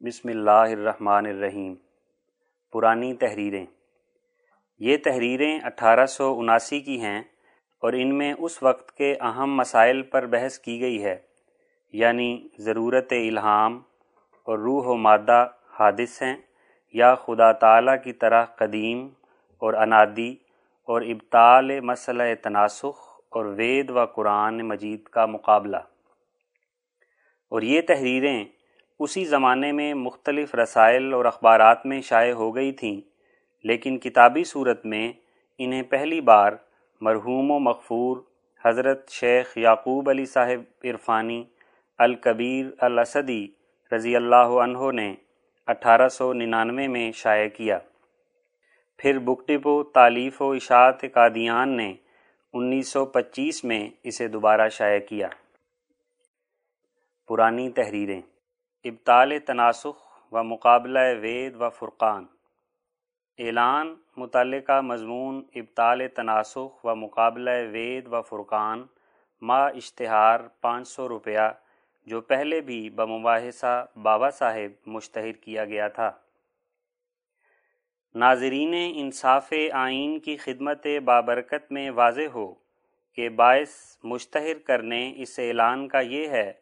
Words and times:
بسم 0.00 0.28
اللہ 0.28 0.50
الرحمن 0.50 1.26
الرحیم۔ 1.26 1.74
پرانی 2.72 3.14
تحریریں۔ 3.14 3.66
یہ 4.78 4.96
تحریریں 4.96 5.58
اٹھارہ 5.62 6.06
سو 6.06 6.38
اناسی 6.38 6.80
کی 6.80 7.00
ہیں 7.00 7.22
اور 7.82 7.92
ان 7.92 8.18
میں 8.18 8.34
اس 8.38 8.62
وقت 8.62 8.92
کے 8.92 9.16
اہم 9.20 9.54
مسائل 9.54 10.02
پر 10.02 10.26
بحث 10.26 10.58
کی 10.58 10.80
گئی 10.80 11.04
ہے 11.04 11.16
یعنی 11.92 12.48
ضرورت 12.58 13.12
الہام 13.12 13.82
اور 14.44 14.58
روح 14.58 14.84
و 14.86 14.94
مادہ 14.94 15.46
حادث 15.80 16.22
ہیں 16.22 16.36
یا 16.92 17.14
خدا 17.14 17.52
تعالیٰ 17.52 17.96
کی 18.04 18.12
طرح 18.12 18.44
قدیم 18.44 19.08
اور 19.58 19.74
انادی 19.74 20.32
اور 20.84 21.02
ابتال 21.02 21.80
مسئلہ 21.80 22.22
تناسخ 22.42 23.20
اور 23.30 23.44
وید 23.44 23.90
و 23.90 24.06
قرآن 24.06 24.68
مجید 24.68 25.02
کا 25.02 25.26
مقابلہ۔ 25.26 25.76
اور 27.50 27.62
یہ 27.62 27.80
تحریریں 27.80 28.44
اسی 29.00 29.24
زمانے 29.24 29.72
میں 29.72 29.94
مختلف 29.94 30.54
رسائل 30.54 31.12
اور 31.14 31.24
اخبارات 31.24 31.86
میں 31.86 32.00
شائع 32.00 32.32
ہو 32.32 32.54
گئی 32.54 32.72
تھیں، 32.72 33.00
لیکن 33.64 33.98
کتابی 33.98 34.44
صورت 34.44 34.86
میں 34.86 35.12
انہیں 35.58 35.82
پہلی 35.82 36.20
بار 36.20 36.52
مرحوم 37.00 37.50
و 37.50 37.58
مغفور 37.58 38.16
حضرت 38.64 39.10
شیخ 39.10 39.58
یعقوب 39.58 40.10
علی 40.10 40.24
صاحب 40.26 40.86
عرفانی 40.86 41.44
الکبیر 41.98 42.66
الاسدی 42.78 43.46
رضی 43.92 44.16
اللہ 44.16 44.58
عنہ 44.62 44.90
نے 44.92 45.14
اٹھارہ 45.66 46.08
سو 46.08 46.32
ننانوے 46.32 46.88
میں 46.88 47.12
شائع 47.12 47.48
کیا۔ 47.48 47.78
پھر 48.98 49.18
بکٹپو 49.18 49.82
تالیف 49.82 50.42
و 50.42 50.50
اشاعت 50.50 51.04
قادیان 51.12 51.76
نے 51.76 51.94
انیس 52.52 52.88
سو 52.88 53.04
پچیس 53.06 53.64
میں 53.64 53.90
اسے 54.02 54.28
دوبارہ 54.28 54.68
شائع 54.68 54.98
کیا۔ 54.98 55.28
پرانی 57.28 57.70
تحریریں۔ 57.70 58.20
ابتال 58.84 59.38
تناسخ 59.38 60.32
و 60.32 60.42
مقابلہ 60.42 60.98
وید 61.20 61.56
و 61.60 61.70
فرقان۔ 61.70 62.26
اعلان 63.38 63.94
متعلقہ 64.16 64.80
مضمون 64.80 65.42
ابتال 65.54 66.08
تناسخ 66.08 66.84
و 66.84 66.94
مقابلہ 66.94 67.50
وید 67.72 68.08
و 68.12 68.22
فرقان 68.22 68.84
ما 69.40 69.66
اشتہار 69.66 70.40
پانچ 70.60 70.88
سو 70.88 71.08
روپیہ، 71.08 71.48
جو 72.06 72.20
پہلے 72.20 72.60
بھی 72.60 72.90
بمباحثہ 72.90 73.86
بابا 74.02 74.30
صاحب 74.30 74.88
مشتہر 74.88 75.32
کیا 75.32 75.64
گیا 75.64 75.88
تھا۔ 75.88 76.10
ناظرین 78.14 78.74
انصاف 78.94 79.52
آئین 79.72 80.18
کی 80.18 80.36
خدمت 80.36 80.86
بابرکت 81.04 81.72
میں 81.72 81.90
واضح 81.90 82.32
ہو 82.34 82.54
کہ 83.12 83.28
باعث 83.28 83.96
مشتہر 84.04 84.58
کرنے 84.58 85.12
اس 85.16 85.38
اعلان 85.38 85.88
کا 85.88 86.00
یہ 86.00 86.28
ہے 86.28 86.52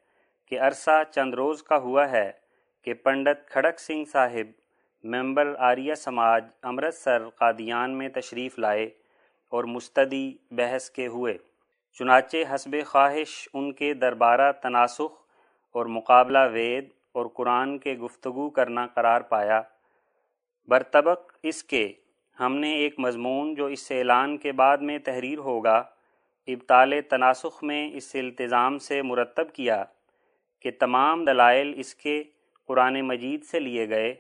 کہ 0.47 0.61
عرصہ 0.61 1.03
چند 1.11 1.35
روز 1.35 1.63
کا 1.63 1.77
ہوا 1.77 2.11
ہے 2.11 2.33
کہ 2.83 2.95
پنڈت 2.95 3.49
کھڑک 3.49 3.81
سنگھ 3.81 4.09
صاحب 4.09 4.51
ممبر 5.05 5.55
آریہ 5.59 5.95
سماج 5.95 6.45
امرتسر 6.63 7.29
قادیان 7.29 7.91
میں 7.91 8.09
تشریف 8.09 8.59
لائے 8.59 8.91
اور 9.49 9.65
مستدی 9.65 10.37
بحث 10.51 10.91
کے 10.91 11.07
ہوئے۔ 11.07 11.39
چنانچہ 11.99 12.37
حسب 12.55 12.77
خواہش 12.87 13.49
ان 13.55 13.73
کے 13.73 13.95
دربارہ 13.95 14.53
تناسخ 14.53 15.25
اور 15.73 15.87
مقابلہ 15.87 16.39
وید 16.53 16.89
اور 17.13 17.27
قرآن 17.27 17.79
کے 17.79 17.95
گفتگو 17.95 18.51
کرنا 18.51 18.87
قرار 18.87 19.21
پایا۔ 19.21 19.63
برطبق 20.69 21.33
اس 21.43 21.65
کے 21.65 21.93
ہم 22.41 22.57
نے 22.57 22.73
ایک 22.73 22.99
مضمون 22.99 23.55
جو 23.55 23.67
اس 23.67 23.91
اعلان 23.91 24.39
کے 24.39 24.53
بعد 24.53 24.79
میں 24.79 24.99
تحریر 24.99 25.39
ہوگا 25.39 25.77
ابتال 26.47 27.01
تناسخ 27.11 27.63
میں 27.63 27.91
اس 27.95 28.11
التظام 28.15 28.79
سے 28.79 29.03
مرتب 29.03 29.53
کیا۔ 29.53 29.85
کہ 30.61 30.71
تمام 30.79 31.25
دلائل 31.25 31.73
اس 31.77 31.95
کے 31.95 32.23
قرآن 32.67 33.01
مجید 33.01 33.45
سے 33.45 33.61
لیے 33.61 33.89
گئے 33.89 34.11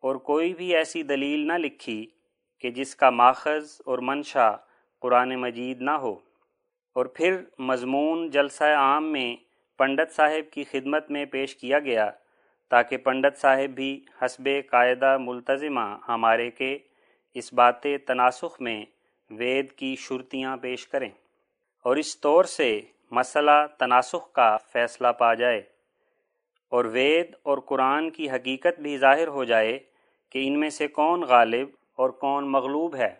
اور 0.00 0.16
کوئی 0.16 0.54
بھی 0.54 0.76
ایسی 0.76 1.02
دلیل 1.02 1.46
نہ 1.46 1.52
لکھی 1.52 2.06
کہ 2.60 2.70
جس 2.70 2.96
کا 2.96 3.10
ماخذ 3.10 3.80
اور 3.86 3.98
منشا 3.98 4.50
قرآن 5.00 5.34
مجید 5.36 5.80
نہ 5.80 5.90
ہو۔ 5.90 6.12
اور 6.92 7.06
پھر 7.06 7.42
مضمون 7.58 8.30
جلسہ 8.30 8.64
عام 8.64 9.12
میں 9.12 9.36
پنڈت 9.78 10.12
صاحب 10.12 10.52
کی 10.52 10.64
خدمت 10.64 11.10
میں 11.10 11.24
پیش 11.24 11.56
کیا 11.56 11.78
گیا 11.78 12.10
تاکہ 12.68 12.96
پنڈت 12.96 13.38
صاحب 13.38 13.74
بھی 13.74 14.00
حسب 14.22 14.48
قاعدہ 14.70 15.16
ملتظمہ 15.20 15.98
ہمارے 16.08 16.50
کے 16.50 16.78
اس 17.34 17.52
بات 17.52 17.86
تناسخ 18.06 18.60
میں 18.60 18.84
وید 19.30 19.72
کی 19.72 19.96
شرطیاں 19.96 20.56
پیش 20.56 20.88
کریں 20.88 21.10
اور 21.84 21.96
اس 21.96 22.20
طور 22.20 22.44
سے 22.44 22.80
مسئلہ 23.10 23.66
تناسخ 23.78 24.32
کا 24.32 24.56
فیصلہ 24.56 25.08
پا 25.08 25.34
جائے۔ 25.34 25.62
اور 26.74 26.84
وید 26.84 27.34
اور 27.42 27.58
قرآن 27.58 28.10
کی 28.10 28.30
حقیقت 28.30 28.80
بھی 28.80 28.98
ظاہر 28.98 29.28
ہو 29.28 29.44
جائے 29.44 29.78
کہ 30.30 30.46
ان 30.46 30.60
میں 30.60 30.70
سے 30.70 30.88
کون 30.88 31.20
غالب 31.20 31.68
اور 31.96 32.10
کون 32.10 32.52
مغلوب 32.52 32.96
ہے۔ 32.96 33.14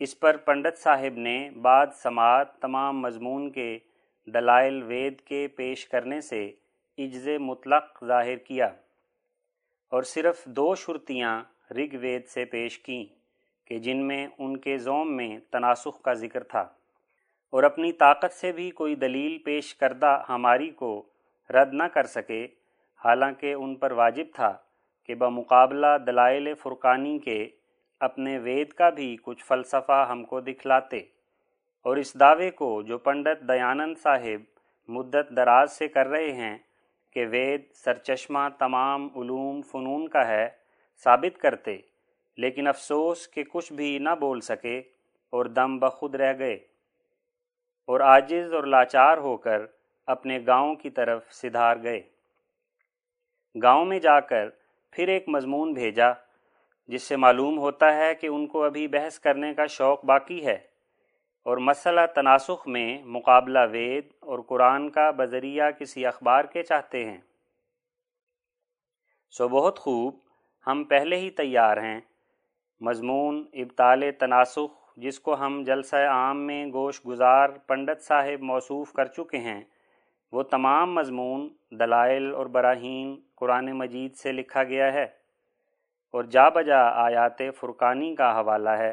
اس 0.00 0.20
پر 0.20 0.36
پنڈت 0.36 0.78
صاحب 0.78 1.18
نے 1.18 1.50
بعد 1.62 1.86
سماعت 1.94 2.58
تمام 2.58 3.00
مضمون 3.00 3.50
کے 3.50 3.78
دلائل 4.26 4.82
وید 4.82 5.20
کے 5.20 5.48
پیش 5.48 5.88
کرنے 5.88 6.20
سے 6.20 6.52
عجز 6.98 7.28
مطلق 7.40 8.04
ظاہر 8.04 8.36
کیا 8.36 8.66
اور 9.88 10.02
صرف 10.02 10.44
دو 10.44 10.74
شرطیاں 10.74 11.42
رگ 11.70 11.94
وید 12.00 12.26
سے 12.26 12.44
پیش 12.44 12.78
کیں 12.78 13.04
کہ 13.64 13.78
جن 13.78 13.96
میں 13.96 14.26
ان 14.38 14.56
کے 14.56 14.78
زوم 14.78 15.16
میں 15.16 15.38
تناسخ 15.50 16.02
کا 16.02 16.12
ذکر 16.12 16.42
تھا 16.42 16.68
اور 17.50 17.62
اپنی 17.62 17.92
طاقت 17.92 18.32
سے 18.32 18.52
بھی 18.52 18.70
کوئی 18.70 18.94
دلیل 18.94 19.38
پیش 19.38 19.74
کردہ 19.74 20.22
ہماری 20.28 20.70
کو 20.70 21.02
رد 21.52 21.74
نہ 21.74 21.82
کر 21.82 22.06
سکے۔ 22.06 22.46
حالانکہ 23.04 23.54
ان 23.54 23.74
پر 23.74 23.90
واجب 23.90 24.24
تھا 24.34 24.58
کہ 25.04 25.14
بمقابلہ 25.14 25.98
دلائل 26.06 26.54
فرقانی 26.54 27.18
کے 27.18 27.48
اپنے 28.00 28.38
وید 28.38 28.72
کا 28.72 28.90
بھی 28.90 29.16
کچھ 29.22 29.44
فلسفہ 29.44 30.06
ہم 30.10 30.24
کو 30.24 30.40
دکھلاتے۔ 30.40 30.96
اور 31.82 31.96
اس 31.96 32.20
دعوے 32.20 32.50
کو 32.50 32.82
جو 32.82 32.98
پنڈت 32.98 33.40
دیانند 33.40 33.94
صاحب 34.02 34.60
مدت 34.88 35.36
دراز 35.36 35.72
سے 35.72 35.88
کر 35.88 36.06
رہے 36.06 36.32
ہیں 36.32 36.58
کہ 37.12 37.26
وید 37.26 37.62
سرچشمہ 37.74 38.38
تمام 38.58 39.08
علوم 39.16 39.62
فنون 39.62 40.08
کا 40.08 40.28
ہے، 40.28 40.48
ثابت 41.04 41.40
کرتے، 41.40 41.76
لیکن 42.36 42.66
افسوس 42.66 43.28
کہ 43.28 43.44
کچھ 43.44 43.72
بھی 43.72 43.98
نہ 43.98 44.08
بول 44.20 44.40
سکے 44.40 44.78
اور 45.30 45.46
دم 45.46 45.78
بخود 45.78 46.14
رہ 46.14 46.38
گئے۔ 46.38 46.54
اور 47.86 48.00
عاجز 48.00 48.54
اور 48.54 48.64
لاچار 48.64 49.18
ہو 49.18 49.36
کر 49.36 49.66
اپنے 50.06 50.38
گاؤں 50.46 50.74
کی 50.74 50.90
طرف 50.90 51.32
سدھار 51.32 51.76
گئے۔ 51.82 52.02
گاؤں 53.62 53.84
میں 53.84 53.98
جا 53.98 54.20
کر 54.20 54.48
پھر 54.90 55.08
ایک 55.08 55.28
مضمون 55.28 55.72
بھیجا، 55.72 56.06
جس 56.88 57.02
سے 57.02 57.16
معلوم 57.16 57.58
ہوتا 57.58 57.96
ہے 57.96 58.14
کہ 58.14 58.26
ان 58.26 58.46
کو 58.46 58.64
ابھی 58.64 58.88
بحث 58.88 59.18
کرنے 59.18 59.54
کا 59.54 59.66
شوق 59.66 60.04
باقی 60.04 60.46
ہے 60.46 60.58
اور 61.42 61.56
مسئلہ 61.56 62.00
تناسخ 62.14 62.68
میں 62.68 63.02
مقابلہ 63.02 63.58
وید 63.70 64.08
اور 64.20 64.38
قرآن 64.38 64.90
کا 64.90 65.10
بذریعہ 65.10 65.70
کسی 65.70 66.06
اخبار 66.06 66.44
کے 66.44 66.62
چاہتے 66.62 67.04
ہیں۔ 67.04 67.18
سو 69.30 69.48
بہت 69.48 69.78
خوب، 69.78 70.14
ہم 70.66 70.84
پہلے 70.84 71.16
ہی 71.16 71.30
تیار 71.30 71.76
ہیں۔ 71.76 72.00
مضمون 72.80 73.46
ابتال 73.52 74.12
تناسخ، 74.12 74.96
جس 74.96 75.20
کو 75.20 75.34
ہم 75.34 75.62
جلسہ 75.66 75.96
عام 75.96 76.46
میں 76.46 76.66
گوش 76.66 77.06
گزار 77.06 77.48
پنڈت 77.48 78.02
صاحب 78.02 78.42
موصوف 78.42 78.92
کر 78.92 79.04
چکے 79.04 79.38
ہیں 79.38 79.60
وہ 80.32 80.42
تمام 80.42 80.94
مضمون، 80.94 81.48
دلائل 81.70 82.34
اور 82.34 82.46
براہین 82.46 83.16
قرآن 83.34 83.72
مجید 83.72 84.14
سے 84.14 84.32
لکھا 84.32 84.64
گیا 84.64 84.92
ہے 84.92 85.06
اور 86.10 86.24
جا 86.24 86.48
بجا 86.48 86.80
آیات 86.88 87.42
فرقانی 87.60 88.14
کا 88.14 88.40
حوالہ 88.40 88.70
ہے۔ 88.70 88.92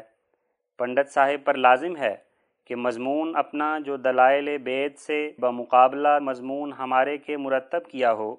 پنڈت 0.78 1.10
صاحب 1.10 1.44
پر 1.44 1.54
لازم 1.54 1.96
ہے 1.96 2.16
کہ 2.64 2.76
مضمون 2.76 3.36
اپنا 3.36 3.78
جو 3.78 3.96
دلائل 3.96 4.58
بید 4.58 4.96
سے 4.96 5.32
بمقابلہ 5.38 6.18
مضمون 6.18 6.72
ہمارے 6.72 7.18
کے 7.18 7.36
مرتب 7.36 7.86
کیا 7.86 8.12
ہو، 8.12 8.36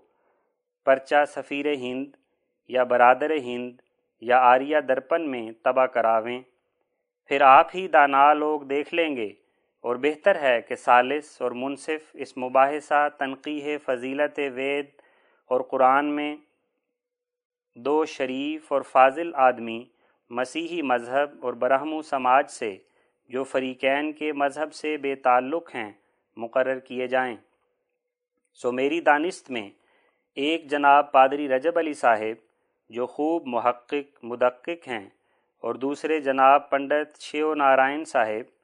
پرچہ 0.86 1.26
سفیر 1.28 1.74
ہند 1.74 2.06
یا 2.68 2.84
برادر 2.84 3.32
ہند 3.32 3.72
یا 4.22 4.40
آریہ 4.40 4.78
درپن 4.88 5.30
میں 5.32 5.52
تباہ 5.64 5.86
کراویں۔ 5.86 6.42
پھر 7.26 7.42
آپ 7.42 7.68
ہی 7.76 7.88
دانا 7.88 8.34
لوگ 8.34 8.62
دیکھ 8.62 8.94
لیں 8.94 9.16
گے 9.16 9.30
اور 9.84 9.96
بہتر 9.96 10.42
ہے 10.42 10.62
کہ 10.62 10.76
سالس 10.76 11.42
اور 11.42 11.52
منصف 11.52 12.10
اس 12.14 12.38
مباحثہ، 12.38 13.08
تنقیح 13.18 13.78
فضیلت 13.86 14.40
وید 14.56 14.86
اور 15.50 15.62
قرآن 15.62 16.06
میں 16.06 16.36
دو 17.76 18.06
شریف 18.06 18.72
اور 18.72 18.82
فاضل 18.82 19.32
آدمی 19.36 19.84
مسیحی 20.32 20.82
مذہب 20.82 21.46
اور 21.46 21.54
برہم 21.54 21.94
و 21.94 22.02
سماج 22.02 22.50
سے، 22.50 22.76
جو 23.30 23.44
فریقین 23.44 24.12
کے 24.14 24.34
مذہب 24.34 24.74
سے 24.74 24.98
بے 24.98 25.16
تعلق 25.16 25.76
ہیں، 25.76 25.92
مقرر 26.38 26.80
کیے 26.80 27.08
جائیں۔ 27.08 27.36
سو 28.54 28.72
میری 28.72 29.02
دانست 29.02 29.52
میں 29.52 29.70
ایک 30.38 30.70
جناب 30.70 31.12
پادری 31.12 31.48
رجب 31.50 31.78
علی 31.78 31.94
صاحب، 31.94 32.38
جو 32.90 33.06
خوب 33.06 33.48
محقق، 33.48 34.24
مدقق 34.24 34.88
ہیں، 34.88 35.10
اور 35.64 35.76
دوسرے 35.76 36.20
جناب 36.20 36.70
پنڈت 36.70 37.20
شیو 37.22 37.54
نارائن 37.56 38.06
صاحب 38.06 38.59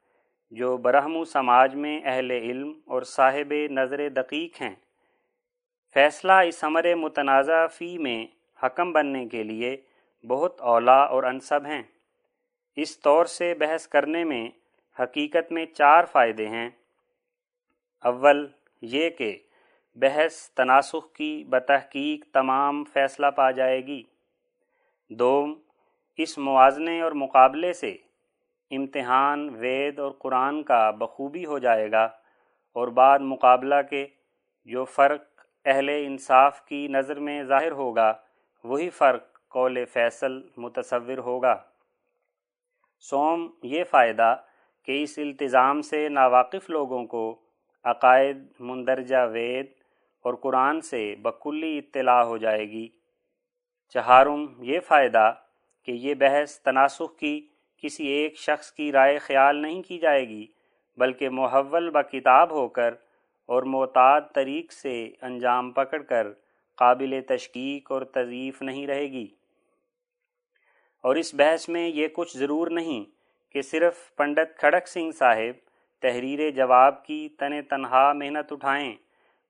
جو 0.50 0.76
برہم 0.76 1.24
سماج 1.24 1.74
میں 1.74 2.00
اہل 2.04 2.30
علم 2.30 2.72
اور 2.86 3.02
صاحب 3.02 3.54
نظر 3.70 4.08
دقیق 4.08 4.62
ہیں۔ 4.62 4.74
فیصلہ 5.94 6.32
اس 6.32 6.64
عمر 6.64 6.94
متنازع 6.94 7.66
فی 7.66 7.98
میں 7.98 8.26
حکم 8.62 8.92
بننے 8.92 9.26
کے 9.26 9.42
لیے 9.42 9.76
بہت 10.26 10.60
اولا 10.60 11.04
اور 11.04 11.22
انصب 11.22 11.66
ہیں۔ 11.66 11.82
اس 12.76 13.00
طور 13.00 13.24
سے 13.24 13.54
بحث 13.54 13.88
کرنے 13.88 14.24
میں 14.24 14.48
حقیقت 15.02 15.52
میں 15.52 15.66
چار 15.66 16.04
فائدے 16.04 16.48
ہیں۔ 16.48 16.70
اول، 18.04 18.48
یہ 18.82 19.10
کہ 19.10 19.38
بحث 19.94 20.50
تناسخ 20.50 21.12
کی 21.12 21.44
بتحقیق 21.48 22.24
تمام 22.32 22.84
فیصلہ 22.84 23.26
پا 23.26 23.50
جائے 23.50 23.86
گی۔ 23.86 24.02
دوم، 25.10 25.54
اس 26.16 26.38
موازنے 26.38 27.00
اور 27.00 27.12
مقابلے 27.12 27.72
سے 27.72 27.96
امتحان 28.70 29.48
وید 29.48 29.98
اور 29.98 30.10
قرآن 30.18 30.62
کا 30.62 30.90
بخوبی 30.90 31.46
ہو 31.46 31.58
جائے 31.58 31.90
گا 31.90 32.04
اور 32.72 32.88
بعد 32.88 33.18
مقابلہ 33.18 33.74
کے 33.90 34.06
جو 34.64 34.84
فرق 34.84 35.22
اہل 35.64 35.88
انصاف 35.88 36.64
کی 36.64 36.88
نظر 36.88 37.18
میں 37.18 37.42
ظاہر 37.44 37.70
ہوگا، 37.70 38.14
وہی 38.64 38.90
فرق 38.90 39.48
قول 39.48 39.84
فیصل 39.84 40.42
متصور 40.56 41.18
ہوگا۔ 41.18 41.56
سوم، 43.00 43.48
یہ 43.62 43.84
فائدہ 43.84 44.36
کہ 44.82 45.02
اس 45.02 45.18
التظام 45.18 45.82
سے 45.82 46.08
ناواقف 46.08 46.70
لوگوں 46.70 47.06
کو 47.06 47.36
عقائد، 47.84 48.46
مندرجہ 48.60 49.26
وید 49.32 49.66
اور 50.22 50.34
قرآن 50.34 50.80
سے 50.80 51.14
بکلی 51.22 51.78
اطلاع 51.78 52.22
ہو 52.22 52.36
جائے 52.36 52.70
گی۔ 52.70 52.88
چہارم، 53.88 54.46
یہ 54.58 54.80
فائدہ 54.80 55.32
کہ 55.82 55.92
یہ 55.92 56.14
بحث 56.14 56.60
تناسخ 56.60 57.18
کی 57.18 57.46
کسی 57.82 58.06
ایک 58.06 58.38
شخص 58.38 58.72
کی 58.72 58.92
رائے 58.92 59.18
خیال 59.18 59.56
نہیں 59.56 59.82
کی 59.82 59.98
جائے 59.98 60.28
گی، 60.28 60.46
بلکہ 60.98 61.30
محول 61.30 61.90
ب 61.90 61.98
کتاب 62.10 62.50
ہو 62.50 62.68
کر 62.68 62.94
اور 63.48 63.62
معتاد 63.62 64.20
طریق 64.34 64.72
سے 64.72 65.10
انجام 65.22 65.70
پکڑ 65.70 66.02
کر 66.02 66.26
قابل 66.78 67.20
تشکیق 67.28 67.92
اور 67.92 68.02
تضیف 68.02 68.62
نہیں 68.62 68.86
رہے 68.86 69.06
گی۔ 69.06 69.26
اور 71.04 71.16
اس 71.16 71.34
بحث 71.34 71.68
میں 71.68 71.88
یہ 71.88 72.08
کچھ 72.12 72.36
ضرور 72.36 72.70
نہیں 72.70 73.04
کہ 73.50 73.62
صرف 73.62 74.16
پنڈت 74.16 74.58
کھڑک 74.58 74.88
سنگھ 74.88 75.14
صاحب 75.16 75.68
تحریر 76.02 76.50
جواب 76.50 77.04
کی 77.04 77.28
تن 77.38 77.62
تنہا 77.62 78.12
محنت 78.12 78.52
اٹھائیں، 78.52 78.96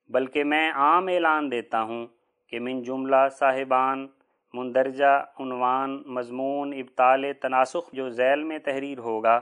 بلکہ 0.09 0.43
میں 0.43 0.71
عام 0.71 1.07
اعلان 1.07 1.51
دیتا 1.51 1.81
ہوں 1.81 2.05
کہ 2.47 2.59
من 2.59 2.83
جملہ 2.83 3.27
صاحبان 3.39 4.07
مندرجہ، 4.53 5.25
عنوان، 5.39 6.01
مضمون 6.05 6.73
ابتال 6.73 7.33
تناسخ 7.33 7.91
جو 7.93 8.09
ذیل 8.09 8.43
میں 8.43 8.59
تحریر 8.59 8.97
ہوگا، 8.97 9.39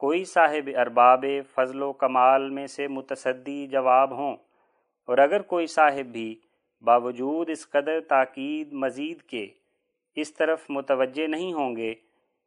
کوئی 0.00 0.24
صاحب 0.24 0.70
ارباب 0.76 1.24
فضل 1.54 1.82
و 1.82 1.92
کمال 1.92 2.50
میں 2.50 2.66
سے 2.66 2.88
متصدی 2.88 3.66
جواب 3.66 4.16
ہوں۔ 4.16 4.36
اور 5.08 5.18
اگر 5.18 5.42
کوئی 5.42 5.66
صاحب 5.66 6.12
بھی 6.12 6.34
باوجود 6.82 7.50
اس 7.50 7.68
قدر 7.70 8.00
تاکید 8.00 8.72
مزید 8.72 9.22
کے 9.22 9.46
اس 10.14 10.34
طرف 10.34 10.64
متوجہ 10.68 11.26
نہیں 11.26 11.52
ہوں 11.52 11.76
گے 11.76 11.94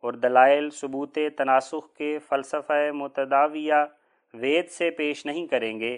اور 0.03 0.13
دلائل 0.13 0.69
ثبوت 0.69 1.17
تناسخ 1.37 1.93
کے 1.93 2.19
فلسفہ 2.19 2.91
متداویہ 2.93 3.73
وید 4.33 4.69
سے 4.69 4.89
پیش 4.91 5.25
نہیں 5.25 5.47
کریں 5.47 5.79
گے، 5.79 5.97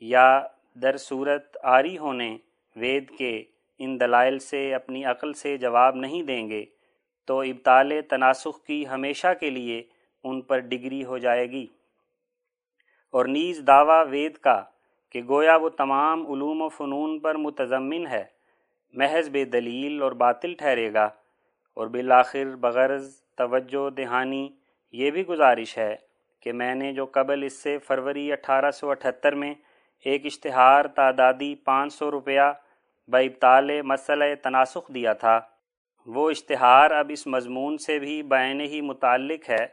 یا 0.00 0.46
در 0.82 0.96
صورت 0.96 1.56
آری 1.62 1.98
ہونے 1.98 2.36
وید 2.76 3.10
کے 3.10 3.42
ان 3.78 4.00
دلائل 4.00 4.38
سے، 4.38 4.74
اپنی 4.74 5.04
عقل 5.04 5.32
سے 5.32 5.56
جواب 5.56 5.96
نہیں 5.96 6.22
دیں 6.22 6.50
گے، 6.50 6.64
تو 7.24 7.40
ابتال 7.40 7.92
تناسخ 8.08 8.64
کی 8.64 8.88
ہمیشہ 8.88 9.26
کے 9.40 9.50
لیے 9.50 9.82
ان 10.24 10.40
پر 10.40 10.58
ڈگری 10.58 11.04
ہو 11.04 11.18
جائے 11.18 11.50
گی۔ 11.50 11.66
اور 13.10 13.24
نیز 13.24 13.60
دعویٰ 13.66 14.06
وید 14.10 14.34
کا 14.34 14.62
کہ 15.10 15.22
گویا 15.28 15.56
وہ 15.56 15.68
تمام 15.68 16.32
علوم 16.32 16.62
و 16.62 16.68
فنون 16.68 17.18
پر 17.18 17.34
متضمن 17.34 18.06
ہے، 18.06 18.24
محض 18.92 19.28
بے 19.28 19.44
دلیل 19.44 20.02
اور 20.02 20.12
باطل 20.12 20.54
ٹھہرے 20.54 20.92
گا۔ 20.92 21.04
اور 21.74 21.86
بالآخر 21.86 22.56
بغرض، 22.56 23.14
توجہ، 23.14 23.90
دہانی، 23.90 24.48
یہ 24.92 25.10
بھی 25.10 25.26
گزارش 25.26 25.78
ہے 25.78 25.96
کہ 26.40 26.52
میں 26.52 26.74
نے 26.74 26.92
جو 26.92 27.06
قبل 27.06 27.42
اس 27.42 27.52
سے 27.52 27.78
فروری 27.78 28.32
اٹھارہ 28.32 28.70
سو 28.70 28.90
اٹھتر 28.90 29.34
میں 29.34 29.54
ایک 30.04 30.26
اشتہار 30.26 30.84
تعدادی 30.84 31.54
پانچ 31.54 31.92
سو 31.92 32.10
روپیہ 32.10 32.40
ابتال 33.08 33.82
مسئلہ 33.82 34.24
تناسخ 34.42 34.94
دیا 34.94 35.12
تھا۔ 35.12 35.40
وہ 36.06 36.30
اشتہار 36.30 36.90
اب 36.90 37.06
اس 37.08 37.26
مضمون 37.26 37.78
سے 37.78 37.98
بھی 37.98 38.22
بین 38.22 38.60
ہی 38.60 38.80
متعلق 38.80 39.50
ہے۔ 39.50 39.66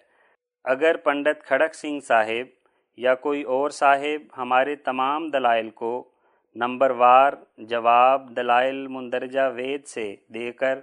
اگر 0.64 0.98
پنڈت 0.98 1.46
کھڑک 1.46 1.76
سنگھ 1.76 2.06
صاحب 2.06 2.68
یا 2.98 3.16
کوئی 3.16 3.44
اور 3.44 3.70
صاحب 3.70 4.34
ہمارے 4.38 4.76
تمام 4.76 5.30
دلائل 5.30 5.70
کو 5.70 6.10
نمبر 6.56 6.90
وار 6.90 7.34
جواب 7.58 8.36
دلائل 8.36 8.88
مندرجہ 8.88 9.50
وید 9.56 9.86
سے 9.86 10.16
دے 10.28 10.52
کر 10.52 10.80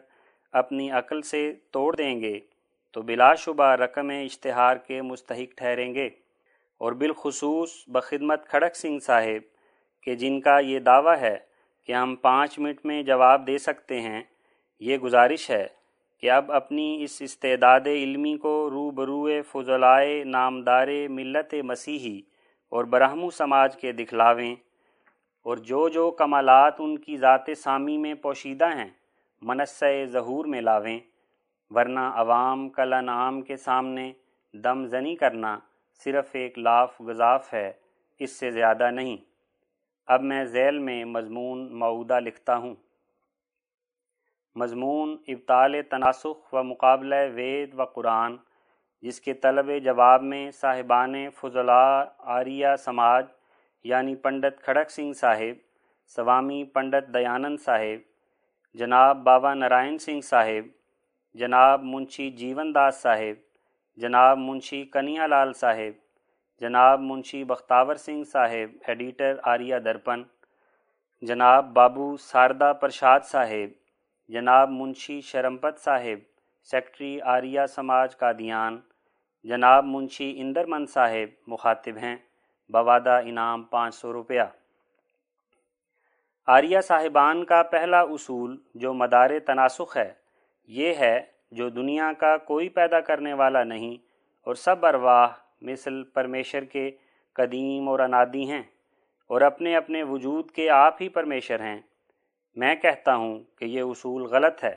اپنی 0.53 0.91
عقل 0.91 1.23
سے 1.23 1.55
توڑ 1.71 1.97
دیں 1.97 2.21
گے، 2.21 2.41
تو 2.93 3.03
بلا 3.03 3.35
شبہ 3.35 3.65
رقم 3.65 4.09
اشتہار 4.09 4.77
کے 4.77 5.03
مستحق 5.03 5.57
ٹھہریں 5.57 5.95
گے۔ 5.95 6.07
اور 6.79 6.93
بالخصوص 6.93 7.71
بخدمت 7.87 8.49
کھڑک 8.49 8.77
سنگھ 8.77 9.03
صاحب، 9.03 9.57
کہ 10.03 10.15
جن 10.15 10.41
کا 10.41 10.59
یہ 10.59 10.79
دعویٰ 10.79 11.17
ہے 11.21 11.37
کہ 11.87 11.93
ہم 11.93 12.15
پانچ 12.17 12.59
منٹ 12.59 12.85
میں 12.85 13.03
جواب 13.03 13.47
دے 13.47 13.59
سکتے 13.59 14.01
ہیں، 14.01 14.23
یہ 14.81 14.97
گزارش 14.99 15.51
ہے 15.51 15.67
کہ 16.23 16.31
اب 16.31 16.53
اپنی 16.53 16.87
اس 17.05 17.17
استعداد 17.21 17.87
علمی 17.87 18.37
کو 18.37 18.71
رو 18.71 18.91
بروئے 18.91 19.43
فضلائے 19.43 20.23
نامدار 20.25 20.89
ملت 21.11 21.55
مسیحی 21.65 22.21
اور 22.73 22.85
برہمو 22.85 23.31
سماج 23.31 23.77
کے 23.77 23.93
دکھلاویں 23.93 24.55
اور 25.47 25.57
جو 25.57 25.89
جو 25.89 26.11
کمالات 26.11 26.75
ان 26.79 26.99
کی 26.99 27.17
ذات 27.17 27.49
سامی 27.59 27.97
میں 27.97 28.15
پوشیدہ 28.15 28.69
ہیں 28.77 28.89
منصع 29.43 30.05
ظہور 30.05 30.45
میں 30.45 30.61
لاویں، 30.61 30.99
ورنہ 31.71 32.01
عوام 32.15 32.69
کل 32.69 32.93
انعام 32.93 33.41
کے 33.43 33.57
سامنے 33.57 34.13
دم 34.55 34.87
زنی 34.87 35.15
کرنا 35.17 35.59
صرف 36.05 36.29
ایک 36.33 36.59
لاف 36.59 37.01
گزاف 37.07 37.55
ہے، 37.55 37.73
اس 38.19 38.31
سے 38.31 38.51
زیادہ 38.51 38.91
نہیں۔ 38.91 39.17
اب 40.07 40.23
میں 40.23 40.45
ذیل 40.45 40.79
میں 40.79 41.05
مضمون 41.05 41.79
معودہ 41.79 42.21
لکھتا 42.21 42.57
ہوں۔ 42.57 42.75
مضمون 44.55 45.17
ابتال 45.29 45.83
تناسخ 45.83 46.55
و 46.55 46.63
مقابلہ 46.63 47.15
وید 47.35 47.75
و 47.79 47.85
قرآن، 47.85 48.37
جس 49.03 49.21
کے 49.21 49.35
طلب 49.35 49.71
جواب 49.85 50.23
میں 50.23 50.51
صاحبان 50.51 51.31
فضلاء 51.31 52.05
آریہ 52.19 52.69
سماج 52.79 53.27
یعنی 53.85 54.15
پنڈت 54.15 54.63
کھڑک 54.63 54.91
سنگھ 54.91 55.13
صاحب، 55.13 55.59
سوامی 56.07 56.65
پنڈت 56.65 57.15
دیانند 57.15 57.57
صاحب، 57.61 57.99
جناب 58.75 59.17
بابا 59.17 59.55
نارائن 59.55 59.99
سنگھ 59.99 60.25
صاحب، 60.25 60.69
جناب 61.35 61.83
منشی 61.83 62.31
جیون 62.31 62.75
داس 62.75 62.97
صاحب، 62.97 63.45
جناب 63.97 64.39
منشی 64.39 64.85
کنیا 64.85 65.27
لال 65.27 65.53
صاحب 65.53 66.06
جناب 66.61 67.01
منشی 67.01 67.45
بختاور 67.45 67.95
سنگھ 67.95 68.25
صاحب، 68.25 68.77
ایڈیٹر 68.87 69.37
آریہ 69.43 69.77
درپن، 69.77 70.23
جناب 71.21 71.73
بابو 71.73 72.17
ساردہ 72.17 72.73
پرشاد 72.81 73.21
صاحب، 73.25 73.71
جناب 74.29 74.71
منشی 74.71 75.21
شرمپت 75.21 75.79
صاحب، 75.79 76.19
سیکٹری 76.65 77.21
آریہ 77.21 77.61
سماج 77.75 78.17
کا 78.17 78.33
دیان، 78.33 78.79
جناب 79.45 79.85
منشی 79.85 80.35
اندرمن 80.37 80.87
صاحب 80.87 81.29
مخاطب 81.47 81.97
ہیں، 81.97 82.17
بوادہ 82.71 83.21
انعام 83.25 83.63
پانچ 83.63 83.95
سو 83.95 84.13
روپیہ۔ 84.13 84.43
آریہ 86.47 86.81
صاحبان 86.81 87.45
کا 87.45 87.63
پہلا 87.63 88.01
اصول 88.01 88.57
جو 88.75 88.95
مدار 88.95 89.31
تناسخ 89.47 89.97
ہے، 89.97 90.13
یہ 90.67 90.95
ہے 90.95 91.23
جو 91.51 91.69
دنیا 91.69 92.13
کا 92.13 92.37
کوئی 92.37 92.69
پیدا 92.69 93.01
کرنے 93.01 93.35
والا 93.35 93.65
نہیں 93.65 93.97
اور 94.47 94.55
سب 94.55 94.87
ارواح 94.87 95.27
مثل 95.61 96.03
پرمیشر 96.03 96.65
کے 96.65 96.91
قدیم 97.33 97.89
اور 97.89 97.99
انادی 97.99 98.51
ہیں 98.51 98.63
اور 99.27 99.41
اپنے 99.41 99.77
اپنے 99.77 100.03
وجود 100.03 100.51
کے 100.51 100.71
آپ 100.71 101.03
ہی 101.03 101.09
پرمیشر 101.09 101.61
ہیں۔ 101.61 101.81
میں 102.55 102.75
کہتا 102.75 103.15
ہوں 103.15 103.39
کہ 103.57 103.65
یہ 103.65 103.83
اصول 103.83 104.23
غلط 104.23 104.65
ہے 104.65 104.75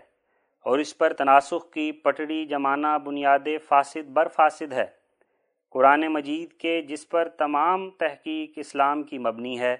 اور 0.63 0.79
اس 0.79 0.97
پر 0.97 1.13
تناسخ 1.13 1.71
کی 1.71 1.91
پٹڑی 1.91 2.45
جمانہ 2.45 2.87
بنیاد 3.03 3.47
فاسد 3.67 4.09
بر 4.09 4.27
فاسد 4.27 4.73
ہے۔ 4.73 4.85
قرآن 5.69 6.07
مجید 6.07 6.53
کے 6.53 6.81
جس 6.81 7.09
پر 7.09 7.29
تمام 7.29 7.89
تحقیق 7.89 8.51
اسلام 8.55 9.03
کی 9.03 9.17
مبنی 9.17 9.59
ہے 9.59 9.77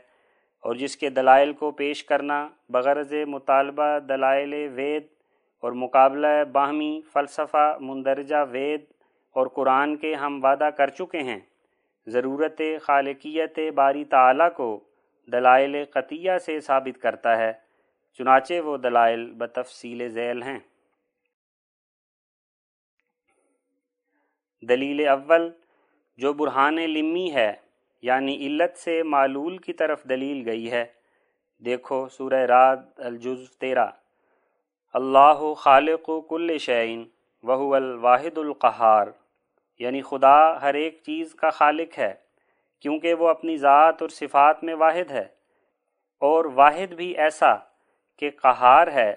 اور 0.60 0.76
جس 0.76 0.98
کے 0.98 1.10
دلائل 1.10 1.54
کو 1.54 1.72
پیش 1.72 2.04
کرنا 2.04 2.48
بغرض 2.70 3.14
مطالبہ 3.28 4.00
دلائل 4.00 4.54
وید 4.54 5.04
اور 5.62 5.72
مقابلہ 5.72 6.44
باہمی 6.52 7.02
فلسفہ 7.14 7.78
مندرجہ 7.80 8.46
وید 8.52 8.82
اور 9.32 9.48
قرآن 9.48 9.96
کے 9.96 10.16
ہم 10.16 10.40
وعدہ 10.44 10.70
کر 10.78 10.88
چکے 10.88 11.20
ہیں۔ 11.20 11.40
ضرورت 12.08 12.62
خالقیت 12.82 13.60
باری 13.76 14.06
تعالیٰ 14.06 14.54
کو 14.54 14.80
دلائل 15.32 15.86
قطیہ 15.86 16.38
سے 16.38 16.60
ثابت 16.60 17.02
کرتا 17.02 17.38
ہے، 17.38 17.54
چنانچہ 18.14 18.54
وہ 18.62 18.78
دلائل 18.78 19.32
بتفصیل 19.32 20.08
ذیل 20.08 20.44
ہیں۔ 20.44 20.60
دلیل 24.70 25.08
اول، 25.08 25.52
جو 26.18 26.34
برہان 26.34 26.76
لمی 26.76 27.32
ہے 27.34 27.54
یعنی 28.02 28.48
علت 28.48 28.78
سے 28.78 29.04
معلول 29.04 29.58
کی 29.58 29.74
طرف 29.74 30.04
دلیل 30.04 30.50
گئی 30.50 30.72
ہے۔ 30.72 30.86
دیکھو 31.66 32.08
سورہ 32.10 32.34
راد 32.34 32.78
الجز 32.98 33.58
تیرہ۔ 33.58 33.88
اللہ 34.94 35.54
خالق 35.54 36.10
و 36.10 36.22
کل 36.22 36.58
شعین 36.58 37.08
وہو 37.44 37.76
الواحد 37.76 38.38
القہار 38.38 39.08
یعنی 39.80 40.02
خدا 40.02 40.62
ہر 40.62 40.74
ایک 40.74 41.00
چیز 41.04 41.36
کا 41.36 41.50
خالق 41.50 42.00
ہے، 42.00 42.14
کیونکہ 42.80 43.14
وہ 43.14 43.30
اپنی 43.30 43.58
ذات 43.58 44.02
اور 44.02 44.10
صفات 44.10 44.64
میں 44.64 44.76
واحد 44.76 45.12
ہے۔ 45.12 45.26
اور 46.22 46.46
واحد 46.46 46.94
بھی 46.94 47.18
ایسا 47.18 47.56
کہ 48.18 48.30
قہار 48.30 48.88
ہے 48.88 49.16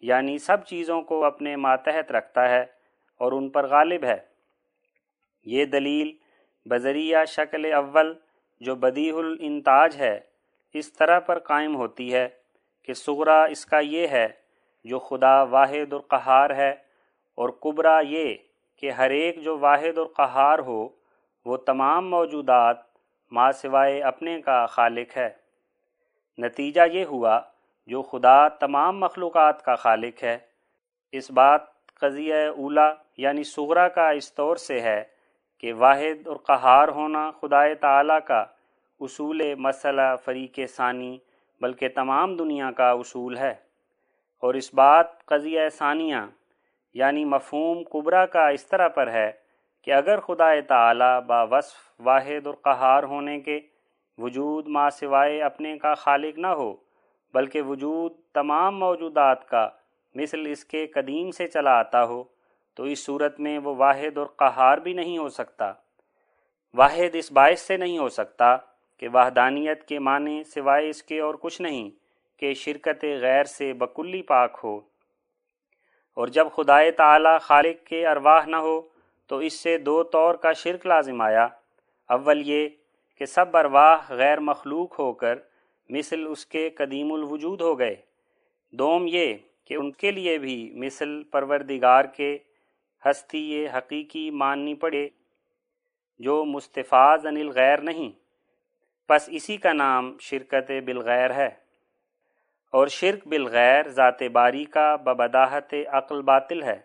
یعنی 0.00 0.38
سب 0.38 0.64
چیزوں 0.64 1.02
کو 1.02 1.24
اپنے 1.24 1.56
ماتحت 1.56 2.12
رکھتا 2.12 2.48
ہے 2.48 2.64
اور 3.18 3.32
ان 3.32 3.48
پر 3.48 3.66
غالب 3.66 4.04
ہے۔ 4.04 4.16
یہ 5.44 5.64
دلیل 5.64 6.12
بذریعہ 6.66 7.24
شکل 7.24 7.72
اول 7.72 8.14
جو 8.60 8.74
بدیح 8.74 9.14
الانتاج 9.16 9.96
ہے، 9.96 10.20
اس 10.72 10.92
طرح 10.92 11.18
پر 11.18 11.38
قائم 11.38 11.76
ہوتی 11.76 12.14
ہے 12.14 12.28
کہ 12.82 12.92
سغرا 12.92 13.44
اس 13.44 13.66
کا 13.66 13.78
یہ 13.78 14.06
ہے، 14.06 14.28
جو 14.84 14.98
خدا 14.98 15.42
واحد 15.42 15.92
اور 15.92 16.00
قہار 16.00 16.50
ہے 16.50 16.83
اور 17.34 17.48
قبرا 17.48 18.00
یہ 18.08 18.34
کہ 18.76 18.90
ہر 18.90 19.10
ایک 19.10 19.42
جو 19.42 19.58
واحد 19.58 19.98
اور 19.98 20.06
قہار 20.06 20.58
ہو، 20.58 20.88
وہ 21.44 21.56
تمام 21.56 22.10
موجودات 22.10 22.76
ما 23.32 23.52
سوائے 23.52 24.02
اپنے 24.02 24.40
کا 24.40 24.66
خالق 24.66 25.16
ہے۔ 25.16 25.30
نتیجہ 26.38 26.80
یہ 26.92 27.04
ہوا، 27.04 27.40
جو 27.86 28.02
خدا 28.02 28.48
تمام 28.48 29.00
مخلوقات 29.00 29.64
کا 29.64 29.74
خالق 29.74 30.24
ہے۔ 30.24 30.38
اس 31.12 31.30
بات 31.30 31.86
قضیہ 31.94 32.34
اولا 32.34 32.94
یعنی 33.16 33.44
سغرا 33.44 33.88
کا 33.88 34.10
اس 34.10 34.34
طور 34.34 34.56
سے 34.56 34.80
ہے 34.80 35.04
کہ 35.58 35.72
واحد 35.72 36.26
اور 36.26 36.36
قہار 36.36 36.88
ہونا 36.88 37.30
خدائے 37.30 37.74
تعالیٰ 37.74 38.18
کا 38.26 38.44
اصول 39.00 39.54
مسئلہ 39.54 40.16
فریق 40.24 40.58
ثانی، 40.76 41.18
بلکہ 41.60 41.88
تمام 41.94 42.36
دنیا 42.36 42.70
کا 42.70 42.90
اصول 42.90 43.38
ہے۔ 43.38 43.54
اور 44.40 44.54
اس 44.54 44.74
بات 44.74 45.24
قضیہ 45.24 45.68
ثانیہ 45.68 46.16
یعنی 46.94 47.24
مفہوم 47.24 47.82
قبرا 47.92 48.26
کا 48.26 48.48
اس 48.48 48.66
طرح 48.66 48.88
پر 48.88 49.10
ہے 49.12 49.32
کہ 49.82 49.92
اگر 49.92 50.20
خدا 50.20 50.60
تعالی 50.68 51.20
با 51.26 51.42
وصف 51.42 52.00
واحد 52.00 52.46
اور 52.46 52.54
قہار 52.54 53.02
ہونے 53.02 53.40
کے 53.40 53.60
وجود 54.18 54.68
ما 54.68 54.90
سوائے 54.90 55.42
اپنے 55.42 55.78
کا 55.78 55.94
خالق 55.94 56.38
نہ 56.38 56.46
ہو، 56.46 56.74
بلکہ 57.34 57.62
وجود 57.62 58.12
تمام 58.32 58.78
موجودات 58.78 59.48
کا 59.48 59.68
مثل 60.14 60.46
اس 60.46 60.64
کے 60.64 60.86
قدیم 60.86 61.30
سے 61.30 61.46
چلا 61.46 61.78
آتا 61.78 62.04
ہو، 62.04 62.24
تو 62.74 62.82
اس 62.82 63.04
صورت 63.04 63.40
میں 63.40 63.58
وہ 63.58 63.74
واحد 63.76 64.18
اور 64.18 64.26
قہار 64.26 64.78
بھی 64.78 64.92
نہیں 64.92 65.18
ہو 65.18 65.28
سکتا۔ 65.28 65.72
واحد 66.74 67.14
اس 67.14 67.32
باعث 67.32 67.60
سے 67.60 67.76
نہیں 67.76 67.98
ہو 67.98 68.08
سکتا 68.08 68.56
کہ 68.98 69.08
وحدانیت 69.08 69.84
کے 69.84 69.98
معنی 69.98 70.42
سوائے 70.44 70.88
اس 70.88 71.02
کے 71.02 71.20
اور 71.20 71.34
کچھ 71.34 71.62
نہیں 71.62 71.90
کہ 72.36 72.54
شرکت 72.54 73.04
غیر 73.20 73.44
سے 73.44 73.72
بکلی 73.72 74.22
پاک 74.22 74.58
ہو۔ 74.64 74.80
اور 76.14 76.28
جب 76.28 76.46
خدائے 76.52 76.90
تعالی 76.90 77.28
خالق 77.40 77.86
کے 77.86 78.06
ارواح 78.06 78.46
نہ 78.46 78.56
ہو، 78.56 78.80
تو 79.26 79.38
اس 79.38 79.52
سے 79.52 79.78
دو 79.78 80.02
طور 80.02 80.34
کا 80.34 80.52
شرک 80.52 80.86
لازم 80.86 81.20
آیا۔ 81.20 81.48
اول 82.08 82.42
یہ 82.48 82.68
کہ 83.18 83.24
سب 83.24 83.56
ارواح 83.56 83.96
غیر 84.08 84.40
مخلوق 84.40 84.98
ہو 84.98 85.12
کر 85.12 85.38
مثل 85.88 86.24
اس 86.28 86.46
کے 86.46 86.70
قدیم 86.70 87.12
الوجود 87.12 87.60
ہو 87.60 87.78
گئے۔ 87.78 87.96
دوم 88.70 89.06
یہ 89.08 89.34
کہ 89.64 89.74
ان 89.74 89.92
کے 89.92 90.10
لیے 90.10 90.38
بھی 90.38 90.72
مثل 90.74 91.22
پروردگار 91.22 92.04
کے 92.04 92.38
ہستی 93.04 93.52
یہ 93.52 93.68
حقیقی 93.78 94.30
ماننی 94.30 94.74
پڑے، 94.74 95.08
جو 96.18 96.44
مستفاظ 96.44 97.26
انل 97.26 97.48
غیر 97.48 97.78
نہیں۔ 97.78 98.10
پس 99.08 99.28
اسی 99.32 99.56
کا 99.56 99.72
نام 99.72 100.16
شرکت 100.20 100.70
بالغیر 100.84 101.30
ہے۔ 101.30 101.63
اور 102.74 102.86
شرک 102.86 103.26
بالغیر 103.28 103.88
ذات 103.88 104.22
باری 104.32 104.64
کا 104.64 104.96
ببداحت 104.96 105.74
عقل 105.88 106.22
باطل 106.22 106.62
ہے، 106.62 106.80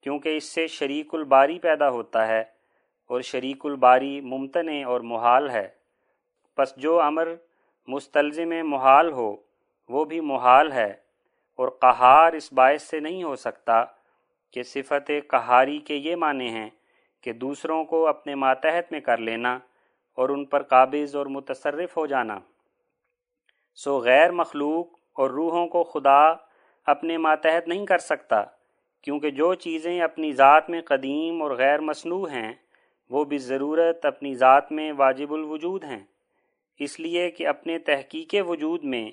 کیونکہ 0.00 0.36
اس 0.36 0.44
سے 0.44 0.66
شریک 0.66 1.14
الباری 1.14 1.58
پیدا 1.58 1.88
ہوتا 1.88 2.26
ہے 2.26 2.44
اور 3.10 3.20
شریک 3.20 3.66
الباری 3.66 4.20
ممتن 4.20 4.68
اور 4.86 5.00
محال 5.00 5.50
ہے۔ 5.50 5.68
پس 6.58 6.76
جو 6.76 7.00
امر 7.02 7.28
مستلزم 7.88 8.52
محال 8.68 9.12
ہو، 9.12 9.36
وہ 9.88 10.04
بھی 10.04 10.20
محال 10.20 10.72
ہے 10.72 10.92
اور 11.58 11.68
قہار 11.68 12.32
اس 12.32 12.52
باعث 12.52 12.82
سے 12.82 13.00
نہیں 13.00 13.22
ہو 13.22 13.36
سکتا 13.36 13.84
کہ 14.50 14.62
صفت 14.62 15.10
قہاری 15.28 15.78
کے 15.78 15.94
یہ 15.94 16.16
معنی 16.16 16.48
ہیں 16.48 16.68
کہ 17.20 17.32
دوسروں 17.32 17.84
کو 17.84 18.06
اپنے 18.06 18.34
ماتحت 18.34 18.92
میں 18.92 19.00
کر 19.00 19.18
لینا 19.18 19.58
اور 20.14 20.28
ان 20.28 20.44
پر 20.44 20.62
قابض 20.62 21.16
اور 21.16 21.26
متصرف 21.26 21.96
ہو 21.96 22.06
جانا۔ 22.06 22.38
سو 23.78 23.98
غیر 23.98 24.30
مخلوق 24.30 24.86
اور 25.16 25.30
روحوں 25.30 25.66
کو 25.66 25.82
خدا 25.84 26.22
اپنے 26.86 27.16
ماتحت 27.18 27.68
نہیں 27.68 27.86
کر 27.86 27.98
سکتا، 27.98 28.42
کیونکہ 29.04 29.30
جو 29.30 29.52
چیزیں 29.54 30.00
اپنی 30.00 30.32
ذات 30.32 30.70
میں 30.70 30.80
قدیم 30.82 31.42
اور 31.42 31.50
غیر 31.50 31.80
مصنوع 31.80 32.28
ہیں، 32.28 32.52
وہ 33.10 33.24
بھی 33.24 33.38
ضرورت 33.38 34.06
اپنی 34.06 34.34
ذات 34.34 34.70
میں 34.72 34.92
واجب 34.92 35.32
الوجود 35.32 35.84
ہیں۔ 35.84 36.04
اس 36.80 36.98
لیے 37.00 37.30
کہ 37.30 37.46
اپنے 37.46 37.78
تحقیق 37.78 38.34
وجود 38.48 38.84
میں 38.84 39.10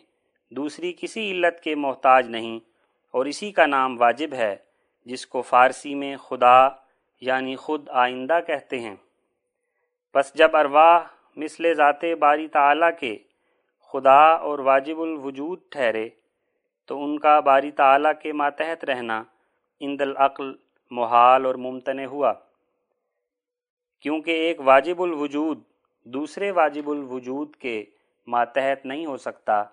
دوسری 0.52 0.94
کسی 0.94 1.32
علت 1.32 1.60
کے 1.60 1.76
محتاج 1.76 2.30
نہیں، 2.30 2.60
اور 3.14 3.26
اسی 3.26 3.52
کا 3.52 3.66
نام 3.66 4.00
واجب 4.02 4.34
ہے، 4.34 4.56
جس 5.08 5.26
کو 5.28 5.42
فارسی 5.42 5.94
میں 5.96 6.16
خدا 6.18 6.68
یعنی 7.22 7.56
خود 7.56 7.90
آئندہ 7.90 8.40
کہتے 8.48 8.80
ہیں۔ 8.80 8.96
پس 10.16 10.34
جب 10.36 10.56
ارواح 10.56 11.00
مثل 11.36 11.74
ذات 11.74 12.04
باری 12.20 12.48
تعالیٰ 12.48 12.90
کے 13.00 13.18
خدا 13.94 14.26
اور 14.26 14.60
واجب 14.60 15.02
الوجود 15.02 15.60
ٹھہرے، 15.70 16.10
تو 16.86 17.04
ان 17.04 17.20
کا 17.20 17.40
باری 17.40 17.72
تعالیٰ 17.72 18.12
کے 18.22 18.34
ماتحت 18.34 18.86
رہنا 18.86 19.24
اند 19.80 20.02
العقل 20.02 20.56
محال 20.92 21.46
اور 21.46 21.56
ممتن 21.56 22.06
ہوا۔ 22.06 22.34
کیونکہ 24.00 24.32
ایک 24.32 24.60
واجب 24.60 25.02
الوجود 25.02 25.62
دوسرے 26.04 26.52
واجب 26.52 26.90
الوجود 26.90 27.56
کے 27.56 27.86
ماتحت 28.28 28.86
نہیں 28.86 29.06
ہو 29.06 29.18
سکتا، 29.18 29.64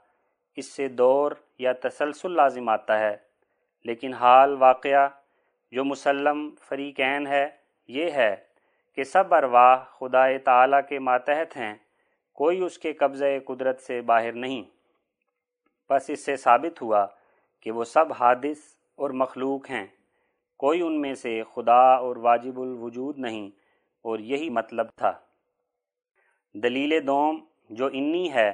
اس 0.56 0.66
سے 0.66 0.88
دور 0.88 1.32
یا 1.58 1.72
تسلسل 1.72 2.32
لازم 2.32 2.68
آتا 2.68 2.98
ہے۔ 2.98 3.16
لیکن 3.84 4.14
حال 4.14 4.56
واقعہ 4.58 5.08
جو 5.72 5.84
مسلم 5.84 6.54
فریقین 6.68 7.26
ہے، 7.26 7.48
یہ 7.88 8.10
ہے 8.10 8.36
کہ 8.94 9.04
سب 9.04 9.34
ارواح 9.34 9.84
خدا 9.84 10.36
تعالیٰ 10.44 10.80
کے 10.88 10.98
ماتحت 10.98 11.56
ہیں۔ 11.56 11.74
کوئی 12.32 12.60
اس 12.60 12.78
کے 12.78 12.92
قبضۂ 12.92 13.26
قدرت 13.46 13.80
سے 13.80 14.00
باہر 14.00 14.32
نہیں۔ 14.32 14.62
بس 15.90 16.10
اس 16.10 16.24
سے 16.24 16.36
ثابت 16.36 16.82
ہوا 16.82 17.06
کہ 17.60 17.70
وہ 17.70 17.84
سب 17.84 18.04
حادث 18.12 18.58
اور 18.96 19.10
مخلوق 19.10 19.70
ہیں۔ 19.70 19.86
کوئی 20.58 20.80
ان 20.80 21.00
میں 21.00 21.14
سے 21.14 21.42
خدا 21.54 21.94
اور 21.94 22.16
واجب 22.16 22.60
الوجود 22.60 23.18
نہیں 23.18 23.50
اور 24.02 24.18
یہی 24.18 24.50
مطلب 24.50 24.86
تھا۔ 24.96 25.12
دلیل 26.54 27.06
دوم 27.06 27.44
جو 27.70 27.86
انی 27.86 28.32
ہے 28.32 28.52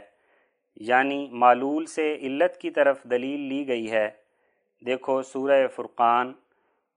یعنی 0.76 1.28
معلول 1.30 1.86
سے 1.86 2.14
علت 2.14 2.56
کی 2.56 2.70
طرف 2.70 3.02
دلیل 3.04 3.40
لی 3.40 3.68
گئی 3.68 3.90
ہے۔ 3.90 4.10
دیکھو 4.86 5.22
سورہ 5.22 5.66
فرقان، 5.68 6.32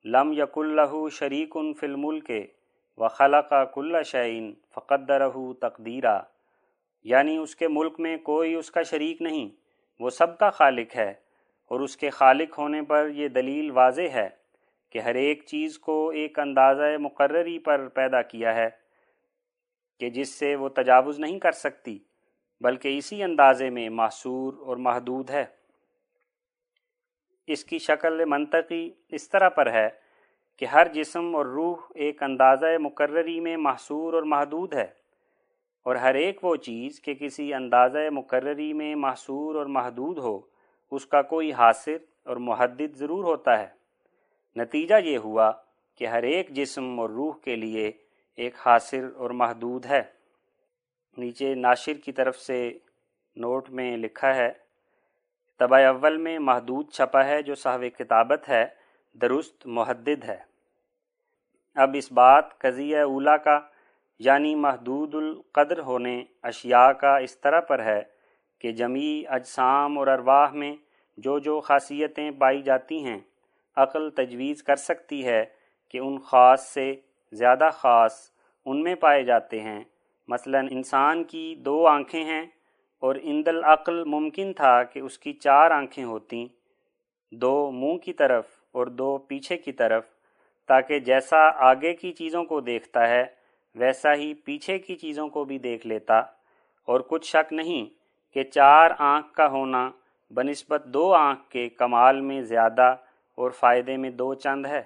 لم 0.06 0.34
یق 0.34 0.58
اللہ 0.58 1.10
شریک 1.12 1.52
ان 1.56 1.74
فلم 1.74 2.20
کے 2.20 2.48
و 2.98 3.08
خلق 3.08 3.54
کل 3.74 4.04
شعین 4.04 4.54
فقدرہ 4.76 5.30
تقدیرہ 5.62 6.20
یعنی 7.06 7.38
اس 7.38 7.56
کے 7.56 7.68
ملک 7.68 8.00
میں 8.00 8.16
کوئی 8.18 8.54
اس 8.54 8.72
کا 8.72 8.82
شریک 8.84 9.22
نہیں، 9.22 9.50
وہ 10.00 10.10
سب 10.10 10.38
کا 10.40 10.50
خالق 10.50 10.96
ہے، 10.96 11.10
اور 11.72 11.80
اس 11.80 11.98
کے 11.98 12.10
خالق 12.10 12.58
ہونے 12.60 12.82
پر 12.82 13.10
یہ 13.10 13.28
دلیل 13.28 13.72
واضح 13.72 14.10
ہے 14.14 14.28
کہ 14.90 15.00
ہر 15.00 15.16
ایک 15.16 15.44
چیز 15.46 15.78
کو 15.80 16.10
ایک 16.10 16.40
اندازہ 16.40 16.98
مقرری 17.00 17.58
پر 17.60 17.88
پیدا 17.88 18.22
کیا 18.24 18.56
ہے، 18.56 18.70
کہ 20.02 20.10
جس 20.10 20.30
سے 20.30 20.56
وہ 20.56 20.70
تجاوز 20.70 21.20
نہیں 21.20 21.40
کر 21.40 21.52
سکتی، 21.52 21.98
بلکہ 22.62 22.98
اسی 22.98 23.24
اندازے 23.24 23.70
میں 23.70 23.90
معصور 23.92 24.54
اور 24.60 24.78
محدود 24.78 25.30
ہے۔ 25.30 25.46
اس 27.48 27.64
کی 27.66 27.80
شکل 27.80 28.24
منطقی 28.26 28.90
اس 29.08 29.30
طرح 29.30 29.50
پر 29.50 29.72
ہے 29.72 29.88
کہ 30.62 30.66
ہر 30.66 30.88
جسم 30.88 31.36
اور 31.36 31.46
روح 31.46 31.92
ایک 31.96 32.24
اندازہ 32.24 32.66
مقرری 32.80 33.40
میں 33.40 33.56
محصور 33.58 34.14
اور 34.14 34.24
محدود 34.28 34.74
ہے۔ 34.74 34.86
اور 35.90 35.96
ہر 35.96 36.16
ایک 36.16 36.44
وہ 36.44 36.56
چیز 36.56 37.02
کہ 37.02 37.14
کسی 37.14 37.54
اندازہ 37.54 37.98
مقرری 38.12 38.74
میں 38.74 38.96
محصور 38.96 39.56
اور 39.56 39.66
محدود 39.66 40.18
ہو، 40.18 40.40
اس 40.92 41.06
کا 41.06 41.22
کوئی 41.22 41.54
حاصل 41.54 41.98
اور 42.24 42.38
محدد 42.38 42.96
ضرور 42.96 43.24
ہوتا 43.24 43.60
ہے۔ 43.60 43.68
نتیجہ 44.56 44.96
یہ 45.04 45.18
ہوا 45.18 45.52
کہ 45.96 46.08
ہر 46.08 46.24
ایک 46.24 46.50
جسم 46.50 47.00
اور 47.00 47.10
روح 47.10 47.34
کے 47.44 47.56
لیے 47.56 47.92
ایک 48.36 48.56
حاصل 48.66 49.10
اور 49.16 49.30
محدود 49.30 49.86
ہے۔ 49.86 50.02
نیچے 51.18 51.54
ناشر 51.54 51.94
کی 51.94 52.12
طرف 52.12 52.38
سے 52.38 52.78
نوٹ 53.36 53.70
میں 53.70 53.98
لکھا 53.98 54.36
ہے، 54.36 54.52
طبع 55.58 55.80
اول 55.88 56.18
میں 56.18 56.40
محدود 56.40 56.92
چھپا 56.92 57.26
ہے 57.26 57.42
جو 57.42 57.56
صاحب 57.56 57.84
کتابت 57.98 58.50
ہے، 58.50 58.66
درست 59.14 59.68
محدد 59.68 60.24
ہے۔ 60.24 60.38
اب 61.76 61.90
اس 61.94 62.12
بات 62.12 62.58
قضیہ 62.58 62.98
اولا 62.98 63.38
کا 63.38 63.60
یعنی 64.20 64.56
محدود 64.56 65.16
القدر 65.16 65.80
ہونے 65.80 66.24
اشیاء 66.42 66.92
کا 66.92 67.18
اس 67.18 67.38
طرح 67.38 67.60
پر 67.60 67.84
ہے 67.84 68.02
کہ 68.60 68.72
جمی 68.72 69.24
اجسام 69.28 69.98
اور 69.98 70.08
ارواح 70.08 70.52
میں 70.52 70.76
جو 71.18 71.40
جو 71.40 71.60
خاصیتیں 71.60 72.32
پائی 72.32 72.62
جاتی 72.62 73.04
ہیں، 73.04 73.20
عقل 73.76 74.10
تجویز 74.10 74.64
کر 74.64 74.76
سکتی 74.76 75.26
ہے 75.26 75.46
کہ 75.90 75.98
ان 75.98 76.20
خاص 76.20 76.68
سے 76.68 76.96
زیادہ 77.32 77.70
خاص 77.74 78.30
ان 78.66 78.84
میں 78.84 78.96
پائے 78.96 79.24
جاتے 79.24 79.60
ہیں۔ 79.60 79.84
مثلا 80.28 80.60
انسان 80.60 81.24
کی 81.24 81.56
دو 81.56 81.88
آنکھیں 81.88 82.24
ہیں 82.24 82.46
اور 83.00 83.16
اند 83.22 83.48
العقل 83.48 84.04
ممکن 84.04 84.54
تھا 84.54 84.84
کہ 84.84 85.00
اس 85.00 85.20
کی 85.20 85.34
چار 85.34 85.72
آنکھیں 85.72 86.04
ہوتیں۔ 86.04 86.48
دو 87.32 87.72
منہ 87.72 87.98
کی 87.98 88.14
طرف 88.14 88.46
اور 88.72 88.88
دو 88.88 89.18
پیچھے 89.18 89.58
کی 89.58 89.72
طرف، 89.72 90.04
تاکہ 90.66 91.00
جیسا 91.00 91.50
آگے 91.56 91.94
کی 91.94 92.12
چیزوں 92.12 92.44
کو 92.44 92.62
دیکھتا 92.62 93.10
ہے 93.10 93.39
ویسا 93.76 94.14
ہی 94.14 94.34
پیچھے 94.34 94.78
کی 94.80 94.96
چیزوں 94.96 95.28
کو 95.30 95.44
بھی 95.46 95.58
دیکھ 95.58 95.86
لیتا، 95.88 96.20
اور 96.88 97.00
کچھ 97.08 97.28
شک 97.28 97.54
نہیں 97.54 97.86
کہ 98.36 98.44
چار 98.44 98.92
آنکھ 98.98 99.34
کا 99.34 99.48
ہونا 99.48 99.90
بنسبت 100.32 100.84
دو 100.86 101.14
آنکھ 101.14 101.50
کے 101.50 101.68
کمال 101.70 102.22
میں 102.22 102.42
زیادہ 102.42 102.96
اور 103.38 103.52
فائدے 103.52 103.98
میں 103.98 104.10
دو 104.10 104.34
چند 104.34 104.66
ہے۔ 104.66 104.82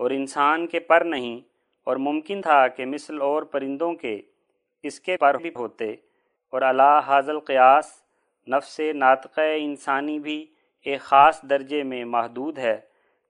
اور 0.00 0.10
انسان 0.10 0.66
کے 0.66 0.80
پر 0.80 1.00
نہیں، 1.04 1.40
اور 1.86 1.96
ممکن 1.96 2.40
تھا 2.42 2.66
کہ 2.68 2.84
مثل 2.86 3.20
اور 3.20 3.42
پرندوں 3.42 3.92
کے 3.92 4.20
اس 4.84 5.00
کے 5.00 5.16
پر 5.16 5.36
بھی 5.38 5.50
ہوتے۔ 5.56 5.90
اور 6.52 6.62
اللہ 6.62 7.00
حاضل 7.06 7.38
قیاس 7.40 7.90
نفس 8.48 8.80
ناطق 8.94 9.38
انسانی 9.56 10.18
بھی 10.18 10.44
ایک 10.86 11.00
خاص 11.00 11.42
درجے 11.42 11.82
میں 11.82 12.04
محدود 12.04 12.58
ہے، 12.58 12.78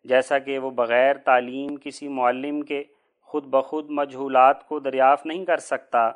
جیسا 0.05 0.39
کہ 0.39 0.59
وہ 0.59 0.71
بغیر 0.71 1.17
تعلیم 1.25 1.77
کسی 1.77 2.09
معلم 2.09 2.61
کے 2.63 2.83
خود 3.31 3.45
بخود 3.47 3.91
مجہولات 3.91 4.69
کو 4.69 4.79
دریافت 4.79 5.27
نہیں 5.27 5.45
کر 5.45 5.57
سکتا۔ 5.57 6.11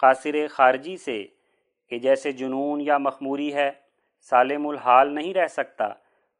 قاصر 0.00 0.34
خارجی 0.50 0.96
سے 0.96 1.26
کہ 1.90 1.98
جیسے 1.98 2.32
جنون 2.32 2.80
یا 2.80 2.98
مخموری 2.98 3.54
ہے، 3.54 3.70
سالم 4.30 4.66
الحال 4.68 5.14
نہیں 5.14 5.34
رہ 5.34 5.46
سکتا، 5.46 5.88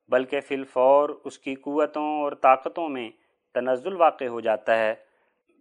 بلکہ 0.09 0.41
فی 0.41 0.55
الفور 0.55 1.09
اس 1.25 1.39
کی 1.39 1.55
قوتوں 1.55 2.21
اور 2.23 2.33
طاقتوں 2.33 2.89
میں 2.89 3.09
تنزل 3.55 3.97
واقع 3.97 4.25
ہو 4.25 4.41
جاتا 4.41 4.79
ہے۔ 4.79 4.95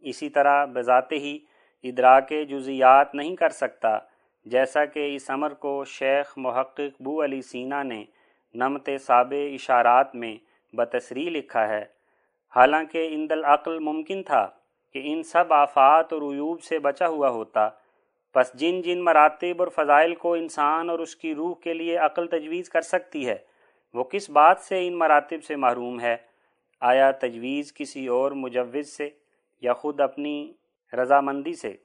اسی 0.02 0.30
طرح 0.30 0.66
بذات 0.66 1.12
ہی 1.12 1.40
ادراک 1.84 2.34
جزیات 2.50 3.16
نہیں 3.16 3.36
کر 3.36 3.50
سکتا، 3.50 3.98
جیسا 4.46 4.86
کہ 4.86 5.16
اس 5.16 5.30
امر 5.30 5.54
کو 5.54 5.84
شیخ 5.86 6.34
محقق 6.38 7.02
بو 7.02 7.24
علی 7.24 7.42
سینا 7.42 7.84
نے 7.84 8.04
نمت 8.54 8.90
صاب 9.02 9.34
اشارات 9.54 10.16
میں 10.16 10.36
بتصریح 10.76 11.30
لکھا 11.30 11.68
ہے۔ 11.68 11.86
حالانکہ 12.56 13.08
ان 13.12 13.28
العقل 13.30 13.80
ممکن 13.80 14.24
تھا 14.24 14.50
کہ 14.94 15.02
ان 15.06 15.24
سب 15.24 15.54
آفات 15.54 16.14
اور 16.14 16.22
عیوب 16.22 16.62
سے 16.62 16.80
بچا 16.80 17.08
ہوا 17.08 17.30
ہوتا۔ 17.30 17.70
پس 18.34 18.54
جن 18.54 18.82
جن 18.82 19.04
مراتب 19.04 19.62
اور 19.62 19.68
فضائل 19.68 20.16
کو 20.16 20.34
انسان 20.34 20.90
اور 20.90 21.00
اس 21.00 21.16
کی 21.16 21.36
روح 21.36 21.56
کے 21.64 21.74
لیے 21.74 21.98
عقل 21.98 22.28
تجویز 22.28 22.70
کر 22.70 22.82
سکتی 22.82 23.28
ہے، 23.28 23.36
وہ 23.94 24.04
کس 24.04 24.30
بات 24.30 24.60
سے 24.60 24.88
ان 24.88 25.00
مراتب 25.00 25.44
سے 25.44 25.56
محروم 25.56 26.00
ہے؟ 26.00 26.18
آیا 26.82 27.12
تجویز 27.12 27.74
کسی 27.74 28.08
اور 28.08 28.32
مجوز 28.32 28.88
سے 28.88 29.10
یا 29.62 29.74
خود 29.74 30.00
اپنی 30.00 30.54
رضامندی 30.94 31.54
سے؟ 31.54 31.76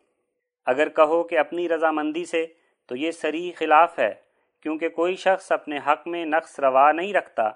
اگر 0.67 0.89
کہو 0.89 1.23
کہ 1.23 1.39
اپنی 1.39 1.69
رضامندی 1.69 2.25
سے، 2.25 2.47
تو 2.87 2.97
یہ 2.97 3.11
سری 3.11 3.53
خلاف 3.53 3.99
ہے، 3.99 4.15
کیونکہ 4.63 4.89
کوئی 4.89 5.17
شخص 5.17 5.53
اپنے 5.53 5.79
حق 5.87 6.09
میں 6.09 6.25
نقص 6.25 6.61
روا 6.61 6.93
نہیں 6.93 7.13
رکھتا۔ 7.13 7.51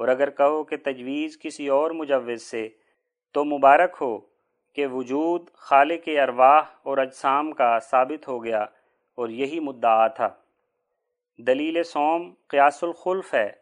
اور 0.00 0.08
اگر 0.08 0.30
کہو 0.30 0.64
کہ 0.64 0.76
تجویز 0.76 1.38
کسی 1.38 1.68
اور 1.68 1.90
مجوز 1.90 2.42
سے، 2.42 2.68
تو 3.32 3.44
مبارک 3.44 3.96
ہو 4.00 4.18
کہ 4.72 4.86
وجود 4.86 5.50
خالق 5.52 6.08
ارواح 6.22 6.62
اور 6.82 6.98
اجسام 6.98 7.52
کا 7.52 7.78
ثابت 7.78 8.28
ہو 8.28 8.44
گیا 8.44 8.62
اور 9.14 9.28
یہی 9.28 9.60
مدعا 9.60 10.06
تھا۔ 10.08 10.28
دلیل 11.38 11.82
سوم 11.82 12.34
قیاس 12.48 12.84
الخلف 12.84 13.34
ہے 13.34 13.52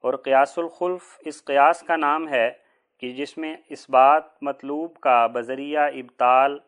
اور 0.00 0.14
قیاس 0.14 0.58
الخلف 0.58 1.02
اس 1.20 1.44
قیاس 1.44 1.80
کا 1.80 1.96
نام 1.96 2.28
ہے 2.28 2.50
کہ 3.00 3.10
جس 3.10 3.38
میں 3.38 3.56
اس 3.68 3.90
بات 3.90 4.22
مطلوب 4.42 5.00
کا 5.00 5.26
بذریعہ 5.26 5.88
ابتال 5.94 6.58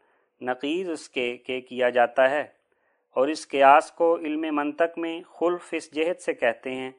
نقیز 0.40 0.90
اس 0.90 1.08
کے 1.08 1.36
کہ 1.36 1.60
کیا 1.60 1.90
جاتا 1.90 2.30
ہے 2.30 2.44
اور 3.10 3.28
اس 3.28 3.48
قیاس 3.48 3.92
کو 3.92 4.16
علم 4.16 4.44
منطق 4.52 4.98
میں 4.98 5.20
خلف 5.22 5.68
اس 5.72 5.94
جہت 5.94 6.22
سے 6.22 6.34
کہتے 6.34 6.70
ہیں۔ 6.70 6.90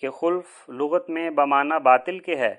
کہ 0.00 0.10
خلف 0.10 0.70
لغت 0.70 1.10
میں 1.10 1.30
بمانہ 1.30 1.74
باطل 1.74 2.18
کے 2.18 2.36
ہے۔ 2.36 2.54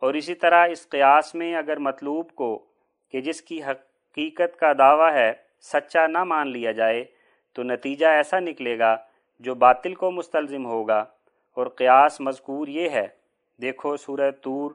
اور 0.00 0.14
اسی 0.14 0.34
طرح 0.34 0.66
اس 0.66 0.88
قیاس 0.88 1.34
میں 1.34 1.54
اگر 1.54 1.76
مطلوب 1.76 2.30
کو 2.34 2.66
کہ 3.10 3.20
جس 3.20 3.42
کی 3.42 3.62
حقیقت 3.62 4.58
کا 4.58 4.72
دعویٰ 4.78 5.12
ہے 5.12 5.32
سچا 5.60 6.06
نہ 6.06 6.24
مان 6.24 6.48
لیا 6.48 6.72
جائے، 6.72 7.04
تو 7.52 7.62
نتیجہ 7.62 8.06
ایسا 8.06 8.38
نکلے 8.38 8.78
گا 8.78 8.96
جو 9.38 9.54
باطل 9.54 9.94
کو 9.94 10.10
مستلزم 10.10 10.66
ہوگا۔ 10.66 11.04
اور 11.54 11.66
قیاس 11.66 12.20
مذکور 12.20 12.68
یہ 12.68 12.88
ہے۔ 12.88 13.06
دیکھو 13.62 13.96
سورہ 13.96 14.30
طور، 14.30 14.70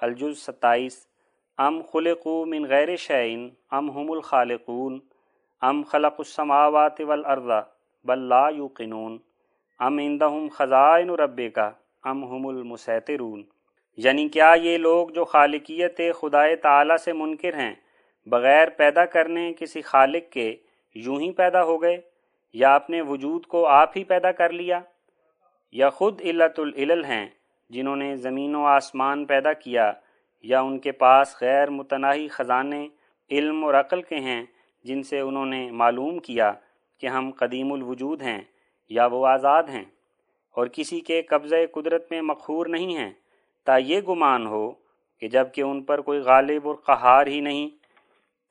الجز 0.00 0.38
ستائیس۔ 0.38 1.06
ام 1.58 1.82
خلقو 1.82 2.44
من 2.44 2.64
غیر 2.64 2.96
شعین 2.96 3.50
ام 3.70 3.90
ہم 3.90 4.12
الخالقون۔ 4.12 5.00
ام 5.60 5.82
خلق 5.82 6.14
السماوات 6.18 7.00
والارض 7.00 7.50
بل 8.04 8.18
لا 8.18 8.48
یوقنون۔ 8.48 9.18
ام 9.78 9.98
عندہم 9.98 10.48
خزائن 10.52 11.10
رب 11.10 11.40
کا 11.54 11.70
ام 12.02 12.24
ہم 12.24 12.46
المسیطرون۔ 12.46 13.42
یعنی 13.96 14.28
کیا 14.28 14.54
یہ 14.62 14.78
لوگ 14.78 15.08
جو 15.08 15.24
خالقیت 15.24 16.00
خدائے 16.14 16.56
تعالی 16.56 16.94
سے 16.98 17.12
منکر 17.12 17.54
ہیں، 17.54 17.74
بغیر 18.26 18.68
پیدا 18.68 19.04
کرنے 19.04 19.52
کسی 19.58 19.82
خالق 19.82 20.32
کے 20.32 20.56
یوں 20.94 21.20
ہی 21.20 21.32
پیدا 21.32 21.62
ہو 21.62 21.82
گئے؟ 21.82 22.00
یا 22.52 22.74
اپنے 22.74 23.00
وجود 23.00 23.46
کو 23.46 23.66
آپ 23.66 23.92
ہی 23.96 24.04
پیدا 24.04 24.32
کر 24.32 24.50
لیا؟ 24.50 24.80
یا 25.72 25.90
خود 25.90 26.20
علت 26.24 26.60
العلل 26.60 27.04
ہیں 27.04 27.26
جنہوں 27.70 27.96
نے 27.96 28.16
زمین 28.16 28.54
و 28.54 28.64
آسمان 28.64 29.24
پیدا 29.24 29.52
کیا، 29.52 29.92
یا 30.42 30.60
ان 30.60 30.78
کے 30.78 30.92
پاس 30.92 31.36
غیر 31.40 31.70
متناہی 31.70 32.28
خزانے، 32.28 32.88
علم 33.30 33.64
اور 33.64 33.74
عقل 33.74 34.02
کے 34.02 34.16
ہیں 34.16 34.44
جن 34.84 35.02
سے 35.02 35.20
انہوں 35.20 35.46
نے 35.46 35.70
معلوم 35.70 36.18
کیا 36.18 36.52
کہ 37.00 37.06
ہم 37.06 37.30
قدیم 37.30 37.72
الوجود 37.72 38.22
ہیں؟ 38.22 38.40
یا 38.88 39.06
وہ 39.06 39.26
آزاد 39.26 39.62
ہیں 39.62 39.84
اور 40.56 40.66
کسی 40.66 41.00
کے 41.00 41.22
قبضۂ 41.22 41.56
قدرت 41.72 42.10
میں 42.10 42.22
مقہور 42.22 42.66
نہیں 42.66 42.96
ہیں، 42.96 43.12
تا 43.66 43.76
یہ 43.76 44.00
گمان 44.00 44.46
ہو 44.46 44.72
کہ 45.18 45.28
جبکہ 45.28 45.60
ان 45.60 45.82
پر 45.82 46.00
کوئی 46.00 46.20
غالب 46.20 46.66
اور 46.66 46.74
قہار 46.74 47.26
ہی 47.26 47.40
نہیں، 47.40 47.68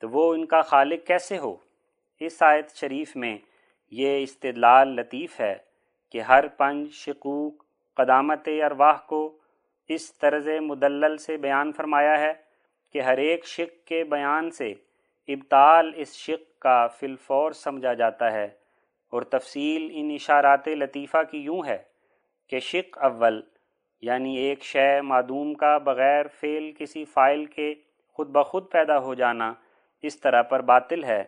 تو 0.02 0.08
وہ 0.08 0.34
ان 0.34 0.46
کا 0.46 0.60
خالق 0.60 1.06
کیسے 1.06 1.38
ہو؟ 1.38 1.56
اس 2.20 2.42
آیت 2.42 2.70
شریف 2.70 3.16
میں 3.16 3.38
یہ 3.90 4.22
استدلال 4.22 4.88
لطیف 4.88 5.40
ہے 5.40 5.54
کہ 6.10 6.20
ہر 6.20 6.46
پنج 6.46 6.92
شکوک 6.92 7.62
قدامت 7.94 8.48
ارواح 8.64 8.96
کو 9.06 9.38
اس 9.88 10.14
طرز 10.14 10.48
مدلل 10.60 11.16
سے 11.16 11.36
بیان 11.36 11.72
فرمایا 11.72 12.18
ہے 12.20 12.32
کہ 12.92 13.00
ہر 13.00 13.18
ایک 13.18 13.46
شک 13.46 13.86
کے 13.86 14.04
بیان 14.04 14.50
سے 14.50 14.74
ابتال 15.28 15.92
اس 15.96 16.14
شق 16.14 16.60
کا 16.60 16.86
فلفور 16.86 17.52
سمجھا 17.52 17.94
جاتا 17.94 18.32
ہے۔ 18.32 18.48
اور 19.12 19.22
تفصیل 19.22 19.88
ان 19.92 20.10
اشارات 20.14 20.68
لطیفہ 20.68 21.22
کی 21.30 21.38
یوں 21.38 21.60
ہے 21.66 21.78
کہ 22.52 22.60
شق 22.60 22.98
اول 23.04 23.40
یعنی 24.02 24.36
ایک 24.38 24.62
شے 24.64 25.00
معدوم 25.00 25.54
کا 25.54 25.76
بغیر 25.84 26.26
فعل 26.40 26.70
کسی 26.78 27.04
فائل 27.04 27.44
کے 27.46 27.72
خود 28.18 28.28
بخود 28.32 28.70
پیدا 28.70 28.98
ہو 28.98 29.14
جانا، 29.14 29.52
اس 30.04 30.20
طرح 30.20 30.42
پر 30.42 30.60
باطل 30.62 31.04
ہے 31.04 31.22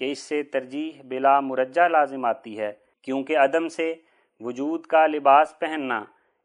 کہ 0.00 0.10
اس 0.12 0.18
سے 0.18 0.42
ترجیح 0.42 1.00
بلا 1.04 1.38
مرجع 1.40 1.86
لازم 1.88 2.24
آتی 2.24 2.58
ہے، 2.58 2.72
کیونکہ 3.06 3.38
عدم 3.38 3.68
سے 3.68 3.94
وجود 4.40 4.86
کا 4.86 5.06
لباس 5.06 5.58
پہننا 5.58 6.02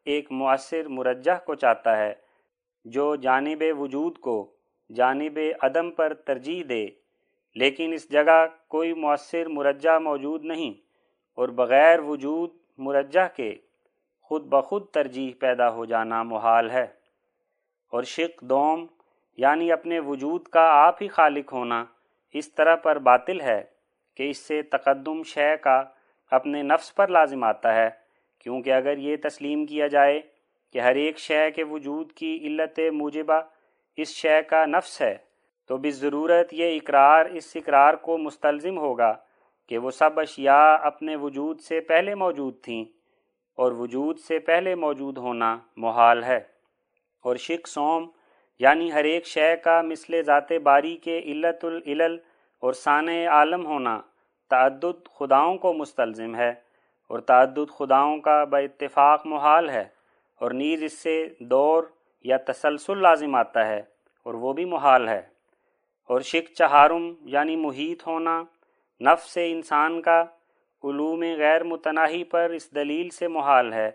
ایک 0.08 0.32
مؤثر 0.32 0.88
مرجح 0.90 1.44
کو 1.46 1.56
چاہتا 1.56 1.98
ہے، 1.98 2.14
جو 2.86 3.16
جانب 3.16 3.64
وجود 3.78 4.18
کو 4.18 4.36
جانب 4.90 5.40
عدم 5.62 5.92
پر 5.92 6.14
ترجیح 6.26 6.64
دے 6.70 6.86
لیکن 7.56 7.94
اس 7.94 8.12
جگہ 8.12 8.46
کوئی 8.68 8.94
مؤثر 8.94 9.48
مرجع 9.48 9.98
موجود 9.98 10.46
نہیں 10.46 10.74
اور 11.36 11.50
بغیر 11.50 12.00
وجود 12.00 12.50
مرجع 12.78 13.28
کے 13.36 13.56
خود 14.22 14.44
بخود 14.44 14.86
ترجیح 14.88 15.32
پیدا 15.40 15.70
ہو 15.70 15.86
جانا 15.86 16.24
محال 16.24 16.72
ہے۔ 16.72 16.88
اور 17.92 18.04
شق، 18.04 18.42
دوم 18.42 18.88
یعنی 19.38 19.72
اپنے 19.72 20.00
وجود 20.00 20.48
کا 20.48 20.62
آپ 20.62 21.02
ہی 21.02 21.08
خالق 21.08 21.54
ہونا 21.54 21.86
اس 22.34 22.54
طرح 22.54 22.76
پر 22.76 23.00
باطل 23.00 23.42
ہے 23.42 23.64
کہ 24.16 24.30
اس 24.30 24.38
سے 24.38 24.62
تقدم 24.62 25.24
شے 25.24 25.58
کا 25.58 25.84
اپنے 26.32 26.64
نفس 26.64 26.96
پر 26.96 27.08
لازم 27.08 27.44
آتا 27.44 27.76
ہے، 27.76 27.90
کیونکہ 28.40 28.74
اگر 28.74 28.98
یہ 28.98 29.18
تسلیم 29.24 29.66
کیا 29.66 29.88
جائے 29.88 30.22
کہ 30.72 30.80
ہر 30.80 30.96
ایک 30.96 31.18
شے 31.18 31.52
کے 31.52 31.64
وجود 31.64 32.12
کی 32.12 32.48
علت 32.48 32.80
موجبہ 32.94 33.42
اس 33.96 34.08
شے 34.08 34.42
کا 34.42 34.66
نفس 34.66 35.02
ہے 35.02 35.18
تو 35.68 35.78
بھی 35.78 35.92
ضرورت 35.92 36.54
یہ 36.54 36.76
اقرار، 36.76 37.26
اس 37.26 37.52
اقرار 37.56 37.94
کو 37.94 38.18
مستلزم 38.18 38.78
ہوگا 38.78 39.16
کہ 39.70 39.78
وہ 39.78 39.92
سب 39.92 40.20
اشیاء 40.20 40.76
اپنے 40.82 41.16
وجود 41.16 41.60
سے 41.60 41.82
پہلے 41.82 42.16
موجود 42.16 42.62
تھیں 42.62 42.86
اور 43.56 43.72
وجود 43.72 44.20
سے 44.20 44.40
پہلے 44.40 44.76
موجود 44.76 45.18
ہونا 45.18 45.58
محال 45.78 46.24
ہے۔ 46.24 46.54
اور 47.24 47.36
شک 47.36 47.68
سوم 47.68 48.10
یعنی 48.60 48.94
ہر 48.94 49.04
ایک 49.04 49.26
شے 49.26 49.58
کا 49.58 49.82
مثل 49.82 50.24
ذات 50.24 50.52
باری 50.52 50.98
کے 50.98 51.20
علت 51.20 51.66
العلل 51.66 52.18
اور 52.60 52.74
ثان 52.74 53.10
عالم 53.10 53.66
ہونا 53.66 54.02
تعدد 54.50 55.08
خداؤں 55.20 55.58
کو 55.58 55.74
مستلزم 55.74 56.36
ہے 56.36 56.50
اور 57.10 57.20
تعدد 57.20 57.72
خداؤں 57.80 58.18
کا 58.20 58.44
با 58.44 58.58
اتفاق 58.58 59.26
محال 59.26 59.70
ہے 59.70 59.86
اور 60.40 60.52
نیز 60.52 60.84
اس 60.84 60.94
سے 60.94 61.28
دور 61.40 61.84
یا 62.24 62.38
تسلسل 62.38 62.98
لازم 62.98 63.36
آتا 63.36 63.68
ہے 63.68 63.82
اور 64.24 64.34
وہ 64.34 64.54
بھی 64.54 64.66
محال 64.66 65.10
ہے۔ 65.10 65.33
اور 66.04 66.22
شک 66.22 66.54
چہارم 66.54 67.14
یعنی 67.22 67.56
محیط 67.56 68.08
ہونا، 68.08 68.44
نفس 69.02 69.38
انسان 69.42 70.02
کا 70.02 70.22
علوم 70.84 71.24
غیر 71.38 71.64
متناہی 71.64 72.24
پر 72.24 72.50
اس 72.50 72.76
دلیل 72.76 73.10
سے 73.10 73.28
محال 73.28 73.74
ہے 73.74 73.92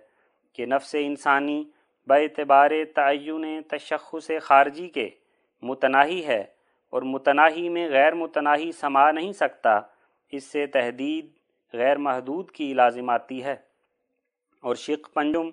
کہ 0.53 0.67
نفس 0.67 0.97
انسانی 0.99 1.65
اعتبار 2.11 2.71
تعین 2.95 3.63
تشخص 3.63 4.31
خارجی 4.43 4.89
کے 4.89 5.11
متناہی 5.63 6.27
ہے 6.27 6.45
اور 6.91 7.03
متناہی 7.03 7.69
میں 7.69 7.91
غیر 7.91 8.15
متناہی 8.15 8.73
سما 8.73 9.11
نہیں 9.11 9.33
سکتا، 9.33 9.81
اس 10.33 10.45
سے 10.45 10.67
تحدید 10.67 11.27
غیر 11.73 11.97
محدود 11.97 12.51
کی 12.51 12.75
لازم 12.75 13.11
آتی 13.11 13.45
ہے۔ 13.45 13.57
اور 14.61 14.75
شق 14.75 15.15
پنجم 15.15 15.51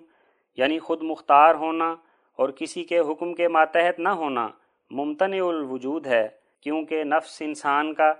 یعنی 0.56 0.78
خود 0.78 1.02
مختار 1.02 1.54
ہونا 1.54 1.94
اور 2.36 2.48
کسی 2.48 2.84
کے 2.84 2.98
حکم 2.98 3.34
کے 3.34 3.48
ماتحت 3.48 3.98
نہ 3.98 4.08
ہونا 4.08 4.48
ممتنع 4.90 5.48
الوجود 5.48 6.06
ہے۔ 6.06 6.28
کیونکہ 6.66 7.04
نفس 7.04 7.42
انسان 7.42 7.94
کا 7.94 8.12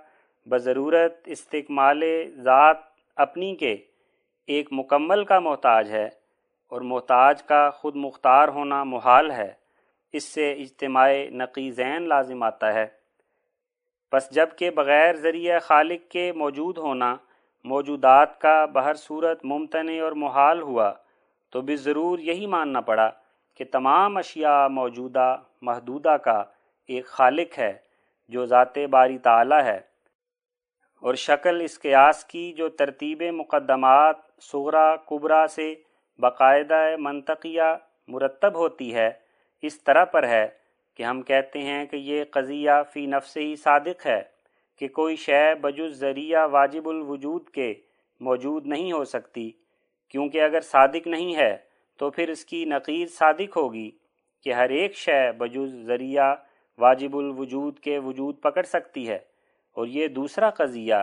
بضرورت 0.45 1.17
استقمال 1.25 2.03
ذات 2.37 2.77
اپنی 3.15 3.55
کے 3.55 3.77
ایک 4.45 4.69
مکمل 4.71 5.23
کا 5.25 5.39
محتاج 5.39 5.91
ہے 5.91 6.09
اور 6.67 6.81
محتاج 6.81 7.43
کا 7.43 7.69
خود 7.69 7.95
مختار 7.95 8.47
ہونا 8.47 8.83
محال 8.83 9.31
ہے، 9.31 9.53
اس 10.13 10.23
سے 10.23 10.51
اجتماع 10.51 11.11
نقیزین 11.31 12.07
لازم 12.07 12.43
آتا 12.43 12.73
ہے۔ 12.73 12.85
پس 14.11 14.31
جبکہ 14.31 14.69
بغیر 14.69 15.15
ذریعہ 15.15 15.59
خالق 15.59 16.11
کے 16.11 16.31
موجود 16.31 16.77
ہونا، 16.77 17.15
موجودات 17.63 18.41
کا 18.41 18.65
بہر 18.65 18.93
صورت 18.93 19.45
ممتنع 19.45 20.03
اور 20.03 20.11
محال 20.11 20.61
ہوا، 20.61 20.93
تو 21.49 21.61
بھی 21.61 21.75
ضرور 21.75 22.19
یہی 22.19 22.47
ماننا 22.47 22.81
پڑا 22.81 23.11
کہ 23.55 23.65
تمام 23.71 24.17
اشیاء 24.17 24.67
موجودہ، 24.67 25.37
محدودہ 25.61 26.17
کا 26.17 26.43
ایک 26.87 27.05
خالق 27.05 27.59
ہے۔ 27.59 27.86
جو 28.31 28.45
ذات 28.45 28.77
باری 28.91 29.17
تعالی 29.23 29.63
ہے، 29.65 29.79
اور 31.03 31.15
شکل 31.17 31.61
اس 31.61 31.79
قیاس 31.81 32.23
کی 32.25 32.51
جو 32.53 32.69
ترتیب 32.71 33.21
مقدمات 33.33 34.15
صغرا، 34.41 34.95
کبرا 35.05 35.45
سے 35.47 35.73
باقاعدہ 36.19 36.85
منطقیہ 36.99 37.75
مرتب 38.09 38.55
ہوتی 38.55 38.93
ہے، 38.93 39.09
اس 39.63 39.81
طرح 39.81 40.05
پر 40.05 40.27
ہے 40.27 40.47
کہ 40.99 41.03
ہم 41.03 41.21
کہتے 41.21 41.61
ہیں 41.61 41.85
کہ 41.85 41.95
یہ 41.95 42.23
قضیہ 42.31 42.81
فی 42.93 43.05
نفس 43.05 43.37
ہی 43.37 43.55
صادق 43.55 44.05
ہے 44.05 44.21
کہ 44.81 44.87
کوئی 44.95 45.15
شے 45.17 45.43
بجز 45.61 45.93
ذریعہ 45.99 46.47
واجب 46.51 46.89
الوجود 46.89 47.49
کے 47.49 47.73
موجود 48.21 48.65
نہیں 48.67 48.91
ہو 48.91 49.03
سکتی، 49.05 49.49
کیونکہ 50.13 50.41
اگر 50.41 50.61
صادق 50.63 51.07
نہیں 51.07 51.35
ہے 51.35 51.55
تو 51.99 52.09
پھر 52.11 52.29
اس 52.29 52.43
کی 52.45 52.63
نقیز 52.65 53.17
صادق 53.17 53.57
ہوگی 53.57 53.89
کہ 54.45 54.53
ہر 54.53 54.69
ایک 54.69 54.95
شے 54.95 55.21
بجز 55.37 55.73
ذریعہ 55.87 56.33
واجب 56.77 57.17
الوجود 57.17 57.79
کے 57.79 57.99
وجود 57.99 58.41
پکڑ 58.41 58.63
سکتی 58.63 59.09
ہے۔ 59.09 59.19
اور 59.73 59.87
یہ 59.87 60.07
دوسرا 60.07 60.49
قضیہ 60.49 60.95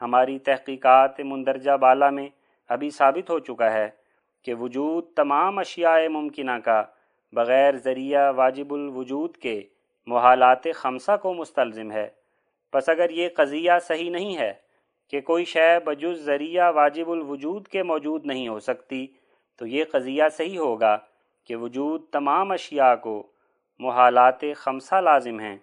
ہماری 0.00 0.38
تحقیقات 0.38 1.20
مندرجہ 1.20 1.76
بالا 1.76 2.10
میں 2.10 2.28
ابھی 2.68 2.90
ثابت 2.90 3.30
ہو 3.30 3.38
چکا 3.38 3.72
ہے 3.72 3.90
کہ 4.44 4.54
وجود 4.54 5.04
تمام 5.16 5.58
اشیاء 5.58 6.08
ممکنہ 6.08 6.58
کا 6.64 6.82
بغیر 7.32 7.76
ذریعہ 7.76 8.32
واجب 8.32 8.74
الوجود 8.74 9.36
کے 9.36 9.62
محالات 10.06 10.64
خمسہ 10.74 11.16
کو 11.22 11.34
مستلزم 11.34 11.92
ہے۔ 11.92 12.08
پس 12.72 12.88
اگر 12.88 13.10
یہ 13.10 13.28
قضیہ 13.36 13.72
صحیح 13.82 14.10
نہیں 14.10 14.36
ہے 14.36 14.52
کہ 15.10 15.20
کوئی 15.20 15.44
شے 15.44 15.78
بجز 15.84 16.18
ذریعہ 16.18 16.72
واجب 16.72 17.10
الوجود 17.10 17.68
کے 17.68 17.82
موجود 17.82 18.26
نہیں 18.26 18.48
ہو 18.48 18.58
سکتی، 18.58 19.06
تو 19.56 19.66
یہ 19.66 19.84
قضیہ 19.92 20.22
صحیح 20.32 20.58
ہوگا 20.58 20.98
کہ 21.44 21.56
وجود 21.56 22.02
تمام 22.12 22.50
اشیاء 22.50 22.94
کو 22.94 23.26
محالات 23.80 24.40
خمسہ 24.56 25.00
لازم 25.00 25.40
ہیں، 25.40 25.56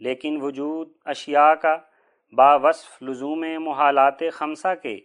لیکن 0.00 0.40
وجود 0.40 0.88
اشیاء 1.04 1.52
کا 1.54 1.76
با 2.32 2.54
وصف 2.56 3.02
لزوم 3.02 3.44
محالات 3.60 4.22
خمسہ 4.32 4.74
کے 4.82 4.98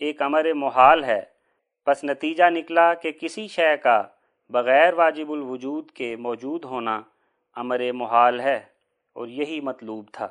ایک 0.00 0.22
امر 0.22 0.52
محال 0.54 1.04
ہے۔ 1.04 1.20
پس 1.86 2.04
نتیجہ 2.04 2.50
نکلا 2.50 2.92
کہ 2.94 3.12
کسی 3.12 3.46
شے 3.48 3.76
کا 3.76 4.02
بغیر 4.50 4.94
واجب 4.94 5.30
الوجود 5.32 5.90
کے 5.90 6.14
موجود 6.16 6.64
ہونا 6.64 7.00
امر 7.56 7.80
محال 7.92 8.40
ہے، 8.40 8.58
اور 9.16 9.28
یہی 9.28 9.60
مطلوب 9.60 10.10
تھا۔ 10.12 10.28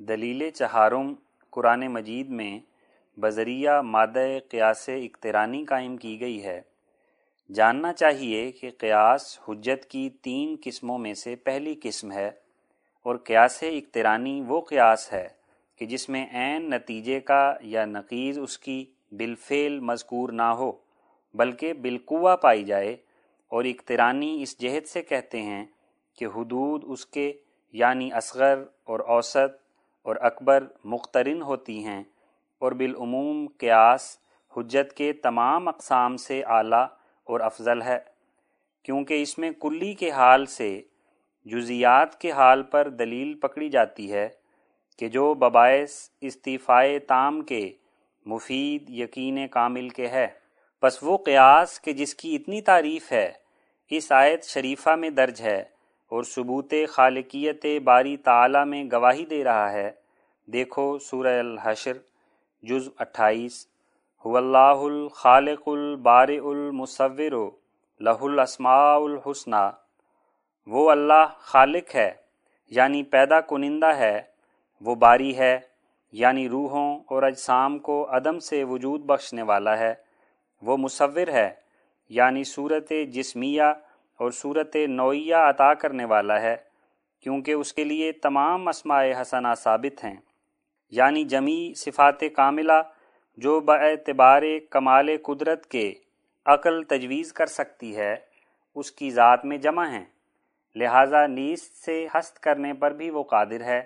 دلیل 0.00 0.50
چہارم 0.50 1.14
قرآن 1.52 1.86
مجید 1.86 2.28
میں 2.30 2.58
بذریعہ 3.18 3.80
مادہ 3.82 4.26
قیاس 4.50 4.88
اقترانی 4.88 5.64
قائم 5.64 5.96
کی 5.96 6.20
گئی 6.20 6.44
ہے۔ 6.44 6.60
جاننا 7.52 7.92
چاہیے 7.92 8.52
کہ 8.52 8.70
قیاس 8.78 9.38
حجت 9.48 9.84
کی 9.84 10.10
تین 10.10 10.56
قسموں 10.62 10.98
میں 10.98 11.14
سے 11.14 11.36
پہلی 11.36 11.74
قسم 11.82 12.12
ہے 12.12 12.30
اور 13.02 13.16
قیاس 13.16 13.62
اقترانی 13.62 14.42
وہ 14.48 14.60
قیاس 14.60 15.12
ہے 15.12 15.28
کہ 15.76 15.86
جس 15.86 16.08
میں 16.08 16.26
عین 16.32 16.70
نتیجے 16.70 17.20
کا 17.20 17.54
یا 17.60 17.84
نقیز 17.84 18.38
اس 18.38 18.58
کی 18.58 18.84
بالفعل 19.12 19.80
مذکور 19.80 20.28
نہ 20.28 20.42
ہو، 20.42 20.72
بلکہ 21.34 21.72
بالقوا 21.72 22.36
پائی 22.36 22.64
جائے۔ 22.64 22.96
اور 23.48 23.64
اقترانی 23.64 24.42
اس 24.42 24.60
جہت 24.60 24.88
سے 24.88 25.02
کہتے 25.02 25.42
ہیں 25.42 25.66
کہ 26.18 26.24
حدود 26.24 26.84
اس 26.86 27.06
کے 27.06 27.32
یعنی 27.72 28.12
اصغر 28.12 28.64
اور 28.84 29.00
اوسط 29.00 29.56
اور 30.02 30.16
اکبر 30.20 30.64
مقترن 30.84 31.42
ہوتی 31.42 31.84
ہیں 31.84 32.02
اور 32.58 32.72
بالعموم 32.72 33.46
قیاس 33.58 34.18
حجت 34.56 34.92
کے 34.92 35.12
تمام 35.12 35.68
اقسام 35.68 36.16
سے 36.16 36.42
اعلیٰ 36.42 36.86
اور 37.26 37.40
افضل 37.40 37.82
ہے، 37.82 37.98
کیونکہ 38.82 39.22
اس 39.22 39.38
میں 39.38 39.50
کلی 39.50 39.94
کے 39.94 40.10
حال 40.10 40.46
سے 40.46 40.82
جزیات 41.44 42.20
کے 42.20 42.30
حال 42.30 42.62
پر 42.62 42.88
دلیل 42.88 43.34
پکڑی 43.34 43.68
جاتی 43.68 44.12
ہے 44.12 44.28
کہ 44.98 45.08
جو 45.08 45.34
بباعث 45.34 46.08
استعفائے 46.20 46.98
تام 46.98 47.40
کے 47.40 47.72
مفید 48.26 48.90
یقین 48.90 49.48
کامل 49.48 49.88
کے 49.88 50.08
ہے۔ 50.08 50.26
پس 50.80 51.02
وہ 51.02 51.18
قیاس 51.18 51.80
کہ 51.80 51.92
جس 51.92 52.14
کی 52.14 52.36
اتنی 52.36 52.60
تعریف 52.60 53.12
ہے، 53.12 53.32
اس 53.90 54.12
آیت 54.12 54.44
شریفہ 54.44 54.90
میں 54.90 55.10
درج 55.10 55.40
ہے 55.40 55.64
اور 56.08 56.22
ثبوت 56.22 56.74
خالقیت 56.88 57.66
باری 57.84 58.16
تعالی 58.16 58.64
میں 58.66 58.84
گواہی 58.92 59.26
دے 59.26 59.44
رہا 59.44 59.72
ہے۔ 59.72 59.90
دیکھو 60.46 60.98
سورہ 60.98 61.38
الحشر 61.38 61.92
جز 62.62 62.88
اٹھائیس۔ 62.98 63.66
اللہ 64.34 64.58
الخالق 64.58 65.68
البار 65.68 66.28
المصور، 66.28 67.50
لہ 68.00 68.22
الاسماء 68.22 68.96
الحسنہ 68.96 69.70
وہ 70.66 70.90
اللہ 70.90 71.26
خالق 71.38 71.94
ہے 71.94 72.12
یعنی 72.70 73.02
پیدا 73.02 73.40
کنندہ 73.40 73.86
ہے۔ 73.86 74.22
وہ 74.80 74.94
باری 74.94 75.38
ہے 75.38 75.58
یعنی 76.12 76.48
روحوں 76.48 77.00
اور 77.06 77.22
اجسام 77.22 77.78
کو 77.78 78.06
عدم 78.10 78.38
سے 78.38 78.64
وجود 78.64 79.00
بخشنے 79.00 79.42
والا 79.42 79.78
ہے۔ 79.78 79.94
وہ 80.62 80.76
مصور 80.76 81.28
ہے 81.28 81.54
یعنی 82.08 82.44
صورت 82.44 82.92
جسمیہ 83.08 83.62
اور 84.16 84.30
صورت 84.30 84.76
نوعیہ 84.88 85.34
عطا 85.34 85.74
کرنے 85.74 86.04
والا 86.04 86.40
ہے، 86.40 86.56
کیونکہ 87.20 87.52
اس 87.52 87.72
کے 87.72 87.84
لیے 87.84 88.12
تمام 88.12 88.68
اسماء 88.68 89.04
حسنہ 89.22 89.48
ثابت 89.58 90.04
ہیں۔ 90.04 90.16
یعنی 90.90 91.24
جمی 91.24 91.72
صفات 91.76 92.20
کاملہ 92.20 92.72
جو 93.36 93.60
بعتبار 93.60 94.42
کمال 94.70 95.08
قدرت 95.22 95.66
کے 95.66 95.92
عقل 96.46 96.82
تجویز 96.82 97.32
کر 97.32 97.46
سکتی 97.46 97.96
ہے، 97.96 98.16
اس 98.74 98.92
کی 98.92 99.10
ذات 99.10 99.44
میں 99.44 99.58
جمع 99.58 99.86
ہیں۔ 99.86 100.04
لہٰذا 100.76 101.26
نیست 101.26 101.84
سے 101.84 102.06
ہست 102.14 102.40
کرنے 102.40 102.72
پر 102.72 102.90
بھی 102.90 103.10
وہ 103.10 103.22
قادر 103.22 103.60
ہے، 103.60 103.82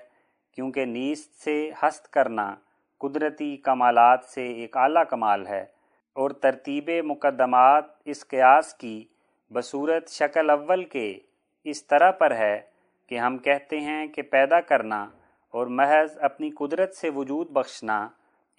کیونکہ 0.54 0.84
نیست 0.84 1.42
سے 1.44 1.70
ہست 1.82 2.10
کرنا 2.12 2.54
قدرتی 2.98 3.56
کمالات 3.56 4.24
سے 4.24 4.46
ایک 4.52 4.76
اعلیٰ 4.76 5.02
کمال 5.10 5.46
ہے 5.46 5.64
اور 6.12 6.30
ترتیب 6.30 6.90
مقدمات 7.04 7.84
اس 8.04 8.26
قیاس 8.28 8.74
کی 8.74 9.04
بصورت 9.50 10.08
شکل 10.08 10.50
اول 10.50 10.84
کے 10.84 11.18
اس 11.64 11.84
طرح 11.84 12.10
پر 12.10 12.30
ہے 12.30 12.60
کہ 13.06 13.18
ہم 13.18 13.38
کہتے 13.38 13.80
ہیں 13.80 14.06
کہ 14.06 14.22
پیدا 14.22 14.60
کرنا 14.60 15.08
اور 15.50 15.66
محض 15.66 16.18
اپنی 16.20 16.50
قدرت 16.50 16.94
سے 16.94 17.10
وجود 17.10 17.50
بخشنا 17.50 18.08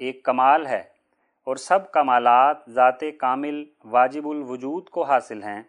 ایک 0.01 0.23
کمال 0.23 0.65
ہے 0.67 0.83
اور 1.43 1.55
سب 1.55 1.91
کمالات 1.91 2.57
ذات 2.69 2.99
کامل 3.19 3.65
واجب 3.85 4.27
الوجود 4.27 4.89
کو 4.89 5.03
حاصل 5.03 5.43
ہیں۔ 5.43 5.61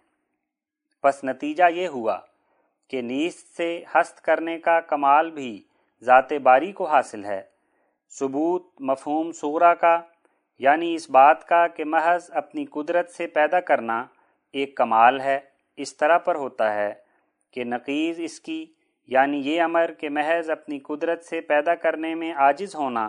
پس 1.02 1.24
نتیجہ 1.24 1.64
یہ 1.70 1.88
ہوا 1.88 2.18
کہ 2.88 3.02
نیست 3.02 3.56
سے 3.56 3.84
ہست 3.94 4.20
کرنے 4.20 4.58
کا 4.58 4.80
کمال 4.80 5.30
بھی 5.30 5.62
ذات 6.02 6.32
باری 6.32 6.72
کو 6.72 6.84
حاصل 6.84 7.24
ہے۔ 7.24 7.42
ثبوت 8.10 8.80
مفہوم 8.80 9.32
صغرا 9.32 9.74
کا 9.74 10.00
یعنی 10.58 10.94
اس 10.94 11.10
بات 11.10 11.48
کا 11.48 11.66
کہ 11.66 11.84
محض 11.84 12.30
اپنی 12.34 12.64
قدرت 12.64 13.10
سے 13.10 13.26
پیدا 13.26 13.60
کرنا 13.60 14.04
ایک 14.52 14.76
کمال 14.76 15.20
ہے، 15.20 15.40
اس 15.76 15.96
طرح 15.96 16.18
پر 16.18 16.34
ہوتا 16.34 16.74
ہے 16.74 16.94
کہ 17.50 17.64
نقیز 17.64 18.20
اس 18.20 18.40
کی 18.40 18.66
یعنی 19.06 19.38
یہ 19.38 19.62
امر 19.62 19.92
کہ 19.98 20.08
محض 20.10 20.50
اپنی 20.50 20.78
قدرت 20.78 21.24
سے 21.24 21.40
پیدا 21.40 21.74
کرنے 21.74 22.14
میں 22.14 22.32
عاجز 22.32 22.74
ہونا 22.74 23.08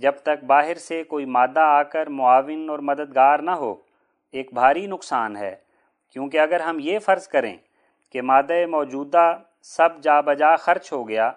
جب 0.00 0.12
تک 0.22 0.44
باہر 0.44 0.74
سے 0.74 1.04
کوئی 1.04 1.24
مادہ 1.24 1.60
آ 1.60 1.82
کر 1.82 2.06
معاون 2.06 2.70
اور 2.70 2.78
مددگار 2.78 3.38
نہ 3.38 3.50
ہو، 3.50 3.74
ایک 4.32 4.52
بھاری 4.52 4.86
نقصان 4.86 5.36
ہے۔ 5.36 5.56
کیونکہ 6.12 6.38
اگر 6.38 6.60
ہم 6.60 6.76
یہ 6.80 6.98
فرض 6.98 7.28
کریں 7.28 7.56
کہ 8.12 8.22
مادہ 8.22 8.66
موجودہ 8.66 9.38
سب 9.62 9.88
جا 10.02 10.20
بجا 10.20 10.56
خرچ 10.56 10.92
ہو 10.92 11.08
گیا، 11.08 11.30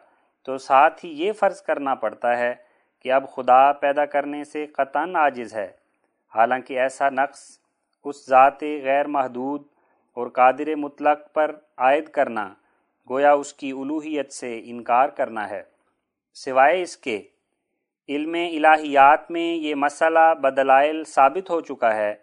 تو 0.44 0.58
ساتھ 0.58 1.06
ہی 1.06 1.10
یہ 1.10 1.32
فرض 1.32 1.62
کرنا 1.62 1.96
پڑتا 1.96 2.38
ہے 2.38 2.56
کہ 3.00 3.12
اب 3.12 3.32
خدا 3.32 3.72
پیدا 3.72 4.06
کرنے 4.06 4.44
سے 4.44 4.66
قطن 4.66 5.16
عاجز 5.16 5.54
ہے۔ 5.54 5.68
حالانکہ 6.36 6.80
ایسا 6.80 7.10
نقص 7.10 7.58
اس 8.04 8.30
ذات 8.30 8.62
غیر 8.62 9.08
محدود 9.08 9.64
اور 10.14 10.28
قادر 10.28 10.76
مطلق 10.76 11.34
پر 11.34 11.56
عائد 11.78 12.10
کرنا، 12.10 12.54
گویا 13.10 13.34
اس 13.34 13.54
کی 13.54 13.72
الوحیت 13.72 14.32
سے 14.32 14.62
انکار 14.66 15.10
کرنا 15.10 15.50
ہے۔ 15.50 15.64
سوائے 16.34 16.82
اس 16.82 16.98
کے 16.98 17.22
علم 18.10 18.34
الہیات 18.34 19.32
میں 19.32 19.56
یہ 19.56 19.76
مسئلہ 19.76 20.34
بدلائل 20.42 21.04
ثابت 21.04 21.50
ہو 21.50 21.62
چکا 21.62 21.96
ہے 21.96 22.16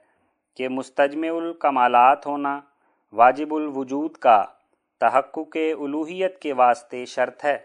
کہ 0.57 0.69
مستجم 0.69 1.37
الکمالات 1.37 2.27
ہونا 2.27 2.61
واجب 3.12 3.55
الوجود 3.55 4.12
کا 4.12 4.45
تحقق 5.01 5.57
الوحیت 5.81 6.38
کے 6.38 6.53
واسطے 6.53 7.05
شرط 7.05 7.45
ہے۔ 7.45 7.59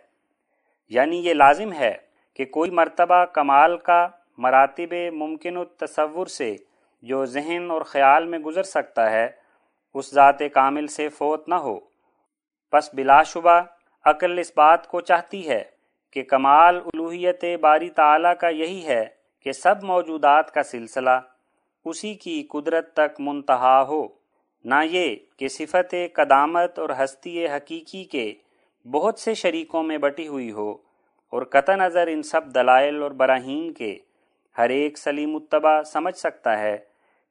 یعنی 0.89 1.17
یہ 1.17 1.33
لازم 1.33 1.73
ہے 1.73 1.97
کہ 2.35 2.45
کوئی 2.45 2.71
مرتبہ 2.71 3.25
کمال 3.25 3.77
کا 3.77 4.07
مراتب 4.37 4.93
ممکن 5.13 5.57
التصور 5.57 6.27
سے 6.27 6.55
جو 7.01 7.25
ذہن 7.25 7.71
اور 7.71 7.81
خیال 7.81 8.25
میں 8.25 8.39
گزر 8.39 8.63
سکتا 8.63 9.11
ہے، 9.11 9.29
اس 9.93 10.13
ذات 10.13 10.39
کامل 10.53 10.87
سے 10.87 11.09
فوت 11.09 11.49
نہ 11.49 11.55
ہو۔ 11.55 11.79
پس 12.71 12.93
بلا 12.93 13.23
شبہ 13.23 13.61
عقل 14.05 14.39
اس 14.39 14.51
بات 14.55 14.87
کو 14.87 15.01
چاہتی 15.01 15.49
ہے 15.49 15.63
کہ 16.13 16.23
کمال 16.23 16.75
الوحیت 16.75 17.45
باری 17.61 17.89
تعالیٰ 17.89 18.33
کا 18.41 18.47
یہی 18.47 18.85
ہے 18.85 19.05
کہ 19.39 19.51
سب 19.51 19.83
موجودات 19.83 20.51
کا 20.51 20.63
سلسلہ 20.63 21.19
اسی 21.85 22.13
کی 22.13 22.43
قدرت 22.43 22.93
تک 22.93 23.19
منتہا 23.19 23.81
ہو۔ 23.81 24.07
نہ 24.65 24.75
یہ 24.83 25.15
کہ 25.37 25.47
صفت 25.47 25.95
قدامت 26.13 26.79
اور 26.79 26.89
ہستی 27.03 27.47
حقیقی 27.47 28.03
کے 28.03 28.33
بہت 28.91 29.19
سے 29.19 29.33
شریکوں 29.33 29.83
میں 29.83 29.97
بٹی 29.97 30.27
ہوئی 30.27 30.51
ہو 30.51 30.71
اور 31.29 31.41
قطع 31.43 31.75
نظر 31.75 32.07
ان 32.07 32.23
سب 32.23 32.55
دلائل 32.55 33.03
اور 33.03 33.11
براہین 33.11 33.73
کے 33.73 33.99
ہر 34.57 34.69
ایک 34.69 34.97
سلیم 34.97 35.35
اتبا 35.35 35.83
سمجھ 35.83 36.15
سکتا 36.15 36.59
ہے 36.59 36.77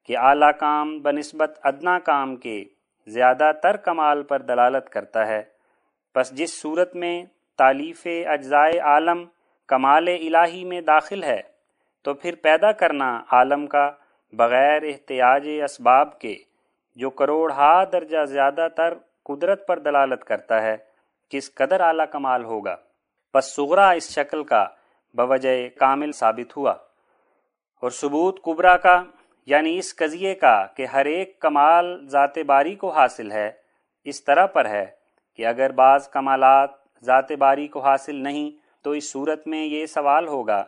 کہ 0.07 0.19
اعلیٰ 0.19 0.51
کام 0.61 0.99
بنسبت 0.99 1.59
ادنا 1.63 1.99
کام 1.99 2.37
کے 2.37 2.65
زیادہ 3.07 3.53
تر 3.63 3.77
کمال 3.77 4.23
پر 4.23 4.41
دلالت 4.41 4.91
کرتا 4.91 5.27
ہے۔ 5.27 5.43
پس 6.13 6.31
جس 6.31 6.61
صورت 6.63 6.97
میں 6.97 7.25
تالیف 7.63 8.07
اجزائے 8.27 8.79
عالم 8.79 9.25
کمال 9.67 10.09
الہی 10.09 10.65
میں 10.65 10.81
داخل 10.81 11.23
ہے، 11.23 11.41
تو 12.03 12.15
پھر 12.15 12.35
پیدا 12.43 12.73
کرنا 12.73 13.23
عالم 13.33 13.67
کا 13.67 13.91
بغیر 14.33 14.83
احتیاج 14.83 15.49
اسباب 15.65 16.19
کے، 16.19 16.35
جو 16.97 17.11
کروڑ 17.11 17.53
ہا 17.53 17.85
درجہ 17.85 18.25
زیادہ 18.25 18.69
تر 18.77 18.95
قدرت 19.25 19.67
پر 19.67 19.79
دلالت 19.79 20.25
کرتا 20.25 20.63
ہے، 20.63 20.77
کس 21.29 21.55
قدر 21.55 21.81
اعلیٰ 21.81 22.07
کمال 22.13 22.45
ہوگا۔ 22.45 22.77
پس 23.33 23.45
سغرا 23.45 23.91
اس 23.91 24.11
شکل 24.11 24.45
کا 24.45 24.65
بوجہ 25.15 25.69
کامل 25.69 26.13
ثابت 26.13 26.57
ہوا۔ 26.57 26.73
اور 27.81 27.91
ثبوت 27.91 28.43
کبرا 28.43 28.77
کا 28.77 29.03
یعنی 29.47 29.79
اس 29.79 29.97
قضیے 29.97 30.35
کا 30.35 30.67
کہ 30.67 30.87
ہر 30.87 31.05
ایک 31.05 31.41
کمال 31.41 32.09
ذات 32.09 32.39
باری 32.39 32.75
کو 32.75 32.91
حاصل 32.91 33.33
ہے، 33.33 33.53
اس 34.05 34.25
طرح 34.25 34.47
پر 34.47 34.67
ہے 34.67 34.87
کہ 35.37 35.47
اگر 35.47 35.73
بعض 35.73 36.09
کمالات 36.09 36.82
ذات 37.03 37.33
باری 37.33 37.67
کو 37.69 37.81
حاصل 37.81 38.17
نہیں، 38.17 38.51
تو 38.85 38.91
اس 38.91 39.11
صورت 39.13 39.47
میں 39.47 39.65
یہ 39.65 39.87
سوال 39.87 40.29
ہوگا 40.29 40.63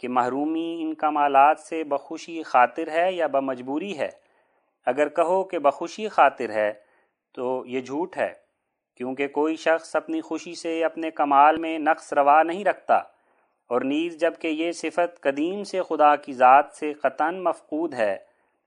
کہ 0.00 0.08
محرومی 0.08 0.78
ان 0.80 0.94
کمالات 0.94 1.58
سے 1.60 1.82
بخوشی 1.84 2.42
خاطر 2.42 2.88
ہے 2.88 3.10
یا 3.12 3.26
بمجبوری 3.26 3.96
ہے؟ 3.98 4.10
اگر 4.86 5.08
کہو 5.08 5.42
کہ 5.44 5.58
بخوشی 5.58 6.08
خاطر 6.08 6.50
ہے، 6.50 6.72
تو 7.34 7.62
یہ 7.66 7.80
جھوٹ 7.80 8.16
ہے، 8.16 8.32
کیونکہ 9.00 9.28
کوئی 9.28 9.56
شخص 9.56 9.94
اپنی 9.96 10.20
خوشی 10.20 10.54
سے 10.54 10.82
اپنے 10.84 11.10
کمال 11.10 11.56
میں 11.56 11.78
نقص 11.78 12.12
روا 12.12 12.42
نہیں 12.42 12.64
رکھتا، 12.64 12.96
اور 13.70 13.80
نیز 13.82 14.16
جبکہ 14.20 14.48
یہ 14.48 14.72
صفت 14.72 15.20
قدیم 15.20 15.62
سے 15.64 15.82
خدا 15.88 16.14
کی 16.16 16.32
ذات 16.32 16.72
سے 16.74 16.92
قطن 16.92 17.42
مفقود 17.42 17.94
ہے، 17.94 18.16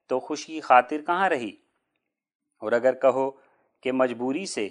تو 0.10 0.20
خوشی 0.20 0.60
خاطر 0.62 1.02
کہاں 1.02 1.30
رہی؟ 1.30 1.52
اور 2.62 2.72
اگر 2.72 2.96
کہو 2.96 3.30
کہ 3.84 3.92
مجبوری 3.92 4.46
سے 4.46 4.68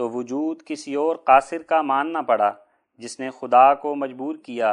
تو 0.00 0.10
وجود 0.10 0.62
کسی 0.66 0.94
اور 0.94 1.16
قاصر 1.16 1.62
کا 1.62 1.82
ماننا 1.82 2.22
پڑا، 2.22 2.52
جس 2.98 3.20
نے 3.20 3.30
خدا 3.30 3.74
کو 3.74 3.94
مجبور 3.94 4.34
کیا 4.34 4.72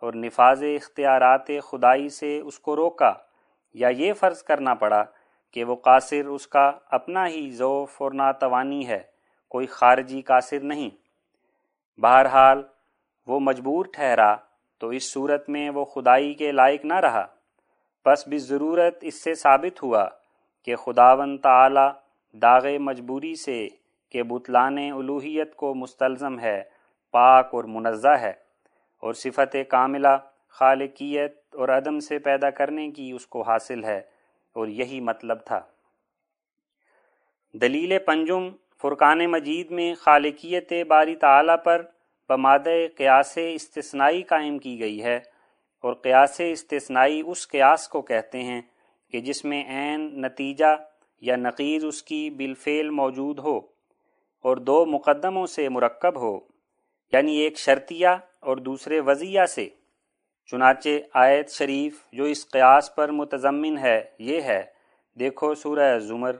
اور 0.00 0.12
نفاذ 0.12 0.62
اختیارات 0.62 1.46
خدائی 1.62 2.08
سے 2.08 2.40
اس 2.40 2.58
کو 2.58 2.76
روکا۔ 2.76 3.12
یا 3.74 3.88
یہ 3.88 4.12
فرض 4.12 4.42
کرنا 4.42 4.74
پڑا 4.74 5.04
کہ 5.50 5.64
وہ 5.64 5.76
قاصر 5.76 6.26
اس 6.26 6.46
کا 6.46 6.72
اپنا 6.90 7.28
ہی 7.28 7.50
ذوف 7.50 8.02
اور 8.02 8.12
ناتوانی 8.12 8.88
ہے، 8.88 9.02
کوئی 9.48 9.66
خارجی 9.66 10.22
قاصر 10.22 10.60
نہیں۔ 10.60 10.90
بہرحال، 12.00 12.62
وہ 13.26 13.40
مجبور 13.40 13.84
ٹھہرا 13.92 14.36
تو 14.78 14.88
اس 14.88 15.12
صورت 15.12 15.48
میں 15.48 15.70
وہ 15.70 15.84
خدائی 15.84 16.34
کے 16.34 16.52
لائق 16.52 16.84
نہ 16.84 16.94
رہا۔ 16.94 17.26
پس 18.04 18.28
بھی 18.28 18.38
ضرورت 18.38 18.98
اس 19.00 19.24
سے 19.24 19.34
ثابت 19.34 19.82
ہوا 19.82 20.08
کہ 20.64 20.76
خداون 20.76 21.38
تعالی 21.38 21.88
داغ 22.38 22.66
مجبوری 22.80 23.34
سے 23.34 23.68
کہ 24.12 24.22
بتلان 24.22 24.78
الوحیت 24.78 25.54
کو 25.56 25.74
مستلزم 25.74 26.38
ہے، 26.40 26.62
پاک 27.14 27.54
اور 27.54 27.64
منزہ 27.64 28.16
ہے، 28.20 28.32
اور 29.02 29.12
صفت 29.14 29.56
کاملہ، 29.68 30.16
خالقیت 30.56 31.54
اور 31.54 31.68
عدم 31.68 31.98
سے 32.00 32.18
پیدا 32.18 32.50
کرنے 32.50 32.90
کی 32.90 33.10
اس 33.10 33.26
کو 33.26 33.42
حاصل 33.42 33.84
ہے، 33.84 34.00
اور 34.56 34.68
یہی 34.68 35.00
مطلب 35.00 35.44
تھا۔ 35.46 35.60
دلیل 37.54 37.98
پنجم، 38.06 38.48
فرقان 38.82 39.24
مجید 39.30 39.70
میں 39.70 39.94
خالقیت 39.94 40.72
باری 40.88 41.16
تعالی 41.16 41.52
پر 41.64 41.82
بماد 42.30 42.66
قیاس 42.96 43.36
استثنائی 43.44 44.22
قائم 44.22 44.58
کی 44.58 44.78
گئی 44.80 45.02
ہے، 45.02 45.16
اور 45.84 45.94
قیاس 45.94 46.40
استثنائی 46.44 47.22
اس 47.26 47.48
قیاس 47.48 47.88
کو 47.88 48.02
کہتے 48.02 48.42
ہیں 48.42 48.60
کہ 49.12 49.20
جس 49.20 49.44
میں 49.44 49.62
عین، 49.66 50.10
نتیجہ 50.22 50.76
یا 51.22 51.36
نقیز 51.36 51.84
اس 51.84 52.02
کی 52.02 52.28
بالفعل 52.30 52.90
موجود 52.92 53.38
ہو۔ 53.38 53.60
اور 54.42 54.56
دو 54.56 54.86
مقدموں 54.86 55.46
سے 55.46 55.68
مرکب 55.68 56.20
ہو 56.20 56.40
یعنی 57.12 57.36
ایک 57.36 57.58
شرطیہ 57.58 58.08
اور 58.40 58.56
دوسرے 58.56 59.00
وضیہ 59.00 59.44
سے۔ 59.48 59.68
چنانچہ 60.50 60.88
آیت 61.14 61.50
شریف 61.50 61.94
جو 62.12 62.24
اس 62.24 62.50
قیاس 62.50 62.94
پر 62.94 63.10
متضمن 63.10 63.78
ہے، 63.78 64.04
یہ 64.18 64.40
ہے، 64.40 64.64
دیکھو 65.18 65.54
سورہ 65.54 65.98
زمر 65.98 66.36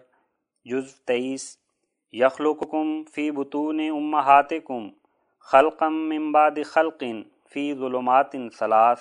جز 0.64 0.94
تیئیس 0.94 1.56
یخلقکم 2.12 3.02
فی 3.04 3.30
بطون 3.30 3.80
امہاتکم 3.80 4.88
خلقم 5.40 6.08
من 6.08 6.32
بعد 6.32 6.50
خلق 6.64 7.04
فی 7.50 7.74
ظلمات 7.74 8.26
ثلاث، 8.58 8.98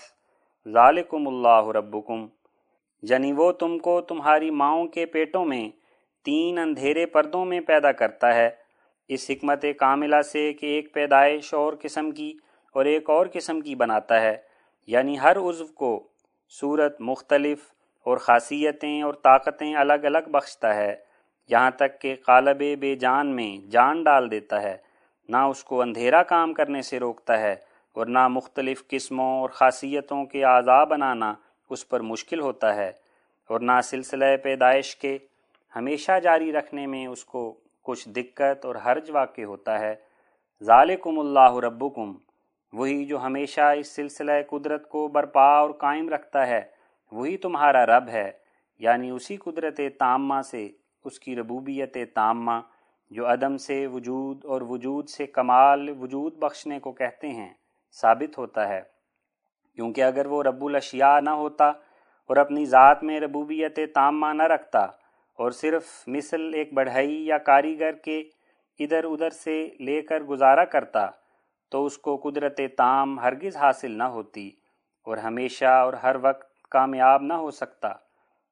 ذالکم 0.73 1.27
اللہ 1.27 1.69
ربکم۔ 1.69 2.27
یعنی 3.01 3.31
وہ 3.31 3.51
تم 3.51 3.77
کو 3.77 4.01
تمہاری 4.01 4.51
ماؤں 4.51 4.87
کے 4.87 5.05
پیٹوں 5.05 5.45
میں 5.45 5.69
تین 6.25 6.57
اندھیرے 6.57 7.05
پردوں 7.05 7.45
میں 7.45 7.59
پیدا 7.59 7.91
کرتا 7.91 8.35
ہے۔ 8.35 8.66
اس 9.07 9.25
حکمت 9.29 9.65
کاملہ 9.79 10.21
سے 10.21 10.53
کہ 10.53 10.65
ایک 10.65 10.93
پیدائش 10.93 11.53
اور 11.53 11.73
قسم 11.81 12.11
کی 12.11 12.33
اور 12.73 12.85
ایک 12.85 13.09
اور 13.09 13.27
قسم 13.33 13.61
کی 13.61 13.75
بناتا 13.75 14.21
ہے 14.21 14.37
یعنی 14.87 15.19
ہر 15.19 15.37
عضو 15.37 15.67
کو 15.67 16.07
صورت 16.49 17.01
مختلف 17.01 17.59
اور 18.03 18.17
خاصیتیں 18.17 19.01
اور 19.01 19.13
طاقتیں 19.13 19.75
الگ 19.75 19.93
الگ 19.93 20.29
بخشتا 20.31 20.75
ہے۔ 20.75 20.95
یہاں 21.49 21.71
تک 21.71 22.01
کہ 22.01 22.15
قالب 22.25 22.63
بے 22.79 22.95
جان 22.95 23.27
میں 23.27 23.71
جان 23.71 24.03
ڈال 24.03 24.31
دیتا 24.31 24.61
ہے، 24.61 24.77
نہ 25.29 25.37
اس 25.37 25.63
کو 25.63 25.81
اندھیرا 25.81 26.23
کام 26.23 26.53
کرنے 26.53 26.81
سے 26.81 26.99
روکتا 26.99 27.39
ہے 27.39 27.55
اور 27.93 28.05
نہ 28.05 28.27
مختلف 28.27 28.87
قسموں 28.87 29.39
اور 29.41 29.49
خاصیتوں 29.49 30.25
کے 30.25 30.43
اعضاء 30.43 30.83
بنانا 30.83 31.33
اس 31.69 31.87
پر 31.89 31.99
مشکل 31.99 32.39
ہوتا 32.39 32.75
ہے۔ 32.75 32.91
اور 33.49 33.59
نہ 33.59 33.81
سلسلہ 33.83 34.25
پیدائش 34.43 34.95
کے 34.95 35.17
ہمیشہ 35.75 36.19
جاری 36.23 36.51
رکھنے 36.51 36.87
میں 36.87 37.07
اس 37.07 37.25
کو 37.25 37.55
کچھ 37.87 38.09
دقت 38.09 38.65
اور 38.65 38.75
حرج 38.85 39.11
واقع 39.11 39.41
ہوتا 39.41 39.79
ہے۔ 39.79 39.95
ذالکم 40.63 41.19
اللہ 41.19 41.55
ربکم، 41.55 42.15
وہی 42.73 43.05
جو 43.05 43.19
ہمیشہ 43.19 43.61
اس 43.61 43.95
سلسلہ 43.95 44.31
قدرت 44.49 44.89
کو 44.89 45.07
برپا 45.07 45.57
اور 45.57 45.69
قائم 45.69 46.09
رکھتا 46.09 46.47
ہے، 46.47 46.61
وہی 47.11 47.37
تمہارا 47.37 47.85
رب 47.85 48.07
ہے۔ 48.07 48.31
یعنی 48.79 49.09
اسی 49.09 49.37
قدرت 49.37 49.79
تامہ 49.99 50.41
سے، 50.41 50.69
اس 51.05 51.19
کی 51.19 51.35
ربوبیت 51.35 51.97
تامہ، 52.13 52.59
جو 53.09 53.31
عدم 53.31 53.57
سے 53.57 53.87
وجود 53.87 54.45
اور 54.45 54.61
وجود 54.61 55.09
سے 55.09 55.27
کمال 55.27 55.89
وجود 55.89 56.35
بخشنے 56.35 56.79
کو 56.79 56.91
کہتے 56.91 57.27
ہیں، 57.27 57.53
ثابت 58.01 58.37
ہوتا 58.37 58.67
ہے۔ 58.67 58.81
کیونکہ 59.75 60.03
اگر 60.03 60.25
وہ 60.25 60.43
رب 60.43 60.65
الاشیاء 60.65 61.19
نہ 61.19 61.29
ہوتا 61.29 61.67
اور 62.29 62.37
اپنی 62.37 62.65
ذات 62.65 63.03
میں 63.03 63.19
ربوبیت 63.19 63.79
تامہ 63.95 64.27
نہ 64.33 64.43
رکھتا 64.43 64.87
اور 65.39 65.51
صرف 65.51 65.87
مثل 66.07 66.51
ایک 66.53 66.73
بڑھئی 66.73 67.25
یا 67.25 67.37
کاریگر 67.37 67.91
کے 67.95 68.19
ادھر 68.79 69.03
ادھر 69.03 69.29
سے 69.29 69.69
لے 69.79 70.01
کر 70.01 70.23
گزارا 70.23 70.65
کرتا 70.65 71.05
تو 71.71 71.85
اس 71.85 71.97
کو 71.97 72.15
قدرت 72.17 72.59
تام 72.77 73.19
ہرگز 73.19 73.55
حاصل 73.57 73.97
نہ 73.97 74.03
ہوتی 74.03 74.49
اور 75.07 75.17
ہمیشہ 75.17 75.65
اور 75.65 75.93
ہر 75.93 76.15
وقت 76.21 76.69
کامیاب 76.69 77.21
نہ 77.21 77.33
ہو 77.33 77.51
سکتا، 77.51 77.91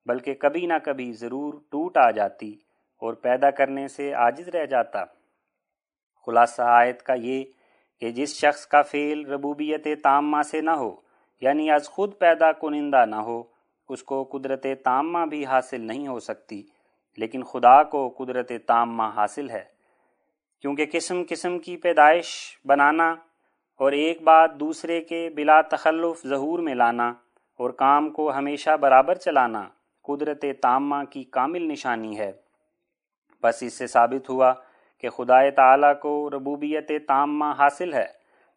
بلکہ 0.05 0.33
کبھی 0.33 0.65
نہ 0.65 0.73
کبھی 0.83 1.11
ضرور 1.13 1.53
ٹوٹ 1.71 1.97
آ 1.97 2.09
جاتی 2.11 2.51
اور 3.01 3.13
پیدا 3.13 3.49
کرنے 3.51 3.87
سے 3.87 4.11
عاجز 4.13 4.47
رہ 4.49 4.65
جاتا۔ 4.65 5.03
خلاصہ 6.27 6.61
آیت 6.61 7.01
کا 7.03 7.13
یہ 7.13 7.43
کہ 8.01 8.11
جس 8.11 8.35
شخص 8.35 8.65
کا 8.67 8.81
فعل 8.81 9.25
ربوبیت 9.25 9.87
تامہ 10.03 10.41
سے 10.41 10.61
نہ 10.61 10.71
ہو 10.71 10.95
یعنی 11.41 11.69
از 11.71 11.89
خود 11.89 12.17
پیدا 12.19 12.51
کنندہ 12.51 13.05
نہ 13.05 13.15
ہو، 13.15 13.43
اس 13.89 14.03
کو 14.03 14.23
قدرت 14.23 14.65
تامہ 14.83 15.25
بھی 15.25 15.45
حاصل 15.45 15.81
نہیں 15.81 16.07
ہو 16.07 16.19
سکتی۔ 16.19 16.63
لیکن 17.17 17.43
خدا 17.43 17.83
کو 17.83 18.09
قدرت 18.17 18.51
تامہ 18.67 19.03
حاصل 19.03 19.49
ہے۔ 19.49 19.63
کیونکہ 20.61 20.85
قسم 20.91 21.23
قسم 21.29 21.59
کی 21.59 21.77
پیدائش 21.77 22.59
بنانا 22.65 23.15
اور 23.79 23.91
ایک 23.91 24.21
بات 24.21 24.59
دوسرے 24.59 25.01
کے 25.01 25.29
بلا 25.35 25.61
تخلف 25.61 26.27
ظہور 26.27 26.59
میں 26.59 26.75
لانا 26.75 27.09
اور 27.57 27.69
کام 27.69 28.09
کو 28.09 28.31
ہمیشہ 28.31 28.77
برابر 28.77 29.15
چلانا 29.15 29.63
قدرت 30.03 30.45
تامہ 30.61 30.95
کی 31.09 31.23
کامل 31.23 31.61
نشانی 31.61 32.19
ہے۔ 32.19 32.31
بس 33.43 33.63
اس 33.63 33.73
سے 33.73 33.87
ثابت 33.87 34.29
ہوا 34.29 34.53
کہ 34.97 35.09
خدا 35.09 35.49
تعالیٰ 35.49 35.99
کو 35.99 36.29
ربوبیت 36.29 36.91
تامہ 37.07 37.45
حاصل 37.57 37.93
ہے 37.93 38.07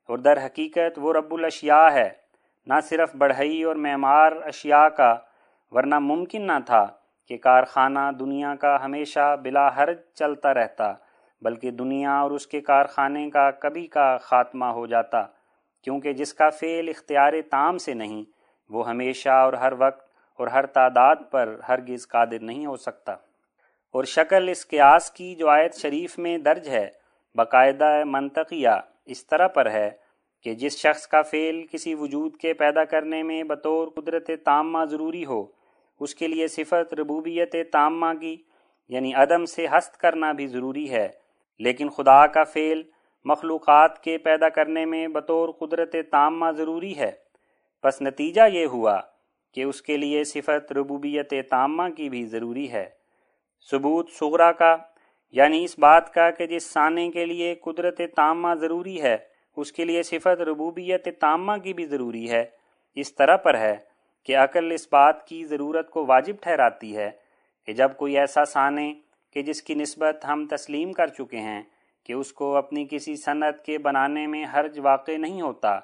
اور 0.08 0.18
در 0.18 0.46
حقیقت 0.46 0.98
وہ 0.98 1.12
رب 1.12 1.34
الاشیاء 1.34 1.88
ہے۔ 1.88 2.10
نہ 2.66 2.74
صرف 2.82 3.16
بڑھئی 3.16 3.62
اور 3.62 3.76
معمار 3.76 4.32
اشیاء 4.32 4.88
کا، 4.88 5.16
ورنہ 5.70 5.98
ممکن 5.98 6.46
نہ 6.46 6.58
تھا 6.66 6.86
کہ 7.28 7.36
کارخانہ 7.36 7.98
دنیا 8.20 8.54
کا 8.54 8.84
ہمیشہ 8.84 9.36
بلا 9.42 9.68
حرج 9.68 9.98
چلتا 10.14 10.54
رہتا، 10.54 10.92
بلکہ 11.42 11.70
دنیا 11.70 12.18
اور 12.18 12.30
اس 12.30 12.46
کے 12.46 12.60
کارخانے 12.60 13.30
کا 13.30 13.50
کبھی 13.50 13.86
کا 13.86 14.16
خاتمہ 14.16 14.64
ہو 14.64 14.86
جاتا، 14.86 15.22
کیونکہ 15.82 16.12
جس 16.12 16.34
کا 16.34 16.50
فعل 16.50 16.88
اختیار 16.88 17.32
تام 17.50 17.78
سے 17.78 17.94
نہیں، 17.94 18.24
وہ 18.70 18.88
ہمیشہ 18.88 19.28
اور 19.28 19.52
ہر 19.52 19.72
وقت 19.78 20.08
اور 20.38 20.48
ہر 20.48 20.66
تعداد 20.66 21.16
پر 21.30 21.56
ہرگز 21.68 22.08
قادر 22.08 22.38
نہیں 22.40 22.66
ہو 22.66 22.76
سکتا۔ 22.76 23.12
اور 23.94 24.04
شکل 24.04 24.48
اس 24.48 24.68
قیاس 24.68 25.10
کی 25.10 25.34
جو 25.34 25.48
آیت 25.48 25.74
شریف 25.74 26.18
میں 26.18 26.38
درج 26.38 26.68
ہے، 26.68 26.90
باقاعدہ 27.34 28.02
منطقیہ 28.04 28.68
اس 29.06 29.26
طرح 29.26 29.46
پر 29.46 29.70
ہے 29.70 29.90
کہ 30.42 30.54
جس 30.54 30.76
شخص 30.76 31.06
کا 31.06 31.22
فعل 31.22 31.66
کسی 31.70 31.94
وجود 31.94 32.36
کے 32.36 32.54
پیدا 32.54 32.84
کرنے 32.84 33.22
میں 33.22 33.42
بطور 33.42 33.88
قدرت 33.88 34.30
تامہ 34.44 34.84
ضروری 34.84 35.24
ہو 35.24 35.57
اس 36.00 36.14
کے 36.14 36.28
لیے 36.28 36.48
صفت 36.48 36.94
ربوبیت 36.94 37.54
تامہ 37.72 38.18
کی 38.20 38.36
یعنی 38.88 39.14
عدم 39.14 39.44
سے 39.44 39.66
ہست 39.66 39.96
کرنا 39.96 40.32
بھی 40.32 40.46
ضروری 40.46 40.90
ہے۔ 40.90 41.08
لیکن 41.58 41.88
خدا 41.88 42.26
کا 42.26 42.44
فعل 42.44 42.82
مخلوقات 43.24 44.02
کے 44.02 44.18
پیدا 44.18 44.48
کرنے 44.48 44.84
میں 44.84 45.08
بطور 45.08 45.48
قدرت 45.48 45.96
تامہ 46.10 46.50
ضروری 46.50 46.98
ہے۔ 46.98 47.10
پس 47.82 48.02
نتیجہ 48.02 48.40
یہ 48.52 48.66
ہوا 48.66 49.00
کہ 49.54 49.62
اس 49.62 49.82
کے 49.82 49.96
لیے 49.96 50.24
صفت 50.24 50.72
ربوبیت 50.72 51.34
تامہ 51.50 51.82
کی 51.96 52.08
بھی 52.08 52.24
ضروری 52.24 52.72
ہے۔ 52.72 52.90
ثبوت 53.70 54.10
صغرا 54.10 54.52
کا 54.52 54.76
یعنی 55.30 55.64
اس 55.64 55.78
بات 55.78 56.14
کا 56.14 56.30
کہ 56.30 56.46
جس 56.46 56.64
سانے 56.64 57.10
کے 57.10 57.26
لیے 57.26 57.54
قدرت 57.54 58.00
تامہ 58.16 58.54
ضروری 58.54 59.02
ہے، 59.02 59.16
اس 59.56 59.72
کے 59.72 59.84
لیے 59.84 60.02
صفت 60.02 60.40
ربوبیت 60.40 61.20
تامہ 61.20 61.52
کی 61.56 61.72
بھی 61.72 61.86
ضروری 61.86 62.30
ہے۔ 62.30 62.44
اس 62.94 63.14
طرح 63.14 63.36
پر 63.36 63.58
ہے۔ 63.58 63.76
کہ 64.26 64.36
عقل 64.36 64.72
اس 64.72 64.86
بات 64.90 65.26
کی 65.26 65.44
ضرورت 65.44 65.90
کو 65.90 66.04
واجب 66.06 66.36
ٹھہراتی 66.40 66.96
ہے 66.96 67.10
کہ 67.68 67.72
جب 67.72 67.96
کوئی 67.96 68.18
ایسا 68.18 68.44
سانے 68.44 68.92
کہ 69.36 69.42
جس 69.42 69.62
کی 69.62 69.74
نسبت 69.74 70.24
ہم 70.28 70.46
تسلیم 70.50 70.92
کر 70.92 71.06
چکے 71.08 71.40
ہیں 71.40 71.62
کہ 72.04 72.12
اس 72.12 72.32
کو 72.32 72.54
اپنی 72.56 72.86
کسی 72.90 73.14
صنعت 73.16 73.64
کے 73.64 73.78
بنانے 73.78 74.26
میں 74.26 74.44
حرج 74.54 74.78
واقع 74.78 75.16
نہیں 75.18 75.40
ہوتا، 75.42 75.78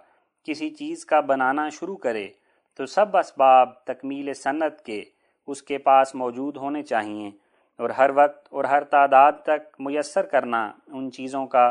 کسی 0.48 0.68
چیز 0.70 1.04
کا 1.06 1.20
بنانا 1.20 1.68
شروع 1.68 1.96
کرے، 1.96 2.26
تو 2.78 2.86
سب 2.86 3.16
اسباب 3.16 3.74
تکمیل 3.84 4.32
صنعت 4.34 4.84
کے 4.84 5.02
اس 5.48 5.62
کے 5.62 5.78
پاس 5.78 6.14
موجود 6.14 6.56
ہونے 6.56 6.82
چاہئیں 6.82 7.30
اور 7.80 7.90
ہر 7.90 8.10
وقت 8.14 8.46
اور 8.50 8.64
ہر 8.64 8.84
تعداد 8.84 9.32
تک 9.42 9.80
میسر 9.80 10.26
کرنا 10.26 10.70
ان 10.88 11.10
چیزوں 11.12 11.46
کا 11.46 11.70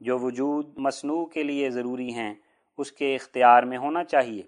جو 0.00 0.18
وجود 0.18 0.78
مصنوع 0.78 1.24
کے 1.26 1.42
لیے 1.42 1.70
ضروری 1.70 2.12
ہیں، 2.14 2.34
اس 2.78 2.92
کے 2.92 3.14
اختیار 3.14 3.62
میں 3.62 3.78
ہونا 3.78 4.04
چاہیے 4.04 4.42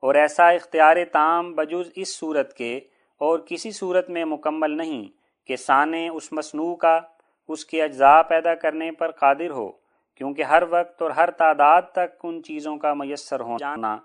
اور 0.00 0.14
ایسا 0.14 0.48
اختیار 0.48 0.96
تام 1.12 1.52
بجز 1.52 1.90
اس 1.94 2.18
صورت 2.18 2.54
کے 2.54 2.80
اور 3.18 3.38
کسی 3.38 3.70
صورت 3.70 4.10
میں 4.10 4.24
مکمل 4.24 4.76
نہیں 4.76 5.04
کہ 5.46 5.56
سانے 5.56 6.08
اس 6.08 6.32
مصنوع 6.32 6.76
کا، 6.76 7.00
اس 7.48 7.64
کے 7.64 7.82
اجزاء 7.82 8.22
پیدا 8.22 8.54
کرنے 8.54 8.92
پر 8.92 9.10
قادر 9.10 9.50
ہو، 9.50 9.72
کیونکہ 10.14 10.42
ہر 10.42 10.62
وقت 10.70 11.02
اور 11.02 11.10
ہر 11.10 11.30
تعداد 11.30 11.82
تک 11.92 12.24
ان 12.24 12.42
چیزوں 12.42 12.76
کا 12.76 12.94
میسر 12.94 13.40
ہو۔ 13.40 13.56
جانا 13.58 13.98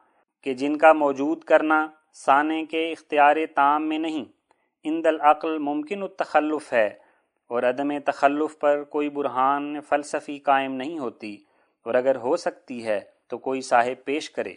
کہ 0.43 0.53
جن 0.53 0.77
کا 0.77 0.93
موجود 0.93 1.43
کرنا 1.43 1.87
سانے 2.13 2.65
کے 2.65 2.91
اختیار 2.91 3.35
تام 3.55 3.89
میں 3.89 3.97
نہیں 3.97 4.25
ان 4.83 5.01
العقل 5.05 5.57
ممکن 5.57 6.01
التخلف 6.01 6.73
ہے 6.73 6.87
اور 7.47 7.63
عدم 7.63 7.99
تخلف 8.05 8.59
پر 8.59 8.83
کوئی 8.83 9.09
برہان 9.09 9.81
فلسفی 9.81 10.39
قائم 10.39 10.73
نہیں 10.73 10.99
ہوتی۔ 10.99 11.37
اور 11.85 11.93
اگر 11.93 12.15
ہو 12.15 12.35
سکتی 12.35 12.85
ہے 12.85 12.99
تو 13.27 13.37
کوئی 13.37 13.61
صاحب 13.61 14.05
پیش 14.05 14.29
کرے۔ 14.29 14.53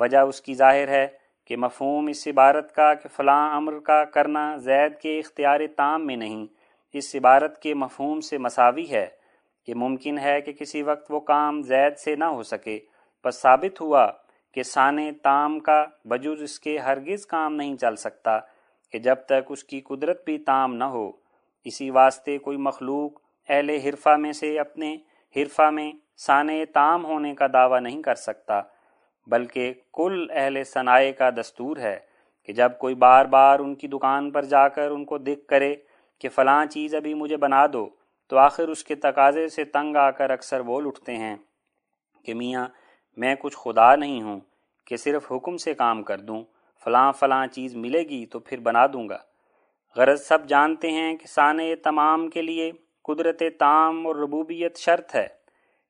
وجہ 0.00 0.18
اس 0.18 0.40
کی 0.40 0.54
ظاہر 0.54 0.88
ہے 0.88 1.06
کہ 1.44 1.56
مفہوم 1.56 2.06
اس 2.06 2.26
عبارت 2.26 2.74
کا 2.74 2.94
کہ 2.94 3.08
فلاں 3.08 3.56
امر 3.56 3.78
کا 3.78 4.04
کرنا 4.04 4.56
زید 4.56 4.98
کے 5.00 5.18
اختیار 5.18 5.60
تام 5.76 6.06
میں 6.06 6.16
نہیں، 6.16 6.46
اس 6.92 7.14
عبارت 7.14 7.62
کے 7.62 7.74
مفہوم 7.74 8.20
سے 8.20 8.38
مساوی 8.38 8.90
ہے 8.90 9.06
کہ 9.66 9.74
ممکن 9.74 10.18
ہے 10.18 10.40
کہ 10.40 10.52
کسی 10.52 10.82
وقت 10.82 11.10
وہ 11.10 11.20
کام 11.20 11.62
زید 11.62 11.96
سے 11.96 12.16
نہ 12.16 12.24
ہو 12.24 12.42
سکے۔ 12.42 12.78
بس 13.24 13.34
ثابت 13.34 13.80
ہوا 13.80 14.06
کہ 14.54 14.62
سانے 14.62 15.12
تام 15.12 15.60
کا 15.60 15.84
بجز 16.04 16.42
اس 16.42 16.60
کے 16.60 16.78
ہرگز 16.78 17.26
کام 17.26 17.54
نہیں 17.54 17.76
چل 17.76 17.96
سکتا 17.96 18.38
کہ 18.92 18.98
جب 18.98 19.16
تک 19.26 19.46
اس 19.48 19.64
کی 19.64 19.80
قدرت 19.80 20.24
بھی 20.24 20.38
تام 20.38 20.74
نہ 20.74 20.84
ہو۔ 20.84 21.12
اسی 21.64 21.90
واسطے 21.90 22.38
کوئی 22.38 22.56
مخلوق 22.56 23.20
اہل 23.48 23.70
حرفہ 23.70 24.16
میں 24.16 24.32
سے 24.32 24.58
اپنے 24.58 24.96
حرفہ 25.36 25.70
میں 25.70 25.92
سانے 26.16 26.64
تام 26.66 27.04
ہونے 27.04 27.34
کا 27.34 27.46
دعویٰ 27.52 27.80
نہیں 27.80 28.02
کر 28.02 28.14
سکتا۔ 28.14 28.62
بلکہ 29.26 29.72
کل 29.92 30.26
اہل 30.30 30.64
صنائع 30.64 31.12
کا 31.12 31.30
دستور 31.30 31.76
ہے 31.76 31.98
کہ 32.42 32.52
جب 32.52 32.78
کوئی 32.78 32.94
بار 32.94 33.26
بار 33.26 33.60
ان 33.60 33.74
کی 33.74 33.88
دکان 33.88 34.30
پر 34.30 34.44
جا 34.44 34.68
کر 34.68 34.90
ان 34.90 35.04
کو 35.04 35.18
دکھ 35.18 35.46
کرے 35.48 35.74
کہ 36.18 36.28
فلاں 36.28 36.66
چیز 36.66 36.94
ابھی 36.94 37.14
مجھے 37.14 37.36
بنا 37.36 37.66
دو، 37.72 37.88
تو 38.28 38.38
آخر 38.38 38.68
اس 38.68 38.84
کے 38.84 38.94
تقاضے 38.94 39.48
سے 39.48 39.64
تنگ 39.64 39.96
آ 39.96 40.10
کر 40.10 40.30
اکثر 40.30 40.62
بول 40.62 40.86
اٹھتے 40.86 41.16
ہیں 41.16 41.36
کہ 42.24 42.34
میاں، 42.34 42.66
میں 43.16 43.34
کچھ 43.38 43.56
خدا 43.56 43.94
نہیں 43.96 44.22
ہوں 44.22 44.40
کہ 44.84 44.96
صرف 44.96 45.32
حکم 45.32 45.56
سے 45.56 45.74
کام 45.74 46.02
کر 46.02 46.20
دوں، 46.20 46.42
فلاں 46.84 47.12
فلاں 47.12 47.46
چیز 47.46 47.76
ملے 47.76 48.02
گی 48.02 48.26
تو 48.26 48.38
پھر 48.38 48.60
بنا 48.60 48.86
دوں 48.86 49.08
گا۔ 49.08 49.18
غرض 49.96 50.22
سب 50.22 50.46
جانتے 50.46 50.90
ہیں 50.90 51.16
کہ 51.16 51.26
سانے 51.26 51.76
تمام 51.76 52.28
کے 52.28 52.42
لیے 52.42 52.70
قدرت 53.02 53.42
تام 53.58 54.06
اور 54.06 54.16
ربوبیت 54.16 54.76
شرط 54.76 55.14
ہے۔ 55.14 55.26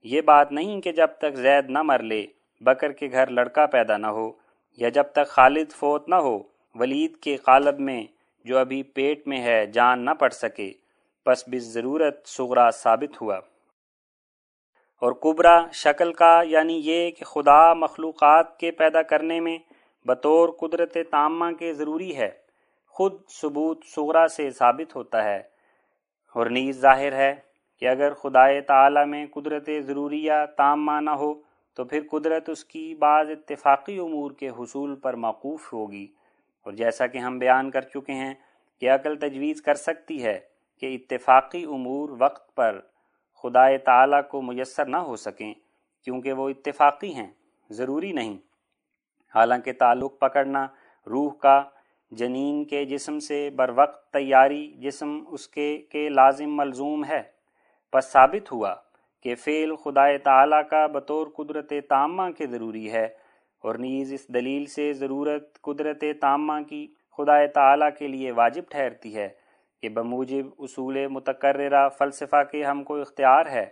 یہ 0.04 0.20
بات 0.20 0.52
نہیں 0.52 0.80
کہ 0.80 0.92
جب 0.92 1.08
تک 1.18 1.34
زید 1.34 1.70
نہ 1.70 1.82
مر 1.82 2.02
لے 2.02 2.26
بکر 2.60 2.92
کے 2.92 3.08
گھر 3.12 3.26
لڑکا 3.26 3.66
پیدا 3.66 3.96
نہ 3.96 4.06
ہو 4.06 4.32
یا 4.76 4.88
جب 4.88 5.02
تک 5.02 5.26
خالد 5.26 5.72
فوت 5.72 6.08
نہ 6.08 6.14
ہو، 6.14 6.42
ولید 6.74 7.16
کے 7.16 7.36
قالب 7.36 7.80
میں 7.80 8.04
جو 8.44 8.58
ابھی 8.58 8.82
پیٹ 8.82 9.26
میں 9.26 9.42
ہے 9.42 9.66
جان 9.66 10.04
نہ 10.04 10.10
پڑ 10.10 10.30
سکے 10.30 10.72
بس 11.26 11.44
بس 11.48 11.62
ضرورت 11.62 12.28
سغرا 12.28 12.70
ثابت 12.70 13.22
ہوا۔ 13.22 13.36
اور 15.00 15.12
کبرا 15.12 15.66
شکل 15.72 16.12
کا 16.12 16.42
یعنی 16.44 16.80
یہ 16.84 17.10
کہ 17.10 17.24
خدا 17.24 17.74
مخلوقات 17.74 18.58
کے 18.58 18.70
پیدا 18.70 19.02
کرنے 19.02 19.40
میں 19.40 19.58
بطور 20.04 20.48
قدرت 20.48 20.96
تامہ 21.10 21.44
کے 21.58 21.74
ضروری 21.74 22.16
ہے، 22.16 22.30
خود 22.86 23.12
ثبوت 23.28 23.84
سغرا 23.84 24.28
سے 24.28 24.50
ثابت 24.50 24.96
ہوتا 24.96 25.24
ہے۔ 25.24 25.42
اور 26.34 26.46
نیز 26.46 26.80
ظاہر 26.80 27.12
ہے 27.12 27.34
کہ 27.78 27.88
اگر 27.88 28.14
خدائے 28.14 28.60
تعالی 28.60 29.04
میں 29.06 29.26
قدرت 29.34 29.70
ضروریہ 29.80 30.32
تامہ 30.56 31.00
نہ 31.00 31.10
ہو 31.10 31.34
تو 31.76 31.84
پھر 31.84 32.00
قدرت 32.10 32.48
اس 32.48 32.64
کی 32.64 32.94
بعض 32.94 33.30
اتفاقی 33.30 33.98
امور 33.98 34.30
کے 34.30 34.48
حصول 34.48 34.96
پر 34.96 35.14
موقوف 35.14 35.72
ہوگی۔ 35.72 36.06
اور 36.62 36.72
جیسا 36.72 37.06
کہ 37.06 37.18
ہم 37.18 37.38
بیان 37.38 37.70
کر 37.70 37.80
چکے 37.80 38.12
ہیں 38.12 38.34
کہ 38.80 38.90
عقل 38.90 39.16
تجویز 39.16 39.62
کر 39.62 39.74
سکتی 39.74 40.24
ہے 40.24 40.40
کہ 40.80 40.96
اتفاقی 40.96 41.64
امور 41.64 42.08
وقت 42.18 42.54
پر 42.54 42.80
خدا 43.42 43.76
تعالیٰ 43.76 44.20
کو 44.30 44.42
میسر 44.42 44.86
نہ 44.86 44.96
ہو 44.96 45.16
سکیں، 45.16 45.54
کیونکہ 46.04 46.32
وہ 46.32 46.48
اتفاقی 46.48 47.14
ہیں، 47.14 47.30
ضروری 47.70 48.12
نہیں۔ 48.12 48.36
حالانکہ 49.34 49.72
تعلق 49.72 50.18
پکڑنا، 50.18 50.66
روح 51.06 51.32
کا، 51.32 51.64
جنین 52.10 52.64
کے 52.64 52.84
جسم 52.84 53.18
سے 53.18 53.50
بر 53.50 53.70
وقت 53.74 54.12
تیاری 54.12 54.72
جسم 54.76 55.24
اس 55.28 55.48
کے 55.48 55.78
کے 55.78 56.08
لازم 56.08 56.56
ملزوم 56.56 57.04
ہے۔ 57.04 57.22
پس 57.92 58.04
ثابت 58.04 58.52
ہوا 58.52 58.74
کہ 59.26 59.34
فعل 59.34 59.76
خدا 59.76 60.16
تعالیٰ 60.22 60.62
کا 60.70 60.86
بطور 60.86 61.26
قدرت 61.26 61.72
تامہ 61.88 62.22
کے 62.38 62.46
ضروری 62.46 62.92
ہے 62.92 63.04
اور 63.62 63.74
نیز 63.74 64.12
اس 64.12 64.28
دلیل 64.28 64.66
سے 64.66 64.92
ضرورت 64.92 65.60
قدرت 65.60 66.04
تامہ 66.20 66.52
کی 66.68 66.86
خدا 67.16 67.46
تعالیٰ 67.46 67.88
کے 67.98 68.08
لیے 68.08 68.30
واجب 68.30 68.62
ٹھہرتی 68.70 69.16
ہے 69.16 69.28
کہ 69.82 69.88
بموجب 69.88 70.46
اصول 70.58 71.06
متقررہ 71.06 71.88
فلسفہ 71.88 72.42
کے 72.50 72.64
ہم 72.64 72.84
کو 72.84 73.00
اختیار 73.00 73.46
ہے 73.46 73.66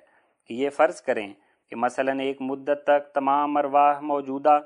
کہ 0.47 0.55
یہ 0.55 0.71
فرض 0.71 1.01
کریں 1.03 1.33
کہ 1.71 1.77
مثلا 1.77 2.13
ایک 2.23 2.43
مدت 2.43 2.85
تک 2.85 3.15
تمام 3.15 3.57
ارواح 3.57 4.01
موجودہ 4.01 4.61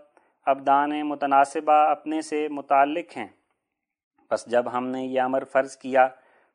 ابدان 0.46 0.90
متناسبہ 1.08 1.72
اپنے 1.72 2.20
سے 2.20 2.48
متعلق 2.48 3.16
ہیں۔ 3.16 3.28
بس 4.30 4.46
جب 4.46 4.64
ہم 4.72 4.86
نے 4.86 5.04
یہ 5.04 5.20
امر 5.20 5.44
فرض 5.44 5.76
کیا 5.76 6.08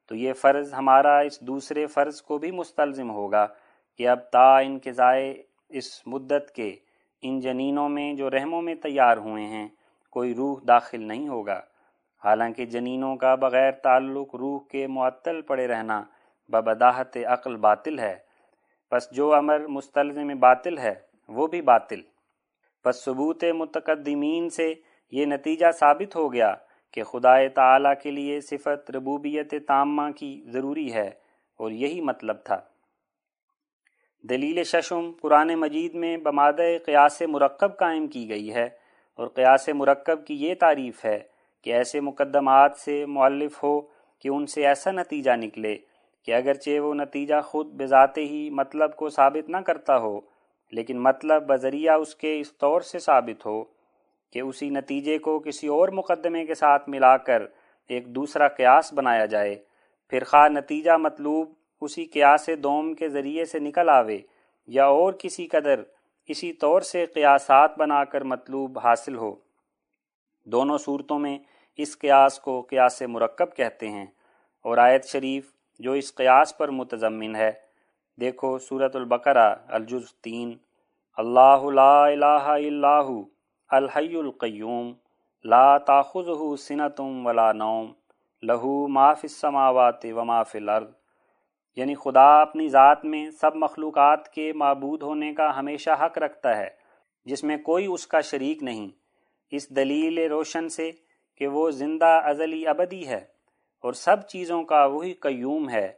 تو 0.08 0.16
یہ 0.16 0.34
فرض 0.34 0.74
ہمارا 0.74 1.20
اس 1.20 1.40
دوسرے 1.40 1.88
فرض 1.88 2.22
کو 2.22 2.38
بھی 2.38 2.52
مستلزم 2.52 3.12
ہوگا۔ 3.12 3.48
کہ 3.98 4.10
اب 4.10 4.20
تا 4.32 4.58
ان 4.58 4.80
کے 4.80 4.92
ضائع 4.92 5.34
اس 5.70 6.08
مدت 6.08 6.52
کے 6.52 6.76
ان 7.22 7.40
جنینوں 7.40 7.90
میں 7.90 8.14
جو 8.14 8.30
رحموں 8.30 8.62
میں 8.62 8.76
تیار 8.76 9.18
ہوئے 9.18 9.46
ہیں، 9.46 9.68
کوئی 10.12 10.36
روح 10.36 10.60
داخل 10.68 11.04
نہیں 11.04 11.28
ہوگا۔ 11.28 11.62
حالانکہ 12.24 12.66
جنینوں 12.66 13.16
کا 13.16 13.36
بغیر 13.36 13.72
تعلق 13.72 14.36
روح 14.36 14.60
کے 14.72 14.88
معطل 14.88 15.42
پڑے 15.42 15.68
رہنا 15.68 16.04
ببداحت 16.48 17.18
عقل 17.28 17.56
باطل 17.56 18.00
ہے۔ 18.00 18.16
پس 18.90 19.12
جو 19.12 19.34
امر 19.34 19.68
مستلزم 19.68 20.28
باطل 20.28 20.78
ہے، 20.78 20.94
وہ 21.28 21.48
بھی 21.48 21.62
باطل۔ 21.62 22.02
پس 22.84 23.04
ثبوت 23.06 23.44
متقدمین 23.44 24.50
سے 24.50 24.74
یہ 25.12 25.26
نتیجہ 25.26 25.72
ثابت 25.72 26.16
ہو 26.16 26.34
گیا 26.34 26.56
کہ 26.92 27.04
خدا 27.04 27.48
تعالیٰ 27.48 27.94
کے 28.04 28.12
لیے 28.12 28.42
صفت 28.42 28.92
ربوبیت 28.92 29.54
تامہ 29.68 30.12
کی 30.12 30.44
ضروری 30.48 30.94
ہے 30.94 31.08
اور 31.58 31.72
یہی 31.72 32.02
مطلب 32.02 32.38
تھا۔ 32.44 32.73
دلیل 34.24 34.64
ششم، 34.64 35.12
قرآن 35.22 35.54
مجید 35.56 35.96
میں 35.96 36.16
بماد 36.18 36.60
قیاس 36.86 37.22
مرکب 37.22 37.76
قائم 37.78 38.08
کی 38.08 38.30
گئی 38.30 38.54
ہے 38.54 38.64
اور 39.20 39.28
قیاس 39.28 39.68
مرکب 39.70 40.26
کی 40.26 40.34
یہ 40.34 40.54
تعریف 40.60 41.04
ہے 41.06 41.18
کہ 41.62 41.74
ایسے 41.74 42.00
مقدمات 42.00 42.78
سے 42.78 43.06
معلف 43.06 43.64
ہو 43.64 43.80
کہ 44.20 44.30
ان 44.30 44.46
سے 44.46 44.66
ایسا 44.68 44.92
نتیجہ 44.92 45.32
نکلے 45.36 45.76
کہ 46.28 46.34
اگرچہ 46.34 46.80
وہ 46.80 46.94
نتیجہ 46.94 47.42
خود 47.46 47.74
بذات 47.74 48.18
ہی 48.18 48.50
مطلب 48.50 48.96
کو 48.96 49.10
ثابت 49.10 49.50
نہ 49.50 49.58
کرتا 49.58 49.98
ہو، 49.98 50.20
لیکن 50.74 51.00
مطلب 51.00 51.48
بذریعہ 51.48 51.96
اس 51.96 52.16
کے 52.16 52.40
اس 52.40 52.54
طور 52.58 52.82
سے 52.82 53.00
ثابت 53.00 53.46
ہو 53.46 53.64
کہ 54.34 54.40
اسی 54.40 54.70
نتیجے 54.70 55.18
کو 55.18 55.40
کسی 55.40 55.68
اور 55.68 55.90
مقدمے 55.90 56.46
کے 56.46 56.56
ساتھ 56.56 56.90
ملا 56.90 57.16
کر 57.18 57.44
ایک 57.90 58.08
دوسرا 58.16 58.48
قیاس 58.48 58.94
بنایا 58.94 59.26
جائے۔ 59.26 59.56
پھر 60.12 60.24
خواہ 60.24 60.48
نتیجہ 60.50 60.98
مطلوب 60.98 61.52
اسی 61.84 62.06
قیاس 62.06 62.50
دوم 62.64 62.94
کے 62.94 63.10
ذریعے 63.10 63.46
سے 63.46 63.60
نکل 63.60 63.90
آوے 63.90 64.20
یا 64.68 64.86
اور 64.86 65.14
کسی 65.14 65.48
قدر 65.48 65.82
اسی 66.28 66.54
طور 66.54 66.82
سے 66.82 67.06
قیاسات 67.06 67.78
بنا 67.78 68.04
کر 68.04 68.24
مطلوب 68.24 68.80
حاصل 68.80 69.16
ہو۔ 69.16 69.36
دونوں 70.46 70.78
صورتوں 70.78 71.20
میں 71.20 71.38
اس 71.78 71.98
قیاس 72.00 72.40
کو 72.40 72.62
قیاس 72.62 73.02
مرکب 73.02 73.56
کہتے 73.56 73.90
ہیں 73.90 74.06
اور 74.66 74.78
آیت 74.78 75.06
شریف 75.06 75.52
جو 75.80 75.92
اس 75.92 76.16
قیاس 76.16 76.58
پر 76.58 76.70
متضمن 76.70 77.36
ہے۔ 77.36 77.52
دیکھو 78.20 78.58
صورت 78.60 78.96
البقرہ 78.96 79.56
الجز 79.68 80.14
تین۔ 80.16 80.58
اللہ 81.18 81.70
لا 81.74 82.06
الہ 82.06 82.46
الا 82.48 82.98
الحی 83.70 84.16
القیوم، 84.16 84.94
لا 85.44 85.78
تاخذہ 85.78 86.56
سنتم 86.56 87.28
ولا 87.28 87.52
نوم، 87.52 87.92
لہو 88.42 88.88
ما 88.88 89.14
فی 89.14 89.28
السماوات 89.28 90.06
و 90.06 90.26
ما 90.26 90.44
فی 90.44 90.58
الارض۔ 90.58 90.92
یعنی 91.76 91.96
خدا 91.96 92.42
اپنی 92.42 92.68
ذات 92.68 93.06
میں 93.06 93.30
سب 93.32 93.56
مخلوقات 93.56 94.30
کے 94.30 94.54
معبود 94.54 95.02
ہونے 95.02 95.34
کا 95.34 95.60
ہمیشہ 95.60 95.90
حق 96.02 96.18
رکھتا 96.18 96.58
ہے، 96.58 96.70
جس 97.26 97.44
میں 97.44 97.58
کوئی 97.58 97.86
اس 97.86 98.08
کا 98.08 98.22
شریک 98.22 98.64
نہیں۔ 98.64 98.90
اس 99.52 99.76
دلیل 99.76 100.18
روشن 100.18 100.70
سے 100.70 100.92
کہ 101.38 101.48
وہ 101.48 101.72
زندہ 101.72 102.22
ازلی 102.26 102.68
ابدی 102.68 103.08
ہے 103.08 103.26
اور 103.82 103.94
سب 103.94 104.28
چیزوں 104.28 104.64
کا 104.64 104.86
وہی 104.86 105.14
قیوم 105.14 105.70
ہے۔ 105.70 105.94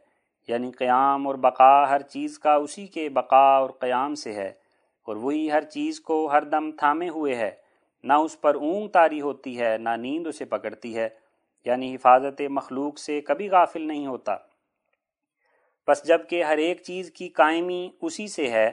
یعنی 0.48 0.70
قیام 0.70 1.26
اور 1.26 1.34
بقا 1.34 1.90
ہر 1.90 2.02
چیز 2.02 2.38
کا 2.38 2.54
اسی 2.54 2.86
کے 2.86 3.08
بقا 3.08 3.56
اور 3.56 3.70
قیام 3.70 4.14
سے 4.14 4.32
ہے 4.32 4.48
اور 5.06 5.16
وہی 5.16 5.50
ہر 5.52 5.60
چیز 5.60 6.00
کو 6.00 6.26
ہر 6.26 6.42
دم 6.42 6.70
تھامے 6.70 7.08
ہوئے 7.08 7.34
ہے۔ 7.34 7.50
نہ 8.04 8.12
اس 8.12 8.40
پر 8.40 8.54
اونگ 8.54 8.88
تاری 8.88 9.20
ہوتی 9.20 9.60
ہے، 9.60 9.78
نہ 9.78 9.88
نیند 9.88 10.26
اسے 10.26 10.44
پکڑتی 10.44 10.96
ہے۔ 10.96 11.08
یعنی 11.64 11.94
حفاظت 11.94 12.42
مخلوق 12.50 12.98
سے 12.98 13.20
کبھی 13.20 13.48
غافل 13.48 13.82
نہیں 13.82 14.06
ہوتا۔ 14.06 14.36
بس 15.88 16.04
جبکہ 16.04 16.44
ہر 16.44 16.56
ایک 16.56 16.82
چیز 16.82 17.10
کی 17.10 17.28
قائمی 17.28 17.90
اسی 18.02 18.28
سے 18.28 18.50
ہے، 18.50 18.70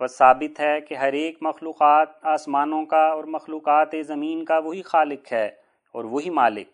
بس 0.00 0.18
ثابت 0.18 0.60
ہے 0.60 0.80
کہ 0.80 0.94
ہر 0.94 1.12
ایک 1.12 1.38
مخلوقات 1.40 2.08
آسمانوں 2.22 2.86
کا 2.86 3.08
اور 3.08 3.24
مخلوقات 3.24 3.88
زمین 4.06 4.44
کا 4.44 4.58
وہی 4.58 4.82
خالق 4.82 5.32
ہے 5.32 5.46
اور 5.92 6.04
وہی 6.04 6.30
مالک۔ 6.30 6.68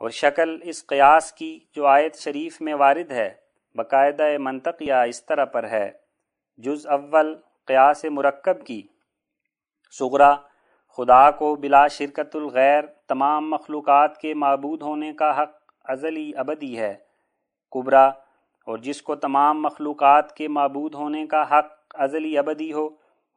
اور 0.00 0.10
شکل 0.10 0.58
اس 0.62 0.86
قیاس 0.86 1.32
کی 1.32 1.60
جو 1.76 1.86
آیت 1.86 2.14
شریف 2.14 2.60
میں 2.60 2.74
وارد 2.74 3.12
ہے، 3.12 3.34
باقاعدہ 3.74 4.38
منطقیہ 4.38 4.94
اس 4.94 5.26
طرح 5.26 5.44
پر 5.44 5.68
ہے۔ 5.68 5.90
جز 6.56 6.86
اول 6.86 7.36
قیاس 7.66 8.04
مرکب 8.04 8.66
کی۔ 8.66 8.82
سغرا 9.98 10.34
خدا 10.96 11.30
کو 11.30 11.56
بلا 11.56 11.88
شرکت 11.88 12.36
الغیر 12.36 12.84
تمام 12.86 13.50
مخلوقات 13.50 14.18
کے 14.18 14.34
معبود 14.34 14.82
ہونے 14.82 15.12
کا 15.12 15.42
حق 15.42 15.72
ازلی 15.84 16.32
ابدی 16.36 16.78
ہے۔ 16.78 16.94
کبرا 17.70 18.10
اور 18.66 18.78
جس 18.78 19.02
کو 19.02 19.14
تمام 19.14 19.62
مخلوقات 19.62 20.36
کے 20.36 20.48
معبود 20.48 20.94
ہونے 20.94 21.26
کا 21.26 21.58
حق 21.58 21.94
ازلی 21.94 22.38
ابدی 22.38 22.72
ہو، 22.72 22.88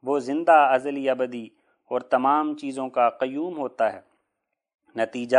وہ 0.02 0.18
زندہ 0.18 0.52
ازلی 0.52 1.10
ابدی 1.10 1.46
اور 1.90 2.00
تمام 2.00 2.56
چیزوں 2.56 2.88
کا 2.88 3.10
قیوم 3.10 3.58
ہوتا 3.58 3.92
ہے۔ 3.92 4.00
نتیجہ، 4.96 5.38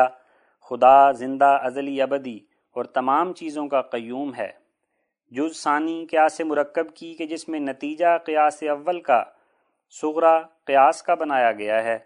خدا 0.69 1.11
زندہ 1.11 1.57
ازلی 1.63 2.01
ابدی 2.01 2.39
اور 2.71 2.85
تمام 2.85 3.33
چیزوں 3.33 3.67
کا 3.67 3.81
قیوم 3.81 4.35
ہے۔ 4.35 4.51
جز 5.31 5.55
ثانی 5.55 6.05
قیاس 6.11 6.41
مرکب 6.41 6.95
کی 6.95 7.13
کہ 7.13 7.25
جس 7.25 7.49
میں 7.49 7.59
نتیجہ 7.59 8.17
قیاس 8.25 8.63
اول 8.63 9.01
کا 9.01 9.23
سغرا 9.89 10.41
قیاس 10.41 11.03
کا 11.03 11.15
بنایا 11.15 11.51
گیا 11.51 11.83
ہے۔ 11.83 11.99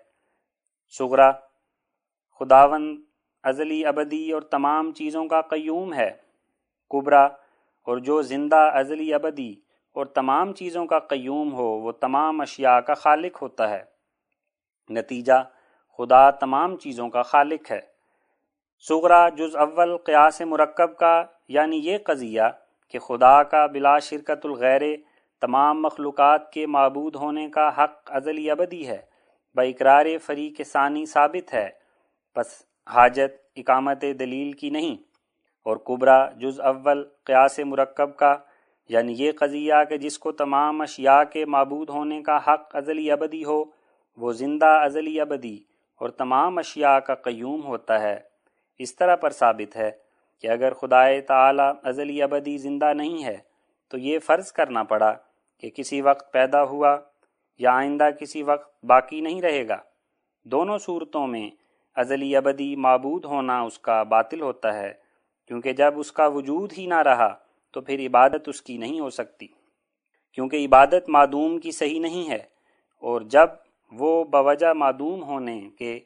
سغرا 0.90 1.32
خداون 2.40 3.04
ازلی 3.44 3.86
ابدی 3.86 4.32
اور 4.32 4.42
تمام 4.42 4.92
چیزوں 4.92 5.26
کا 5.26 5.42
قیوم 5.42 5.94
ہے۔ 5.94 6.12
کبرا 6.90 7.28
اور 7.90 7.98
جو 7.98 8.22
زندہ 8.22 8.72
ازلی 8.74 9.14
ابدی 9.14 9.56
اور 9.94 10.06
تمام 10.06 10.54
چیزوں 10.54 10.86
کا 10.86 11.00
قیوم 11.00 11.54
ہو، 11.54 11.66
وہ 11.66 11.92
تمام 11.92 12.42
اشیاء 12.42 12.80
کا 12.80 12.94
خالق 12.94 13.42
ہوتا 13.42 13.70
ہے۔ 13.70 13.84
نتیجہ، 14.90 15.50
خدا 15.98 16.32
تمام 16.32 16.78
چیزوں 16.78 17.10
کا 17.10 17.22
خالق 17.22 17.72
ہے۔ 17.72 17.80
سغرا 18.88 19.30
جز 19.30 19.56
اول 19.56 19.98
قیاس 19.98 20.42
مرکب 20.42 20.98
کا 20.98 21.24
یعنی 21.48 21.78
یہ 21.78 21.98
قضیہ 21.98 22.42
کہ 22.90 23.00
خدا 23.00 23.44
کا 23.44 23.66
بلا 23.66 24.00
شرکت 24.00 24.46
الغیر 24.46 24.82
تمام 25.42 25.82
مخلوقات 25.82 26.52
کے 26.52 26.66
معبود 26.66 27.16
ہونے 27.16 27.50
کا 27.50 27.84
حق 27.84 28.12
ازلی 28.12 28.52
ابدی 28.52 28.88
ہے 28.88 29.02
اقرار 29.56 30.06
فریق 30.24 30.62
ثانی 30.68 31.06
ثابت 31.06 31.54
ہے۔ 31.54 31.70
پس 32.36 32.62
حاجت، 32.90 33.42
اقامت 33.56 34.02
دلیل 34.02 34.52
کی 34.52 34.70
نہیں۔ 34.70 35.09
اور 35.64 35.78
قبرا 35.78 36.30
جز 36.30 36.60
اول 36.60 37.04
قیاس 37.24 37.60
مرکب 37.60 38.16
کا 38.16 38.38
یعنی 38.90 39.14
یہ 39.18 39.32
قضیہ 39.32 39.74
کہ 39.90 39.98
جس 39.98 40.20
کو 40.20 40.32
تمام 40.32 40.82
اشیاء 40.82 41.24
کے 41.24 41.46
معبود 41.46 41.90
ہونے 41.90 42.22
کا 42.22 42.38
حق 42.38 42.76
ازلی 42.76 43.12
ابدی 43.12 43.46
ہو، 43.46 43.64
وہ 44.18 44.32
زندہ 44.32 44.66
ازلی 44.66 45.22
ابدی 45.22 45.60
اور 45.96 46.10
تمام 46.10 46.58
اشیاء 46.58 46.98
کا 46.98 47.16
قیوم 47.16 47.64
ہوتا 47.64 48.02
ہے۔ 48.02 48.20
اس 48.80 48.96
طرح 48.96 49.16
پر 49.16 49.30
ثابت 49.30 49.76
ہے 49.76 49.92
کہ 50.42 50.48
اگر 50.48 50.74
خدائے 50.74 51.22
تعالی 51.22 51.64
ازلی 51.84 52.22
ابدی 52.22 52.58
زندہ 52.58 52.94
نہیں 52.94 53.24
ہے، 53.24 53.38
تو 53.90 53.98
یہ 53.98 54.20
فرض 54.20 54.52
کرنا 54.52 54.84
پڑا 54.84 55.16
کہ 55.58 55.70
کسی 55.70 56.02
وقت 56.02 56.34
پیدا 56.34 56.64
ہوا 56.64 56.98
یا 57.58 57.72
آئندہ 57.72 58.10
کسی 58.20 58.44
وقت 58.44 58.86
باقی 58.86 59.22
نہیں 59.22 59.42
رہے 59.42 59.68
گا۔ 59.68 59.78
دونوں 60.44 60.78
صورتوں 60.78 61.28
میں 61.28 61.50
ازلی 61.96 62.36
ابدی 62.36 62.76
معبود 62.76 63.26
ہونا 63.26 63.62
اس 63.62 63.80
کا 63.80 64.04
باطل 64.04 64.42
ہوتا 64.42 64.74
ہے۔ 64.74 65.09
کیونکہ 65.50 65.74
جب 65.74 66.00
اس 66.00 66.12
کا 66.12 66.26
وجود 66.28 66.74
ہی 66.78 66.86
نہ 66.86 67.02
رہا 67.02 67.34
تو 67.74 67.82
پھر 67.82 68.00
عبادت 68.00 68.48
اس 68.48 68.62
کی 68.62 68.78
نہیں 68.78 69.00
ہو 69.00 69.10
سکتی۔ 69.10 69.48
کیونکہ 70.34 70.66
عبادت 70.66 71.10
معدوم 71.10 71.58
کی 71.60 71.72
صحیح 71.72 72.00
نہیں 72.00 72.30
ہے، 72.30 72.38
اور 73.04 73.22
جب 73.22 73.50
وہ 73.92 74.24
بوجہ 74.24 74.74
معدوم 74.74 75.24
ہونے 75.24 75.60
کے 75.78 76.00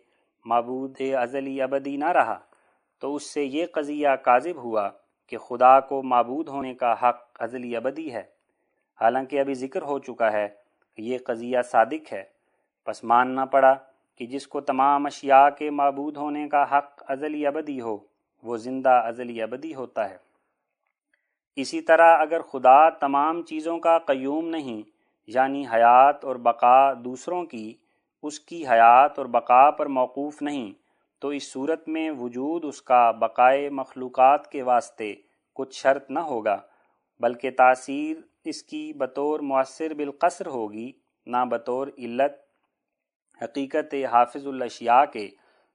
معبود 0.45 1.01
ازلی 1.21 1.61
ابدی 1.61 1.95
نہ 1.97 2.11
رہا 2.11 2.39
تو 3.01 3.15
اس 3.15 3.23
سے 3.23 3.43
یہ 3.43 3.65
قضیہ 3.71 4.15
کاذب 4.23 4.63
ہوا 4.63 4.89
کہ 5.31 5.37
خدا 5.37 5.79
کو 5.79 6.01
معبود 6.03 6.47
ہونے 6.47 6.73
کا 6.73 6.93
حق 7.01 7.41
ازلی 7.41 7.75
ابدی 7.75 8.11
ہے۔ 8.13 8.23
حالانکہ 8.99 9.39
ابھی 9.39 9.53
ذکر 9.53 9.81
ہو 9.81 9.99
چکا 9.99 10.31
ہے 10.31 10.47
کہ 10.97 11.01
یہ 11.01 11.17
قضیہ 11.25 11.61
صادق 11.71 12.13
ہے۔ 12.13 12.23
پس 12.87 13.03
ماننا 13.03 13.45
پڑا 13.45 13.73
کہ 14.19 14.25
جس 14.25 14.47
کو 14.47 14.61
تمام 14.61 15.05
اشیاء 15.05 15.47
کے 15.49 15.69
معبود 15.69 16.17
ہونے 16.17 16.47
کا 16.49 16.63
حق 16.71 17.03
ازلی 17.07 17.45
ابدی 17.47 17.79
ہو۔ 17.81 17.97
وہ 18.43 18.57
زندہ 18.57 19.01
ازلی 19.05 19.41
ابدی 19.41 19.75
ہوتا 19.75 20.09
ہے۔ 20.09 20.17
اسی 21.55 21.81
طرح 21.81 22.17
اگر 22.17 22.41
خدا 22.41 22.89
تمام 22.89 23.41
چیزوں 23.43 23.79
کا 23.79 23.99
قیوم 23.99 24.47
نہیں 24.47 24.81
یعنی 25.27 25.65
حیات 25.73 26.25
اور 26.25 26.35
بقا 26.35 26.93
دوسروں 26.93 27.43
کی، 27.45 27.73
اس 28.23 28.39
کی 28.39 28.67
حیات 28.67 29.17
اور 29.17 29.25
بقا 29.25 29.71
پر 29.71 29.85
موقوف 29.85 30.41
نہیں، 30.41 30.73
تو 31.19 31.27
اس 31.27 31.51
صورت 31.51 31.87
میں 31.87 32.11
وجود 32.11 32.65
اس 32.65 32.81
کا 32.81 33.11
بقائے 33.11 33.69
مخلوقات 33.69 34.51
کے 34.51 34.63
واسطے 34.63 35.15
کچھ 35.53 35.75
شرط 35.75 36.11
نہ 36.11 36.19
ہوگا، 36.19 36.61
بلکہ 37.19 37.51
تاثیر 37.51 38.17
اس 38.43 38.63
کی 38.63 38.93
بطور 38.93 39.39
مؤثر 39.39 39.93
بالقصر 39.93 40.45
ہوگی، 40.45 40.91
نہ 41.25 41.45
بطور 41.45 41.87
علت 41.97 42.33
حقیقت 43.43 43.95
حافظ 44.11 44.47
الاشیاء 44.47 45.03
کے، 45.13 45.27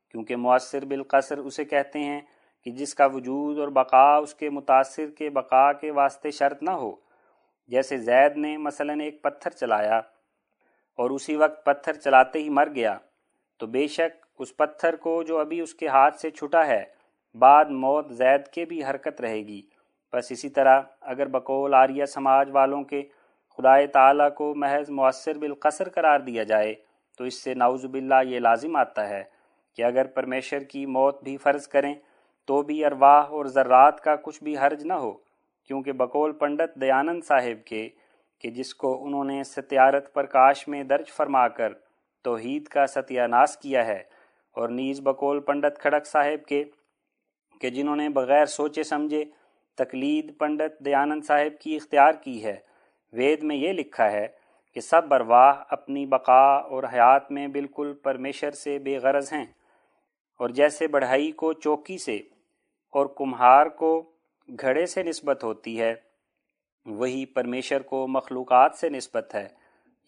کیونکہ 0.09 0.37
مؤثر 0.37 0.85
بالقصر 0.85 1.39
اسے 1.39 1.65
کہتے 1.65 1.99
ہیں۔ 1.99 2.21
کہ 2.67 2.71
جس 2.71 2.95
کا 2.95 3.07
وجود 3.07 3.59
اور 3.59 3.69
بقا 3.69 4.17
اس 4.17 4.35
کے 4.35 4.51
متاثر 4.51 5.11
کے 5.11 5.31
بقا 5.31 5.73
کے 5.73 5.91
واسطے 5.91 6.31
شرط 6.31 6.63
نہ 6.63 6.71
ہو۔ 6.71 6.95
جیسے 7.71 7.99
زید 7.99 8.37
نے 8.37 8.57
مثلا 8.57 8.93
ایک 9.03 9.23
پتھر 9.23 9.51
چلایا 9.51 9.99
اور 10.99 11.11
اسی 11.11 11.37
وقت 11.37 11.65
پتھر 11.65 11.93
چلاتے 11.95 12.39
ہی 12.39 12.49
مر 12.49 12.69
گیا، 12.75 12.97
تو 13.61 13.67
بے 13.67 13.87
شک 13.87 14.25
اس 14.39 14.57
پتھر 14.57 14.97
کو 14.97 15.23
جو 15.23 15.39
ابھی 15.39 15.61
اس 15.61 15.75
کے 15.75 15.89
ہاتھ 15.89 16.21
سے 16.21 16.31
چھٹا 16.31 16.67
ہے، 16.67 16.85
بعد 17.35 17.65
موت 17.71 18.13
زید 18.13 18.47
کے 18.47 18.65
بھی 18.65 18.83
حرکت 18.85 19.21
رہے 19.21 19.41
گی۔ 19.47 19.61
بس 20.13 20.31
اسی 20.33 20.49
طرح 20.49 20.81
اگر 21.01 21.29
بقول 21.29 21.75
آریہ 21.75 22.05
سماج 22.05 22.51
والوں 22.51 22.83
کے 22.85 23.03
خدائے 23.59 23.87
تعالیٰ 23.87 24.29
کو 24.35 24.55
محض 24.55 24.91
مؤثر 24.91 25.39
بالقصر 25.39 25.89
قرار 25.89 26.21
دیا 26.21 26.43
جائے، 26.43 26.75
تو 27.21 27.25
اس 27.25 27.43
سے 27.43 27.55
نعوذ 27.55 27.85
باللہ 27.85 28.23
یہ 28.25 28.39
لازم 28.39 28.77
آتا 28.77 29.09
ہے 29.09 29.23
کہ 29.79 29.83
اگر 29.83 30.07
پرمیشر 30.07 30.63
کی 30.65 30.85
موت 30.87 31.23
بھی 31.23 31.37
فرض 31.37 31.67
کریں 31.69 31.95
تو 32.49 32.63
بھی 32.63 32.85
ارواح 32.85 33.23
اور 33.23 33.47
ذرات 33.47 34.01
کا 34.01 34.15
کچھ 34.17 34.43
بھی 34.45 34.57
حرج 34.59 34.85
نہ 34.87 34.93
ہو، 34.93 35.13
کیونکہ 35.71 35.93
بقول 35.93 36.33
پنڈت 36.33 36.75
دیانند 36.81 37.25
صاحب 37.25 37.67
کے 37.67 37.89
کہ 38.39 38.51
جس 38.51 38.75
کو 38.75 38.93
انہوں 39.07 39.25
نے 39.25 39.43
ستیارت 39.45 40.13
پرکاش 40.15 40.67
میں 40.69 40.83
درج 40.85 41.11
فرما 41.13 41.47
کر 41.49 41.73
توحید 42.25 42.69
کا 42.69 42.87
ستیہ 42.87 43.23
ناس 43.23 43.57
کیا 43.57 43.85
ہے 43.87 44.03
اور 44.57 44.69
نیز 44.69 45.01
بقول 45.01 45.41
پنڈت 45.41 45.79
کھڑک 45.79 46.07
صاحب 46.07 46.47
کے 46.49 46.63
کہ 47.61 47.71
جنہوں 47.71 47.97
نے 47.97 48.09
بغیر 48.09 48.47
سوچے 48.47 48.83
سمجھے 48.83 49.25
تقلید 49.79 50.37
پنڈت 50.39 50.79
دیانند 50.85 51.25
صاحب 51.25 51.61
کی 51.61 51.77
اختیار 51.77 52.13
کی 52.13 52.43
ہے، 52.45 52.57
وید 53.13 53.43
میں 53.43 53.57
یہ 53.57 53.73
لکھا 53.73 54.11
ہے 54.13 54.27
کہ 54.77 54.81
سب 54.81 55.09
برواہ 55.09 55.63
اپنی 55.71 56.07
بقا 56.07 56.43
اور 56.57 56.85
حیات 56.93 57.31
میں 57.33 57.47
بالکل 57.49 57.93
پرمیشر 58.03 58.51
سے 58.55 58.79
بے 58.79 58.97
غرض 58.99 59.33
ہیں 59.33 59.45
اور 60.41 60.49
جیسے 60.49 60.89
بڑھائی 60.89 61.31
کو 61.33 61.53
چوکی 61.53 61.99
سے 61.99 62.19
اور 62.95 63.07
کمہار 63.17 63.67
کو 63.79 63.91
گھڑے 64.49 64.85
سے 64.87 65.03
نسبت 65.03 65.45
ہوتی 65.45 65.81
ہے، 65.81 65.95
وہی 66.87 67.25
پرمیشر 67.27 67.83
کو 67.83 68.07
مخلوقات 68.09 68.75
سے 68.75 68.89
نسبت 68.89 69.35
ہے 69.35 69.47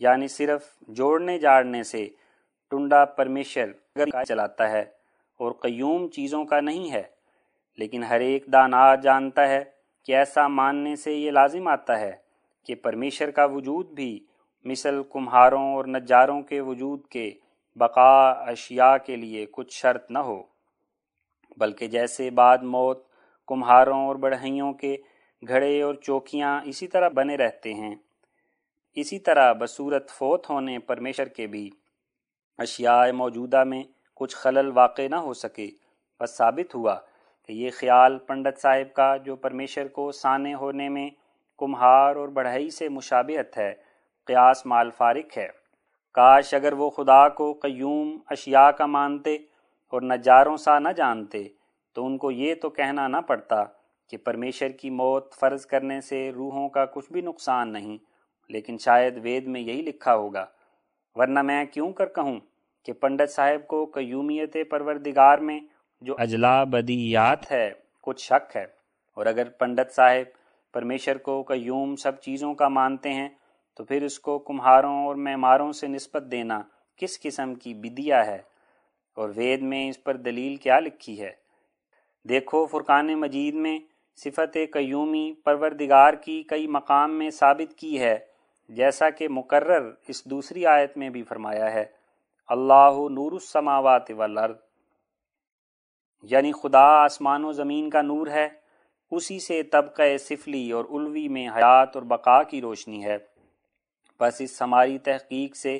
یعنی 0.01 0.29
صرف 0.29 0.63
جوڑنے 0.89 1.39
جاڑنے 1.39 1.83
سے 1.83 2.09
ٹنڈا 2.73 3.05
پرمیشر 3.17 3.73
چلاتا 4.27 4.71
ہے 4.71 4.81
اور 5.41 5.53
قیوم 5.63 6.09
چیزوں 6.09 6.45
کا 6.45 6.61
نہیں 6.61 6.91
ہے، 6.91 7.03
لیکن 7.79 8.05
ہر 8.05 8.21
ایک 8.21 8.45
دانا 8.53 8.95
جانتا 8.95 9.49
ہے 9.49 9.63
کہ 10.09 10.17
ایسا 10.17 10.47
ماننے 10.49 10.95
سے 10.97 11.13
یہ 11.13 11.31
لازم 11.31 11.69
آتا 11.69 11.99
ہے 12.01 12.13
کہ 12.67 12.75
پرمیشر 12.75 13.31
کا 13.31 13.45
وجود 13.45 13.91
بھی 13.91 14.19
مثل 14.67 15.03
کمہاروں 15.13 15.63
اور 15.75 15.85
نجاروں 15.85 16.41
کے 16.43 16.61
وجود 16.61 17.07
کے 17.07 17.31
بقا 17.77 18.31
اشیاء 18.51 18.97
کے 18.97 19.17
لیے 19.17 19.45
کچھ 19.53 19.73
شرط 19.73 20.11
نہ 20.11 20.19
ہو۔ 20.19 20.43
بلکہ 21.61 21.87
جیسے 21.87 22.31
بعد 22.31 22.59
موت، 22.59 23.05
کمہاروں 23.47 24.07
اور 24.07 24.17
بڑھائیوں 24.17 24.73
کے 24.73 24.97
گھڑے 25.49 25.83
اور 25.83 25.95
چوکیاں 25.95 26.61
اسی 26.65 26.87
طرح 26.89 27.09
بنے 27.09 27.37
رہتے 27.37 27.75
ہیں۔ 27.75 27.95
اسی 28.95 29.19
طرح 29.19 29.53
بصورت 29.53 30.11
فوت 30.11 30.51
ہونے 30.51 30.79
پرمیشر 30.79 31.29
کے 31.29 31.47
بھی 31.47 31.71
اشیاء 32.59 33.13
موجودہ 33.13 33.65
میں 33.65 33.83
کچھ 34.15 34.37
خلل 34.37 34.71
واقع 34.75 35.03
نہ 35.11 35.17
ہو 35.17 35.35
سکے۔ 35.35 35.69
بس 36.21 36.37
ثابت 36.37 36.75
ہوا 36.75 36.95
کہ 37.47 37.53
یہ 37.53 37.71
خیال 37.71 38.19
پنڈت 38.19 38.61
صاحب 38.61 38.95
کا 38.95 39.17
جو 39.17 39.37
پرمیشر 39.37 39.89
کو 39.89 40.13
سانے 40.13 40.55
ہونے 40.55 40.89
میں 40.89 41.11
کمہار 41.59 42.17
اور 42.17 42.29
بڑھائی 42.29 42.71
سے 42.71 42.89
مشابہت 42.89 43.59
ہے، 43.59 43.75
قیاس 44.27 44.67
مال 44.67 44.91
فارق 44.91 45.39
ہے۔ 45.39 45.49
کاش 46.15 46.55
اگر 46.55 46.73
وہ 46.73 46.91
خدا 46.91 47.29
کو 47.29 47.53
قیوم 47.53 48.19
اشیاء 48.31 48.71
کا 48.71 48.87
مانتے 48.87 49.39
اور 49.91 50.03
نجاروں 50.03 50.57
سا 50.57 50.79
نہ 50.79 50.89
جانتے، 50.89 51.49
تو 51.93 52.07
ان 52.07 52.19
کو 52.19 52.31
یہ 52.31 52.55
تو 52.55 52.71
کہنا 52.71 53.09
نہ 53.09 53.17
پڑتا 53.17 53.65
کہ 54.09 54.17
پرمیشر 54.17 54.69
کی 54.69 54.91
موت 54.91 55.35
فرض 55.35 55.67
کرنے 55.67 56.01
سے 56.01 56.31
روحوں 56.35 56.69
کا 56.69 56.85
کچھ 56.85 57.13
بھی 57.13 57.21
نقصان 57.21 57.73
نہیں، 57.73 57.99
لیکن 58.49 58.79
شاید 58.79 59.19
وید 59.23 59.47
میں 59.47 59.61
یہی 59.61 59.83
لکھا 59.83 60.15
ہوگا۔ 60.15 60.47
ورنہ 61.15 61.43
میں 61.43 61.65
کیوں 61.65 61.93
کر 61.93 62.07
کہوں 62.07 62.41
کہ 62.85 62.93
پنڈت 62.93 63.31
صاحب 63.31 63.67
کو 63.67 63.87
قیومیت 63.87 64.57
پروردگار 64.71 65.39
میں 65.39 65.61
جو 66.01 66.15
اجلا 66.19 66.65
بدیات 66.65 67.53
ہے، 67.53 67.71
کچھ 68.03 68.25
شک 68.25 68.57
ہے۔ 68.57 68.67
اور 69.15 69.27
اگر 69.27 69.49
پنڈت 69.49 69.95
صاحب 69.95 70.39
پرمیشر 70.73 71.19
کو 71.19 71.43
قیوم 71.43 71.97
سب 71.97 72.21
چیزوں 72.21 72.55
کا 72.55 72.69
مانتے 72.69 73.13
ہیں، 73.13 73.29
تو 73.77 73.85
پھر 73.85 74.03
اس 74.03 74.21
کو 74.21 74.39
کمہاروں 74.39 75.07
اور 75.07 75.15
معماروں 75.15 75.73
سے 75.73 75.87
نسبت 75.87 76.23
دینا 76.31 76.63
کس 76.97 77.21
قسم 77.23 77.55
کی 77.55 77.75
بدیا 77.75 78.27
ہے؟ 78.27 78.50
اور 79.21 79.31
وید 79.37 79.63
میں 79.63 79.89
اس 79.89 80.05
پر 80.05 80.17
دلیل 80.17 80.57
کیا 80.57 80.81
لکھی 80.81 81.21
ہے۔ 81.21 81.33
دیکھو 82.29 82.67
فرقان 82.67 83.21
مجید 83.21 83.55
میں 83.55 83.79
صفت 84.17 84.59
قیومی 84.73 85.33
پروردگار 85.45 86.15
کی 86.15 86.43
کئی 86.43 86.67
مقام 86.67 87.19
میں 87.19 87.31
ثابت 87.31 87.75
کی 87.75 88.01
ہے، 88.01 88.19
جیسا 88.69 89.11
کہ 89.11 89.29
مقرر 89.29 89.93
اس 90.09 90.25
دوسری 90.25 90.67
آیت 90.67 90.97
میں 90.97 91.11
بھی 91.11 91.23
فرمایا 91.23 91.75
ہے۔ 91.75 91.85
اللہ 92.49 92.91
نور 92.93 93.33
السماوات 93.33 94.11
والارض۔ 94.11 94.57
یعنی 96.23 96.53
خدا 96.53 97.05
آسمان 97.05 97.45
و 97.45 97.53
زمین 97.53 97.91
کا 97.91 98.03
نور 98.03 98.27
ہے، 98.27 98.49
اسی 99.11 99.39
سے 99.39 99.63
طبقہ 99.63 100.17
سفلی 100.17 100.73
اور 100.73 100.85
الوی 100.91 101.29
میں 101.29 101.49
حیات 101.49 101.97
اور 101.97 102.03
بقا 102.03 102.43
کی 102.43 102.61
روشنی 102.61 103.05
ہے۔ 103.05 103.17
بس 104.21 104.41
اس 104.41 104.63
ہماری 104.63 104.99
تحقیق 104.99 105.57
سے 105.57 105.79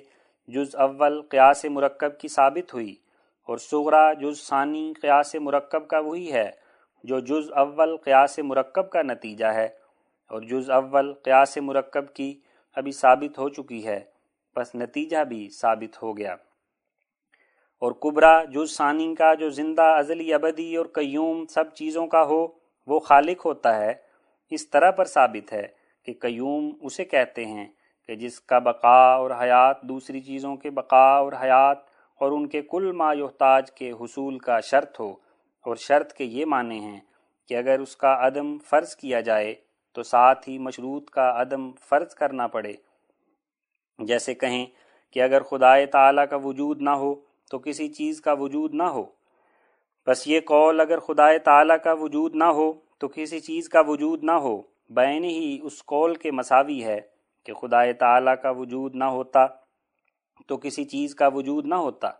جز 0.49 0.77
اول 0.77 1.23
قیاس 1.23 1.65
مرکب 1.65 2.19
کی 2.19 2.29
ثابت 2.29 2.75
ہوئی۔ 2.75 2.95
اور 3.51 3.59
سغرا 3.59 4.13
جز 4.13 4.41
ثانی 4.49 4.93
قیاس 5.03 5.35
مرکب 5.35 5.89
کا 5.89 5.99
وہی 5.99 6.33
ہے، 6.33 6.51
جو 7.05 7.19
جز 7.21 7.53
اول 7.53 7.97
قیاس 7.97 8.39
مرکب 8.39 8.91
کا 8.91 9.03
نتیجہ 9.03 9.47
ہے، 9.47 9.69
اور 10.31 10.43
جز 10.43 10.71
اول 10.71 11.15
قیاس 11.15 11.57
مرکب 11.57 12.15
کی 12.15 12.41
ابھی 12.77 12.93
ثابت 12.93 13.39
ہو 13.39 13.49
چکی 13.49 13.87
ہے، 13.87 14.01
بس 14.57 14.75
نتیجہ 14.75 15.25
بھی 15.25 15.49
ثابت 15.49 16.03
ہو 16.03 16.17
گیا۔ 16.17 16.33
اور 17.83 17.93
کبرا 17.93 18.45
جز 18.45 18.77
ثانی 18.77 19.15
کا 19.15 19.35
جو 19.35 19.51
زندہ، 19.51 19.83
ازلی، 19.83 20.35
ابدی 20.35 20.77
اور 20.77 20.87
قیوم 20.87 21.47
سب 21.47 21.75
چیزوں 21.75 22.07
کا 22.07 22.23
ہو، 22.25 22.47
وہ 22.87 23.01
خالق 23.01 23.47
ہوتا 23.47 23.77
ہے۔ 23.77 23.95
اس 24.51 24.71
طرح 24.71 24.91
پر 24.91 25.05
ثابت 25.05 25.53
ہے 25.53 25.67
کہ 26.05 26.15
قیوم 26.21 26.71
اسے 26.83 27.05
کہتے 27.05 27.45
ہیں 27.45 27.67
کہ 28.07 28.15
جس 28.15 28.41
کا 28.41 28.59
بقا 28.59 29.15
اور 29.15 29.31
حیات 29.31 29.83
دوسری 29.83 30.21
چیزوں 30.21 30.57
کے 30.57 30.71
بقا 30.71 31.07
اور 31.17 31.33
حیات 31.33 31.90
اور 32.21 32.33
ان 32.33 32.47
کے 32.47 32.63
کل 32.63 32.93
ما 32.93 33.13
یحتاج 33.13 33.73
کے 33.73 33.91
حصول 33.91 34.39
کا 34.39 34.61
شرط 34.61 35.01
ہو 35.01 35.11
اور 35.67 35.77
شرط 35.77 36.13
کے 36.13 36.25
یہ 36.25 36.45
معنی 36.47 36.79
ہیں 36.79 37.01
کہ 37.49 37.57
اگر 37.57 37.81
اس 37.81 37.97
کا 37.97 38.27
عدم 38.27 38.59
فرض 38.59 38.97
کیا 38.97 39.21
جائے 39.21 39.55
تو 39.93 40.03
ساتھ 40.03 40.49
ہی 40.49 40.59
مشروط 40.59 41.11
کا 41.11 41.41
عدم 41.41 41.71
فرض 41.73 42.15
کرنا 42.15 42.47
پڑے۔ 42.47 42.73
جیسے 43.99 44.35
کہیں 44.35 44.67
کہ 45.11 45.23
اگر 45.23 45.43
خدائے 45.43 45.87
تعالیٰ 45.87 46.27
کا 46.31 46.37
وجود 46.37 46.83
نہ 46.83 46.91
ہو 46.91 47.15
تو 47.51 47.59
کسی 47.59 47.89
چیز 47.89 48.21
کا 48.21 48.33
وجود 48.33 48.75
نہ 48.75 48.83
ہو۔ 48.83 49.05
بس 50.07 50.27
یہ 50.29 50.41
قول 50.41 50.81
اگر 50.81 50.99
خدائے 50.99 51.39
تعالیٰ 51.39 51.77
کا 51.85 51.93
وجود 51.93 52.35
نہ 52.35 52.45
ہو 52.45 52.73
تو 52.99 53.09
کسی 53.09 53.41
چیز 53.41 53.69
کا 53.69 53.81
وجود 53.81 54.25
نہ 54.25 54.33
ہو۔ 54.33 54.63
بین 54.91 55.25
ہی 55.25 55.59
اس 55.63 55.85
قول 55.85 56.15
کے 56.15 56.31
مساوی 56.31 56.85
ہے 56.85 57.01
کہ 57.45 57.53
خدائے 57.53 57.93
تعالیٰ 57.93 58.35
کا 58.43 58.51
وجود 58.51 58.95
نہ 58.95 59.05
ہوتا 59.05 59.47
تو 60.47 60.57
کسی 60.57 60.85
چیز 60.85 61.15
کا 61.15 61.29
وجود 61.29 61.67
نہ 61.67 61.75
ہوتا۔ 61.75 62.11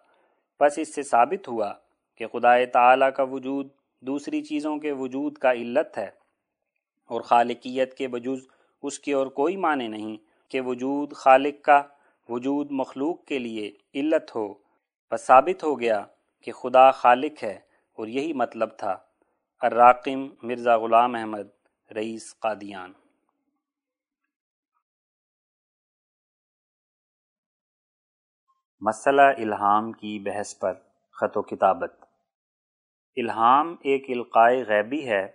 بس 0.61 0.79
اس 0.79 0.95
سے 0.95 1.03
ثابت 1.03 1.49
ہوا 1.49 1.73
کہ 2.17 2.27
خدائے 2.27 2.67
تعالیٰ 2.67 3.13
کا 3.17 3.23
وجود 3.23 3.69
دوسری 4.01 4.43
چیزوں 4.43 4.79
کے 4.79 4.93
وجود 4.93 5.39
کا 5.39 5.53
علت 5.53 5.99
ہے 5.99 6.11
اور 7.07 7.21
خالقیت 7.21 7.95
کے 7.95 8.09
بجز 8.09 8.47
اس 8.83 8.99
کی 8.99 9.13
اور 9.13 9.27
کوئی 9.27 9.57
معنی 9.57 9.89
نہیں 9.89 10.17
کہ 10.51 10.61
وجود 10.61 11.13
خالق 11.13 11.65
کا، 11.65 11.83
وجود 12.29 12.71
مخلوق 12.71 13.25
کے 13.25 13.39
لیے 13.39 13.73
علت 13.95 14.37
ہو۔ 14.37 14.55
بس 15.13 15.21
ثابت 15.21 15.65
ہو 15.65 15.81
گیا 15.81 16.05
کہ 16.43 16.53
خدا 16.53 16.91
خالق 16.91 17.45
ہے 17.45 17.59
اور 17.93 18.07
یہی 18.07 18.33
مطلب 18.33 18.69
تھا۔ 18.77 18.97
الراقم 19.61 20.29
مرزا 20.43 20.79
غلام 20.79 21.15
احمد، 21.15 21.49
رئیس 21.95 22.39
قادیان۔ 22.39 22.93
مسئلہ 28.83 29.23
الہام 29.23 29.93
کی 29.93 30.19
بحث 30.19 30.59
پر 30.59 30.73
خط 31.21 31.37
و 31.37 31.43
کتابت۔ 31.43 32.05
الہام 33.17 33.77
ایک 33.81 34.05
القائے 34.09 34.65
غیبی 34.69 35.09
ہے 35.09 35.29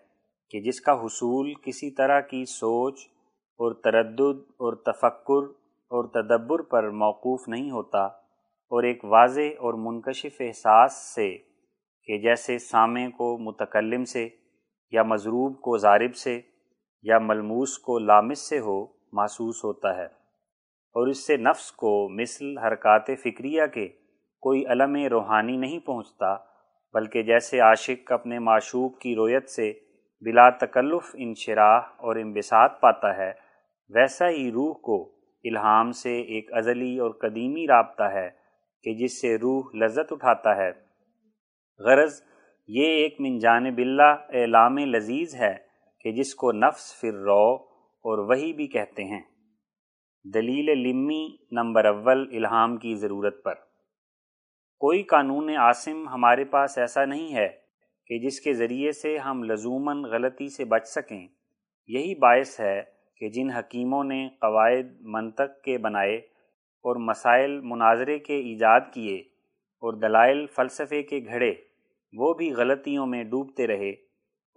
کہ 0.49 0.61
جس 0.61 0.81
کا 0.81 0.93
حصول 0.93 1.53
کسی 1.53 1.91
طرح 1.91 2.19
کی 2.19 2.45
سوچ 2.45 2.99
اور 3.59 3.73
تردد 3.73 4.41
اور 4.51 4.73
تفکر 4.73 5.47
اور 5.91 6.07
تدبر 6.07 6.61
پر 6.61 6.89
موقوف 6.89 7.47
نہیں 7.47 7.71
ہوتا 7.71 8.05
اور 8.71 8.83
ایک 8.83 9.05
واضح 9.05 9.53
اور 9.59 9.73
منکشف 9.73 10.35
احساس 10.39 10.93
سے 11.15 11.37
کہ 12.03 12.17
جیسے 12.17 12.59
سامع 12.59 13.07
کو 13.17 13.37
متکلم 13.37 14.05
سے 14.05 14.29
یا 14.91 15.03
مضروب 15.03 15.61
کو 15.61 15.77
ضارب 15.77 16.15
سے 16.15 16.41
یا 17.01 17.19
ملموس 17.19 17.77
کو 17.77 17.99
لامس 17.99 18.49
سے 18.49 18.59
ہو 18.59 18.85
محسوس 19.13 19.63
ہوتا 19.63 19.97
ہے۔ 19.97 20.24
اور 20.95 21.07
اس 21.07 21.27
سے 21.27 21.37
نفس 21.37 21.71
کو 21.71 22.09
مثل 22.09 22.57
حرکات 22.57 23.09
فکریہ 23.23 23.65
کے 23.73 23.87
کوئی 24.41 24.65
علم 24.65 24.95
روحانی 25.11 25.57
نہیں 25.57 25.79
پہنچتا، 25.79 26.35
بلکہ 26.93 27.23
جیسے 27.23 27.59
عاشق 27.59 28.11
اپنے 28.11 28.39
معشوق 28.39 28.99
کی 28.99 29.15
رویت 29.15 29.49
سے 29.49 29.71
بلا 30.21 30.49
تکلف 30.49 31.09
انشراح 31.13 31.79
اور 31.97 32.15
انبساط 32.15 32.79
پاتا 32.81 33.17
ہے، 33.17 33.31
ویسا 33.89 34.29
ہی 34.29 34.51
روح 34.51 34.73
کو 34.73 35.11
الہام 35.43 35.91
سے 35.91 36.21
ایک 36.21 36.53
ازلی 36.53 36.97
اور 36.99 37.11
قدیمی 37.11 37.67
رابطہ 37.67 38.03
ہے 38.03 38.29
کہ 38.83 38.93
جس 38.93 39.21
سے 39.21 39.35
روح 39.35 39.75
لذت 39.75 40.13
اٹھاتا 40.13 40.55
ہے۔ 40.55 40.71
غرض، 41.79 42.21
یہ 42.67 42.85
ایک 42.85 43.15
من 43.19 43.37
جانب 43.37 43.77
اللہ 43.77 44.41
اعلام 44.41 44.77
لذیذ 44.77 45.35
ہے 45.35 45.55
کہ 45.99 46.11
جس 46.11 46.35
کو 46.35 46.51
نفس 46.51 46.99
فر 47.01 47.13
رو 47.13 47.53
اور 48.05 48.17
وہی 48.17 48.53
بھی 48.53 48.67
کہتے 48.67 49.03
ہیں۔ 49.03 49.21
دلیل 50.33 50.79
لمی 50.79 51.35
نمبر 51.51 51.85
اول 51.85 52.29
الہام 52.33 52.77
کی 52.77 52.95
ضرورت 52.95 53.43
پر۔ 53.43 53.55
کوئی 54.79 55.03
قانون 55.03 55.49
عاصم 55.49 56.07
ہمارے 56.07 56.45
پاس 56.45 56.77
ایسا 56.77 57.05
نہیں 57.05 57.35
ہے 57.35 57.49
کہ 58.07 58.19
جس 58.19 58.41
کے 58.41 58.53
ذریعے 58.53 58.91
سے 58.91 59.17
ہم 59.17 59.43
لزوماً 59.43 60.03
غلطی 60.03 60.49
سے 60.49 60.65
بچ 60.65 60.87
سکیں۔ 60.87 61.27
یہی 61.87 62.15
باعث 62.15 62.59
ہے 62.59 62.81
کہ 63.17 63.29
جن 63.29 63.49
حکیموں 63.49 64.03
نے 64.03 64.29
قواعد 64.41 65.01
منطق 65.01 65.61
کے 65.63 65.77
بنائے 65.77 66.15
اور 66.85 66.95
مسائل 66.95 67.59
مناظرے 67.61 68.19
کے 68.19 68.35
ایجاد 68.35 68.81
کیے 68.93 69.15
اور 69.83 69.93
دلائل 69.93 70.45
فلسفے 70.45 71.03
کے 71.03 71.19
گھڑے، 71.27 71.53
وہ 72.13 72.33
بھی 72.33 72.51
غلطیوں 72.51 73.05
میں 73.05 73.23
ڈوبتے 73.23 73.67
رہے 73.67 73.89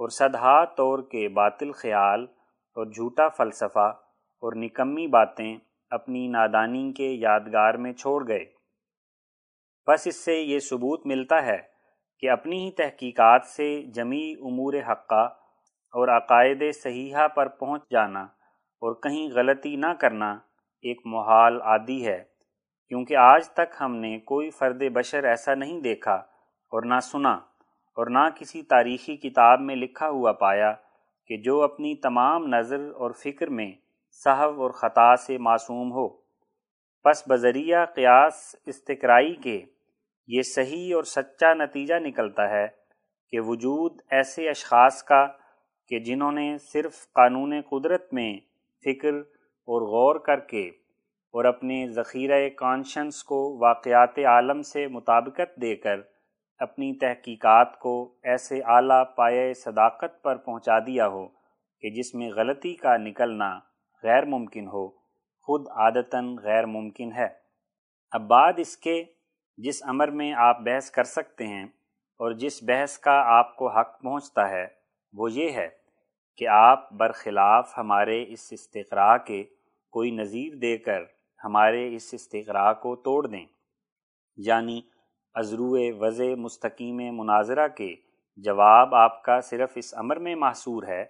اور 0.00 0.08
صدہا 0.08 0.64
طور 0.64 0.98
کے 0.98 1.28
باطل 1.28 1.72
خیال 1.72 2.26
اور 2.76 2.86
جھوٹا 2.86 3.28
فلسفہ 3.28 4.00
اور 4.42 4.52
نکمی 4.56 5.06
باتیں 5.06 5.56
اپنی 5.90 6.26
نادانی 6.28 6.92
کے 6.92 7.08
یادگار 7.08 7.74
میں 7.74 7.92
چھوڑ 7.92 8.28
گئے۔ 8.28 8.44
بس 9.86 10.06
اس 10.06 10.24
سے 10.24 10.34
یہ 10.34 10.58
ثبوت 10.58 11.06
ملتا 11.06 11.44
ہے 11.46 11.58
کہ 12.22 12.30
اپنی 12.30 12.64
ہی 12.66 12.70
تحقیقات 12.70 13.44
سے 13.44 13.82
جمی 13.94 14.32
امور 14.40 14.74
حقہ 14.88 15.24
اور 15.94 16.08
عقائد 16.08 16.62
صحیحہ 16.82 17.28
پر 17.28 17.48
پہنچ 17.48 17.82
جانا 17.90 18.22
اور 18.82 18.94
کہیں 18.94 19.28
غلطی 19.34 19.76
نہ 19.76 19.92
کرنا 20.00 20.32
ایک 20.84 21.00
محال 21.04 21.60
عادی 21.62 22.06
ہے، 22.06 22.22
کیونکہ 22.88 23.16
آج 23.16 23.48
تک 23.50 23.74
ہم 23.80 23.94
نے 23.96 24.18
کوئی 24.18 24.50
فرد 24.50 24.82
بشر 24.94 25.24
ایسا 25.24 25.54
نہیں 25.54 25.80
دیکھا 25.80 26.14
اور 26.72 26.82
نہ 26.82 27.00
سنا 27.02 27.32
اور 27.96 28.06
نہ 28.06 28.28
کسی 28.36 28.62
تاریخی 28.62 29.16
کتاب 29.16 29.60
میں 29.60 29.76
لکھا 29.76 30.08
ہوا 30.08 30.32
پایا 30.32 30.72
کہ 31.30 31.36
جو 31.36 31.62
اپنی 31.62 31.94
تمام 31.94 32.46
نظر 32.46 32.90
اور 32.96 33.10
فکر 33.10 33.46
میں 33.46 33.72
صحو 34.24 34.62
اور 34.62 34.70
خطا 34.70 35.16
سے 35.16 35.38
معصوم 35.38 35.92
ہو۔ 35.92 36.08
پس 37.04 37.22
بذریعہ 37.28 37.84
قیاس 37.86 38.56
استقرائی 38.66 39.34
کے 39.34 39.60
یہ 40.28 40.42
صحیح 40.42 40.94
اور 40.94 41.04
سچا 41.04 41.54
نتیجہ 41.54 41.94
نکلتا 41.94 42.48
ہے 42.50 42.66
کہ 43.32 43.40
وجود 43.40 44.00
ایسے 44.10 44.48
اشخاص 44.48 45.02
کا 45.02 45.26
کہ 45.88 45.98
جنہوں 45.98 46.32
نے 46.32 46.56
صرف 46.58 47.12
قانون 47.12 47.60
قدرت 47.70 48.12
میں 48.12 48.32
فکر 48.84 49.14
اور 49.68 49.82
غور 49.82 50.16
کر 50.16 50.40
کے 50.40 50.68
اور 51.34 51.44
اپنے 51.44 51.86
ذخیرہ 51.88 52.48
کانشنس 52.56 53.24
کو 53.24 53.58
واقعات 53.60 54.18
عالم 54.18 54.62
سے 54.62 54.86
مطابقت 54.86 55.60
دے 55.62 55.76
کر 55.76 56.00
اپنی 56.60 56.92
تحقیقات 56.94 57.78
کو 57.78 57.94
ایسے 58.22 58.60
اعلیٰ 58.66 59.02
پائے 59.16 59.52
صداقت 59.54 60.22
پر 60.22 60.36
پہنچا 60.36 60.78
دیا 60.78 61.08
ہو 61.08 61.26
کہ 61.82 61.90
جس 61.90 62.14
میں 62.14 62.30
غلطی 62.30 62.74
کا 62.74 62.96
نکلنا 62.96 63.58
غیر 64.02 64.24
ممکن 64.24 64.66
ہو، 64.66 64.88
خود 65.42 65.68
عادتاً 65.68 66.36
غیر 66.38 66.66
ممکن 66.66 67.12
ہے۔ 67.12 67.28
اب 68.10 68.22
بعد 68.22 68.52
اس 68.56 68.76
کے 68.76 69.04
جس 69.56 69.82
امر 69.82 70.08
میں 70.08 70.32
آپ 70.32 70.60
بحث 70.60 70.90
کر 70.90 71.04
سکتے 71.04 71.46
ہیں 71.46 71.64
اور 72.18 72.32
جس 72.32 72.62
بحث 72.62 72.98
کا 72.98 73.22
آپ 73.24 73.56
کو 73.56 73.68
حق 73.68 74.02
پہنچتا 74.02 74.48
ہے، 74.50 74.66
وہ 75.12 75.32
یہ 75.32 75.50
ہے 75.50 75.68
کہ 76.36 76.48
آپ 76.48 76.92
برخلاف 76.92 77.78
ہمارے 77.78 78.24
اس 78.28 78.48
استقراء 78.50 79.16
کے 79.16 79.44
کوئی 79.90 80.10
نظیر 80.10 80.54
دے 80.54 80.78
کر 80.78 81.02
ہمارے 81.44 81.94
اس 81.94 82.10
استقراء 82.12 82.72
کو 82.72 82.96
توڑ 82.96 83.26
دیں۔ 83.26 83.46
یعنی 84.36 84.80
عزرو 85.34 85.98
وضع 85.98 86.34
مستقیم 86.34 86.96
مناظرہ 86.96 87.68
کے 87.68 87.94
جواب 88.36 88.94
آپ 88.94 89.22
کا 89.22 89.40
صرف 89.40 89.72
اس 89.74 89.94
امر 89.96 90.16
میں 90.16 90.34
محصور 90.34 90.82
ہے 90.82 91.04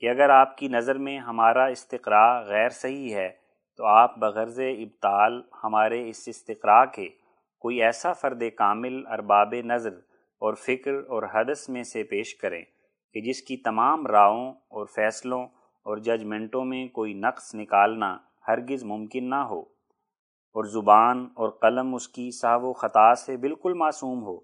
کہ 0.00 0.10
اگر 0.10 0.30
آپ 0.30 0.56
کی 0.58 0.68
نظر 0.68 0.98
میں 0.98 1.18
ہمارا 1.18 1.64
استقراء 1.64 2.42
غیر 2.42 2.68
صحیح 2.68 3.14
ہے، 3.14 3.28
تو 3.76 3.86
آپ 3.86 4.18
بغرض 4.18 4.60
ابتال 4.60 5.40
ہمارے 5.64 6.08
اس 6.08 6.22
استقراء 6.26 6.84
کے 6.84 7.08
کوئی 7.58 7.82
ایسا 7.82 8.12
فرد 8.12 8.42
کامل، 8.56 9.06
ارباب 9.06 9.54
نظر 9.64 9.94
اور 10.42 10.54
فکر 10.54 10.94
اور 11.08 11.22
حدث 11.34 11.68
میں 11.68 11.82
سے 11.82 12.02
پیش 12.02 12.34
کریں 12.34 12.62
کہ 13.14 13.20
جس 13.20 13.42
کی 13.42 13.56
تمام 13.56 14.06
راؤں 14.06 14.52
اور 14.52 14.86
فیصلوں 14.86 15.44
اور 15.86 15.96
ججمنٹوں 15.96 16.64
میں 16.64 16.88
کوئی 16.88 17.14
نقص 17.14 17.54
نکالنا 17.54 18.16
ہرگز 18.48 18.84
ممکن 18.84 19.30
نہ 19.30 19.34
ہو 19.34 19.60
اور 20.56 20.64
زبان 20.64 21.28
اور 21.34 21.48
قلم 21.50 21.94
اس 21.94 22.08
کی 22.08 22.30
صاحب 22.30 22.64
و 22.64 22.72
خطا 22.72 23.14
سے 23.14 23.36
بالکل 23.36 23.74
معصوم 23.74 24.22
ہو۔ 24.22 24.38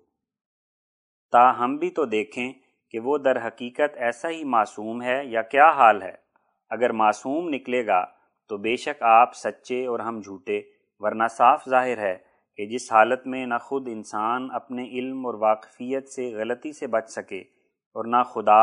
تا 1.33 1.59
ہم 1.59 1.77
بھی 1.77 1.91
تو 1.91 2.05
دیکھیں 2.05 2.53
کہ 2.95 3.01
وہ 3.01 3.18
در 3.18 3.47
حقیقت 3.47 3.97
ایسا 3.97 4.28
ہی 4.28 4.43
معصوم 4.45 5.03
ہے 5.03 5.20
یا 5.24 5.43
کیا 5.43 5.70
حال 5.70 6.03
ہے؟ 6.03 6.14
اگر 6.70 6.93
معصوم 6.93 7.49
نکلے 7.49 7.86
گا 7.86 8.05
تو 8.51 8.57
بے 8.57 8.76
شک 8.76 9.03
آپ 9.03 9.34
سچے 9.34 9.86
اور 9.86 10.01
ہم 10.01 10.20
جھوٹے، 10.20 10.61
ورنہ 11.01 11.28
صاف 11.30 11.68
ظاہر 11.68 11.99
ہے 11.99 12.16
کہ 12.59 12.66
جس 12.66 12.91
حالت 12.93 13.26
میں 13.26 13.45
نہ 13.47 13.59
خود 13.62 13.88
انسان 13.88 14.49
اپنے 14.53 14.84
علم 14.88 15.26
اور 15.26 15.34
واقفیت 15.34 16.09
سے 16.09 16.30
غلطی 16.34 16.72
سے 16.72 16.86
بچ 16.86 17.11
سکے 17.11 17.41
اور 17.97 18.05
نہ 18.05 18.22
خدا 18.24 18.62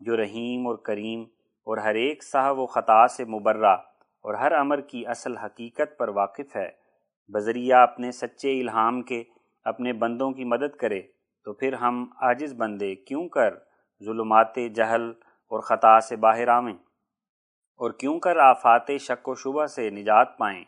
جو 0.00 0.16
رحیم 0.16 0.66
اور 0.66 0.76
کریم 0.76 1.22
اور 1.66 1.78
ہر 1.78 1.94
ایک 1.94 2.24
صاحب 2.24 2.58
و 2.58 2.66
خطا 2.66 3.06
سے 3.08 3.24
مبرہ 3.24 3.76
اور 4.24 4.34
ہر 4.34 4.52
امر 4.52 4.80
کی 4.80 5.06
اصل 5.06 5.36
حقیقت 5.36 5.96
پر 5.98 6.08
واقف 6.14 6.56
ہے، 6.56 6.68
بذریعہ 7.30 7.82
اپنے 7.82 8.10
سچے 8.12 8.60
الہام 8.60 9.02
کے 9.02 9.22
اپنے 9.66 9.92
بندوں 9.92 10.30
کی 10.32 10.44
مدد 10.44 10.76
کرے 10.76 11.00
تو 11.48 11.52
پھر 11.54 11.72
ہم 11.72 12.04
عاجز 12.20 12.52
بندے 12.54 12.94
کیوں 12.94 13.28
کر 13.28 13.54
ظلمات 14.04 14.56
جہل 14.74 15.12
اور 15.50 15.60
خطا 15.60 16.00
سے 16.00 16.16
باہر 16.16 16.48
آویں؟ 16.48 16.74
اور 17.80 17.90
کیوں 17.90 18.18
کر 18.18 18.36
آفات 18.36 18.90
شک 19.00 19.28
و 19.28 19.34
شبہ 19.34 19.66
سے 19.66 19.90
نجات 19.90 20.36
پائیں؟ 20.38 20.64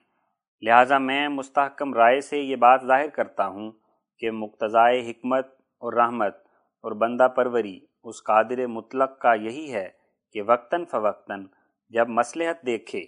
لہٰذا 0.63 0.99
میں 0.99 1.29
مستحکم 1.29 1.95
رائے 1.95 2.21
سے 2.21 2.39
یہ 2.39 2.57
بات 2.57 2.85
ظاہر 2.87 3.09
کرتا 3.09 3.47
ہوں 3.47 3.71
کہ 4.19 4.31
مقتضائے 4.31 5.11
حکمت 5.11 5.47
اور 5.83 5.93
رحمت 5.93 6.37
اور 6.85 6.93
بندہ 6.93 7.29
پروری 7.37 7.81
اس 8.05 8.25
قادر 8.25 8.67
مطلق 8.67 9.19
کا 9.19 9.35
یہی 9.35 9.73
ہے 9.73 9.89
کہ 10.33 10.43
وقتاً 10.43 10.85
فوقتاً 10.85 11.47
جب 11.91 12.09
مصلحت 12.09 12.67
دیکھے، 12.67 13.05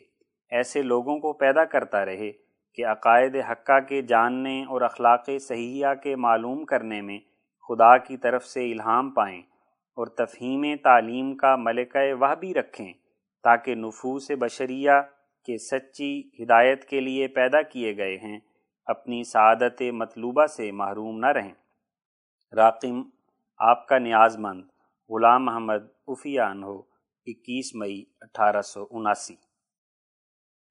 ایسے 0.52 0.82
لوگوں 0.82 1.18
کو 1.18 1.32
پیدا 1.32 1.64
کرتا 1.64 2.04
رہے 2.04 2.32
کہ 2.74 2.86
عقائد 2.86 3.36
حقہ 3.50 3.80
کے 3.88 4.02
جاننے 4.02 4.64
اور 4.64 4.80
اخلاق 4.80 5.30
صحیحہ 5.40 5.94
کے 5.94 6.16
معلوم 6.16 6.64
کرنے 6.64 7.00
میں 7.00 7.31
خدا 7.68 7.98
کی 7.98 8.16
طرف 8.16 8.44
سے 8.44 8.72
الہام 8.72 9.10
پائیں 9.10 9.42
اور 9.96 10.06
تفہیم 10.06 10.64
تعلیم 10.82 11.36
کا 11.36 11.56
ملکہ 11.56 12.12
وہ 12.12 12.34
بھی 12.34 12.54
رکھیں 12.54 12.92
تاکہ 13.42 13.74
نفوس 13.74 14.30
بشریہ 14.30 14.90
کے 15.44 15.58
سچی 15.58 16.20
ہدایت 16.20 16.84
کے 16.84 17.00
لیے 17.00 17.28
پیدا 17.28 17.62
کیے 17.62 17.96
گئے 17.96 18.16
ہیں، 18.16 18.40
اپنی 18.86 19.24
سعادت 19.24 19.82
مطلوبہ 19.92 20.46
سے 20.46 20.72
محروم 20.72 21.18
نہ 21.18 21.26
رہیں۔ 21.26 21.52
راقم، 22.56 23.02
آپ 23.58 23.86
کا 23.86 23.98
نیاز 23.98 24.38
مند 24.38 24.62
غلام 25.10 25.44
محمد 25.44 25.82
عفیان 26.08 26.62
ہو، 26.62 26.78
اکیس 27.26 27.74
مئی 27.74 28.04
اٹھارہ 28.20 28.60
سو 28.60 28.86
اناسی۔ 28.90 29.34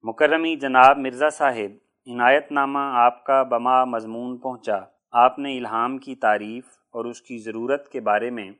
مکرمی 0.02 0.56
جناب 0.56 0.98
مرزا 0.98 1.28
صاحب، 1.28 1.72
عنایت 2.12 2.52
نامہ 2.52 2.78
آپ 2.78 3.24
کا 3.24 3.42
بما 3.42 3.84
مضمون 3.84 4.38
پہنچا۔ 4.38 4.76
آپ 5.12 5.38
نے 5.38 5.58
الہام 5.58 5.98
کی 5.98 6.14
تعریف 6.14 6.64
اور 6.92 7.04
اس 7.04 7.22
کی 7.22 7.38
ضرورت 7.38 7.88
کے 7.88 8.00
بارے 8.00 8.30
میں 8.30 8.50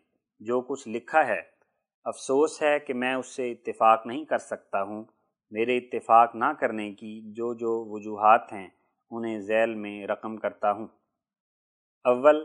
جو 0.40 0.60
کچھ 0.60 0.88
لکھا 0.88 1.26
ہے، 1.26 1.40
افسوس 2.04 2.62
ہے 2.62 2.78
کہ 2.78 2.94
میں 2.94 3.14
اس 3.14 3.26
سے 3.26 3.52
اتفاق 3.52 4.06
نہیں 4.06 4.24
کر 4.24 4.38
سکتا 4.38 4.82
ہوں۔ 4.82 5.04
میرے 5.50 5.76
اتفاق 5.76 6.34
نہ 6.34 6.52
کرنے 6.60 6.92
کی 6.92 7.20
جو 7.32 7.54
جو 7.54 7.84
وجوہات 7.90 8.52
ہیں، 8.52 8.68
انہیں 9.10 9.40
ذیل 9.40 9.74
میں 9.74 10.06
رقم 10.06 10.36
کرتا 10.36 10.72
ہوں۔ 10.72 10.86
اول، 12.04 12.44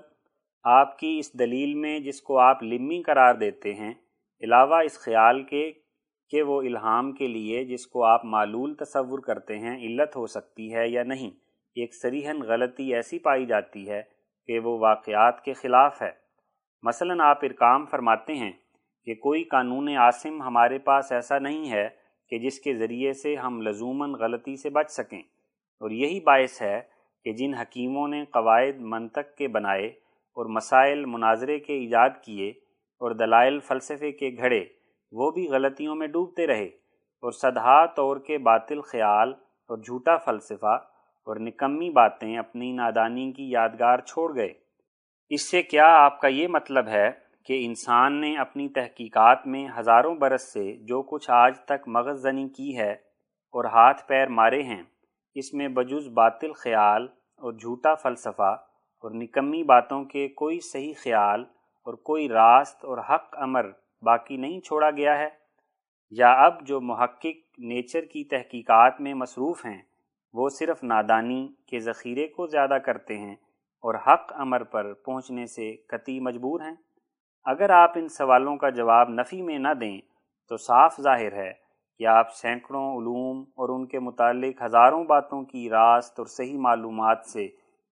آپ 0.64 1.00
کی 1.00 1.20
اس 1.20 1.34
دلیل 1.40 1.74
میں 1.74 2.00
جس 2.00 2.22
کو 2.22 2.40
آپ 2.40 2.64
لمی 2.64 3.02
قرار 3.02 3.36
دیتے 3.36 3.74
ہیں، 3.74 3.94
علاوہ 4.42 4.76
اس 4.76 5.00
خیال 5.00 5.44
کے 5.44 5.72
کہ 6.30 6.42
وہ 6.42 6.62
الہام 6.62 7.12
کے 7.12 7.28
لیے 7.28 7.66
جس 7.66 7.88
کو 7.88 8.04
آپ 8.04 8.26
معلول 8.26 8.76
تصور 8.76 9.20
کرتے 9.20 9.60
ہیں، 9.60 9.78
علت 9.78 10.16
ہو 10.16 10.28
سکتی 10.28 10.74
ہے 10.74 10.90
یا 10.90 11.04
نہیں۔ 11.04 11.32
ایک 11.76 11.96
سریحن 11.96 12.42
غلطی 12.42 12.94
ایسی 12.94 13.20
پائی 13.20 13.46
جاتی 13.46 13.90
ہے 13.90 14.17
کہ 14.48 14.60
وہ 14.60 14.80
واقعات 14.80 15.44
کے 15.44 15.54
خلاف 15.54 16.02
ہے۔ 16.02 16.12
مثلا 16.84 17.24
آپ 17.24 17.40
ارکام 17.44 17.86
فرماتے 17.86 18.36
ہیں 18.36 18.52
کہ 19.06 19.16
کوئی 19.16 19.44
قانون 19.44 19.90
عاصم 19.90 20.42
ہمارے 20.42 20.78
پاس 20.78 21.12
ایسا 21.12 21.40
نہیں 21.40 21.72
ہے 21.72 21.90
کہ 22.30 22.40
جس 22.40 22.60
کے 22.60 22.74
ذریعے 22.74 23.14
سے 23.14 23.36
ہم 23.36 23.62
لزوماً 23.62 24.12
غلطی 24.12 24.56
سے 24.56 24.70
بچ 24.70 24.92
سکیں۔ 24.92 25.22
اور 25.80 25.92
یہی 25.92 26.20
باعث 26.20 26.62
ہے 26.62 26.82
کہ 27.24 27.34
جن 27.34 27.54
حکیموں 27.54 28.08
نے 28.08 28.26
قواعد 28.26 28.80
منطق 28.80 29.38
کے 29.38 29.48
بنائے 29.48 29.88
اور 30.36 30.46
مسائل 30.46 31.06
مناظرے 31.06 31.60
کے 31.60 31.74
ایجاد 31.74 32.10
کیے 32.22 32.50
اور 33.00 33.12
دلائل 33.12 33.60
فلسفے 33.60 34.12
کے 34.12 34.32
گھڑے، 34.38 34.66
وہ 35.12 35.32
بھی 35.32 35.48
غلطیوں 35.48 35.96
میں 35.96 36.08
ڈوبتے 36.08 36.48
رہے 36.48 36.66
اور 37.22 37.32
سدھا 37.32 37.86
طور 37.86 38.18
کے 38.18 38.38
باطل 38.38 38.82
خیال 38.82 39.34
اور 39.70 39.78
جھوٹا 39.78 40.18
فلسفہ 40.18 40.88
اور 41.28 41.36
نکمی 41.36 41.90
باتیں 41.90 42.38
اپنی 42.38 42.72
نادانی 42.72 43.32
کی 43.32 43.52
یادگار 43.52 44.00
چھوڑ 44.00 44.36
گئے۔ 44.36 44.54
اس 45.30 45.52
سے 45.52 45.62
کیا 45.64 45.86
آپ 45.88 46.22
کا 46.22 46.28
یہ 46.28 46.48
مطلب 46.48 46.88
ہے 46.88 47.12
کہ 47.46 47.66
انسان 47.66 48.22
نے 48.22 48.38
اپنی 48.38 48.70
تحقیقات 48.70 49.48
میں 49.48 49.68
ہزاروں 49.80 50.16
برس 50.16 50.54
سے 50.54 50.78
جو 50.82 51.02
کچھ 51.02 51.32
آج 51.32 51.60
تک 51.60 51.88
مغز 51.88 52.22
زنی 52.22 52.50
کی 52.50 52.78
ہے 52.78 52.92
اور 53.54 53.66
ہاتھ 53.66 54.08
پیر 54.08 54.28
مارے 54.28 54.64
ہیں، 54.64 54.84
اس 55.36 55.54
میں 55.54 55.68
بجز 55.68 56.08
باطل 56.08 56.54
خیال 56.54 57.08
اور 57.38 57.54
جھوٹا 57.54 57.96
فلسفہ 57.96 58.56
اور 59.04 59.12
نکمی 59.12 59.64
باتوں 59.64 60.04
کے 60.04 60.28
کوئی 60.28 60.60
صحیح 60.60 60.94
خیال 61.04 61.44
اور 61.86 61.94
کوئی 61.94 62.30
راست 62.30 62.86
اور 62.86 62.98
حق 62.98 63.36
امر 63.38 63.70
باقی 64.02 64.38
نہیں 64.38 64.60
چھوڑا 64.60 64.92
گیا 64.92 65.18
ہے؟ 65.18 65.30
یا 66.12 66.32
اب 66.32 66.62
جو 66.62 66.82
محقق 66.82 67.60
نیچر 67.60 68.06
کی 68.06 68.24
تحقیقات 68.24 69.02
میں 69.02 69.14
مصروف 69.14 69.66
ہیں 69.66 69.82
وہ 70.34 70.50
صرف 70.50 70.84
نادانی 70.84 71.48
کے 71.68 71.80
ذخیرے 71.80 72.28
کو 72.28 72.48
زیادہ 72.48 72.78
کرتے 72.86 73.18
ہیں 73.18 73.36
اور 73.82 73.96
حق 73.96 74.34
امر 74.36 74.64
پر 74.64 74.94
پہنچنے 74.94 75.46
سے 75.46 75.76
قطعی 75.76 76.20
مجبور 76.20 76.60
ہیں۔ 76.62 76.76
اگر 77.46 77.70
آپ 77.70 77.92
ان 77.96 78.08
سوالوں 78.08 78.58
کا 78.58 78.70
جواب 78.70 79.10
نفی 79.10 79.42
میں 79.42 79.60
نہ 79.60 79.74
دیں 79.82 80.02
تو 80.50 80.58
صاف 80.58 81.02
ظاہر 81.02 81.34
ہے 81.34 81.54
کہ 81.98 82.08
آپ 82.08 82.36
سینکڑوں 82.36 82.98
علوم 82.98 83.42
اور 83.42 83.70
ان 83.70 83.88
کے 83.88 84.00
متعلق 84.00 84.62
ہزاروں 84.62 85.04
باتوں 85.04 85.44
کی 85.44 85.70
راست 85.70 86.20
اور 86.20 86.28
صحیح 86.28 86.58
معلومات 86.58 87.18
سے، 87.26 87.48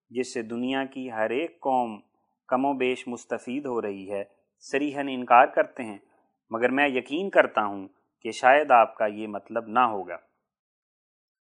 جس 0.09 0.33
سے 0.33 0.41
دنیا 0.41 0.85
کی 0.85 1.11
ہر 1.11 1.29
ایک 1.29 1.59
قوم 1.59 1.99
کم 2.47 2.65
و 2.65 2.73
بیش 2.73 3.07
مستفید 3.07 3.65
ہو 3.65 3.81
رہی 3.81 4.11
ہے 4.11 4.23
سریحن 4.59 5.07
انکار 5.09 5.45
کرتے 5.45 5.83
ہیں۔ 5.83 5.97
مگر 6.49 6.69
میں 6.69 6.87
یقین 6.87 7.29
کرتا 7.29 7.65
ہوں 7.65 7.87
کہ 8.21 8.31
شاید 8.31 8.71
آپ 8.71 8.97
کا 8.97 9.05
یہ 9.05 9.27
مطلب 9.27 9.67
نہ 9.67 9.79
ہوگا۔ 9.79 10.17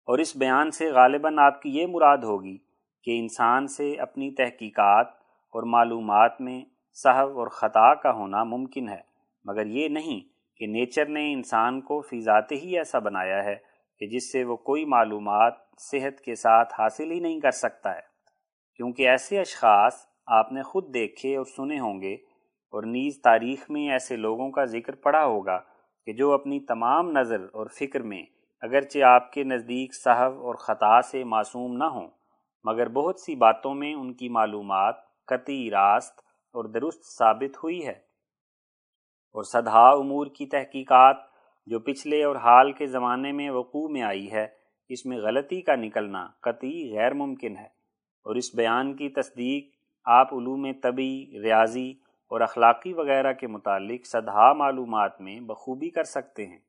اور 0.09 0.19
اس 0.19 0.37
بیان 0.37 0.71
سے 0.71 0.91
غالباً 0.91 1.39
آپ 1.39 1.63
کی 1.63 1.71
یہ 1.71 1.87
مراد 1.87 2.19
ہوگی 2.19 2.59
کہ 3.05 3.19
انسان 3.19 3.67
سے 3.67 3.95
اپنی 3.95 4.31
تحقیقات 4.31 5.07
اور 5.55 5.63
معلومات 5.63 6.41
میں 6.41 6.61
صحب 6.93 7.39
اور 7.39 7.47
خطا 7.47 7.95
کا 7.95 8.13
ہونا 8.13 8.45
ممکن 8.45 8.89
ہے، 8.89 9.01
مگر 9.45 9.67
یہ 9.67 9.89
نہیں 9.89 10.21
کہ 10.57 10.67
نیچر 10.67 11.07
نے 11.07 11.33
انسان 11.33 11.81
کو 11.81 12.01
فی 12.01 12.21
ذات 12.21 12.53
ہی 12.53 12.79
ایسا 12.79 12.99
بنایا 12.99 13.45
ہے 13.45 13.57
کہ 13.99 14.07
جس 14.07 14.33
سے 14.33 14.45
وہ 14.45 14.57
کوئی 14.57 14.85
معلومات 14.85 15.53
صحت 15.79 16.21
کے 16.21 16.35
ساتھ 16.35 16.75
حاصل 16.79 17.11
ہی 17.11 17.21
نہیں 17.21 17.41
کر 17.41 17.51
سکتا 17.51 17.95
ہے۔ 17.97 18.01
کیونکہ 18.77 19.09
ایسے 19.09 19.41
اشخاص 19.41 19.93
آپ 20.27 20.53
نے 20.53 20.63
خود 20.63 20.95
دیکھے 20.95 21.37
اور 21.37 21.45
سنے 21.45 21.79
ہوں 21.79 22.01
گے 22.01 22.15
اور 22.73 22.83
نیز 22.83 23.21
تاریخ 23.23 23.71
میں 23.71 23.91
ایسے 23.91 24.17
لوگوں 24.17 24.51
کا 24.51 24.65
ذکر 24.65 24.95
پڑا 24.95 25.25
ہوگا 25.25 25.59
کہ 26.07 26.13
جو 26.13 26.33
اپنی 26.33 26.61
تمام 26.61 27.11
نظر 27.11 27.47
اور 27.53 27.67
فکر 27.67 28.01
میں 28.01 28.23
اگرچہ 28.61 28.99
آپ 28.99 29.33
کے 29.33 29.45
نزدیک 29.45 29.95
صحب 29.95 30.33
اور 30.33 30.55
خطا 30.55 31.03
سے 31.03 31.25
معصوم 31.25 31.77
نہ 31.77 31.85
ہوں، 31.85 32.09
مگر 32.65 32.89
بہت 32.89 33.21
سی 33.21 33.35
باتوں 33.35 33.75
میں 33.75 33.95
ان 33.95 34.15
کی 34.15 34.29
معلومات 34.29 34.95
قطعی 35.27 35.71
راست 35.71 36.19
اور 36.53 36.65
درست 36.65 37.19
ثابت 37.19 37.57
ہوئی 37.57 37.87
ہے۔ 37.87 38.09
اور 39.33 39.43
صدہا 39.43 39.89
امور 39.89 40.27
کی 40.27 40.47
تحقیقات 40.47 41.17
جو 41.67 41.81
پچھلے 41.81 42.25
اور 42.25 42.37
حال 42.37 42.73
کے 42.73 42.87
زمانے 42.87 43.33
میں 43.33 43.51
وقوع 43.51 43.89
میں 43.89 44.03
آئی 44.03 44.33
ہے، 44.33 44.47
اس 44.89 45.07
میں 45.07 45.19
غلطی 45.19 45.61
کا 45.61 45.75
نکلنا 45.75 46.27
قطعی 46.41 46.99
غیر 46.99 47.15
ممکن 47.15 47.57
ہے۔ 47.57 47.79
اور 48.25 48.35
اس 48.35 48.55
بیان 48.55 48.97
کی 48.97 49.09
تصدیق 49.09 49.65
آپ 50.05 50.35
علوم 50.35 50.73
طبی، 50.83 51.27
ریاضی 51.43 51.91
اور 52.31 52.41
اخلاقی 52.41 52.93
وغیرہ 52.93 53.33
کے 53.33 53.47
متعلق 53.47 54.07
صدہا 54.07 54.53
معلومات 54.53 55.21
میں 55.21 55.41
بخوبی 55.41 55.91
کر 55.91 56.05
سکتے 56.05 56.47
ہیں۔ 56.47 56.68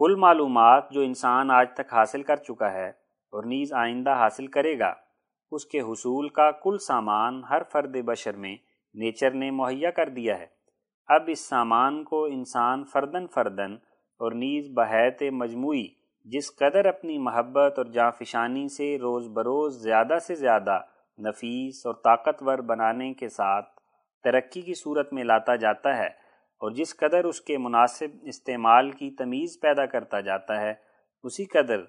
کل 0.00 0.14
معلومات 0.14 0.90
جو 0.90 1.00
انسان 1.00 1.50
آج 1.50 1.66
تک 1.74 1.92
حاصل 1.92 2.22
کر 2.22 2.36
چکا 2.36 2.72
ہے 2.72 2.88
اور 3.32 3.44
نیز 3.44 3.72
آئندہ 3.72 4.10
حاصل 4.10 4.46
کرے 4.46 4.78
گا، 4.78 4.94
اس 5.52 5.66
کے 5.66 5.80
حصول 5.80 6.28
کا 6.28 6.50
کل 6.50 6.78
سامان 6.78 7.42
ہر 7.50 7.62
فرد 7.72 7.96
بشر 8.04 8.36
میں 8.36 8.56
نیچر 8.94 9.30
نے 9.30 9.50
مہیا 9.50 9.90
کر 9.90 10.08
دیا 10.08 10.38
ہے۔ 10.38 10.46
اب 11.06 11.22
اس 11.26 11.48
سامان 11.48 12.04
کو 12.04 12.24
انسان 12.24 12.84
فردن 12.84 13.26
فردن 13.26 13.74
اور 14.20 14.32
نیز 14.32 14.70
بحیت 14.74 15.22
مجموعی، 15.32 15.86
جس 16.24 16.54
قدر 16.56 16.84
اپنی 16.84 17.18
محبت 17.18 17.78
اور 17.78 17.86
جانفشانی 17.86 18.68
سے 18.68 18.98
روز 18.98 19.28
بروز 19.28 19.82
زیادہ 19.82 20.18
سے 20.26 20.34
زیادہ 20.34 20.80
نفیس 21.18 21.86
اور 21.86 21.94
طاقتور 21.94 22.58
بنانے 22.58 23.12
کے 23.14 23.28
ساتھ 23.28 23.68
ترقی 24.24 24.62
کی 24.62 24.74
صورت 24.74 25.12
میں 25.12 25.24
لاتا 25.24 25.56
جاتا 25.56 25.96
ہے 25.96 26.19
اور 26.62 26.70
جس 26.70 26.96
قدر 26.96 27.24
اس 27.24 27.40
کے 27.40 27.58
مناسب 27.58 28.16
استعمال 28.22 28.90
کی 28.90 29.10
تمیز 29.10 29.58
پیدا 29.60 29.86
کرتا 29.86 30.20
جاتا 30.20 30.60
ہے، 30.60 30.74
اسی 31.22 31.44
قدر 31.44 31.80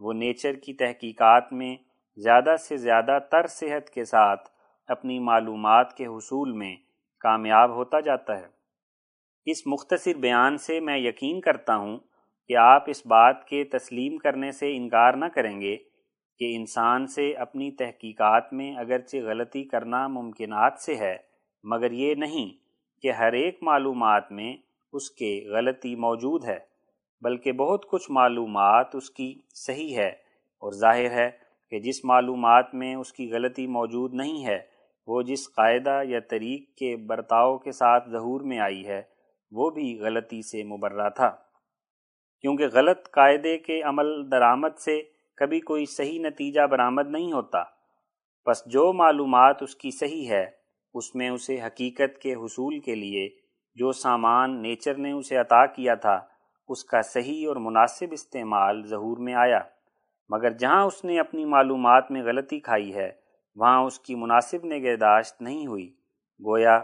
وہ 0.00 0.12
نیچر 0.12 0.52
کی 0.54 0.74
تحقیقات 0.74 1.52
میں 1.52 1.76
زیادہ 2.18 2.56
سے 2.56 2.76
زیادہ 2.76 3.18
تر 3.30 3.46
صحت 3.46 3.90
کے 3.90 4.04
ساتھ 4.04 4.48
اپنی 4.88 5.18
معلومات 5.18 5.96
کے 5.96 6.06
حصول 6.06 6.52
میں 6.52 6.76
کامیاب 7.20 7.74
ہوتا 7.74 8.00
جاتا 8.00 8.38
ہے۔ 8.38 8.46
اس 9.46 9.66
مختصر 9.66 10.18
بیان 10.18 10.56
سے 10.56 10.80
میں 10.80 10.98
یقین 10.98 11.40
کرتا 11.40 11.76
ہوں 11.76 11.98
کہ 12.50 12.56
آپ 12.56 12.84
اس 12.86 13.06
بات 13.06 13.44
کے 13.44 13.64
تسلیم 13.64 14.16
کرنے 14.18 14.52
سے 14.52 14.76
انکار 14.76 15.14
نہ 15.14 15.24
کریں 15.24 15.60
گے 15.60 15.76
کہ 16.40 16.56
انسان 16.56 17.06
سے 17.06 17.32
اپنی 17.34 17.70
تحقیقات 17.70 18.52
میں 18.52 18.76
اگرچہ 18.76 19.16
غلطی 19.16 19.64
کرنا 19.64 20.06
ممکنات 20.08 20.78
سے 20.78 20.96
ہے، 20.96 21.16
مگر 21.64 21.92
یہ 21.92 22.14
نہیں 22.14 22.59
کہ 23.02 23.12
ہر 23.12 23.32
ایک 23.32 23.58
معلومات 23.62 24.32
میں 24.32 24.56
اس 24.92 25.10
کے 25.10 25.44
غلطی 25.48 25.96
موجود 25.96 26.44
ہے، 26.44 26.58
بلکہ 27.20 27.52
بہت 27.52 27.90
کچھ 27.90 28.10
معلومات 28.10 28.86
اس 28.94 29.10
کی 29.10 29.34
صحیح 29.54 29.96
ہے 29.96 30.08
اور 30.08 30.72
ظاہر 30.72 31.10
ہے 31.10 31.30
کہ 31.70 31.80
جس 31.80 32.04
معلومات 32.04 32.74
میں 32.74 32.94
اس 32.94 33.12
کی 33.12 33.32
غلطی 33.32 33.66
موجود 33.66 34.14
نہیں 34.14 34.46
ہے، 34.46 34.58
وہ 35.06 35.22
جس 35.22 35.52
قاعدہ 35.54 36.00
یا 36.04 36.20
طریق 36.20 36.74
کے 36.78 36.96
برتاؤ 36.96 37.58
کے 37.58 37.72
ساتھ 37.72 38.10
ظہور 38.10 38.40
میں 38.40 38.58
آئی 38.58 38.86
ہے، 38.86 39.02
وہ 39.52 39.70
بھی 39.70 39.98
غلطی 40.00 40.42
سے 40.42 40.64
مبرہ 40.64 41.10
تھا۔ 41.10 41.36
کیونکہ 42.40 42.66
غلط 42.72 43.10
قاعدے 43.10 43.58
کے 43.58 43.82
عمل 43.82 44.30
درآمد 44.30 44.78
سے 44.78 45.02
کبھی 45.36 45.60
کوئی 45.60 45.86
صحیح 45.86 46.20
نتیجہ 46.20 46.66
برآمد 46.66 47.10
نہیں 47.10 47.32
ہوتا۔ 47.32 47.62
پس 48.44 48.66
جو 48.66 48.92
معلومات 48.92 49.62
اس 49.62 49.74
کی 49.74 49.90
صحیح 49.90 50.28
ہے 50.28 50.59
اس 50.94 51.14
میں 51.14 51.28
اسے 51.30 51.60
حقیقت 51.60 52.18
کے 52.18 52.34
حصول 52.34 52.78
کے 52.80 52.94
لیے 52.94 53.28
جو 53.74 53.92
سامان 53.92 54.62
نیچر 54.62 54.94
نے 54.94 55.12
اسے 55.12 55.36
عطا 55.36 55.66
کیا 55.66 55.94
تھا، 55.94 56.20
اس 56.68 56.84
کا 56.84 57.02
صحیح 57.02 57.48
اور 57.48 57.56
مناسب 57.56 58.06
استعمال 58.12 58.82
ظہور 58.86 59.16
میں 59.16 59.34
آیا۔ 59.34 59.60
مگر 60.28 60.50
جہاں 60.50 60.84
اس 60.84 61.04
نے 61.04 61.18
اپنی 61.20 61.44
معلومات 61.44 62.10
میں 62.10 62.22
غلطی 62.22 62.60
کھائی 62.60 62.94
ہے، 62.94 63.10
وہاں 63.56 63.82
اس 63.82 63.98
کی 63.98 64.14
مناسب 64.14 64.64
نگہداشت 64.64 65.42
نہیں 65.42 65.66
ہوئی۔ 65.66 65.92
گویا، 66.40 66.76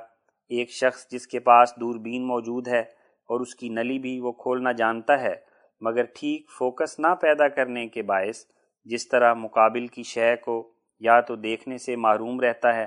ایک 0.51 0.71
شخص 0.71 1.11
جس 1.11 1.27
کے 1.27 1.41
پاس 1.41 1.73
دوربین 1.81 2.27
موجود 2.27 2.69
ہے 2.69 2.81
اور 3.29 3.41
اس 3.41 3.55
کی 3.55 3.69
نلی 3.69 3.99
بھی 3.99 4.21
وہ 4.21 4.33
کھولنا 4.33 4.73
جانتا 4.73 5.21
ہے، 5.21 5.35
مگر 5.81 6.05
ٹھیک 6.05 6.51
فوکس 6.59 6.99
نہ 6.99 7.15
پیدا 7.21 7.49
کرنے 7.49 7.87
کے 7.89 8.03
باعث 8.03 8.45
جس 8.85 9.09
طرح 9.09 9.35
مقابل 9.35 9.87
کی 9.87 10.03
شے 10.03 10.37
کو 10.37 10.73
یا 11.01 11.21
تو 11.21 11.37
دیکھنے 11.37 11.79
سے 11.79 11.97
معروم 11.97 12.41
رہتا 12.41 12.75
ہے 12.77 12.87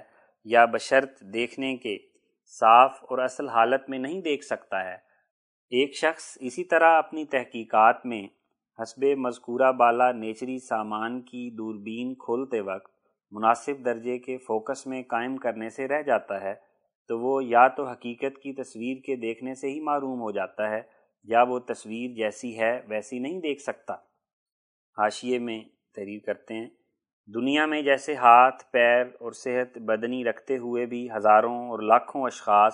یا 0.50 0.66
بشرط 0.66 1.22
دیکھنے 1.22 1.78
کے 1.78 1.98
صاف 2.60 2.92
اور 3.02 3.18
اصل 3.20 3.50
حالت 3.50 3.90
میں 3.90 4.00
نہیں 4.00 4.22
دیکھ 4.22 4.46
سکتا 4.46 4.84
ہے۔ 4.84 4.96
ایک 5.72 5.96
شخص 5.96 6.38
اسی 6.42 6.64
طرح 6.64 6.98
اپنی 6.98 7.26
تحقیقات 7.26 8.06
میں 8.06 8.28
حسب 8.82 9.04
مذکورہ 9.18 9.72
بالا 9.72 10.12
نیچری 10.12 10.60
سامان 10.60 11.22
کی 11.22 11.50
دوربین 11.58 12.16
کھولتے 12.16 12.62
وقت 12.62 12.92
مناسب 13.32 13.86
درجے 13.86 14.18
کے 14.20 14.38
فوکس 14.38 14.88
میں 14.88 15.04
قائم 15.04 15.38
کرنے 15.38 15.70
سے 15.70 15.88
رہ 15.88 16.02
جاتا 16.02 16.42
ہے، 16.42 16.54
تو 17.08 17.20
وہ 17.20 17.44
یا 17.44 17.68
تو 17.68 17.86
حقیقت 17.86 18.38
کی 18.44 18.54
تصویر 18.54 18.98
کے 19.06 19.16
دیکھنے 19.16 19.56
سے 19.56 19.68
ہی 19.68 19.80
معروم 19.80 20.22
ہو 20.22 20.32
جاتا 20.32 20.70
ہے، 20.70 20.82
یا 21.24 21.44
وہ 21.44 21.60
تصویر 21.60 22.16
جیسی 22.16 22.60
ہے 22.60 22.82
ویسی 22.88 23.20
نہیں 23.20 23.40
دیکھ 23.40 23.62
سکتا۔ 23.62 23.94
حاشیے 24.98 25.40
میں 25.40 25.60
تحریر 25.96 26.20
کرتے 26.26 26.54
ہیں۔ 26.54 26.70
دنیا 27.30 27.66
میں 27.66 27.82
جیسے 27.82 28.16
ہاتھ، 28.16 28.64
پیر 28.72 29.06
اور 29.20 29.32
صحت 29.32 29.78
بدنی 29.78 30.24
رکھتے 30.24 30.58
ہوئے 30.58 30.86
بھی 30.86 31.08
ہزاروں 31.18 31.70
اور 31.70 31.80
لاکھوں 31.80 32.24
اشخاص 32.24 32.74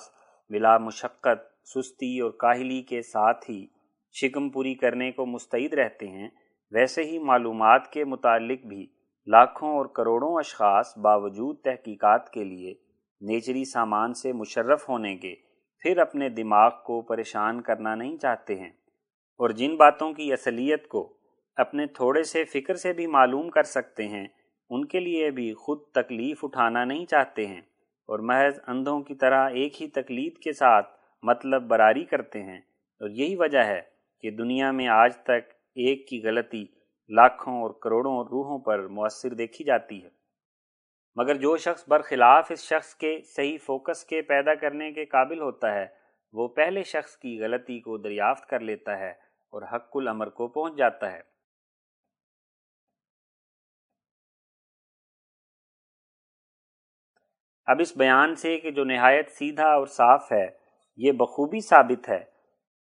بلا 0.49 0.78
مشقت، 0.78 1.41
سستی 1.64 2.20
اور 2.20 2.32
کاہلی 2.32 2.82
کے 2.82 3.01
ساتھ 3.01 3.49
ہی 3.49 3.66
شکم 4.16 4.49
پوری 4.49 4.74
کرنے 4.76 5.12
کو 5.12 5.26
مستعد 5.26 5.74
رہتے 5.74 6.08
ہیں، 6.08 6.28
ویسے 6.72 7.03
ہی 7.03 7.20
معلومات 7.20 7.91
کے 7.91 8.06
متعلق 8.06 8.66
بھی 8.66 8.86
لاکھوں 9.28 9.70
اور 9.70 9.86
کروڑوں 9.86 10.36
اشخاص 10.36 10.97
باوجود 10.97 11.62
تحقیقات 11.62 12.30
کے 12.30 12.43
لیے 12.43 12.74
نیچری 13.22 13.66
سامان 13.66 14.14
سے 14.14 14.34
مشرف 14.34 14.89
ہونے 14.89 15.16
کے 15.16 15.36
پھر 15.80 15.97
اپنے 15.97 16.30
دماغ 16.30 16.72
کو 16.86 17.01
پریشان 17.01 17.62
کرنا 17.62 17.95
نہیں 17.95 18.18
چاہتے 18.18 18.56
ہیں۔ 18.56 18.70
اور 19.39 19.49
جن 19.49 19.76
باتوں 19.76 20.14
کی 20.14 20.34
اصلیت 20.34 20.88
کو 20.88 21.18
اپنے 21.58 21.86
تھوڑے 21.86 22.24
سے 22.24 22.43
فکر 22.45 22.76
سے 22.76 22.93
بھی 22.93 23.08
معلوم 23.08 23.49
کر 23.49 23.64
سکتے 23.64 24.08
ہیں 24.08 24.28
ان 24.70 24.86
کے 24.86 24.99
لیے 24.99 25.32
بھی 25.32 25.53
خود 25.53 25.80
تکلیف 25.93 26.45
اٹھانا 26.45 26.86
نہیں 26.86 27.05
چاہتے 27.05 27.47
ہیں 27.47 27.61
اور 28.09 28.20
محض 28.20 28.59
اندھوں 28.68 28.99
کی 29.01 29.16
طرح 29.16 29.49
ایک 29.49 29.82
ہی 29.82 29.88
تکلیف 29.88 30.38
کے 30.38 30.53
ساتھ 30.53 30.89
مطلب 31.24 31.63
براری 31.63 32.05
کرتے 32.05 32.43
ہیں 32.43 32.59
اور 33.01 33.09
یہی 33.09 33.36
وجہ 33.36 33.59
ہے 33.59 33.82
کہ 34.20 34.32
دنیا 34.32 34.72
میں 34.72 34.88
آج 34.88 35.18
تک 35.18 35.53
ایک 35.76 36.07
کی 36.07 36.22
غلطی 36.24 36.66
لاکھوں 37.09 37.61
اور 37.61 37.72
کروڑوں 37.72 38.24
روحوں 38.24 38.59
پر 38.59 38.88
مؤثر 38.88 39.34
دیکھی 39.34 39.66
جاتی 39.66 40.03
ہے۔ 40.03 40.09
مگر 41.16 41.36
جو 41.36 41.57
شخص 41.57 41.84
برخلاف 41.88 42.51
اس 42.51 42.59
شخص 42.59 42.95
کے 42.95 43.20
صحیح 43.26 43.57
فوکس 43.66 44.05
کے 44.05 44.22
پیدا 44.22 44.55
کرنے 44.55 44.91
کے 44.91 45.05
قابل 45.05 45.41
ہوتا 45.41 45.74
ہے، 45.74 45.86
وہ 46.34 46.47
پہلے 46.47 46.84
شخص 46.84 47.18
کی 47.18 47.39
غلطی 47.39 47.80
کو 47.80 47.97
دریافت 47.97 48.49
کر 48.49 48.59
لیتا 48.59 48.99
ہے 48.99 49.09
اور 49.53 49.61
حق 49.61 49.89
العمر 49.93 50.30
کو 50.30 50.47
پہنچ 50.47 50.78
جاتا 50.78 51.11
ہے۔ 51.11 51.34
اب 57.68 57.78
اس 57.80 57.97
بیان 57.97 58.36
سے 58.36 58.57
کہ 58.57 58.72
جو 58.72 58.84
نہایت 58.84 59.30
سیدھا 59.30 59.68
اور 59.68 59.88
صاف 59.88 60.32
ہے، 60.32 60.47
یہ 60.97 61.11
بخوبی 61.11 61.59
ثابت 61.59 62.09
ہے 62.09 62.24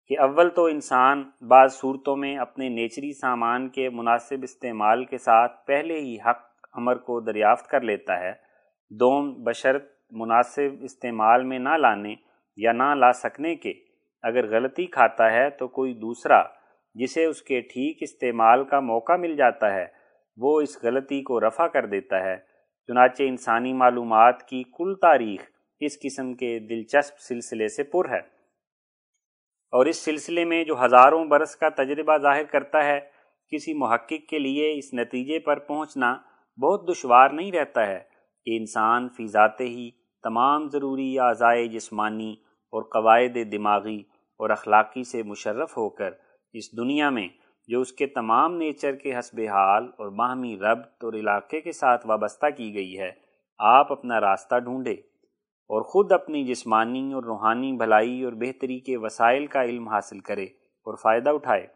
کہ 0.07 0.19
اول 0.19 0.49
تو 0.49 0.65
انسان 0.65 1.23
بعض 1.49 1.73
صورتوں 1.73 2.15
میں 2.15 2.37
اپنے 2.37 2.69
نیچری 2.69 3.13
سامان 3.13 3.69
کے 3.69 3.89
مناسب 3.89 4.35
استعمال 4.43 5.05
کے 5.05 5.17
ساتھ 5.17 5.65
پہلے 5.67 5.99
ہی 5.99 6.15
حق 6.15 6.67
امر 6.73 6.95
کو 6.95 7.19
دریافت 7.19 7.67
کر 7.67 7.81
لیتا 7.81 8.19
ہے۔ 8.19 8.33
دوم، 8.89 9.43
بشرط 9.43 9.83
مناسب 10.11 10.83
استعمال 10.83 11.43
میں 11.43 11.59
نہ 11.59 11.69
لانے 11.69 12.15
یا 12.57 12.71
نہ 12.71 12.95
لا 12.95 13.11
سکنے 13.13 13.55
کے۔ 13.55 13.73
اگر 14.23 14.49
غلطی 14.49 14.85
کھاتا 14.85 15.31
ہے 15.31 15.49
تو 15.49 15.67
کوئی 15.67 15.93
دوسرا 15.93 16.43
جسے 16.95 17.25
اس 17.25 17.41
کے 17.41 17.61
ٹھیک 17.61 17.97
استعمال 18.01 18.63
کا 18.63 18.79
موقع 18.79 19.13
مل 19.13 19.35
جاتا 19.35 19.73
ہے، 19.73 19.85
وہ 20.37 20.61
اس 20.61 20.83
غلطی 20.83 21.21
کو 21.21 21.47
رفع 21.47 21.67
کر 21.67 21.85
دیتا 21.85 22.23
ہے۔ 22.23 22.54
چنانچہ 22.87 23.23
انسانی 23.23 23.73
معلومات 23.73 24.47
کی 24.47 24.63
کل 24.63 24.95
تاریخ 24.95 25.41
اس 25.79 25.99
قسم 25.99 26.33
کے 26.33 26.59
دلچسپ 26.59 27.19
سلسلے 27.19 27.67
سے 27.67 27.83
پر 27.83 28.09
ہے۔ 28.09 28.35
اور 29.71 29.85
اس 29.85 30.05
سلسلے 30.05 30.45
میں 30.45 30.63
جو 30.63 30.85
ہزاروں 30.85 31.25
برس 31.25 31.55
کا 31.55 31.69
تجربہ 31.69 32.17
ظاہر 32.17 32.43
کرتا 32.43 32.83
ہے، 32.83 32.99
کسی 33.51 33.73
محقق 33.73 34.29
کے 34.29 34.39
لیے 34.39 34.77
اس 34.77 34.93
نتیجے 34.93 35.39
پر 35.39 35.59
پہنچنا 35.59 36.15
بہت 36.61 36.89
دشوار 36.89 37.29
نہیں 37.29 37.51
رہتا 37.51 37.87
ہے 37.87 37.99
کہ 38.45 38.57
انسان 38.57 39.09
فی 39.09 39.27
ذات 39.27 39.61
ہی 39.61 39.89
تمام 40.23 40.69
ضروری 40.69 41.19
اعضائے 41.19 41.67
جسمانی 41.67 42.31
اور 42.73 42.83
قواعد 42.83 43.37
دماغی 43.51 43.99
اور 44.39 44.49
اخلاقی 44.49 45.03
سے 45.03 45.23
مشرف 45.23 45.77
ہو 45.77 45.89
کر 45.89 46.09
اس 46.53 46.77
دنیا 46.77 47.09
میں 47.09 47.27
جو 47.67 47.81
اس 47.81 47.93
کے 47.93 48.05
تمام 48.05 48.57
نیچر 48.57 48.95
کے 48.95 49.19
حسب 49.19 49.39
حال 49.39 49.83
اور 49.97 50.07
باہمی 50.09 50.57
ربط 50.57 51.03
اور 51.03 51.13
علاقے 51.13 51.61
کے 51.61 51.71
ساتھ 51.71 52.07
وابستہ 52.07 52.45
کی 52.57 52.73
گئی 52.73 52.99
ہے۔ 52.99 53.11
آپ 53.59 53.91
اپنا 53.91 54.21
راستہ 54.21 54.55
ڈھونڈے 54.59 54.93
اور 55.69 55.81
خود 55.81 56.11
اپنی 56.11 56.43
جسمانی 56.43 57.13
اور 57.13 57.23
روحانی 57.23 57.71
بھلائی 57.71 58.23
اور 58.23 58.33
بہتری 58.33 58.79
کے 58.79 58.97
وسائل 58.97 59.47
کا 59.47 59.63
علم 59.63 59.87
حاصل 59.87 60.19
کرے 60.19 60.43
اور 60.87 60.95
فائدہ 60.95 61.29
اٹھائے 61.29 61.67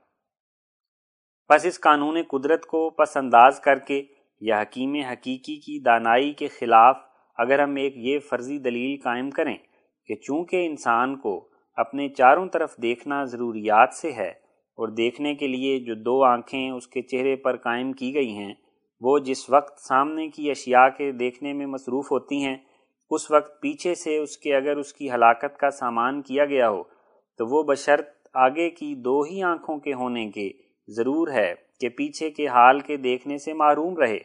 پس 1.48 1.66
اس 1.66 1.80
قانون 1.80 2.18
قدرت 2.28 2.66
کو 2.66 2.90
پس 2.90 3.18
انداز 3.18 3.60
کر 3.60 3.80
کے 3.80 4.04
یا 4.42 4.62
حکیم 4.62 4.96
حقیقی 4.96 5.56
کی 5.56 5.80
دانائی 5.80 6.34
کے 6.34 6.48
خلاف 6.48 6.98
اگر 7.38 7.60
ہم 7.60 7.76
ایک 7.76 7.94
یہ 7.98 8.20
فرضی 8.20 8.58
دلیل 8.58 9.02
قائم 9.04 9.30
کریں 9.30 9.58
کہ 10.06 10.16
چونکہ 10.16 10.66
انسان 10.66 11.16
کو 11.18 11.50
اپنے 11.76 12.10
چاروں 12.10 12.48
طرف 12.48 12.78
دیکھنا 12.78 13.24
ضروریات 13.24 13.94
سے 13.94 14.12
ہے 14.12 14.49
اور 14.80 14.88
دیکھنے 14.88 15.36
کے 15.36 15.47
لیے 15.47 15.80
جو 15.80 15.95
دو 15.95 16.23
آنکھیں 16.23 16.69
اس 16.69 16.88
کے 16.88 17.01
چہرے 17.01 17.36
پر 17.36 17.57
قائم 17.57 17.91
کی 17.93 18.13
گئی 18.13 18.32
ہیں، 18.32 18.53
وہ 19.01 19.19
جس 19.19 19.49
وقت 19.49 19.80
سامنے 19.80 20.27
کی 20.27 20.51
اشیاء 20.51 20.88
کے 20.97 21.11
دیکھنے 21.11 21.53
میں 21.53 21.65
مصروف 21.65 22.11
ہوتی 22.11 22.43
ہیں، 22.43 22.55
اس 23.11 23.32
وقت 23.32 23.61
پیچھے 23.61 23.95
سے 23.95 24.17
اس 24.17 24.38
کے 24.38 24.55
اگر 24.55 24.77
اس 24.77 24.93
کی 24.93 25.11
ہلاکت 25.11 25.57
کا 25.57 25.69
سامان 25.69 26.21
کیا 26.21 26.45
گیا 26.45 26.69
ہو، 26.69 26.84
تو 27.39 27.45
وہ 27.47 27.63
بشرط 27.63 28.07
آگے 28.34 28.69
کی 28.69 28.95
دو 28.95 29.21
ہی 29.21 29.41
آنکھوں 29.43 29.77
کے 29.77 29.93
ہونے 29.93 30.30
کے 30.30 30.49
ضرور 30.88 31.27
ہے 31.27 31.53
کہ 31.80 31.89
پیچھے 31.89 32.32
کے 32.32 32.47
حال 32.47 32.80
کے 32.80 32.97
دیکھنے 32.97 33.38
سے 33.38 33.53
معروم 33.53 33.97
رہے۔ 33.97 34.19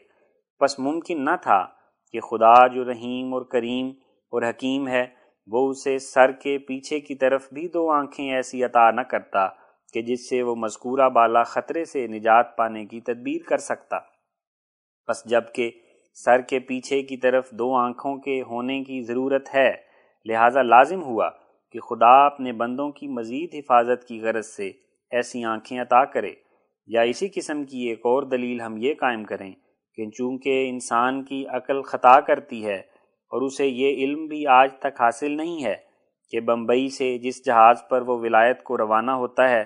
پس 0.60 0.78
ممکن 0.78 1.24
نہ 1.24 1.36
تھا 1.42 1.66
کہ 2.12 2.20
خدا 2.20 2.66
جو 2.66 2.84
رحیم 2.84 3.34
اور 3.34 3.42
کریم 3.42 3.88
اور 4.32 4.42
حکیم 4.42 4.88
ہے، 4.88 5.04
وہ 5.46 5.68
اسے 5.70 5.98
سر 5.98 6.32
کے 6.32 6.58
پیچھے 6.58 7.00
کی 7.00 7.14
طرف 7.14 7.52
بھی 7.52 7.68
دو 7.68 7.90
آنکھیں 7.90 8.30
ایسی 8.30 8.64
عطا 8.64 8.90
نہ 8.90 9.00
کرتا۔ 9.00 9.63
کہ 9.94 10.02
جس 10.02 10.28
سے 10.28 10.42
وہ 10.42 10.54
مذکورہ 10.54 11.08
بالا 11.08 11.42
خطرے 11.42 11.84
سے 11.84 12.06
نجات 12.06 12.56
پانے 12.56 12.86
کی 12.86 13.00
تدبیر 13.00 13.48
کر 13.48 13.58
سکتا۔ 13.58 13.98
بس 15.08 15.24
جبکہ 15.24 15.70
سر 16.14 16.40
کے 16.40 16.58
پیچھے 16.58 17.02
کی 17.02 17.16
طرف 17.16 17.50
دو 17.50 17.74
آنکھوں 17.74 18.16
کے 18.16 18.42
ہونے 18.42 18.84
کی 18.84 19.02
ضرورت 19.02 19.54
ہے، 19.54 19.72
لہٰذا 20.24 20.62
لازم 20.62 21.02
ہوا 21.02 21.30
کہ 21.72 21.80
خدا 21.80 22.26
اپنے 22.26 22.52
بندوں 22.52 22.90
کی 22.90 23.08
مزید 23.08 23.50
حفاظت 23.54 24.08
کی 24.08 24.20
غرض 24.20 24.46
سے 24.46 24.72
ایسی 25.10 25.44
آنکھیں 25.44 25.80
عطا 25.80 26.04
کرے۔ 26.04 26.32
یا 26.86 27.00
اسی 27.00 27.28
قسم 27.28 27.64
کی 27.64 27.78
ایک 27.78 27.98
اور 27.98 28.22
دلیل 28.22 28.60
ہم 28.60 28.74
یہ 28.76 28.94
قائم 28.94 29.24
کریں 29.24 29.52
کہ 29.94 30.10
چونکہ 30.10 30.66
انسان 30.68 31.24
کی 31.24 31.46
عقل 31.46 31.82
خطا 31.82 32.20
کرتی 32.20 32.66
ہے 32.66 32.78
اور 33.32 33.42
اسے 33.42 33.66
یہ 33.66 33.94
علم 33.94 34.26
بھی 34.26 34.46
آج 34.46 34.72
تک 34.78 35.00
حاصل 35.00 35.30
نہیں 35.30 35.64
ہے 35.64 35.74
کہ 36.30 36.40
بمبئی 36.40 36.88
سے 36.88 37.18
جس 37.18 37.46
جہاز 37.46 37.76
پر 37.88 38.02
وہ 38.02 38.18
ولایت 38.18 38.62
کو 38.62 38.78
روانہ 38.78 39.10
ہوتا 39.10 39.48
ہے 39.48 39.64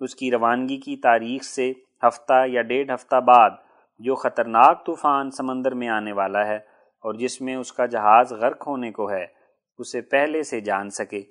اس 0.00 0.14
کی 0.14 0.30
روانگی 0.30 0.76
کی 0.76 0.96
تاریخ 0.96 1.42
سے 1.44 1.72
ہفتہ 2.02 2.44
یا 2.46 2.62
ڈیڑھ 2.62 2.90
ہفتہ 2.94 3.20
بعد 3.20 3.50
جو 4.00 4.14
خطرناک 4.14 4.84
طوفان 4.86 5.30
سمندر 5.30 5.74
میں 5.74 5.88
آنے 5.88 6.12
والا 6.12 6.46
ہے 6.46 6.56
اور 7.04 7.14
جس 7.14 7.40
میں 7.40 7.56
اس 7.56 7.72
کا 7.72 7.86
جہاز 7.86 8.32
غرق 8.32 8.66
ہونے 8.66 8.90
کو 8.92 9.10
ہے، 9.10 9.24
اسے 9.78 10.00
پہلے 10.02 10.42
سے 10.42 10.60
جان 10.60 10.90
سکے۔ 10.90 11.22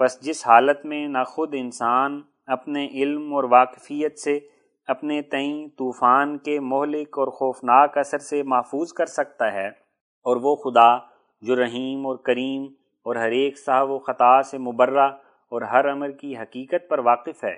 بس 0.00 0.20
جس 0.20 0.46
حالت 0.46 0.84
میں 0.86 1.06
نہ 1.08 1.22
خود 1.28 1.54
انسان 1.58 2.20
اپنے 2.48 2.86
علم 2.92 3.34
اور 3.34 3.44
واقفیت 3.44 4.18
سے 4.18 4.38
اپنے 4.88 5.20
تئیں 5.22 5.66
طوفان 5.68 6.36
کے 6.38 6.58
مہلک 6.62 7.18
اور 7.18 7.28
خوفناک 7.28 7.96
اثر 7.98 8.18
سے 8.18 8.42
محفوظ 8.42 8.92
کر 8.92 9.06
سکتا 9.06 9.52
ہے، 9.52 9.66
اور 9.66 10.36
وہ 10.36 10.54
خدا 10.56 10.96
جو 11.42 11.56
رحیم 11.56 12.06
اور 12.06 12.16
کریم 12.24 12.62
اور 13.06 13.16
ہر 13.16 13.30
ایک 13.32 13.58
صاحب 13.58 13.90
و 13.90 13.98
خطا 13.98 14.42
سے 14.42 14.58
مبرہ 14.60 15.08
اور 15.52 15.62
ہر 15.62 15.92
عمر 15.92 16.10
کی 16.10 16.36
حقیقت 16.36 16.88
پر 16.88 16.98
واقف 17.04 17.44
ہے۔ 17.44 17.54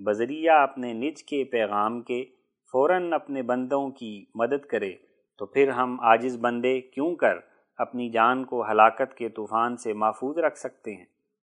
بذریعہ 0.00 0.62
اپنے 0.62 0.92
نج 0.92 1.22
کے 1.24 1.44
پیغام 1.44 2.00
کے 2.02 2.24
فوراً 2.72 3.12
اپنے 3.12 3.42
بندوں 3.42 3.88
کی 3.90 4.24
مدد 4.34 4.66
کرے 4.66 4.92
تو 5.38 5.46
پھر 5.46 5.68
ہم 5.68 6.00
عاجز 6.00 6.36
بندے 6.40 6.80
کیوں 6.80 7.14
کر 7.16 7.38
اپنی 7.78 8.10
جان 8.10 8.44
کو 8.44 8.62
ہلاکت 8.70 9.14
کے 9.14 9.28
طوفان 9.28 9.76
سے 9.76 9.92
محفوظ 9.92 10.38
رکھ 10.38 10.58
سکتے 10.58 10.94
ہیں؟ 10.94 11.04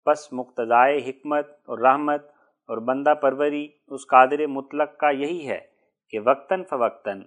بس 0.07 0.32
مقتضائے 0.32 0.99
حکمت 0.99 1.49
اور 1.66 1.78
رحمت 1.78 2.24
اور 2.68 2.78
بندہ 2.78 3.14
پروری 3.14 3.68
اس 3.89 4.07
قادر 4.07 4.47
مطلق 4.47 4.97
کا 4.99 5.11
یہی 5.11 5.49
ہے 5.49 5.61
کہ 6.12 6.18
وقتاً 6.20 6.62
فوقتاً 6.62 7.22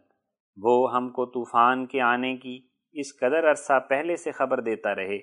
وہ 0.58 0.96
ہم 0.96 1.10
کو 1.10 1.26
طوفان 1.26 1.86
کے 1.86 2.02
آنے 2.02 2.36
کی 2.38 2.60
اس 2.96 3.18
قدر 3.20 3.50
عرصہ 3.50 3.80
پہلے 3.90 4.16
سے 4.16 4.32
خبر 4.32 4.62
دیتا 4.62 4.96
رہے 4.96 5.18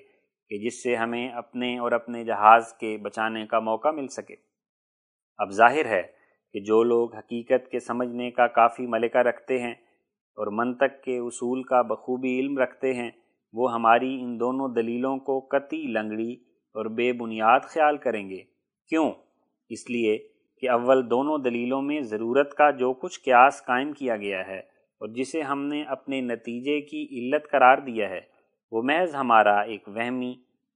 کہ 0.51 0.57
جس 0.65 0.83
سے 0.83 0.95
ہمیں 0.95 1.27
اپنے 1.29 1.77
اور 1.77 1.91
اپنے 1.91 2.23
جہاز 2.23 2.73
کے 2.73 2.97
بچانے 3.01 3.45
کا 3.45 3.59
موقع 3.59 3.91
مل 3.91 4.07
سکے۔ 4.07 4.35
اب 5.37 5.51
ظاہر 5.51 5.85
ہے 5.85 6.01
کہ 6.53 6.59
جو 6.59 6.83
لوگ 6.83 7.15
حقیقت 7.15 7.71
کے 7.71 7.79
سمجھنے 7.79 8.31
کا 8.31 8.47
کافی 8.47 8.87
ملکہ 8.87 9.17
رکھتے 9.17 9.59
ہیں 9.59 9.73
اور 10.35 10.47
منطق 10.47 11.03
کے 11.03 11.17
اصول 11.17 11.63
کا 11.63 11.81
بخوبی 11.81 12.39
علم 12.39 12.57
رکھتے 12.57 12.93
ہیں، 12.93 13.11
وہ 13.53 13.73
ہماری 13.73 14.19
ان 14.21 14.39
دونوں 14.39 14.69
دلیلوں 14.69 15.17
کو 15.17 15.39
قطعی 15.39 15.87
لنگڑی 15.87 16.33
اور 16.73 16.85
بے 16.85 17.13
بنیاد 17.13 17.59
خیال 17.63 17.97
کریں 17.97 18.29
گے۔ 18.29 18.37
کیوں؟ 18.89 19.11
اس 19.69 19.89
لیے 19.89 20.17
کہ 20.61 20.69
اول 20.69 21.09
دونوں 21.09 21.37
دلیلوں 21.37 21.81
میں 21.81 22.01
ضرورت 22.01 22.53
کا 22.53 22.71
جو 22.71 22.93
کچھ 22.93 23.19
قیاس 23.23 23.65
قائم 23.65 23.93
کیا 23.93 24.17
گیا 24.17 24.47
ہے 24.47 24.59
اور 24.99 25.07
جسے 25.07 25.41
ہم 25.41 25.65
نے 25.65 25.83
اپنے 25.83 26.21
نتیجے 26.21 26.81
کی 26.81 27.03
علت 27.03 27.51
قرار 27.51 27.77
دیا 27.77 28.09
ہے، 28.09 28.21
وہ 28.71 28.81
محض 28.83 29.15
ہمارا 29.15 29.59
ایک 29.59 29.87
وہمی 29.87 30.31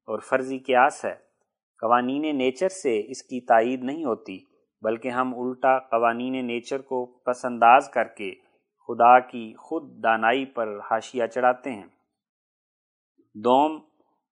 اور 0.06 0.20
فرضی 0.20 0.60
قیاس 0.60 1.06
ہے۔ 1.06 1.30
قوانین 1.82 2.38
نیچر 2.38 2.70
سے 2.70 3.02
اس 3.08 3.24
کی 3.24 3.42
تائید 3.42 3.84
نہیں 3.84 4.06
ہوتی۔ 4.06 4.49
بلکہ 4.82 5.08
ہم 5.08 5.34
الٹا 5.40 5.80
قوانین 5.80 6.46
نیچر 6.46 6.82
کو 6.82 7.06
پس 7.06 7.46
انداز 7.46 7.90
کر 7.90 8.08
کے 8.08 8.32
خدا 8.88 9.20
کی 9.20 9.54
خود 9.54 10.04
دانائی 10.04 10.46
پر 10.46 10.80
حاشیہ 10.92 11.26
چڑھاتے 11.26 11.72
ہیں۔ 11.72 11.86
دوم، 13.36 13.80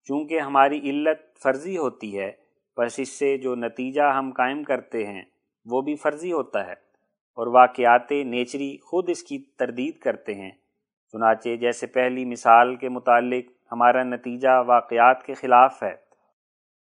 چونکہ 0.04 0.40
ہماری 0.40 0.90
علت 0.90 1.40
فرضی 1.44 1.78
ہوتی 1.78 2.20
ہے 2.20 2.32
بس 2.78 3.00
اس 3.00 3.10
سے 3.10 3.38
جو 3.38 3.56
نتیجہ 3.56 4.02
ہم 4.02 4.32
قائم 4.32 4.64
کرتے 4.64 5.08
ہیں، 5.08 5.22
وہ 5.66 5.82
بھی 5.82 5.96
فرضی 5.96 6.32
ہوتا 6.32 6.68
ہے 6.68 6.74
اور 7.38 7.48
واقعات 7.48 8.12
نیچری 8.12 8.78
خود 8.78 9.10
اس 9.10 9.24
کی 9.24 9.38
تردید 9.40 10.00
کرتے 10.00 10.34
ہیں۔ 10.34 10.52
چنانچہ 11.12 11.56
جیسے 11.56 11.88
پہلی 11.88 12.26
مثال 12.26 12.76
کے 12.76 12.90
متعلق 12.90 13.46
ہمارا 13.72 14.04
نتیجہ 14.04 14.64
واقعات 14.68 15.24
کے 15.24 15.34
خلاف 15.34 15.84
ہے۔ 15.84 16.07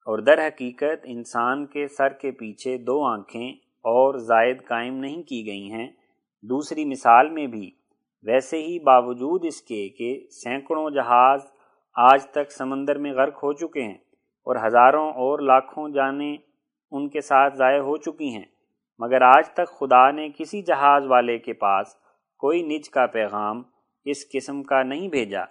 اور 0.08 0.18
در 0.18 0.46
حقیقت 0.46 1.04
انسان 1.04 1.66
کے 1.66 1.86
سر 1.88 2.12
کے 2.12 2.30
پیچھے 2.30 2.78
دو 2.78 3.04
آنکھیں 3.04 3.52
اور 3.84 4.14
زائد 4.18 4.64
قائم 4.64 4.96
نہیں 4.96 5.22
کی 5.22 5.46
گئی 5.46 5.70
ہیں۔ 5.72 5.88
دوسری 6.44 6.84
مثال 6.84 7.30
میں 7.30 7.46
بھی 7.46 7.70
ویسے 8.24 8.62
ہی 8.62 8.78
باوجود 8.78 9.44
اس 9.44 9.60
کے 9.62 9.88
کہ 9.88 10.26
سینکڑوں 10.30 10.90
جہاز 10.90 11.40
آج 11.96 12.26
تک 12.26 12.52
سمندر 12.52 12.98
میں 12.98 13.12
غرق 13.12 13.44
ہو 13.44 13.52
چکے 13.52 13.82
ہیں 13.82 13.98
اور 14.46 14.56
ہزاروں 14.66 15.08
اور 15.10 15.38
لاکھوں 15.38 15.88
جانیں 15.88 16.36
ان 16.92 17.08
کے 17.08 17.20
ساتھ 17.20 17.56
ضائع 17.56 17.80
ہو 17.80 17.96
چکی 17.96 18.28
ہیں، 18.28 18.44
مگر 18.98 19.22
آج 19.22 19.48
تک 19.50 19.78
خدا 19.78 20.10
نے 20.10 20.28
کسی 20.38 20.62
جہاز 20.62 21.06
والے 21.06 21.38
کے 21.38 21.52
پاس 21.52 21.96
کوئی 22.42 22.62
نج 22.62 22.90
کا 22.90 23.06
پیغام 23.06 23.62
اس 24.06 24.28
قسم 24.32 24.62
کا 24.62 24.82
نہیں 24.82 25.08
بھیجا، 25.08 25.44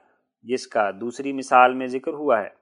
جس 0.46 0.68
کا 0.68 0.92
دوسری 1.02 1.34
مثال 1.34 1.74
میں 1.74 1.88
ذکر 1.88 2.14
ہوا 2.14 2.42
ہے۔ 2.42 2.57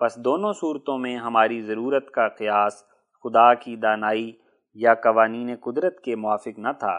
بس 0.00 0.16
دونوں 0.16 0.52
صورتوں 0.52 0.98
میں 0.98 1.16
ہماری 1.16 1.62
ضرورت 1.62 2.10
کا 2.10 2.28
قیاس 2.28 2.82
خدا 3.22 3.54
کی 3.54 3.76
دانائی 3.76 4.32
یا 4.74 4.94
قوانین 4.94 5.56
قدرت 5.56 6.00
کے 6.00 6.16
موافق 6.16 6.58
نہ 6.58 6.68
تھا۔ 6.78 6.98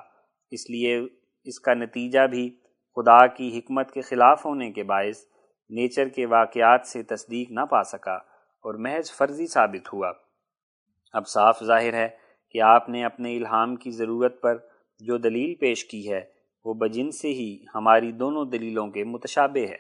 اس 0.52 0.70
لیے 0.70 1.02
اس 1.44 1.60
کا 1.60 1.74
نتیجہ 1.74 2.28
بھی 2.28 2.50
خدا 2.96 3.28
کی 3.28 3.60
حکمت 3.60 3.92
کے 3.92 4.02
خلاف 4.02 4.46
ہونے 4.46 4.72
کے 4.72 4.84
باعث 4.84 5.18
نیچر 5.70 6.10
کے 6.10 6.26
واقعات 6.26 6.88
سے 6.88 7.04
تصدیق 7.04 7.52
نہ 7.52 7.66
پا 7.70 7.84
سکا 7.84 8.16
اور 8.64 8.74
محض 8.74 9.12
فرضی 9.12 9.48
ثابت 9.48 9.94
ہوا۔ 9.94 10.12
اب 11.14 11.28
صاف 11.28 11.64
ظاہر 11.64 11.94
ہے 11.94 12.10
کہ 12.52 12.62
آپ 12.62 12.90
نے 12.90 13.06
اپنے 13.06 13.38
الہام 13.38 13.76
کی 13.76 13.92
ضرورت 13.92 14.42
پر 14.42 14.58
جو 15.00 15.18
دلیل 15.18 15.56
پیش 15.56 15.86
کی 15.86 16.12
ہے، 16.12 16.22
وہ 16.66 16.74
بجن 16.74 17.12
سے 17.12 17.28
ہی 17.28 17.66
ہماری 17.76 18.12
دونوں 18.12 18.46
دلیلوں 18.46 18.88
کے 18.88 19.04
متشابہ 19.04 19.70
ہے۔ 19.70 19.78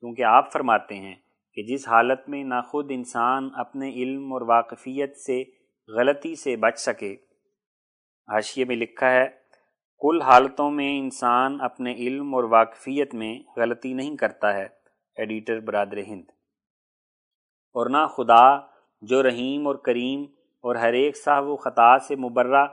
کیونکہ 0.00 0.22
آپ 0.22 0.52
فرماتے 0.52 0.94
ہیں 0.94 1.14
کہ 1.54 1.62
جس 1.62 1.88
حالت 1.88 2.28
میں 2.28 2.44
نہ 2.44 2.60
خود 2.66 2.86
انسان 2.90 3.48
اپنے 3.54 3.90
علم 3.90 4.32
اور 4.32 4.40
واقفیت 4.40 5.16
سے 5.16 5.42
غلطی 5.88 6.34
سے 6.34 6.56
بچ 6.56 6.78
سکے۔ 6.78 7.12
حاشیے 8.32 8.64
میں 8.64 8.76
لکھا 8.76 9.10
ہے، 9.10 9.28
کل 9.98 10.22
حالتوں 10.22 10.70
میں 10.70 10.98
انسان 10.98 11.60
اپنے 11.60 11.94
علم 11.94 12.34
اور 12.34 12.44
واقفیت 12.44 13.14
میں 13.14 13.38
غلطی 13.56 13.92
نہیں 13.92 14.16
کرتا 14.16 14.54
ہے۔ 14.54 14.66
ایڈیٹر 15.16 15.60
برادر 15.60 15.98
ہند۔ 15.98 16.24
اور 17.74 17.90
نہ 17.90 18.06
خدا 18.06 18.58
جو 19.02 19.22
رحیم 19.22 19.66
اور 19.66 19.74
کریم 19.74 20.22
اور 20.60 20.74
ہر 20.74 20.92
ایک 20.92 21.16
صاحب 21.16 21.46
و 21.46 21.56
خطا 21.56 21.98
سے 21.98 22.16
مبرہ 22.16 22.64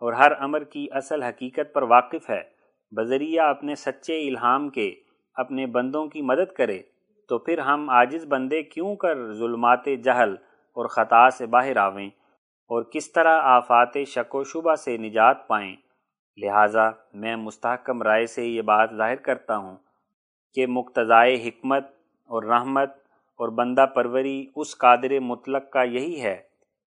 اور 0.00 0.12
ہر 0.12 0.32
امر 0.40 0.64
کی 0.64 0.86
اصل 0.90 1.22
حقیقت 1.22 1.74
پر 1.74 1.82
واقف 1.82 2.30
ہے، 2.30 2.42
بذریعہ 2.90 3.44
اپنے 3.44 3.74
سچے 3.74 4.28
الہام 4.28 4.68
کے 4.68 4.94
اپنے 5.34 5.66
بندوں 5.66 6.06
کی 6.06 6.22
مدد 6.22 6.52
کرے۔ 6.52 6.82
تو 7.28 7.38
پھر 7.38 7.58
ہم 7.58 7.90
عاجز 7.90 8.24
بندے 8.28 8.62
کیوں 8.62 8.94
کر 8.96 9.32
ظلمات 9.32 9.86
جہل 10.04 10.34
اور 10.76 10.86
خطا 10.86 11.28
سے 11.30 11.46
باہر 11.46 11.76
آویں 11.76 12.06
اور 12.70 12.82
کس 12.82 13.12
طرح 13.12 13.40
آفات 13.40 13.96
شک 14.06 14.34
و 14.34 14.44
شبہ 14.44 14.74
سے 14.74 14.96
نجات 14.96 15.46
پائیں؟ 15.48 15.76
لہٰذا 16.38 16.90
میں 17.14 17.36
مستحکم 17.36 18.02
رائے 18.02 18.26
سے 18.26 18.46
یہ 18.46 18.62
بات 18.62 18.90
ظاہر 18.96 19.16
کرتا 19.16 19.56
ہوں 19.56 19.76
کہ 20.56 20.66
مقتضائے 20.66 21.34
حکمت 21.34 21.86
اور 22.30 22.42
رحمت 22.42 22.90
اور 23.40 23.48
بندہ 23.48 23.86
پروری 23.94 24.46
اس 24.56 24.76
قادر 24.78 25.18
مطلق 25.20 25.70
کا 25.70 25.82
یہی 25.82 26.20
ہے 26.22 26.36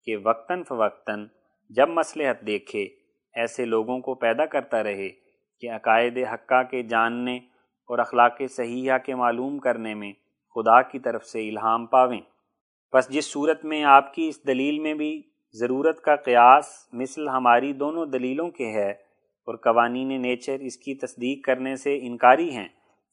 کہ 0.06 0.16
وقتاً 0.24 0.62
فوقتاً 0.62 1.26
جب 1.70 1.88
مصلحت 1.88 2.46
دیکھے، 2.46 2.82
ایسے 3.34 3.64
لوگوں 3.64 3.98
کو 3.98 4.14
پیدا 4.14 4.46
کرتا 4.46 4.82
رہے 4.82 5.08
کہ 5.62 5.70
عقائد 5.70 6.18
حقہ 6.32 6.62
کے 6.70 6.82
جاننے 6.82 7.36
اور 7.90 7.98
اخلاق 7.98 8.42
صحیحہ 8.50 8.98
کے 8.98 9.14
معلوم 9.14 9.58
کرنے 9.58 9.94
میں 9.94 10.12
خدا 10.54 10.82
کی 10.82 10.98
طرف 10.98 11.24
سے 11.24 11.48
الہام 11.48 11.86
پاویں۔ 11.86 12.20
بس 12.92 13.08
جس 13.08 13.32
صورت 13.32 13.64
میں 13.64 13.84
آپ 13.84 14.14
کی 14.14 14.28
اس 14.28 14.46
دلیل 14.46 14.78
میں 14.78 14.94
بھی 14.94 15.22
ضرورت 15.54 16.00
کا 16.00 16.16
قیاس 16.16 16.66
مثل 16.92 17.28
ہماری 17.28 17.72
دونوں 17.72 18.06
دلیلوں 18.06 18.50
کے 18.50 18.72
ہے 18.72 18.90
اور 19.48 19.56
قوانین 19.56 20.22
نیچر 20.22 20.56
اس 20.60 20.76
کی 20.76 20.94
تصدیق 20.94 21.44
کرنے 21.46 21.76
سے 21.76 21.98
انکاری 22.02 22.50
ہیں، 22.50 22.68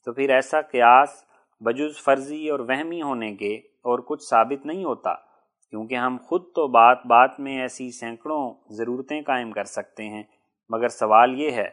تو 0.06 0.14
پھر 0.14 0.30
ایسا 0.30 0.62
قیاس 0.62 1.24
بجز 1.60 2.04
فرضی 2.04 2.50
اور 2.50 2.60
وہمی 2.60 3.02
ہونے 3.02 3.36
کے 3.36 3.56
اور 3.56 4.00
کچھ 4.00 4.24
ثابت 4.24 4.66
نہیں 4.66 4.84
ہوتا، 4.84 5.14
کیونکہ 5.70 5.96
ہم 5.96 6.18
خود 6.24 6.44
تو 6.56 6.68
بات 6.68 7.06
بات 7.06 7.40
میں 7.40 7.62
ایسی 7.62 7.92
سینکڑوں 7.92 8.54
ضرورتیں 8.70 9.22
قائم 9.22 9.52
کر 9.52 9.64
سکتے 9.64 10.04
ہیں۔ 10.04 10.24
مگر 10.70 10.88
سوال 10.88 11.40
یہ 11.40 11.52
ہے 11.52 11.70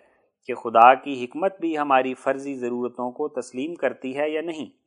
کہ 0.47 0.55
خدا 0.55 0.95
کی 0.95 1.25
حکمت 1.25 1.61
بھی 1.61 1.79
ہماری 1.79 2.15
فرضی 2.15 2.55
ضرورتوں 2.55 3.11
کو 3.11 3.29
تسلیم 3.29 3.75
کرتی 3.75 4.17
ہے 4.19 4.31
یا 4.31 4.41
نہیں؟ 4.41 4.86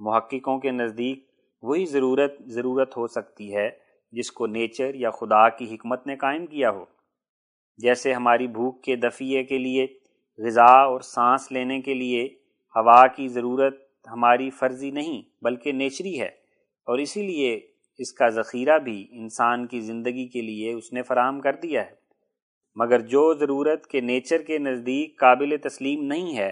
محققوں 0.00 0.58
کے 0.58 0.70
نزدیک 0.70 1.24
وہی 1.62 1.84
ضرورت 1.86 2.38
ضرورت 2.48 2.96
ہو 2.96 3.06
سکتی 3.06 3.54
ہے 3.54 3.68
جس 4.12 4.30
کو 4.32 4.46
نیچر 4.46 4.94
یا 4.94 5.10
خدا 5.10 5.48
کی 5.48 5.74
حکمت 5.74 6.06
نے 6.06 6.16
قائم 6.16 6.46
کیا 6.46 6.70
ہو۔ 6.70 6.84
جیسے 7.78 8.12
ہماری 8.12 8.46
بھوک 8.48 8.82
کے 8.84 8.96
دفیے 8.96 9.42
کے 9.44 9.58
لیے، 9.58 9.86
غذا 10.38 10.70
اور 10.82 11.00
سانس 11.00 11.50
لینے 11.52 11.80
کے 11.80 11.94
لیے 11.94 12.24
ہوا 12.74 13.06
کی 13.06 13.28
ضرورت 13.28 13.78
ہماری 14.06 14.50
فرضی 14.50 14.90
نہیں 14.90 15.22
بلکہ 15.42 15.72
نیچری 15.72 16.20
ہے، 16.20 16.28
اور 16.86 16.98
اسی 16.98 17.22
لیے 17.22 17.54
اس 17.98 18.12
کا 18.12 18.28
ذخیرہ 18.28 18.78
بھی 18.78 19.06
انسان 19.10 19.66
کی 19.66 19.80
زندگی 19.80 20.26
کے 20.28 20.42
لیے 20.42 20.72
اس 20.72 20.92
نے 20.92 21.02
فراہم 21.02 21.40
کر 21.40 21.56
دیا 21.62 21.86
ہے۔ 21.86 21.94
مگر 22.76 23.00
جو 23.06 23.32
ضرورت 23.34 23.86
کے 23.86 24.00
نیچر 24.00 24.42
کے 24.42 24.58
نزدیک 24.58 25.18
قابل 25.18 25.56
تسلیم 25.62 26.04
نہیں 26.04 26.36
ہے 26.36 26.48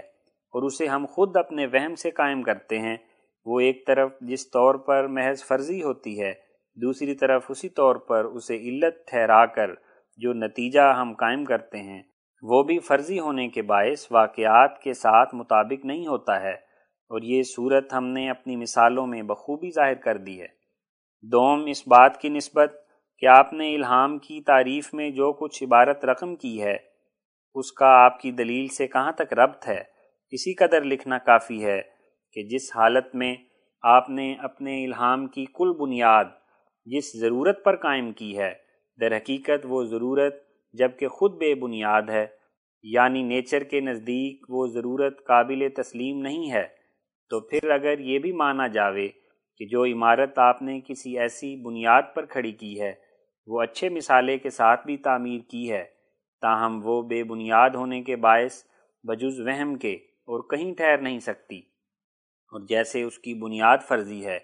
اور 0.55 0.63
اسے 0.63 0.87
ہم 0.87 1.05
خود 1.11 1.37
اپنے 1.37 1.67
وہم 1.67 1.95
سے 1.95 2.11
قائم 2.11 2.43
کرتے 2.43 2.79
ہیں 2.79 2.97
وہ 3.45 3.61
ایک 3.61 3.87
طرف 3.87 4.11
جس 4.21 4.51
طور 4.51 4.75
پر 4.75 5.07
محض 5.07 5.45
فرضی 5.45 5.83
ہوتی 5.83 6.23
ہے، 6.23 6.35
دوسری 6.75 7.15
طرف 7.15 7.45
اسی 7.49 7.69
طور 7.69 7.97
پر 7.97 8.25
اسے 8.25 8.57
علت 8.57 9.07
ٹھہرا 9.07 9.47
کر 9.47 9.71
جو 10.17 10.33
نتیجہ 10.33 10.81
ہم 10.81 11.15
قائم 11.15 11.45
کرتے 11.45 11.79
ہیں، 11.79 12.03
وہ 12.43 12.63
بھی 12.63 12.79
فرضی 12.79 13.19
ہونے 13.19 13.49
کے 13.49 13.63
باعث 13.63 14.07
واقعات 14.11 14.79
کے 14.79 14.93
ساتھ 14.93 15.35
مطابق 15.35 15.85
نہیں 15.85 16.07
ہوتا 16.07 16.41
ہے۔ 16.41 16.69
اور 17.11 17.23
یہ 17.23 17.43
صورت 17.43 17.93
ہم 17.93 18.07
نے 18.07 18.31
اپنی 18.31 18.57
مثالوں 18.57 19.07
میں 19.07 19.23
بخوبی 19.23 19.71
ظاہر 19.71 19.95
کر 19.95 20.17
دی 20.17 20.41
ہے۔ 20.41 20.47
دوم، 21.23 21.65
اس 21.67 21.89
بات 21.89 22.21
کی 22.21 22.29
نسبت 22.29 22.73
کہ 23.19 23.27
آپ 23.27 23.53
نے 23.53 23.75
الہام 23.75 24.19
کی 24.19 24.41
تعریف 24.41 24.95
میں 24.95 25.11
جو 25.11 25.33
کچھ 25.33 25.65
عبارت 25.65 26.05
رقم 26.05 26.37
کی 26.37 26.63
ہے، 26.63 26.77
اس 27.55 27.73
کا 27.73 27.87
آپ 27.87 28.21
کی 28.21 28.31
دلیل 28.31 28.69
سے 28.69 28.87
کہاں 28.87 29.13
تک 29.13 29.33
ربط 29.33 29.69
ہے؟ 29.69 29.83
اسی 30.31 30.55
قدر 30.55 30.85
لکھنا 30.85 31.19
کافی 31.19 31.65
ہے۔ 31.65 31.98
کہ 32.33 32.43
جس 32.43 32.71
حالت 32.77 33.15
میں 33.15 33.35
آپ 33.85 34.11
نے 34.11 34.35
اپنے 34.39 34.85
الہام 34.85 35.27
کی 35.27 35.45
کل 35.55 35.73
بنیاد 35.79 36.25
جس 36.87 37.13
ضرورت 37.21 37.65
پر 37.65 37.77
قائم 37.77 38.13
کی 38.13 38.37
ہے، 38.39 38.53
در 38.99 39.17
حقیقت 39.17 39.67
وہ 39.69 39.85
ضرورت 39.85 40.35
جبکہ 40.75 41.09
خود 41.09 41.37
بے 41.37 41.55
بنیاد 41.55 42.09
ہے 42.09 42.27
یعنی 42.85 43.23
نیچر 43.23 43.65
کے 43.65 43.81
نزدیک 43.81 44.45
وہ 44.49 44.67
ضرورت 44.67 45.25
قابل 45.27 45.69
تسلیم 45.77 46.21
نہیں 46.21 46.51
ہے، 46.51 46.67
تو 47.31 47.41
پھر 47.41 47.71
اگر 47.71 47.99
یہ 47.99 48.19
بھی 48.19 48.33
مانا 48.33 48.67
جاوے 48.67 49.09
کہ 49.61 49.67
جو 49.67 49.85
عمارت 49.85 50.39
آپ 50.39 50.63
نے 50.63 50.81
کسی 50.81 51.19
ایسی 51.19 51.55
بنیاد 51.63 52.03
پر 52.15 52.27
کھڑی 52.27 52.53
کی 52.53 52.81
ہے، 52.81 52.93
وہ 53.49 53.63
اچھے 53.63 53.89
مثالے 53.89 54.39
کے 54.39 54.51
ساتھ 54.51 54.87
بھی 54.87 54.97
تعمیر 54.97 55.41
کی 55.51 55.71
ہے، 55.73 55.85
تاہم 56.43 56.81
وہ 56.85 57.03
بے 57.03 57.23
بنیاد 57.25 57.71
ہونے 57.71 58.03
کے 58.03 58.17
باعث 58.17 58.63
بجز 59.05 59.41
وہم 59.41 59.75
کے 59.75 59.93
اور 60.29 60.41
کہیں 60.49 60.75
ٹھہر 60.75 60.99
نہیں 60.99 61.19
سکتی۔ 61.21 61.61
اور 62.53 62.61
جیسے 62.61 63.03
اس 63.03 63.19
کی 63.19 63.35
بنیاد 63.35 63.79
فرضی 63.89 64.25
ہے، 64.27 64.39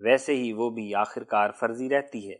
ویسے 0.00 0.34
ہی 0.34 0.52
وہ 0.52 0.70
بھی 0.70 0.94
آخر 0.94 1.24
کار 1.24 1.50
فرضی 1.50 1.88
رہتی 1.88 2.28
ہے۔ 2.30 2.34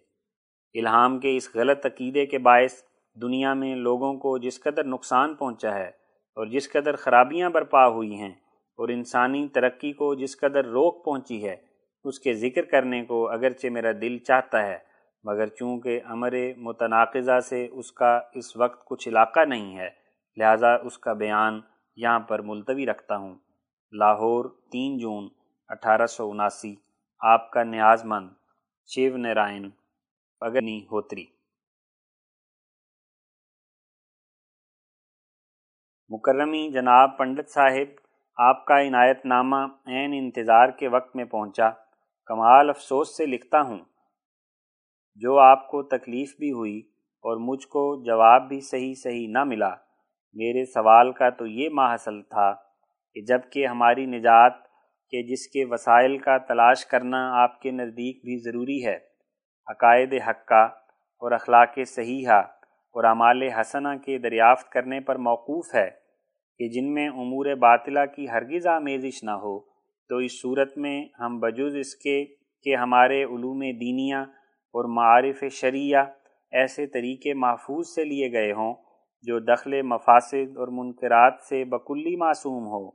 الہام 0.74 1.18
کے 1.18 1.36
اس 1.36 1.48
غلط 1.54 1.86
عقیدے 1.86 2.26
کے 2.26 2.38
باعث 2.38 2.82
دنیا 3.16 3.54
میں 3.54 3.74
لوگوں 3.76 4.14
کو 4.14 4.38
جس 4.38 4.60
قدر 4.60 4.84
نقصان 4.84 5.34
پہنچا 5.34 5.74
ہے 5.74 5.88
اور 6.36 6.46
جس 6.46 6.70
قدر 6.72 6.96
خرابیاں 6.96 7.50
برپا 7.50 7.86
ہوئی 7.86 8.14
ہیں 8.14 8.32
اور 8.78 8.88
انسانی 8.88 9.48
ترقی 9.48 9.92
کو 9.92 10.14
جس 10.14 10.36
قدر 10.40 10.64
روک 10.64 11.04
پہنچی 11.04 11.44
ہے، 11.48 11.56
اس 12.04 12.20
کے 12.20 12.34
ذکر 12.34 12.64
کرنے 12.64 13.04
کو 13.04 13.28
اگرچہ 13.28 13.68
میرا 13.68 13.92
دل 14.00 14.18
چاہتا 14.18 14.66
ہے، 14.66 14.78
مگر 15.24 15.46
چونکہ 15.46 16.00
امر 16.04 16.34
متناقضہ 16.56 17.40
سے 17.40 17.66
اس 17.72 17.92
کا 17.92 18.20
اس 18.34 18.56
وقت 18.56 18.84
کچھ 18.84 19.08
علاقہ 19.08 19.40
نہیں 19.40 19.76
ہے، 19.78 19.88
لہٰذا 20.36 20.74
اس 20.74 20.98
کا 20.98 21.12
بیان 21.12 21.60
یہاں 21.96 22.20
پر 22.20 22.42
ملتوی 22.42 22.86
رکھتا 22.86 23.16
ہوں۔ 23.16 23.34
لاہور، 23.92 24.44
تین 24.72 24.98
جون 24.98 25.28
اٹھارہ 25.68 26.06
سو 26.06 26.30
اناسی۔ 26.30 26.74
آپ 27.20 27.50
کا 27.50 27.62
نیاز 27.62 28.04
مند 28.04 28.28
شیو 28.88 29.16
نارائن 29.16 29.70
پگنی 30.40 30.78
ہوتری۔ 30.92 31.24
مکرمی 36.10 36.70
جناب 36.72 37.16
پنڈت 37.18 37.48
صاحب، 37.48 37.96
آپ 38.36 38.64
کا 38.64 38.80
عنایت 38.80 39.24
نامہ 39.24 39.56
عین 39.86 40.14
انتظار 40.14 40.68
کے 40.68 40.88
وقت 40.88 41.16
میں 41.16 41.24
پہنچا۔ 41.24 41.70
کمال 42.26 42.70
افسوس 42.70 43.16
سے 43.16 43.26
لکھتا 43.26 43.60
ہوں، 43.60 43.78
جو 45.14 45.38
آپ 45.38 45.68
کو 45.68 45.82
تکلیف 45.82 46.36
بھی 46.38 46.52
ہوئی 46.52 46.78
اور 47.24 47.36
مجھ 47.36 47.66
کو 47.66 48.04
جواب 48.04 48.48
بھی 48.48 48.60
صحیح 48.60 48.94
صحیح 48.94 49.28
نہ 49.28 49.44
ملا، 49.44 49.74
میرے 50.36 50.64
سوال 50.64 51.12
کا 51.12 51.30
تو 51.30 51.46
یہ 51.46 51.68
ماحصل 51.72 52.22
تھا 52.22 52.67
کہ 53.14 53.20
جبکہ 53.20 53.66
ہماری 53.66 54.06
نجات 54.06 54.52
کہ 55.10 55.22
جس 55.22 55.46
کے 55.48 55.64
وسائل 55.64 56.18
کا 56.18 56.38
تلاش 56.38 56.86
کرنا 56.86 57.42
آپ 57.42 57.60
کے 57.60 57.70
نزدیک 57.70 58.24
بھی 58.24 58.36
ضروری 58.36 58.86
ہے، 58.86 58.98
عقائد 59.66 60.14
حقہ 60.28 60.64
اور 61.22 61.32
اخلاق 61.32 61.78
صحیحہ 61.86 62.42
اور 62.94 63.04
اعمال 63.04 63.42
حسنہ 63.42 63.88
کے 64.04 64.18
دریافت 64.18 64.70
کرنے 64.70 65.00
پر 65.00 65.16
موقوف 65.16 65.74
ہے 65.74 65.90
کہ 66.58 66.68
جن 66.68 66.94
میں 66.94 67.08
امور 67.08 67.54
باطلہ 67.54 68.00
کی 68.16 68.28
ہرگز 68.28 68.66
آمیزش 68.66 69.22
نہ 69.24 69.30
ہو۔ 69.30 69.58
تو 70.10 70.16
اس 70.16 70.40
صورت 70.40 70.78
میں 70.78 71.04
ہم 71.20 71.38
بجز 71.40 71.76
اس 71.76 71.94
کے 71.94 72.24
کہ 72.62 72.76
ہمارے 72.76 73.24
علوم 73.24 73.60
دینیا 73.60 74.20
اور 74.74 74.84
معارف 74.84 75.44
شریعہ 75.52 76.04
ایسے 76.52 76.86
طریقے 76.86 77.34
محفوظ 77.34 77.88
سے 77.94 78.04
لیے 78.04 78.32
گئے 78.32 78.52
ہوں 78.52 78.74
جو 79.22 79.38
دخل 79.38 79.82
مفاسد 79.82 80.56
اور 80.56 80.68
منکرات 80.68 81.34
سے 81.48 81.64
بکلی 81.64 82.16
معصوم 82.16 82.66
ہو 82.66 82.88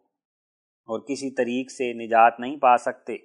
اور 0.87 0.99
کسی 0.99 1.35
طریق 1.35 1.71
سے 1.71 1.93
نجات 1.93 2.39
نہیں 2.39 2.57
پا 2.57 2.77
سکتے۔ 2.77 3.15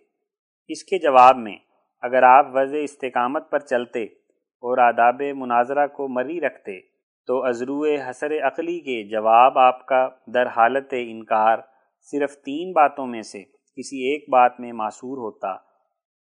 اس 0.68 0.84
کے 0.84 0.98
جواب 0.98 1.36
میں، 1.36 1.56
اگر 2.00 2.22
آپ 2.22 2.46
وضع 2.52 2.76
استقامت 2.76 3.50
پر 3.50 3.58
چلتے 3.58 4.04
اور 4.04 4.78
آداب 4.78 5.22
مناظرہ 5.36 5.86
کو 5.86 6.08
مری 6.08 6.40
رکھتے، 6.40 6.80
تو 7.26 7.44
ازرو 7.44 7.84
حسر 8.10 8.32
عقلی 8.46 8.80
کے 8.80 9.08
جواب 9.08 9.58
آپ 9.58 9.86
کا 9.86 10.08
در 10.26 10.46
حالت 10.46 10.94
انکار 10.98 11.58
صرف 12.00 12.36
تین 12.36 12.72
باتوں 12.72 13.06
میں 13.06 13.22
سے 13.22 13.42
کسی 13.76 14.12
ایک 14.12 14.30
بات 14.30 14.60
میں 14.60 14.72
معصور 14.72 15.18
ہوتا۔ 15.18 15.50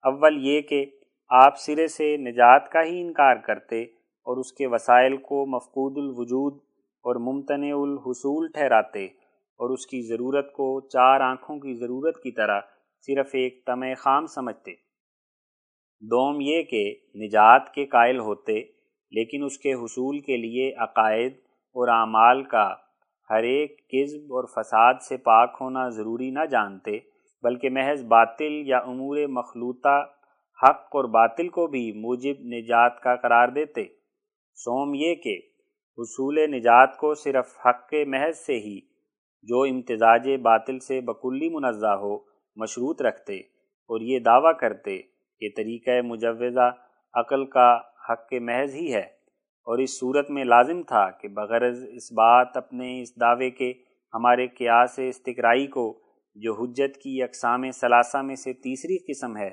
اول 0.04 0.46
یہ 0.46 0.62
کہ 0.62 0.86
آپ 1.30 1.58
سرے 1.58 1.88
سے 1.88 2.18
نجات 2.18 2.70
کا 2.70 2.84
ہی 2.84 3.02
انکار 3.02 3.36
کرتے 3.36 3.84
اور 4.26 4.38
اس 4.38 4.54
کے 4.54 4.68
وسائل 4.68 5.18
کو 5.18 5.46
مفقود 5.46 5.98
الوجود 5.98 6.65
اور 7.06 7.16
ممتنع 7.16 7.74
الحصول 7.76 8.48
ٹھہراتے 8.52 9.06
اور 9.60 9.70
اس 9.70 9.86
کی 9.88 10.02
ضرورت 10.02 10.52
کو 10.54 10.88
چار 10.88 11.20
آنکھوں 11.22 11.60
کی 11.60 11.74
ضرورت 11.74 12.24
کی 12.24 12.32
طرح 12.32 12.62
صرف 13.08 13.30
ایک 13.34 13.66
تم 13.66 13.84
خام 13.98 14.26
سمجھتے۔ 14.26 14.74
دوم 16.02 16.42
یہ 16.42 16.64
کہ 16.64 16.96
نجات 17.16 17.74
کے 17.74 17.86
قائل 17.86 18.20
ہوتے، 18.20 18.60
لیکن 19.12 19.44
اس 19.44 19.58
کے 19.58 19.74
حصول 19.74 20.20
کے 20.20 20.38
لیے 20.38 20.74
عقائد 20.74 21.34
اور 21.76 21.88
اعمال 21.88 22.44
کا 22.44 22.68
ہر 23.30 23.44
ایک 23.44 23.78
قزب 23.88 24.34
اور 24.34 24.44
فساد 24.44 24.94
سے 25.02 25.18
پاک 25.18 25.58
ہونا 25.62 25.90
ضروری 25.90 26.30
نہ 26.30 26.46
جانتے، 26.46 26.98
بلکہ 27.44 27.70
محض 27.70 28.04
باطل 28.04 28.62
یا 28.66 28.78
امور 28.78 29.18
مخلوطہ 29.30 29.98
حق 30.60 30.96
اور 30.96 31.04
باطل 31.04 31.50
کو 31.50 31.68
بھی 31.68 31.92
موجب 31.92 32.46
نجات 32.46 33.02
کا 33.02 33.16
قرار 33.16 33.48
دیتے۔ 33.48 33.84
سوم 34.58 34.94
یہ 34.94 35.16
کہ 35.16 35.40
حصول 35.98 36.52
نجات 36.52 36.98
کو 36.98 37.14
صرف 37.14 37.60
حق 37.66 37.90
کے 37.90 38.06
محض 38.06 38.38
سے 38.38 38.60
ہی، 38.60 38.80
جو 39.44 39.62
امتزاج 39.62 40.30
باطل 40.42 40.80
سے 40.80 41.02
بکلی 41.02 41.50
منزہ 41.50 41.88
ہو، 41.88 42.18
مشروط 42.56 43.02
رکھتے 43.02 43.38
اور 43.38 44.02
یہ 44.02 44.20
دعویٰ 44.20 44.58
کرتے 44.60 44.98
کہ 45.40 45.50
طریقہ 45.58 46.02
مجوزہ 46.02 46.72
عقل 47.14 47.46
کا 47.46 47.78
حق 48.10 48.28
کے 48.30 48.40
محض 48.40 48.76
ہی 48.76 48.94
ہے۔ 48.94 49.16
اور 49.68 49.78
اس 49.78 50.00
صورت 50.00 50.30
میں 50.30 50.44
لازم 50.44 50.84
تھا 50.84 51.12
کہ 51.12 51.28
بغرض 51.28 51.86
اس 51.92 52.12
بات 52.12 52.58
اپنے 52.58 53.02
اس 53.02 53.20
دعوے 53.22 53.50
کے 53.50 53.74
ہمارے 54.14 54.48
قیاس 54.48 55.00
استقرائی 55.00 55.68
کو، 55.68 56.02
جو 56.36 56.54
حجت 56.54 56.98
کی 56.98 57.24
اقسام 57.24 57.72
ثلاثہ 57.72 58.18
میں 58.18 58.36
سے 58.36 58.54
تیسری 58.54 58.98
قسم 58.98 59.38
ہے، 59.38 59.50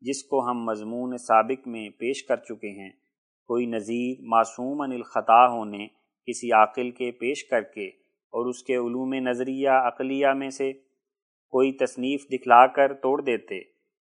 جس 0.00 0.24
کو 0.24 0.50
ہم 0.50 0.64
مضمون 0.64 1.16
سابق 1.16 1.68
میں 1.68 1.88
پیش 1.90 2.24
کر 2.24 2.36
چکے 2.36 2.82
ہیں۔ 2.82 2.90
کوئی 3.46 3.66
نظیر 3.66 4.22
معصوم 4.22 4.80
ان 4.80 4.92
الخطا 4.92 5.46
ہونے، 5.46 5.86
کسی 6.28 6.52
عاقل 6.52 6.90
کے 6.90 7.10
پیش 7.10 7.44
کر 7.44 7.62
کے 7.62 7.86
اور 8.32 8.46
اس 8.46 8.62
کے 8.62 8.76
علوم 8.76 9.14
نظریہ 9.14 9.68
عقلیہ 9.68 10.28
میں 10.28 10.50
سے 10.50 10.72
کوئی 11.52 11.72
تصنیف 11.72 12.24
دکھلا 12.28 12.66
کر 12.66 12.94
توڑ 12.94 13.22
دیتے، 13.22 13.60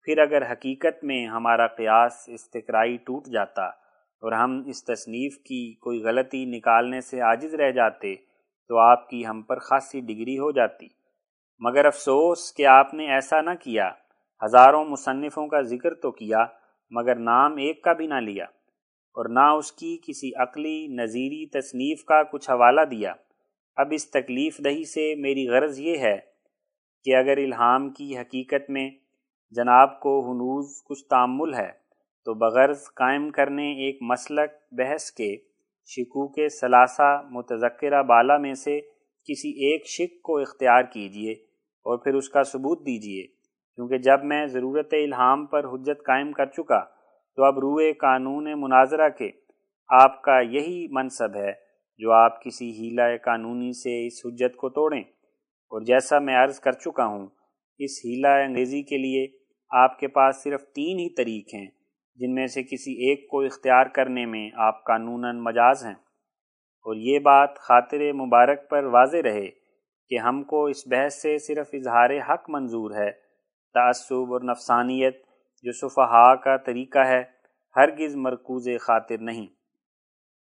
پھر 0.03 0.17
اگر 0.17 0.51
حقیقت 0.51 1.03
میں 1.03 1.25
ہمارا 1.25 1.67
قیاس 1.67 2.23
استقرائی 2.27 2.97
ٹوٹ 2.97 3.25
جاتا 3.25 3.65
اور 4.21 4.31
ہم 4.31 4.63
اس 4.65 4.85
تصنیف 4.85 5.37
کی 5.37 5.73
کوئی 5.73 6.03
غلطی 6.03 6.45
نکالنے 6.45 7.01
سے 7.01 7.19
عاجز 7.19 7.55
رہ 7.55 7.71
جاتے، 7.71 8.15
تو 8.67 8.77
آپ 8.77 9.09
کی 9.09 9.25
ہم 9.25 9.41
پر 9.41 9.59
خاصی 9.59 10.01
ڈگری 10.01 10.37
ہو 10.37 10.51
جاتی۔ 10.51 10.87
مگر 11.59 11.85
افسوس 11.85 12.53
کہ 12.53 12.65
آپ 12.65 12.93
نے 12.93 13.11
ایسا 13.11 13.41
نہ 13.41 13.49
کیا۔ 13.59 13.89
ہزاروں 14.45 14.85
مصنفوں 14.85 15.47
کا 15.47 15.61
ذکر 15.61 15.93
تو 15.93 16.11
کیا، 16.11 16.45
مگر 16.91 17.15
نام 17.15 17.57
ایک 17.57 17.83
کا 17.83 17.93
بھی 17.93 18.07
نہ 18.07 18.19
لیا۔ 18.21 18.45
اور 19.15 19.29
نہ 19.29 19.45
اس 19.57 19.71
کی 19.71 19.97
کسی 20.07 20.31
عقلی 20.35 20.87
نظیری 20.87 21.45
تصنیف 21.45 22.03
کا 22.03 22.23
کچھ 22.23 22.49
حوالہ 22.49 22.81
دیا۔ 22.81 23.13
اب 23.77 23.87
اس 23.91 24.09
تکلیف 24.11 24.57
دہی 24.65 24.83
سے 24.83 25.13
میری 25.15 25.47
غرض 25.47 25.79
یہ 25.79 25.97
ہے 25.97 26.17
کہ 27.05 27.15
اگر 27.15 27.37
الہام 27.37 27.89
کی 27.89 28.17
حقیقت 28.17 28.69
میں 28.69 28.89
جناب 29.51 29.99
کو 29.99 30.19
ہنوز 30.19 30.83
کچھ 30.85 31.03
تعمل 31.09 31.53
ہے، 31.53 31.69
تو 32.25 32.33
بغرض 32.33 32.83
قائم 32.93 33.29
کرنے 33.29 33.71
ایک 33.85 33.97
مسلک 34.01 34.51
بحث 34.71 35.11
کے 35.11 35.35
شکو 35.89 36.27
کے 36.27 36.47
ثلاثہ 36.49 37.21
متذکرہ 37.31 38.03
بالا 38.03 38.37
میں 38.37 38.53
سے 38.53 38.79
کسی 39.27 39.49
ایک 39.65 39.87
شک 39.87 40.21
کو 40.21 40.37
اختیار 40.37 40.83
کیجیے 40.83 41.31
اور 41.85 41.97
پھر 41.97 42.13
اس 42.13 42.29
کا 42.29 42.43
ثبوت 42.43 42.85
دیجیے 42.85 43.23
کیونکہ 43.77 43.97
جب 43.97 44.23
میں 44.23 44.45
ضرورت 44.45 44.93
الہام 44.93 45.45
پر 45.45 45.65
حجت 45.65 46.03
قائم 46.05 46.31
کر 46.31 46.45
چکا 46.45 46.79
تو 47.35 47.43
اب 47.43 47.59
روئے 47.59 47.93
قانون 47.93 48.47
مناظرہ 48.55 49.09
کے 49.09 49.31
آپ 49.89 50.21
کا 50.21 50.39
یہی 50.39 50.87
منصب 50.91 51.35
ہے 51.35 51.53
جو 51.97 52.11
آپ 52.11 52.43
کسی 52.43 52.71
ہیلہ 52.71 53.17
قانونی 53.25 53.73
سے 53.73 54.07
اس 54.07 54.25
حجت 54.25 54.55
کو 54.55 54.69
توڑیں۔ 54.69 55.03
اور 55.71 55.81
جیسا 55.81 56.19
میں 56.19 56.35
عرض 56.35 56.59
کر 56.59 56.71
چکا 56.71 57.05
ہوں، 57.05 57.27
اس 57.77 57.91
ہیلہ 58.05 58.27
انگریزی 58.27 58.81
کے 58.83 58.97
لیے 58.97 59.27
آپ 59.69 59.99
کے 59.99 60.07
پاس 60.07 60.43
صرف 60.43 60.61
تین 60.61 60.99
ہی 60.99 61.09
طریق 61.15 61.53
ہیں، 61.53 61.67
جن 62.15 62.33
میں 62.33 62.47
سے 62.47 62.63
کسی 62.63 63.09
ایک 63.09 63.29
کو 63.29 63.41
اختیار 63.41 63.85
کرنے 63.85 64.25
میں 64.25 64.49
آپ 64.53 64.83
قانوناً 64.83 65.37
مجاز 65.37 65.85
ہیں۔ 65.85 65.95
اور 66.85 66.95
یہ 66.95 67.19
بات 67.19 67.55
خاطر 67.55 68.13
مبارک 68.13 68.69
پر 68.69 68.83
واضح 68.83 69.17
رہے 69.17 69.49
کہ 70.09 70.17
ہم 70.17 70.43
کو 70.43 70.65
اس 70.65 70.87
بحث 70.87 71.21
سے 71.21 71.37
صرف 71.37 71.69
اظہار 71.73 72.09
حق 72.29 72.49
منظور 72.49 72.91
ہے، 72.91 73.11
تعصب 73.73 74.33
اور 74.33 74.41
نفسانیت 74.41 75.30
جو 75.61 75.71
صفحہ 75.71 76.35
کا 76.35 76.57
طریقہ 76.57 76.99
ہے، 76.99 77.23
ہرگز 77.75 78.15
مرکوز 78.15 78.67
خاطر 78.81 79.17
نہیں۔ 79.17 79.47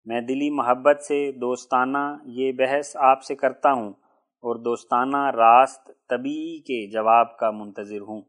میں 0.05 0.21
دلی 0.21 0.51
محبت 0.51 1.03
سے 1.03 1.33
دوستانہ 1.33 2.17
یہ 2.25 2.53
بحث 2.53 2.97
آپ 2.97 3.23
سے 3.23 3.35
کرتا 3.35 3.73
ہوں 3.73 3.91
اور 4.43 4.57
دوستانہ 4.57 5.17
راست 5.17 5.91
طبیعی 6.09 6.61
کے 6.61 6.91
جواب 6.91 7.37
کا 7.37 7.51
منتظر 7.51 8.01
ہوں۔ 8.01 8.23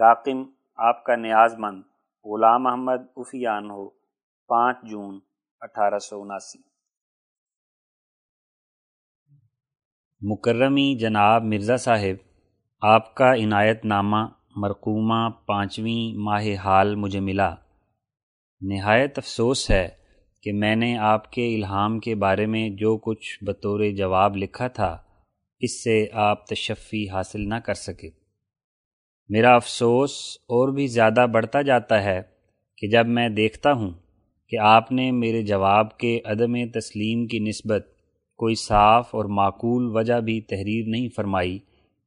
راقم، 0.00 0.42
آپ 0.76 1.04
کا 1.04 1.16
نیاز 1.16 1.54
مند 1.58 1.82
غلام 2.24 2.62
محمد 2.62 3.06
افیان 3.16 3.70
ہو۔ 3.70 3.88
پانچ 4.48 4.76
جون 4.82 5.20
اٹھارہ 5.60 5.98
سو 5.98 6.22
اناسی۔ 6.22 6.58
مکرمی 10.20 10.98
جناب 10.98 11.42
مرزا 11.44 11.76
صاحب، 11.76 12.28
آپ 12.82 13.14
کا 13.14 13.34
عنایت 13.34 13.84
نامہ 13.84 14.16
مرقومہ 14.56 15.28
پانچویں 15.46 16.18
ماہ 16.18 16.44
حال 16.64 16.94
مجھے 16.94 17.20
ملا۔ 17.20 17.54
نہایت 18.60 19.18
افسوس 19.18 19.70
ہے 19.70 19.88
کہ 20.42 20.52
میں 20.52 20.76
نے 20.76 20.98
آپ 20.98 21.32
کے 21.32 21.54
الہام 21.54 22.00
کے 22.00 22.14
بارے 22.14 22.46
میں 22.46 22.68
جو 22.68 22.98
کچھ 22.98 23.44
بطور 23.44 23.90
جواب 23.96 24.36
لکھا 24.36 24.68
تھا، 24.68 24.98
اس 25.60 25.84
سے 25.84 26.06
آپ 26.12 26.46
تشفی 26.46 27.08
حاصل 27.08 27.48
نہ 27.48 27.54
کر 27.54 27.74
سکے۔ 27.74 28.10
میرا 29.28 29.54
افسوس 29.54 30.10
اور 30.40 30.68
بھی 30.68 30.86
زیادہ 30.86 31.26
بڑھتا 31.32 31.62
جاتا 31.62 32.02
ہے 32.04 32.22
کہ 32.78 32.88
جب 32.88 33.06
میں 33.06 33.28
دیکھتا 33.28 33.72
ہوں 33.72 33.90
کہ 34.48 34.58
آپ 34.58 34.92
نے 34.92 35.10
میرے 35.10 35.42
جواب 35.42 35.98
کے 35.98 36.20
عدم 36.24 36.54
تسلیم 36.74 37.26
کی 37.26 37.38
نسبت 37.38 37.86
کوئی 38.36 38.54
صاف 38.54 39.14
اور 39.14 39.24
معقول 39.24 39.96
وجہ 39.96 40.20
بھی 40.20 40.40
تحریر 40.40 40.84
نہیں 40.86 41.08
فرمائی، 41.16 41.58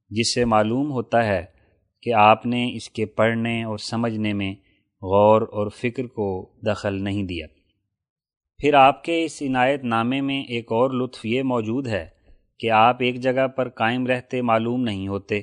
جس 0.10 0.34
سے 0.34 0.46
معلوم 0.46 0.92
ہوتا 0.92 1.26
ہے 1.26 1.57
کہ 2.02 2.14
آپ 2.14 2.46
نے 2.46 2.72
اس 2.74 2.90
کے 2.90 3.06
پڑھنے 3.06 3.64
اور 3.64 3.78
سمجھنے 3.78 4.34
میں 4.34 4.52
غور 5.02 5.42
اور 5.42 5.68
فکر 5.70 6.08
کو 6.08 6.50
دخل 6.66 7.04
نہیں 7.04 7.24
دیا۔ 7.24 7.48
پھر 8.58 8.74
آپ 8.74 9.04
کے 9.04 9.26
اس 9.26 9.44
عنایت 9.50 9.84
نامے 9.84 10.22
میں 10.22 10.44
ایک 10.44 10.72
اور 10.72 10.92
لطف 10.92 11.26
یہ 11.26 11.44
موجود 11.44 11.88
ہے 11.88 12.06
کہ 12.60 12.72
آپ 12.72 12.98
ایک 13.00 13.16
جگہ 13.16 13.48
پر 13.48 13.70
قائم 13.70 14.08
رہتے 14.08 14.42
معلوم 14.42 14.82
نہیں 14.82 15.08
ہوتے۔ 15.08 15.42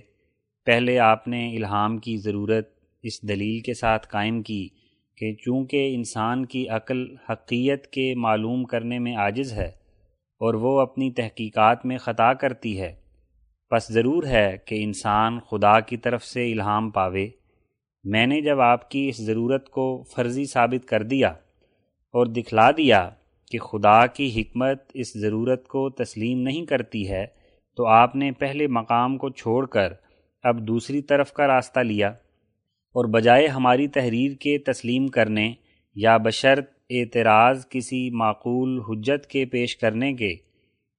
پہلے 0.66 0.98
آپ 0.98 1.28
نے 1.28 1.56
الہام 1.56 1.98
کی 1.98 2.16
ضرورت 2.16 2.68
اس 3.02 3.28
دلیل 3.28 3.60
کے 3.60 3.74
ساتھ 3.74 4.09
قائم 4.09 4.43
کی 4.43 4.68
کہ 5.16 5.35
چونکہ 5.35 5.94
انسان 5.94 6.47
کی 6.47 6.68
عقل 6.68 7.16
حقیت 7.31 7.86
کے 7.86 8.14
معلوم 8.14 8.64
کرنے 8.64 8.98
میں 8.98 9.16
عاجز 9.16 9.52
ہے 9.52 9.68
اور 10.40 10.55
وہ 10.55 10.81
اپنی 10.81 11.10
تحقیقات 11.10 11.86
میں 11.86 11.98
خطا 11.98 12.32
کرتی 12.32 12.81
ہے 12.81 12.94
پس 13.70 13.93
ضرور 13.93 14.24
ہے 14.24 14.57
کہ 14.65 14.85
انسان 14.85 15.41
خدا 15.41 15.81
کی 15.81 15.97
طرف 15.97 16.24
سے 16.24 16.53
الہام 16.53 16.91
پاوے۔ 16.91 17.28
میں 18.05 18.27
نے 18.27 18.41
جب 18.41 18.61
آپ 18.61 18.91
کی 18.91 19.09
اس 19.09 19.16
ضرورت 19.16 19.69
کو 19.69 20.05
فرضی 20.16 20.45
ثابت 20.45 20.89
کر 20.89 21.03
دیا 21.03 21.28
اور 22.12 22.27
دکھلا 22.27 22.70
دیا 22.70 23.11
کہ 23.51 23.59
خدا 23.59 24.07
کی 24.07 24.41
حکمت 24.41 24.82
اس 24.95 25.15
ضرورت 25.15 25.69
کو 25.69 25.91
تسلیم 25.91 26.41
نہیں 26.41 26.66
کرتی 26.66 27.11
ہے، 27.11 27.27
تو 27.77 27.86
آپ 27.86 28.16
نے 28.16 28.32
پہلے 28.32 28.66
مقام 28.66 29.19
کو 29.19 29.28
چھوڑ 29.28 29.66
کر 29.66 29.93
اب 30.43 30.69
دوسری 30.69 31.03
طرف 31.03 31.32
کا 31.32 31.47
راستہ 31.47 31.81
لیا۔ 31.81 32.09
اور 32.95 33.05
بجائے 33.05 33.47
ہماری 33.47 33.89
تحریر 33.89 34.32
کے 34.32 34.59
تسلیم 34.59 35.09
کرنے 35.09 35.53
یا 35.95 36.16
بشرط 36.16 36.70
اعتراض 36.91 37.69
کسی 37.69 38.11
معقول 38.11 38.81
حجت 38.81 39.27
کے 39.27 39.45
پیش 39.45 39.77
کرنے 39.77 40.12
کے 40.12 40.35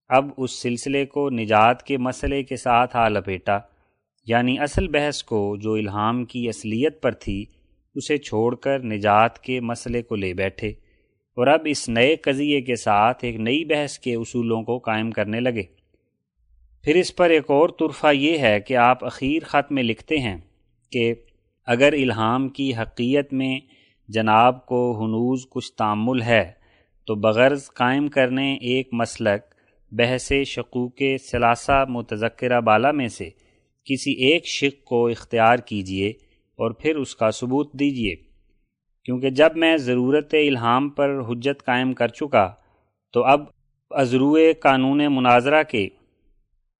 اب 0.09 0.25
اس 0.37 0.61
سلسلے 0.61 1.05
کو 1.05 1.29
نجات 1.29 1.83
کے 1.83 1.97
مسئلے 1.97 2.43
کے 2.43 2.55
ساتھ 2.55 2.95
آ 2.97 3.09
لپیٹا۔ 3.09 3.57
یعنی 4.27 4.59
اصل 4.59 4.87
بحث 4.87 5.23
کو 5.23 5.57
جو 5.57 5.73
الہام 5.73 6.25
کی 6.25 6.49
اصلیت 6.49 7.01
پر 7.01 7.11
تھی، 7.11 7.45
اسے 7.95 8.17
چھوڑ 8.17 8.55
کر 8.55 8.79
نجات 8.79 9.39
کے 9.39 9.59
مسئلے 9.59 10.01
کو 10.01 10.15
لے 10.15 10.33
بیٹھے۔ 10.33 10.67
اور 11.35 11.47
اب 11.47 11.59
اس 11.65 11.89
نئے 11.89 12.15
قضیے 12.15 12.61
کے 12.61 12.75
ساتھ 12.75 13.25
ایک 13.25 13.35
نئی 13.35 13.65
بحث 13.65 13.99
کے 13.99 14.15
اصولوں 14.15 14.63
کو 14.63 14.77
قائم 14.77 15.11
کرنے 15.11 15.39
لگے۔ 15.39 15.63
پھر 16.83 16.95
اس 16.95 17.15
پر 17.15 17.29
ایک 17.29 17.51
اور 17.51 17.69
طرفہ 17.69 18.07
یہ 18.13 18.37
ہے 18.37 18.59
کہ 18.59 18.77
آپ 18.77 19.05
اخیر 19.05 19.43
خط 19.45 19.71
میں 19.71 19.83
لکھتے 19.83 20.17
ہیں 20.17 20.37
کہ 20.91 21.13
اگر 21.65 21.93
الہام 21.93 22.49
کی 22.49 22.75
حقیت 22.75 23.33
میں 23.33 23.59
جناب 24.07 24.65
کو 24.65 25.05
ہنوز 25.05 25.39
کچھ 25.49 25.73
تعمل 25.73 26.21
ہے، 26.21 26.51
تو 27.07 27.15
بغرض 27.15 27.67
قائم 27.67 28.07
کرنے 28.07 28.53
ایک 28.53 28.89
مسلک 28.91 29.54
بحث 29.97 30.33
شقوق 30.45 31.01
ثلاثہ 31.31 31.85
متذکرہ 31.89 32.61
بالا 32.61 32.91
میں 32.91 33.07
سے 33.07 33.29
کسی 33.85 34.11
ایک 34.11 34.47
شق 34.47 34.83
کو 34.83 35.07
اختیار 35.07 35.57
کیجیے 35.57 36.09
اور 36.55 36.71
پھر 36.71 36.95
اس 36.95 37.15
کا 37.15 37.31
ثبوت 37.31 37.73
دیجیے 37.73 38.15
کیونکہ 39.03 39.29
جب 39.29 39.49
میں 39.55 39.77
ضرورت 39.77 40.33
الہام 40.33 40.89
پر 40.89 41.19
حجت 41.29 41.65
قائم 41.65 41.93
کر 41.93 42.07
چکا، 42.07 42.53
تو 43.13 43.23
اب 43.23 43.41
ازروع 43.91 44.39
قانون 44.59 45.01
مناظرہ 45.09 45.63
کے 45.63 45.87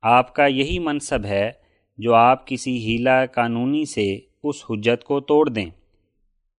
آپ 0.02 0.36
کا 0.36 0.46
یہی 0.46 0.80
منصب 0.80 1.26
ہے 1.26 1.52
جو 1.98 2.14
آپ 2.14 2.48
کسی 2.48 2.78
ہیلا 2.78 3.26
قانونی 3.26 3.86
سے 3.86 4.18
اس 4.44 4.56
حجت 4.70 5.04
کو 5.04 5.20
توڑ 5.20 5.50
دیں۔ 5.50 5.70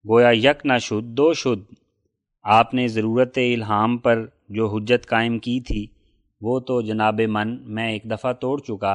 گویا 0.08 0.30
یک 0.30 0.66
نہ 0.66 0.78
شد، 0.80 1.04
دو 1.04 1.32
شد۔ 1.32 1.74
آپ 2.42 2.74
نے 2.74 2.88
ضرورت 2.88 3.38
الہام 3.38 3.98
پر 3.98 4.26
جو 4.48 4.66
حجت 4.66 5.06
قائم 5.06 5.38
کی 5.38 5.60
تھی 5.60 5.86
وہ 6.42 6.58
تو 6.60 6.80
جناب 6.82 7.20
من 7.20 7.56
میں 7.74 7.90
ایک 7.92 8.04
دفعہ 8.04 8.32
توڑ 8.32 8.58
چکا 8.60 8.92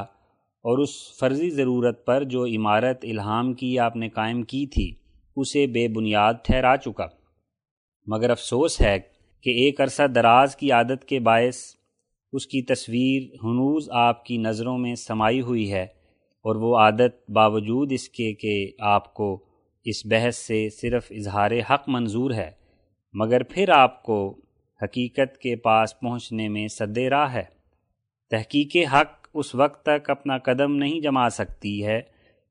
اور 0.64 0.78
اس 0.78 0.90
فرضی 1.20 1.50
ضرورت 1.50 2.04
پر 2.06 2.24
جو 2.24 2.44
عمارت 2.46 3.04
الہام 3.04 3.52
کی 3.52 3.78
آپ 3.78 3.96
نے 3.96 4.08
قائم 4.08 4.42
کی 4.42 4.66
تھی، 4.66 4.90
اسے 5.36 5.66
بے 5.66 5.86
بنیاد 5.88 6.34
ٹھہرا 6.44 6.76
چکا۔ 6.76 7.06
مگر 8.06 8.30
افسوس 8.30 8.80
ہے 8.80 8.98
کہ 9.44 9.50
ایک 9.50 9.80
عرصہ 9.80 10.06
دراز 10.06 10.56
کی 10.56 10.70
عادت 10.72 11.04
کے 11.04 11.20
باعث 11.20 11.58
اس 12.32 12.46
کی 12.46 12.62
تصویر 12.62 13.22
ہنوز 13.44 13.88
آپ 13.90 14.24
کی 14.24 14.36
نظروں 14.36 14.78
میں 14.78 14.94
سمائی 14.94 15.40
ہوئی 15.40 15.72
ہے 15.72 15.82
اور 16.44 16.56
وہ 16.56 16.76
عادت 16.76 17.30
باوجود 17.30 17.92
اس 17.92 18.08
کے 18.08 18.32
کہ 18.32 18.54
آپ 18.80 19.12
کو 19.14 19.44
اس 19.84 20.06
بحث 20.06 20.36
سے 20.36 20.68
صرف 20.70 21.06
اظہار 21.10 21.50
حق 21.70 21.88
منظور 21.88 22.30
ہے، 22.30 22.50
مگر 23.14 23.42
پھر 23.42 23.68
آپ 23.68 24.02
کو 24.02 24.41
حقیقت 24.82 25.36
کے 25.38 25.54
پاس 25.56 25.98
پہنچنے 26.00 26.48
میں 26.48 26.66
صد 26.68 26.98
راہ 27.10 27.32
ہے۔ 27.34 27.44
تحقیق 28.30 28.76
حق 28.92 29.26
اس 29.34 29.54
وقت 29.54 29.82
تک 29.84 30.10
اپنا 30.10 30.38
قدم 30.38 30.74
نہیں 30.76 31.00
جما 31.00 31.28
سکتی 31.30 31.84
ہے، 31.86 32.00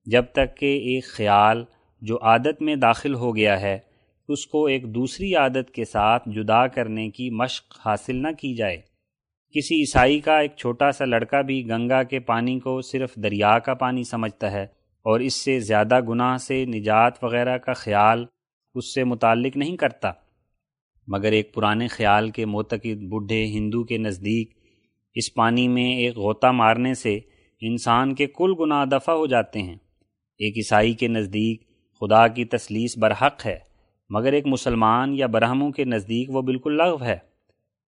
جب 0.07 0.25
تک 0.33 0.55
کہ 0.57 0.77
ایک 0.85 1.05
خیال 1.07 1.63
جو 2.01 2.17
عادت 2.23 2.61
میں 2.61 2.75
داخل 2.75 3.13
ہو 3.13 3.35
گیا 3.35 3.59
ہے، 3.61 3.77
اس 4.29 4.45
کو 4.47 4.65
ایک 4.65 4.83
دوسری 4.95 5.33
عادت 5.35 5.71
کے 5.71 5.85
ساتھ 5.85 6.29
جدا 6.29 6.65
کرنے 6.67 7.09
کی 7.09 7.29
مشق 7.29 7.79
حاصل 7.85 8.15
نہ 8.15 8.31
کی 8.39 8.53
جائے۔ 8.55 8.77
کسی 9.55 9.79
عیسائی 9.79 10.19
کا 10.19 10.37
ایک 10.39 10.55
چھوٹا 10.57 10.91
سا 10.91 11.05
لڑکا 11.05 11.41
بھی 11.41 11.61
گنگا 11.69 12.01
کے 12.03 12.19
پانی 12.21 12.59
کو 12.59 12.79
صرف 12.81 13.15
دریا 13.15 13.57
کا 13.59 13.73
پانی 13.73 14.03
سمجھتا 14.03 14.51
ہے، 14.51 14.63
اور 15.05 15.19
اس 15.19 15.43
سے 15.45 15.59
زیادہ 15.59 15.99
گناہ 16.09 16.37
سے 16.37 16.63
نجات 16.65 17.23
وغیرہ 17.23 17.57
کا 17.57 17.73
خیال 17.73 18.25
اس 18.75 18.93
سے 18.93 19.03
متعلق 19.03 19.57
نہیں 19.57 19.77
کرتا۔ 19.77 20.11
مگر 21.07 21.31
ایک 21.31 21.53
پرانے 21.53 21.87
خیال 21.87 22.29
کے 22.29 22.45
معتقد 22.45 23.03
بڈھے 23.03 23.45
ہندو 23.45 23.83
کے 23.83 23.97
نزدیک 23.97 24.53
اس 25.15 25.33
پانی 25.33 25.67
میں 25.67 25.91
ایک 25.97 26.17
غوطہ 26.17 26.47
مارنے 26.47 26.93
سے 26.93 27.19
انسان 27.61 28.15
کے 28.15 28.25
کل 28.27 28.53
گناہ 28.59 28.85
دفع 28.85 29.11
ہو 29.11 29.25
جاتے 29.27 29.61
ہیں۔ 29.61 29.75
ایک 30.39 30.57
عیسائی 30.57 30.93
کے 30.93 31.07
نزدیک 31.07 31.61
خدا 32.01 32.27
کی 32.27 32.45
تسلیس 32.45 32.97
برحق 32.97 33.45
ہے، 33.45 33.57
مگر 34.09 34.33
ایک 34.33 34.47
مسلمان 34.47 35.13
یا 35.15 35.27
برہموں 35.27 35.71
کے 35.71 35.83
نزدیک 35.83 36.29
وہ 36.29 36.41
بالکل 36.41 36.77
لغو 36.77 37.03
ہے۔ 37.05 37.17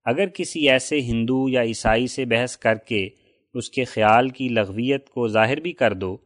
اگر 0.05 0.27
کسی 0.27 0.69
ایسے 0.69 1.01
ہندو 1.01 1.49
یا 1.49 1.61
عیسائی 1.61 2.07
سے 2.07 2.25
بحث 2.25 2.57
کر 2.57 2.75
کے 2.75 3.07
اس 3.53 3.69
کے 3.69 3.83
خیال 3.83 4.29
کی 4.29 4.47
لغویت 4.49 5.09
کو 5.09 5.27
ظاہر 5.27 5.59
بھی 5.59 5.71
کر 5.71 5.93
دو 5.93 6.17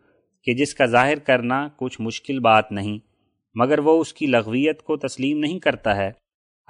کہ 0.44 0.53
جس 0.53 0.74
کا 0.74 0.86
ظاہر 0.86 1.20
کرنا 1.20 1.68
کچھ 1.76 2.02
مشکل 2.02 2.40
بات 2.40 2.72
نہیں، 2.72 2.98
مگر 3.56 3.80
وہ 3.80 3.99
اس 4.02 4.14
کی 4.14 4.26
لغویت 4.26 4.84
کو 4.84 4.98
تسلیم 4.98 5.40
نہیں 5.40 5.60
کرتا 5.60 5.95
ہے 5.95 6.12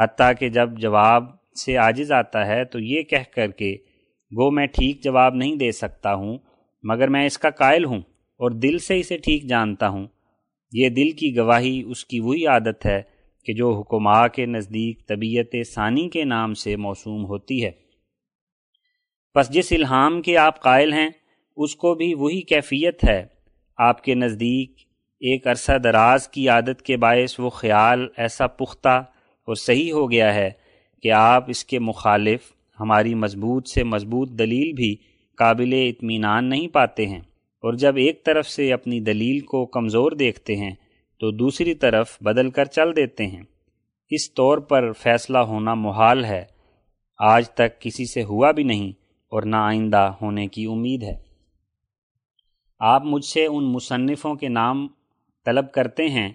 حتیٰ 0.01 0.31
کہ 0.39 0.49
جب 0.49 0.77
جواب 0.77 1.23
سے 1.65 1.75
عاجز 1.75 2.11
آتا 2.11 2.47
ہے 2.47 2.65
تو 2.65 2.79
یہ 2.79 3.03
کہہ 3.03 3.31
کر 3.35 3.51
کے، 3.51 3.75
گو، 4.31 4.51
میں 4.51 4.67
ٹھیک 4.67 5.03
جواب 5.03 5.35
نہیں 5.35 5.55
دے 5.55 5.71
سکتا 5.71 6.13
ہوں، 6.13 6.37
مگر 6.83 7.07
میں 7.07 7.25
اس 7.25 7.37
کا 7.37 7.49
قائل 7.49 7.85
ہوں 7.85 7.99
اور 8.39 8.51
دل 8.51 8.77
سے 8.77 8.99
اسے 8.99 9.17
ٹھیک 9.17 9.49
جانتا 9.49 9.87
ہوں۔ 9.87 10.07
یہ 10.71 10.89
دل 10.89 11.11
کی 11.11 11.37
گواہی، 11.37 11.83
اس 11.87 12.05
کی 12.05 12.19
وہی 12.19 12.45
عادت 12.45 12.85
ہے 12.85 13.01
کہ 13.45 13.53
جو 13.53 13.79
حکماء 13.79 14.27
کے 14.27 14.45
نزدیک 14.45 15.07
طبیعت 15.07 15.55
ثانی 15.67 16.09
کے 16.09 16.23
نام 16.23 16.53
سے 16.53 16.75
موسوم 16.75 17.25
ہوتی 17.25 17.65
ہے۔ 17.65 17.71
پس 19.33 19.49
جس 19.49 19.71
الہام 19.71 20.21
کے 20.21 20.37
آپ 20.37 20.61
قائل 20.61 20.93
ہیں، 20.93 21.09
اس 21.57 21.75
کو 21.75 21.95
بھی 21.95 22.13
وہی 22.13 22.41
کیفیت 22.41 23.09
ہے۔ 23.09 23.25
آپ 23.77 24.03
کے 24.03 24.15
نزدیک 24.15 24.71
ایک 25.19 25.47
عرصہ 25.47 25.77
دراز 25.77 26.27
کی 26.27 26.49
عادت 26.49 26.81
کے 26.81 26.97
باعث 26.97 27.39
وہ 27.39 27.49
خیال 27.49 28.07
ایسا 28.17 28.47
پختہ 28.47 29.03
اور 29.45 29.55
صحیح 29.55 29.93
ہو 29.93 30.11
گیا 30.11 30.33
ہے 30.33 30.51
کہ 31.01 31.11
آپ 31.11 31.49
اس 31.49 31.65
کے 31.65 31.79
مخالف 31.79 32.39
ہماری 32.79 33.15
مضبوط 33.15 33.67
سے 33.67 33.83
مضبوط 33.83 34.29
دلیل 34.29 34.73
بھی 34.73 34.95
قابل 35.37 35.73
اطمینان 35.73 36.49
نہیں 36.49 36.67
پاتے 36.67 37.07
ہیں۔ 37.07 37.19
اور 37.61 37.73
جب 37.73 37.95
ایک 37.95 38.25
طرف 38.25 38.47
سے 38.47 38.73
اپنی 38.73 38.99
دلیل 38.99 39.39
کو 39.39 39.65
کمزور 39.65 40.11
دیکھتے 40.11 40.55
ہیں، 40.55 40.71
تو 41.19 41.31
دوسری 41.31 41.73
طرف 41.73 42.17
بدل 42.21 42.49
کر 42.49 42.65
چل 42.65 42.95
دیتے 42.95 43.27
ہیں۔ 43.27 43.43
اس 44.09 44.33
طور 44.33 44.57
پر 44.57 44.91
فیصلہ 44.91 45.37
ہونا 45.37 45.73
محال 45.73 46.25
ہے۔ 46.25 46.45
آج 47.19 47.49
تک 47.49 47.81
کسی 47.81 48.05
سے 48.05 48.23
ہوا 48.23 48.51
بھی 48.51 48.63
نہیں 48.63 48.91
اور 49.29 49.43
نہ 49.43 49.55
آئندہ 49.55 50.13
ہونے 50.21 50.47
کی 50.47 50.65
امید 50.65 51.03
ہے۔ 51.03 51.21
آپ 52.79 53.05
مجھ 53.05 53.25
سے 53.25 53.45
ان 53.45 53.63
مصنفوں 53.63 54.35
کے 54.35 54.49
نام 54.49 54.87
طلب 55.45 55.71
کرتے 55.71 56.09
ہیں 56.09 56.29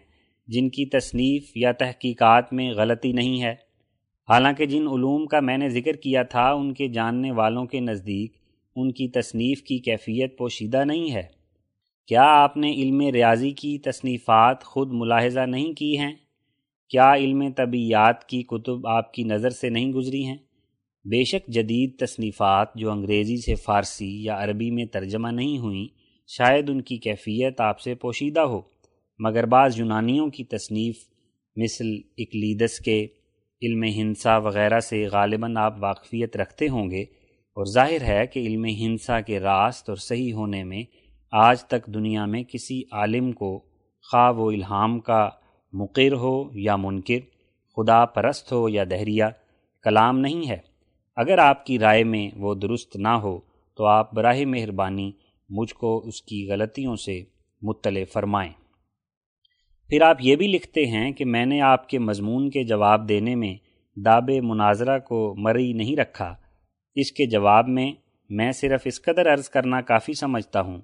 جن 0.46 0.68
کی 0.68 0.86
تصنیف 0.86 1.56
یا 1.56 1.72
تحقیقات 1.72 2.52
میں 2.52 2.72
غلطی 2.72 3.12
نہیں 3.12 3.42
ہے۔ 3.42 3.54
حالانکہ 4.28 4.66
جن 4.66 4.88
علوم 4.88 5.26
کا 5.26 5.40
میں 5.40 5.58
نے 5.58 5.68
ذکر 5.68 5.92
کیا 5.92 6.22
تھا، 6.22 6.52
ان 6.52 6.74
کے 6.74 6.88
جاننے 6.88 7.32
والوں 7.32 7.66
کے 7.66 7.80
نزدیک 7.80 8.32
ان 8.76 8.92
کی 8.92 9.08
تصنیف 9.08 9.62
کی 9.62 9.78
کیفیت 9.78 10.38
پوشیدہ 10.38 10.84
نہیں 10.84 11.12
ہے۔ 11.12 11.22
کیا 12.06 12.22
آپ 12.22 12.56
نے 12.56 12.72
علم 12.72 13.00
ریاضی 13.00 13.50
کی 13.50 13.78
تصنیفات 13.78 14.64
خود 14.64 14.88
ملاحظہ 14.92 15.40
نہیں 15.40 15.72
کی 15.72 15.98
ہیں؟ 15.98 16.14
کیا 16.88 17.14
علم 17.14 17.52
طبیعیات 17.56 18.28
کی 18.28 18.42
کتب 18.42 18.86
آپ 18.86 19.12
کی 19.12 19.22
نظر 19.22 19.50
سے 19.50 19.68
نہیں 19.68 19.92
گزری 19.92 20.26
ہیں؟ 20.26 20.36
بے 21.04 21.24
شک 21.24 21.48
جدید 21.48 21.98
تصنیفات 21.98 22.68
جو 22.74 22.90
انگریزی 22.90 23.36
سے 23.36 23.54
فارسی 23.54 24.24
یا 24.24 24.44
عربی 24.44 24.70
میں 24.70 24.84
ترجمہ 24.84 25.28
نہیں 25.28 25.58
ہوئیں، 25.58 25.86
شاید 26.26 26.70
ان 26.70 26.80
کی 26.80 26.96
کیفیت 26.96 27.60
آپ 27.60 27.80
سے 27.80 27.94
پوشیدہ 27.94 28.40
ہو۔ 28.40 28.75
مگر 29.20 29.46
بعض 29.46 29.78
یونانیوں 29.78 30.28
کی 30.28 30.44
تصنیف 30.44 30.96
مثل 31.56 31.94
اکلیدس 32.18 32.78
کے 32.78 33.06
علم 33.62 33.84
ہنسا 33.96 34.36
وغیرہ 34.38 34.80
سے 34.80 35.04
غالباً 35.12 35.56
آپ 35.56 35.74
واقفیت 35.80 36.36
رکھتے 36.36 36.68
ہوں 36.68 36.90
گے، 36.90 37.02
اور 37.56 37.66
ظاہر 37.66 38.02
ہے 38.02 38.26
کہ 38.26 38.40
علم 38.40 38.64
ہنسا 38.80 39.20
کے 39.20 39.38
راست 39.40 39.88
اور 39.88 39.96
صحیح 39.96 40.32
ہونے 40.34 40.62
میں 40.64 40.82
آج 41.32 41.64
تک 41.64 41.86
دنیا 41.86 42.24
میں 42.24 42.42
کسی 42.42 42.82
عالم 42.92 43.30
کو 43.32 43.58
خواہ 44.04 44.32
و 44.32 44.48
الہام 44.48 44.98
کا 45.00 45.28
مقر 45.72 46.12
ہو 46.12 46.34
یا 46.54 46.76
منکر، 46.76 47.20
خدا 47.76 48.04
پرست 48.06 48.52
ہو 48.52 48.68
یا 48.68 48.84
دہریہ، 48.90 49.24
کلام 49.84 50.18
نہیں 50.18 50.48
ہے۔ 50.48 50.58
اگر 51.16 51.38
آپ 51.38 51.64
کی 51.66 51.78
رائے 51.78 52.04
میں 52.04 52.28
وہ 52.36 52.54
درست 52.54 52.96
نہ 52.96 53.14
ہو، 53.22 53.38
تو 53.78 53.84
آپ 53.86 54.14
براہ 54.14 54.44
مہربانی 54.46 55.10
مجھ 55.50 55.72
کو 55.74 55.96
اس 56.06 56.22
کی 56.22 56.46
غلطیوں 56.50 56.96
سے 56.96 57.22
مطلع 57.62 58.04
فرمائیں۔ 58.12 58.52
پھر 59.88 60.02
آپ 60.02 60.16
یہ 60.20 60.36
بھی 60.36 60.46
لکھتے 60.46 60.86
ہیں 60.86 61.12
کہ 61.12 61.24
میں 61.24 61.46
نے 61.46 61.60
آپ 61.60 61.88
کے 61.88 61.98
مضمون 61.98 62.50
کے 62.50 62.62
جواب 62.62 63.08
دینے 63.08 63.34
میں 63.34 63.54
داب 63.96 64.30
مناظرہ 64.42 64.98
کو 64.98 65.34
مری 65.38 65.72
نہیں 65.72 65.96
رکھا۔ 65.96 66.34
اس 66.94 67.12
کے 67.12 67.26
جواب 67.26 67.68
میں 67.68 67.92
میں 68.30 68.52
صرف 68.52 68.80
اس 68.84 69.02
قدر 69.02 69.32
عرض 69.32 69.48
کرنا 69.48 69.80
کافی 69.80 70.12
سمجھتا 70.12 70.60
ہوں 70.60 70.80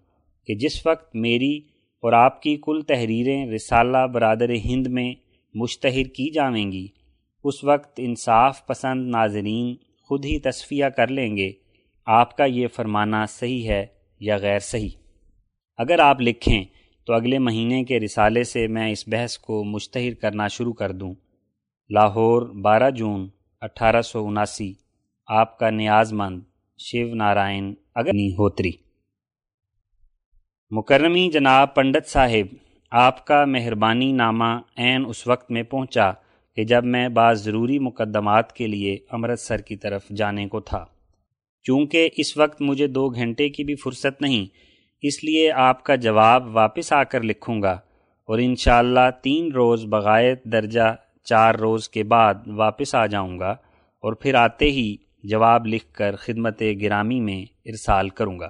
کہ 0.47 0.55
جس 0.55 0.87
وقت 0.87 1.16
میری 1.16 1.57
اور 2.03 2.12
آپ 2.12 2.43
کی 2.43 2.57
کل 2.57 2.81
تحریریں 2.89 3.47
رسالہ 3.47 4.07
برادر 4.07 4.51
ہند 4.65 4.87
میں 4.87 5.15
مشتہر 5.55 6.05
کی 6.05 6.31
جاویں 6.31 6.73
گی، 6.73 6.87
اس 7.45 7.65
وقت 7.65 8.01
انصاف 8.03 8.66
پسند 8.66 9.11
ناظرین 9.11 9.74
خود 10.03 10.24
ہی 10.24 10.39
تصفیہ 10.39 10.85
کر 10.87 11.09
لیں 11.09 11.37
گے، 11.37 11.51
آپ 12.07 12.37
کا 12.37 12.45
یہ 12.45 12.66
فرمانا 12.69 13.27
صحیح 13.27 13.69
ہے 13.69 13.87
یا 14.20 14.37
غیر 14.37 14.59
صحیح۔ 14.59 14.89
اگر 15.79 15.99
آپ 15.99 16.20
لکھیں 16.20 16.65
تو 17.07 17.12
اگلے 17.12 17.39
مہینے 17.39 17.85
کے 17.85 18.01
رسالے 18.01 18.45
سے 18.45 18.66
میں 18.66 18.91
اس 18.91 19.05
بحث 19.07 19.39
کو 19.39 19.65
مشتہر 19.65 20.15
کرنا 20.15 20.49
شروع 20.49 20.73
کر 20.73 20.93
دوں۔ 20.93 21.15
لاہور، 21.91 22.43
بارہ 22.43 22.91
جون، 22.91 23.29
اٹھارہ 23.61 24.03
سو 24.03 24.27
اناسی۔ 24.27 24.73
آپ 25.27 25.59
کا 25.59 25.70
نیاز 25.70 26.12
مند 26.12 26.41
شیو 26.79 27.15
نارائن 27.15 27.74
اگنی 27.95 28.33
ہوتری۔ 28.33 28.70
مکرمی 30.70 31.31
جناب 31.31 31.74
پنڈت 31.74 32.09
صاحب، 32.09 32.55
آپ 32.91 33.27
کا 33.27 33.45
مہربانی 33.45 34.12
نامہ 34.12 34.61
عین 34.77 35.05
اس 35.09 35.27
وقت 35.27 35.51
میں 35.51 35.62
پہنچا 35.62 36.11
کہ 36.57 36.65
جب 36.65 36.85
میں 36.85 37.09
بعض 37.09 37.45
ضروری 37.45 37.79
مقدمات 37.79 38.53
کے 38.53 38.66
لیے 38.66 38.99
امرتسر 39.11 39.61
کی 39.61 39.77
طرف 39.77 40.09
جانے 40.09 40.49
کو 40.49 40.61
تھا۔ 40.61 40.85
چونکہ 41.62 42.09
اس 42.16 42.37
وقت 42.37 42.62
مجھے 42.62 42.87
دو 42.87 43.09
گھنٹے 43.09 43.49
کی 43.49 43.65
بھی 43.65 43.74
فرصت 43.74 44.23
نہیں 44.23 44.72
اس 45.03 45.24
لیے 45.24 45.53
آپ 45.53 45.83
کا 45.85 45.95
جواب 45.95 46.57
واپس 46.57 46.93
آ 46.93 47.03
کر 47.03 47.23
لکھوں 47.23 47.62
گا 47.62 47.73
اور 48.29 48.39
انشاءاللہ 48.39 49.11
تین 49.23 49.53
روز 49.53 49.85
بغایت 49.85 50.45
درجہ 50.45 50.95
چار 51.24 51.55
روز 51.55 51.89
کے 51.89 52.03
بعد 52.05 52.35
واپس 52.47 52.95
آ 52.95 53.07
جاؤں 53.07 53.39
گا 53.39 53.51
اور 54.03 54.12
پھر 54.12 54.35
آتے 54.35 54.65
ہی 54.65 54.97
جواب 55.24 55.66
لکھ 55.66 55.93
کر 55.93 56.16
خدمت 56.16 56.62
گرامی 56.83 57.20
میں 57.20 57.45
ارسال 57.65 58.09
کروں 58.09 58.39
گا۔ 58.41 58.49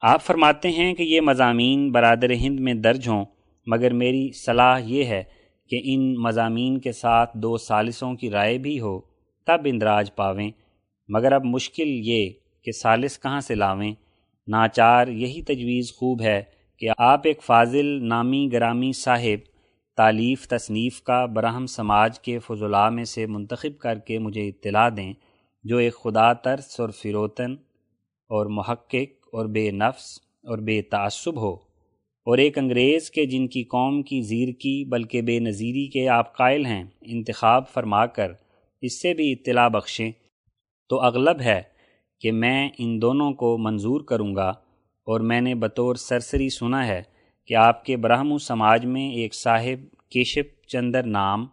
آپ 0.00 0.22
فرماتے 0.22 0.70
ہیں 0.70 0.94
کہ 0.94 1.02
یہ 1.02 1.20
مضامین 1.20 1.92
برادر 1.92 2.30
ہند 2.30 2.60
میں 2.60 2.74
درج 2.74 3.08
ہوں، 3.08 3.24
مگر 3.66 3.92
میری 3.92 4.32
صلاح 4.32 4.78
یہ 4.78 5.04
ہے 5.04 5.22
کہ 5.70 5.80
ان 5.84 6.14
مضامین 6.14 6.80
کے 6.80 6.92
ساتھ 6.92 7.30
دو 7.34 7.56
سالسوں 7.56 8.14
کی 8.14 8.30
رائے 8.30 8.58
بھی 8.58 8.80
ہو، 8.80 9.00
تب 9.46 9.60
اندراج 9.64 10.14
پاویں۔ 10.14 10.50
مگر 11.08 11.32
اب 11.32 11.44
مشکل 11.44 11.88
یہ 11.88 12.30
کہ 12.64 12.72
سالس 12.72 13.18
کہاں 13.20 13.40
سے 13.40 13.54
لاویں؟ 13.54 14.05
ناچار 14.48 15.08
یہی 15.08 15.42
تجویز 15.42 15.92
خوب 15.92 16.22
ہے 16.22 16.42
کہ 16.80 16.88
آپ 16.98 17.20
ایک 17.24 17.42
فاضل 17.42 17.86
نامی 18.08 18.48
گرامی 18.52 18.92
صاحب 18.92 19.48
تعلیف 19.98 20.46
تصنیف 20.48 21.00
کا 21.02 21.24
براہم 21.26 21.66
سماج 21.66 22.18
کے 22.20 22.38
فضلاء 22.38 22.88
میں 22.88 23.04
سے 23.04 23.26
منتخب 23.26 23.78
کر 23.78 23.98
کے 23.98 24.18
مجھے 24.18 24.48
اطلاع 24.48 24.88
دیں، 24.96 25.12
جو 25.64 25.76
ایک 25.76 25.94
خدا 25.94 26.32
ترس 26.32 26.80
اور 26.80 26.88
فروتن 26.88 27.54
اور 28.30 28.46
محقق 28.46 29.28
اور 29.32 29.46
بے 29.46 29.70
نفس 29.70 30.18
اور 30.44 30.58
بے 30.58 30.80
تعصب 30.82 31.40
ہو، 31.40 31.52
اور 32.26 32.38
ایک 32.38 32.58
انگریز 32.58 33.10
کے 33.10 33.26
جن 33.26 33.46
کی 33.48 33.62
قوم 33.62 34.02
کی 34.02 34.20
زیر 34.22 34.52
کی 34.52 34.84
بلکہ 34.84 35.22
بے 35.22 35.38
نظیری 35.38 35.86
کے 35.86 36.08
آپ 36.08 36.36
قائل 36.36 36.66
ہیں، 36.66 36.84
انتخاب 37.02 37.68
فرما 37.68 38.06
کر 38.06 38.32
اس 38.82 39.00
سے 39.02 39.14
بھی 39.14 39.32
اطلاع 39.32 39.68
بخشیں۔ 39.68 40.10
تو 40.90 41.00
اغلب 41.02 41.40
ہے 41.40 41.62
کہ 42.20 42.32
میں 42.32 42.68
ان 42.78 43.00
دونوں 43.02 43.32
کو 43.32 43.56
منظور 43.58 44.00
کروں 44.00 44.34
گا، 44.36 44.48
اور 45.06 45.20
میں 45.20 45.40
نے 45.40 45.54
بطور 45.54 45.94
سرسری 45.94 46.48
سنا 46.48 46.86
ہے 46.86 47.02
کہ 47.48 47.54
آپ 47.54 47.84
کے 47.84 47.96
برہم 47.96 48.36
سماج 48.38 48.86
میں 48.86 49.10
ایک 49.10 49.34
صاحب 49.34 50.10
کیشپ 50.10 50.66
چندر 50.68 51.02
نام، 51.02 51.46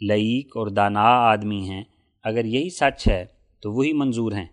لئیک 0.00 0.56
اور 0.56 0.66
دانا 0.66 1.00
آدمی 1.00 1.60
ہیں۔ 1.70 1.82
اگر 2.24 2.44
یہی 2.44 2.70
سچ 2.70 3.08
ہے 3.08 3.24
تو 3.62 3.72
وہی 3.72 3.92
منظور 3.92 4.32
ہیں۔ 4.32 4.46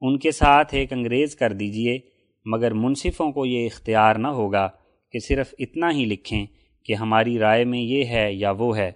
ان 0.00 0.18
کے 0.18 0.30
ساتھ 0.30 0.74
ایک 0.74 0.92
انگریز 0.92 1.36
کر 1.36 1.52
دیجیے، 1.52 1.98
مگر 2.46 2.74
منصفوں 2.74 3.32
کو 3.32 3.46
یہ 3.46 3.66
اختیار 3.66 4.14
نہ 4.14 4.28
ہوگا 4.28 4.68
کہ 5.14 5.18
صرف 5.18 5.54
اتنا 5.58 5.90
ہی 5.90 6.04
لکھیں 6.04 6.46
کہ 6.84 6.94
ہماری 6.94 7.38
رائے 7.38 7.64
میں 7.64 7.80
یہ 7.80 8.04
ہے 8.04 8.32
یا 8.32 8.50
وہ 8.50 8.76
ہے، 8.76 8.90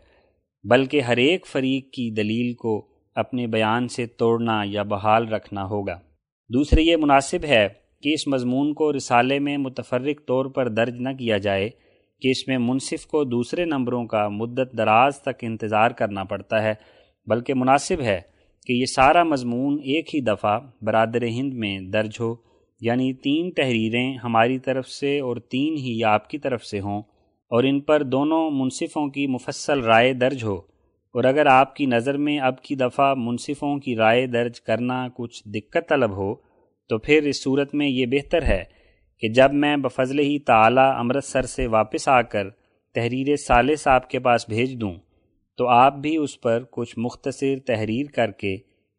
بلکہ 0.65 1.01
ہر 1.01 1.17
ایک 1.17 1.47
فریق 1.47 1.91
کی 1.93 2.11
دلیل 2.11 2.53
کو 2.55 2.92
اپنے 3.15 3.47
بیان 3.47 3.89
سے 3.89 4.07
توڑنا 4.07 4.63
یا 4.65 4.83
بحال 4.83 5.29
رکھنا 5.29 5.65
ہوگا۔ 5.65 5.99
دوسرے، 6.51 6.83
یہ 6.83 6.97
مناسب 6.97 7.45
ہے 7.45 7.69
کہ 8.03 8.15
اس 8.15 8.29
مضمون 8.29 8.75
کو 8.75 8.93
رسالے 8.93 9.39
میں 9.39 9.59
متفرق 9.59 10.27
طور 10.27 10.47
پر 10.47 10.69
درج 10.69 10.95
نہ 10.97 11.09
کیا 11.09 11.39
جائے 11.39 11.69
کہ 12.23 12.29
اس 12.29 12.49
میں 12.49 12.59
منصف 12.59 13.07
کو 13.07 13.25
دوسرے 13.25 13.65
نمبروں 13.65 14.07
کا 14.07 14.29
مدت 14.29 14.79
دراز 14.79 15.21
تک 15.21 15.43
انتظار 15.43 15.91
کرنا 15.91 16.25
پڑتا 16.25 16.63
ہے، 16.63 16.75
بلکہ 17.27 17.55
مناسب 17.55 18.01
ہے 18.01 18.21
کہ 18.67 18.73
یہ 18.73 18.85
سارا 18.85 19.23
مضمون 19.23 19.75
ایک 19.75 20.15
ہی 20.15 20.21
دفعہ 20.21 20.59
برادر 20.83 21.23
ہند 21.23 21.55
میں 21.55 21.81
درج 21.81 22.17
ہو 22.21 22.35
یعنی 22.81 23.13
تین 23.13 23.51
تحریریں 23.51 24.17
ہماری 24.17 24.59
طرف 24.59 24.89
سے 24.89 25.21
اور 25.21 25.37
تین 25.37 25.75
ہی 25.75 26.05
آپ 26.05 26.31
کی 26.31 26.39
طرف 26.39 26.65
سے 26.65 26.81
ہوں 26.81 26.99
اور 27.51 27.65
ان 27.65 27.81
پر 27.81 28.03
دونوں 28.03 28.51
منصفوں 28.51 29.09
کی 29.09 29.27
مفصل 29.27 29.81
رائے 29.81 30.13
درج 30.13 30.45
ہو۔ 30.45 30.72
اور 31.15 31.25
اگر 31.25 31.47
آپ 31.47 31.77
کی 31.77 31.87
نظر 31.87 32.17
میں 32.17 32.39
اب 32.39 32.63
کی 32.63 32.75
دفعہ 32.75 33.15
منصفوں 33.15 33.79
کی 33.79 33.97
رائے 33.97 34.27
درج 34.27 34.61
کرنا 34.61 35.09
کچھ 35.15 35.43
دقت 35.49 35.89
طلب 35.89 36.17
ہو، 36.17 36.35
تو 36.89 36.99
پھر 36.99 37.23
اس 37.23 37.43
صورت 37.43 37.75
میں 37.75 37.89
یہ 37.89 38.07
بہتر 38.07 38.43
ہے 38.43 38.65
کہ 39.21 39.29
جب 39.29 39.53
میں 39.53 39.77
بفضل 39.77 40.19
ہی 40.19 40.39
تعلیٰ 40.39 40.99
امرتسر 40.99 41.43
سے 41.43 41.67
واپس 41.67 42.09
آ 42.09 42.23
کر 42.23 42.51
تحریر 42.95 43.37
سالس 43.37 43.87
آپ 43.87 44.11
کے 44.11 44.19
پاس 44.19 44.49
بھیج 44.49 44.81
دوں، 44.81 44.95
تو 45.59 45.69
آپ 45.69 45.97
بھی 45.97 46.17
اس 46.17 46.41
پر 46.41 46.65
کچھ 46.71 46.99
مختصر 46.99 47.59
تحریر 47.67 48.07
کر 48.07 48.31
کے 48.31 48.57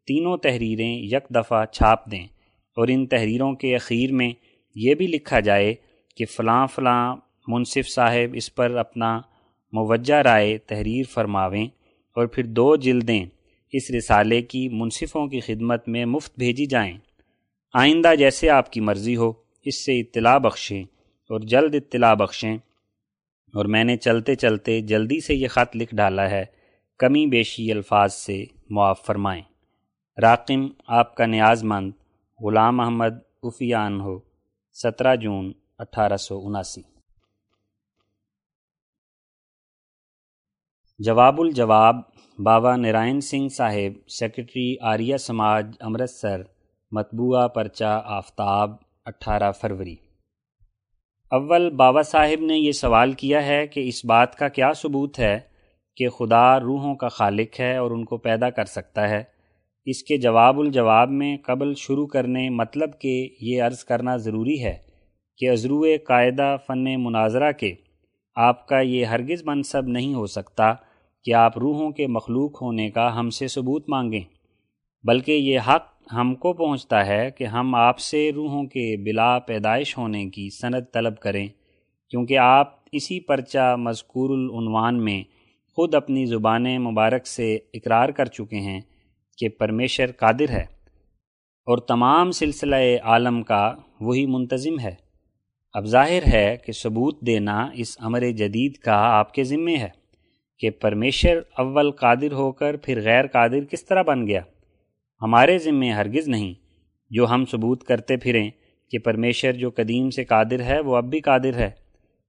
تینوں 0.07 0.37
تحریریں 0.37 0.95
یک 0.95 1.29
دفعہ 1.29 1.65
چھاپ 1.65 2.11
دیں۔ 2.11 2.25
اور 2.77 2.87
ان 2.87 3.07
تحریروں 3.07 3.53
کے 3.53 3.75
اخیر 3.75 4.11
میں 4.11 4.31
یہ 4.75 4.95
بھی 4.95 5.07
لکھا 5.07 5.39
جائے 5.39 5.73
کہ 6.15 6.25
فلاں 6.25 6.67
فلاں 6.67 7.15
منصف 7.47 7.89
صاحب 7.95 8.33
اس 8.33 8.55
پر 8.55 8.75
اپنا 8.75 9.17
موجہ 9.71 10.13
رائے 10.13 10.57
تحریر 10.57 11.03
فرماویں۔ 11.13 11.67
اور 12.15 12.25
پھر 12.25 12.45
دو 12.45 12.75
جلدیں 12.75 13.25
اس 13.71 13.91
رسالے 13.91 14.41
کی 14.41 14.69
منصفوں 14.69 15.27
کی 15.27 15.39
خدمت 15.39 15.87
میں 15.87 16.05
مفت 16.05 16.39
بھیجی 16.39 16.65
جائیں۔ 16.65 16.97
آئندہ 17.73 18.15
جیسے 18.15 18.49
آپ 18.49 18.71
کی 18.71 18.79
مرضی 18.79 19.15
ہو، 19.15 19.33
اس 19.65 19.85
سے 19.85 19.99
اطلاع 19.99 20.37
بخشیں 20.37 20.83
اور 21.29 21.39
جلد 21.39 21.75
اطلاع 21.75 22.13
بخشیں۔ 22.13 22.57
اور 23.53 23.65
میں 23.65 23.83
نے 23.83 23.97
چلتے 23.97 24.35
چلتے 24.35 24.81
جلدی 24.81 25.19
سے 25.19 25.33
یہ 25.33 25.47
خط 25.47 25.75
لکھ 25.75 25.95
ڈالا 25.95 26.29
ہے، 26.29 26.45
کمی 26.97 27.25
بیشی 27.25 27.71
الفاظ 27.71 28.13
سے 28.13 28.43
معاف 28.69 29.05
فرمائیں۔ 29.05 29.41
راقم، 30.21 30.67
آپ 30.87 31.15
کا 31.15 31.25
نیاز 31.25 31.63
مند 31.63 31.91
غلام 32.41 32.79
احمد 32.79 33.13
عفیان 33.43 34.01
ہو، 34.01 34.19
سترہ 34.73 35.15
جون 35.15 35.51
اٹھارہ 35.77 36.17
سو 36.17 36.47
اناسی۔ 36.47 36.92
جواب 41.05 41.41
الجواب 41.41 41.95
بابا 42.43 42.75
نرائن 42.75 43.21
سنگھ 43.21 43.53
صاحب 43.53 44.09
سیکرٹری 44.09 44.75
آریہ 44.81 45.17
سماج، 45.17 45.71
امرتسر، 45.79 46.41
مطبوعہ 46.91 47.47
پرچہ، 47.47 48.01
آفتاب، 48.05 48.71
اٹھارہ 49.05 49.51
فروری۔ 49.51 49.95
اول، 51.31 51.69
بابا 51.69 52.01
صاحب 52.01 52.45
نے 52.45 52.57
یہ 52.57 52.71
سوال 52.71 53.11
کیا 53.11 53.45
ہے 53.45 53.67
کہ 53.67 53.79
اس 53.79 54.05
بات 54.05 54.35
کا 54.35 54.47
کیا 54.47 54.71
ثبوت 54.73 55.19
ہے 55.19 55.39
کہ 55.97 56.09
خدا 56.09 56.59
روحوں 56.59 56.95
کا 56.95 57.07
خالق 57.07 57.59
ہے 57.59 57.77
اور 57.77 57.91
ان 57.91 58.05
کو 58.05 58.17
پیدا 58.17 58.49
کر 58.49 58.65
سکتا 58.65 59.09
ہے؟ 59.09 59.23
اس 59.85 60.03
کے 60.03 60.17
جواب 60.17 60.59
الجواب 60.59 61.09
میں 61.09 61.37
قبل 61.45 61.73
شروع 61.77 62.07
کرنے 62.07 62.49
مطلب 62.49 62.99
کہ 62.99 63.29
یہ 63.41 63.63
عرض 63.63 63.83
کرنا 63.83 64.15
ضروری 64.17 64.63
ہے 64.63 64.77
کہ 65.37 65.51
عزرو 65.51 65.83
قاعدہ 66.07 66.55
فن 66.67 67.03
مناظرہ 67.03 67.51
کے 67.51 67.73
آپ 68.35 68.67
کا 68.67 68.79
یہ 68.79 69.05
ہرگز 69.05 69.43
منصب 69.45 69.87
نہیں 69.87 70.13
ہو 70.13 70.25
سکتا 70.25 70.73
کہ 71.23 71.33
آپ 71.33 71.57
روحوں 71.57 71.91
کے 71.91 72.07
مخلوق 72.07 72.61
ہونے 72.61 72.89
کا 72.89 73.19
ہم 73.19 73.29
سے 73.29 73.47
ثبوت 73.47 73.89
مانگیں؟ 73.89 74.21
بلکہ 75.03 75.31
یہ 75.31 75.59
حق 75.59 76.13
ہم 76.13 76.35
کو 76.35 76.53
پہنچتا 76.53 77.05
ہے 77.05 77.31
کہ 77.31 77.43
ہم 77.43 77.75
آپ 77.75 77.99
سے 77.99 78.31
روحوں 78.35 78.63
کے 78.63 79.03
بلا 79.03 79.39
پیدائش 79.39 79.97
ہونے 79.97 80.29
کی 80.29 80.49
سند 80.49 80.93
طلب 80.93 81.19
کریں، 81.19 81.47
کیونکہ 82.09 82.37
آپ 82.37 82.75
اسی 82.91 83.19
پرچہ 83.19 83.75
مذکور 83.75 84.29
العنوان 84.29 85.03
میں 85.03 85.23
خود 85.75 85.95
اپنی 85.95 86.25
زبان 86.25 86.63
مبارک 86.63 87.27
سے 87.27 87.59
اقرار 87.73 88.09
کر 88.09 88.25
چکے 88.25 88.59
ہیں 88.59 88.81
کہ 89.37 89.49
پرمیشر 89.49 90.11
قادر 90.11 90.49
ہے۔ 90.49 90.73
اور 91.65 91.77
تمام 91.77 92.31
سلسلہ 92.31 92.75
عالم 93.03 93.43
کا 93.43 93.73
وہی 93.99 94.25
منتظم 94.25 94.79
ہے۔ 94.79 94.95
اب 95.73 95.85
ظاہر 95.85 96.23
ہے 96.33 96.57
کہ 96.65 96.71
ثبوت 96.71 97.21
دینا 97.21 97.69
اس 97.73 97.97
امر 97.99 98.31
جدید 98.31 98.77
کا 98.77 98.95
آپ 98.95 99.33
کے 99.33 99.43
ذمے 99.43 99.77
ہے۔ 99.77 100.02
کہ 100.59 100.69
پرمیشر 100.69 101.39
اول 101.57 101.91
قادر 101.91 102.31
ہو 102.31 102.51
کر 102.51 102.75
پھر 102.75 103.01
غیر 103.01 103.27
قادر 103.27 103.65
کس 103.71 103.85
طرح 103.85 104.01
بن 104.01 104.27
گیا؟ 104.27 104.41
ہمارے 105.21 105.57
ذمے 105.57 105.91
ہرگز 105.91 106.27
نہیں۔ 106.27 106.53
جو 107.09 107.29
ہم 107.29 107.45
ثبوت 107.51 107.83
کرتے 107.83 108.17
پھریں 108.17 108.49
کہ 108.89 108.99
پرمیشر 108.99 109.53
جو 109.53 109.69
قدیم 109.69 110.09
سے 110.09 110.23
قادر 110.23 110.61
ہے، 110.61 110.79
وہ 110.79 110.95
اب 110.95 111.09
بھی 111.09 111.19
قادر 111.19 111.53
ہے۔ 111.55 111.71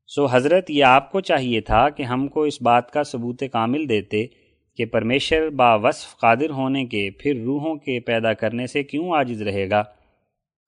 سو 0.07 0.27
حضرت، 0.27 0.71
یہ 0.71 0.85
آپ 0.85 1.13
کو 1.13 1.21
چاہیے 1.21 1.61
تھا 1.61 1.91
کہ 1.91 2.03
ہم 2.03 2.29
کو 2.29 2.43
اس 2.43 2.63
بات 2.63 2.91
کا 2.91 3.03
ثبوت 3.03 3.43
کامل 3.53 3.89
دیتے 3.89 4.27
کہ 4.77 4.85
پرمیشر 4.85 5.51
با 5.51 5.75
وصف 5.75 6.17
قادر 6.17 6.51
ہونے 6.51 6.85
کے 6.85 7.11
پھر 7.11 7.43
روحوں 7.45 7.77
کے 7.77 8.01
پیدا 8.01 8.33
کرنے 8.33 8.67
سے 8.67 8.83
کیوں 8.83 9.15
عاجز 9.15 9.43
رہے 9.43 9.71
گا؟ 9.71 9.85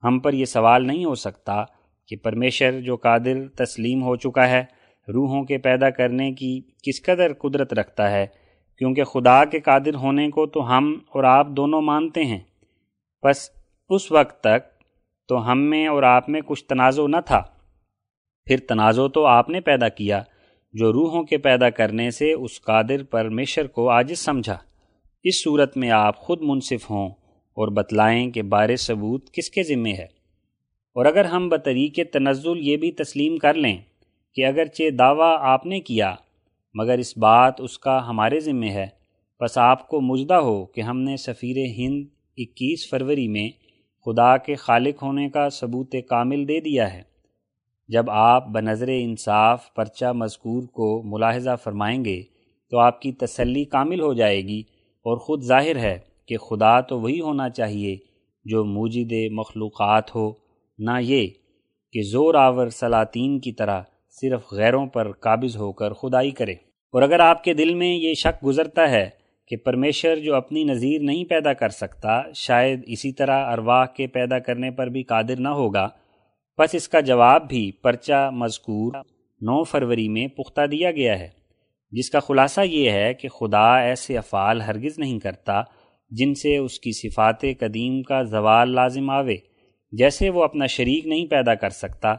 ہم 0.03 0.19
پر 0.19 0.33
یہ 0.33 0.45
سوال 0.45 0.87
نہیں 0.87 1.05
ہو 1.05 1.15
سکتا 1.15 1.63
کہ 2.07 2.15
پرمیشر 2.15 2.81
جو 2.81 2.95
قادر 2.95 3.47
تسلیم 3.55 4.03
ہو 4.03 4.15
چکا 4.15 4.49
ہے 4.49 4.63
روحوں 5.07 5.43
کے 5.43 5.57
پیدا 5.57 5.89
کرنے 5.89 6.33
کی 6.33 6.61
کس 6.83 7.01
قدر 7.01 7.33
قدرت 7.33 7.73
رکھتا 7.73 8.11
ہے، 8.11 8.27
کیونکہ 8.77 9.03
خدا 9.03 9.45
کے 9.45 9.59
قادر 9.59 9.95
ہونے 9.95 10.29
کو 10.29 10.45
تو 10.45 10.77
ہم 10.77 10.99
اور 11.09 11.23
آپ 11.23 11.47
دونوں 11.47 11.81
مانتے 11.81 12.23
ہیں۔ 12.23 12.39
بس 13.23 13.49
اس 13.89 14.11
وقت 14.11 14.43
تک 14.43 14.83
تو 15.27 15.51
ہم 15.51 15.59
میں 15.59 15.87
اور 15.87 16.03
آپ 16.03 16.29
میں 16.29 16.41
کچھ 16.45 16.65
تنازع 16.65 17.07
نہ 17.07 17.17
تھا۔ 17.25 17.41
پھر 18.45 18.57
تنازع 18.57 19.07
تو 19.13 19.25
آپ 19.25 19.49
نے 19.49 19.61
پیدا 19.61 19.89
کیا، 19.89 20.23
جو 20.73 20.93
روحوں 20.93 21.23
کے 21.23 21.37
پیدا 21.37 21.69
کرنے 21.69 22.11
سے 22.11 22.33
اس 22.33 22.61
قادر 22.61 23.03
پرمیشر 23.03 23.67
کو 23.67 23.89
عاجز 23.91 24.19
سمجھا۔ 24.19 24.57
اس 25.23 25.43
صورت 25.43 25.77
میں 25.77 25.91
آپ 25.91 26.17
خود 26.17 26.41
منصف 26.41 26.91
ہوں 26.91 27.09
اور 27.53 27.67
بتلائیں 27.67 28.31
کہ 28.31 28.41
بار 28.41 28.75
ثبوت 28.75 29.31
کس 29.31 29.49
کے 29.49 29.63
ذمے 29.63 29.93
ہے۔ 29.93 30.17
اور 30.95 31.05
اگر 31.05 31.25
ہم 31.25 31.49
بطریق 31.49 31.99
تنزل 32.13 32.57
یہ 32.57 32.77
بھی 32.77 32.91
تسلیم 32.91 33.37
کر 33.37 33.53
لیں 33.53 33.77
کہ 34.37 34.45
اگرچہ 34.45 34.89
دعویٰ 34.89 35.37
آپ 35.39 35.65
نے 35.65 35.79
کیا، 35.79 36.15
مگر 36.73 36.97
اس 36.97 37.17
بات 37.17 37.61
اس 37.61 37.79
کا 37.79 38.09
ہمارے 38.09 38.39
ذمے 38.39 38.69
ہے۔ 38.69 38.87
بس 39.41 39.57
آپ 39.57 39.87
کو 39.87 40.01
مجدہ 40.01 40.33
ہو 40.33 40.65
کہ 40.65 40.81
ہم 40.81 40.99
نے 40.99 41.17
سفیر 41.17 41.57
ہند 41.77 42.05
اکیس 42.37 42.89
فروری 42.89 43.27
میں 43.27 43.49
خدا 44.05 44.37
کے 44.37 44.55
خالق 44.55 45.03
ہونے 45.03 45.29
کا 45.29 45.49
ثبوت 45.49 45.95
کامل 46.09 46.47
دے 46.47 46.59
دیا 46.59 46.93
ہے۔ 46.93 47.01
جب 47.87 48.11
آپ 48.11 48.47
بنظر 48.47 48.87
انصاف 48.91 49.73
پرچہ 49.73 50.13
مذکور 50.13 50.63
کو 50.63 51.01
ملاحظہ 51.05 51.55
فرمائیں 51.63 52.05
گے 52.05 52.21
تو 52.71 52.79
آپ 52.79 53.01
کی 53.01 53.11
تسلی 53.11 53.65
کامل 53.65 54.01
ہو 54.01 54.13
جائے 54.13 54.41
گی 54.41 54.59
اور 55.05 55.17
خود 55.17 55.43
ظاہر 55.43 55.75
ہے 55.75 55.99
کہ 56.25 56.37
خدا 56.37 56.81
تو 56.81 56.99
وہی 56.99 57.21
ہونا 57.21 57.49
چاہیے 57.49 57.97
جو 58.45 58.65
موجد 58.65 59.13
مخلوقات 59.31 60.15
ہو، 60.15 60.33
نہ 60.77 60.99
یہ 60.99 61.27
کہ 61.93 62.01
زور 62.01 62.35
آور 62.35 62.67
سلاطین 62.67 63.39
کی 63.39 63.51
طرح 63.51 63.81
صرف 64.21 64.53
غیروں 64.53 64.85
پر 64.85 65.11
قابض 65.11 65.57
ہو 65.57 65.73
کر 65.73 65.93
خدائی 65.93 66.31
کرے۔ 66.31 66.51
اور 66.91 67.01
اگر 67.01 67.19
آپ 67.19 67.43
کے 67.43 67.53
دل 67.53 67.73
میں 67.73 67.95
یہ 67.95 68.13
شک 68.13 68.45
گزرتا 68.45 68.91
ہے 68.91 69.09
کہ 69.47 69.57
پرمیشر 69.57 70.15
جو 70.15 70.35
اپنی 70.35 70.63
نظیر 70.63 71.01
نہیں 71.01 71.25
پیدا 71.25 71.53
کر 71.53 71.69
سکتا، 71.69 72.21
شاید 72.35 72.83
اسی 72.87 73.11
طرح 73.11 73.51
ارواح 73.51 73.85
کے 73.85 74.07
پیدا 74.07 74.39
کرنے 74.39 74.71
پر 74.71 74.87
بھی 74.87 75.03
قادر 75.03 75.39
نہ 75.39 75.47
ہوگا۔ 75.47 75.89
بس 76.57 76.75
اس 76.75 76.89
کا 76.89 76.99
جواب 76.99 77.47
بھی 77.47 77.71
پرچہ 77.71 78.29
مذکور 78.33 78.93
نو 79.41 79.63
فروری 79.63 80.09
میں 80.09 80.27
پختہ 80.27 80.65
دیا 80.65 80.91
گیا 80.91 81.19
ہے۔ 81.19 81.27
جس 81.91 82.09
کا 82.09 82.19
خلاصہ 82.19 82.61
یہ 82.61 82.91
ہے 82.91 83.13
کہ 83.13 83.27
خدا 83.27 83.77
ایسے 83.77 84.17
افعال 84.17 84.61
ہرگز 84.61 84.99
نہیں 84.99 85.19
کرتا 85.19 85.61
جن 86.09 86.33
سے 86.33 86.57
اس 86.57 86.79
کی 86.79 86.91
صفات 86.91 87.41
قدیم 87.41 88.01
کا 88.01 88.23
زوال 88.23 88.73
لازم 88.73 89.09
آوے، 89.09 89.35
جیسے 89.91 90.29
وہ 90.29 90.43
اپنا 90.43 90.65
شریک 90.65 91.07
نہیں 91.07 91.27
پیدا 91.27 91.55
کر 91.55 91.69
سکتا۔ 91.69 92.15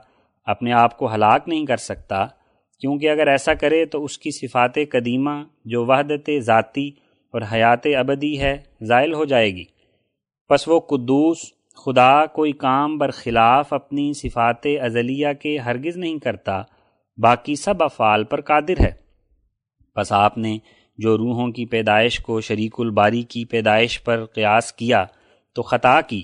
اپنے 0.49 0.73
آپ 0.73 0.99
کو 0.99 1.15
ہلاک 1.15 1.49
نہیں 1.49 1.67
کر 1.67 1.77
سکتا، 1.77 2.27
کیونکہ 2.81 3.11
اگر 3.11 3.27
ایسا 3.27 3.55
کرے 3.55 3.87
تو 3.87 4.05
اس 4.05 4.19
کی 4.19 4.31
صفات 4.31 4.75
قدیمہ 4.75 5.31
جو 5.65 5.85
وحدت 5.85 6.31
ذاتی 6.39 6.89
اور 7.33 7.43
حیات 7.53 7.87
ابدی 7.99 8.41
ہے، 8.41 8.57
زائل 8.83 9.15
ہو 9.15 9.25
جائے 9.25 9.51
گی۔ 9.55 9.65
پس 10.49 10.69
وہ 10.69 10.81
قدوس، 10.81 11.39
خدا 11.85 12.27
کوئی 12.27 12.53
کام 12.53 12.99
برخلاف 12.99 13.73
اپنی 13.73 14.13
صفات 14.13 14.67
ازلیہ 14.83 15.33
کے 15.43 15.59
ہرگز 15.59 15.97
نہیں 15.97 16.19
کرتا، 16.19 16.63
باقی 17.19 17.55
سب 17.55 17.83
افعال 17.83 18.25
پر 18.25 18.41
قادر 18.41 18.81
ہے۔ 18.81 18.93
پس 19.95 20.13
آپ 20.13 20.39
نے 20.39 20.59
جو 20.99 21.19
روحوں 21.19 21.49
کی 21.49 21.67
پیدائش 21.67 22.21
کو 22.21 22.41
شریک 22.41 22.75
الباری 22.79 23.23
کی 23.23 23.45
پیدائش 23.45 24.05
پر 24.05 24.25
قیاس 24.25 24.73
کیا، 24.73 25.05
تو 25.55 25.63
خطا 25.63 26.01
کی۔ 26.01 26.23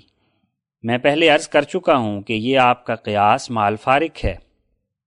میں 0.85 0.98
پہلے 0.98 1.28
عرض 1.28 1.48
کر 1.48 1.62
چکا 1.62 1.97
ہوں 1.97 2.23
کہ 2.23 2.32
یہ 2.32 2.59
آپ 2.59 2.86
کا 2.86 2.94
قیاس 2.94 3.51
مال 3.51 3.77
فارق 3.77 4.24
ہے۔ 4.24 4.35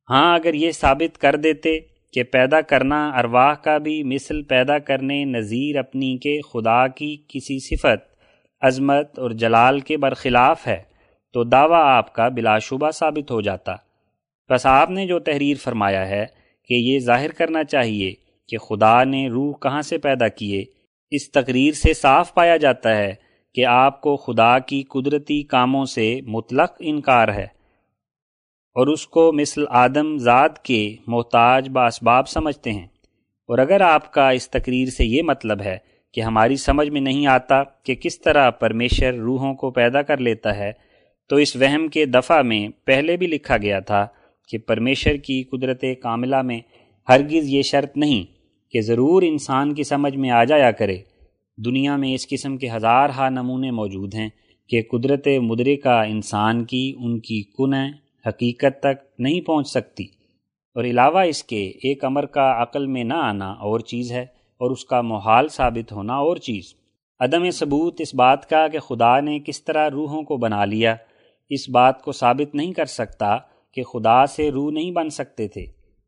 ہاں 0.10 0.36
اگر 0.36 0.54
یہ 0.54 0.72
ثابت 0.72 1.18
کر 1.18 1.36
دیتے 1.36 1.80
کہ 2.14 2.24
پیدا 2.24 2.62
کرنا 2.62 3.10
ارواح 3.10 3.54
کا 3.54 3.78
بھی 3.78 4.04
مثل 4.04 4.42
پیدا 4.42 4.80
کرنے 4.80 5.26
نظیر 5.26 5.78
اپنی 5.78 6.18
کے 6.18 6.42
خدا 6.42 6.88
کی 6.88 7.18
کسی 7.28 7.60
صفت، 7.60 8.24
عظمت 8.62 9.20
اور 9.20 9.32
جلال 9.32 9.80
کے 9.80 9.98
برخلاف 9.98 10.68
ہے، 10.68 10.84
تو 11.34 11.44
دعویٰ 11.44 11.84
آپ 11.84 12.14
کا 12.14 12.28
بلا 12.28 12.58
شبہ 12.60 12.92
ثابت 12.92 13.32
ہو 13.32 13.42
جاتا۔ 13.42 13.76
بس 14.50 14.66
آپ 14.66 14.90
نے 14.90 15.08
جو 15.08 15.20
تحریر 15.20 15.58
فرمایا 15.64 16.08
ہے 16.08 16.26
کہ 16.68 16.74
یہ 16.74 17.00
ظاہر 17.00 17.32
کرنا 17.32 17.64
چاہیے 17.64 18.14
کہ 18.50 18.58
خدا 18.58 19.04
نے 19.04 19.28
روح 19.30 19.54
کہاں 19.62 19.82
سے 19.82 19.98
پیدا 19.98 20.28
کیے، 20.28 20.64
اس 21.12 21.32
تقریر 21.32 21.74
سے 21.74 21.94
صاف 21.94 22.34
پایا 22.34 22.58
جاتا 22.58 22.98
ہے 22.98 23.27
کہ 23.58 23.66
آپ 23.66 24.02
کو 24.02 24.18
خدا 24.18 24.60
کی 24.60 24.84
قدرتی 24.84 25.44
کاموں 25.44 25.86
سے 25.86 26.20
مطلق 26.28 26.74
انکار 26.80 27.28
ہے 27.28 27.48
اور 28.76 28.88
اس 28.88 29.08
کو 29.08 29.34
مثل 29.34 29.64
آدم 29.70 30.18
ذات 30.18 30.64
کے 30.64 30.96
محتاج 31.08 31.70
باسباب 31.70 32.28
سمجھتے 32.28 32.72
ہیں۔ 32.72 32.88
اور 33.48 33.58
اگر 33.58 33.82
آپ 33.82 34.14
کا 34.14 34.30
اس 34.30 34.50
تقریر 34.50 34.88
سے 34.88 35.06
یہ 35.06 35.24
مطلب 35.24 35.62
ہے 35.62 35.78
کہ 36.14 36.22
ہماری 36.22 36.56
سمجھ 36.56 36.90
میں 36.90 37.02
نہیں 37.02 37.28
آتا 37.28 37.64
کہ 37.64 37.96
کس 37.96 38.22
طرح 38.22 38.50
پرمیشر 38.50 39.14
روحوں 39.14 39.54
کو 39.54 39.72
پیدا 39.72 40.02
کر 40.02 40.18
لیتا 40.18 40.58
ہے، 40.58 40.72
تو 41.30 41.36
اس 41.36 41.56
وہم 41.56 41.88
کے 41.88 42.06
دفعہ 42.06 42.42
میں 42.42 42.70
پہلے 42.86 43.18
بھی 43.18 43.28
لکھا 43.28 43.58
گیا 43.58 43.80
تھا 43.80 44.08
کہ 44.48 44.58
پرمیشر 44.58 45.18
کی 45.18 45.44
قدرت 45.44 45.84
کاملہ 46.02 46.42
میں 46.42 46.60
ہرگز 47.10 47.50
یہ 47.50 47.62
شرط 47.62 47.98
نہیں 47.98 48.24
کہ 48.72 48.82
ضرور 48.82 49.22
انسان 49.22 49.74
کی 49.74 49.84
سمجھ 49.84 50.16
میں 50.16 50.30
آ 50.30 50.44
جایا 50.44 50.72
کرے۔ 50.72 50.98
دنیا 51.66 51.96
میں 51.96 52.14
اس 52.14 52.28
قسم 52.28 52.58
کے 52.58 52.70
ہزار 52.70 53.10
ہا 53.10 53.30
نمونے 53.30 53.72
موجود 53.72 54.16
ہیں 54.16 54.30
کہ 54.68 54.82
قدرت 54.92 55.28
مدرکہ 55.42 56.04
انسان 56.08 56.66
کی 56.66 56.94
ان 56.98 57.20
کی 57.20 57.44
کن 57.44 57.74
حقیقت 58.28 58.80
تک 58.80 59.20
نہیں 59.20 59.42
پہنچ 59.42 59.68
سکتی۔ 59.68 60.04
اور 60.76 60.84
علاوہ 60.84 61.20
اس 61.20 61.44
کے 61.44 61.68
ایک 61.68 62.06
امر 62.06 62.26
کا 62.26 62.62
عقل 62.62 62.86
میں 62.86 63.04
نہ 63.04 63.14
آنا 63.14 63.52
اور 63.52 63.80
چیز 63.80 64.12
ہے 64.12 64.22
اور 64.58 64.72
اس 64.72 64.86
کا 64.86 65.02
محال 65.02 65.48
ثابت 65.48 65.92
ہونا 65.92 66.16
اور 66.16 66.38
چیز۔ 66.38 66.74
عدم 67.20 67.50
ثبوت 67.50 68.02
اس 68.02 68.16
بات 68.16 68.50
کا 68.50 68.68
کہ 68.68 68.80
خدا 68.80 69.20
نے 69.20 69.40
کس 69.40 69.64
طرح 69.64 69.90
روحوں 69.90 70.24
کو 70.24 70.38
بنا 70.38 70.66
لیا، 70.66 70.96
اس 71.50 71.70
بات 71.70 72.02
کو 72.02 72.12
ثابت 72.12 72.56
نہیں 72.56 72.74
کر 72.74 72.86
سکتا 72.86 73.38
کہ 73.72 73.84
خدا 73.84 74.26
سے 74.26 74.52
روح 74.52 74.72
نہیں 74.72 74.92
بن 74.92 75.10
سکتے 75.10 75.48
تھے، 75.48 75.66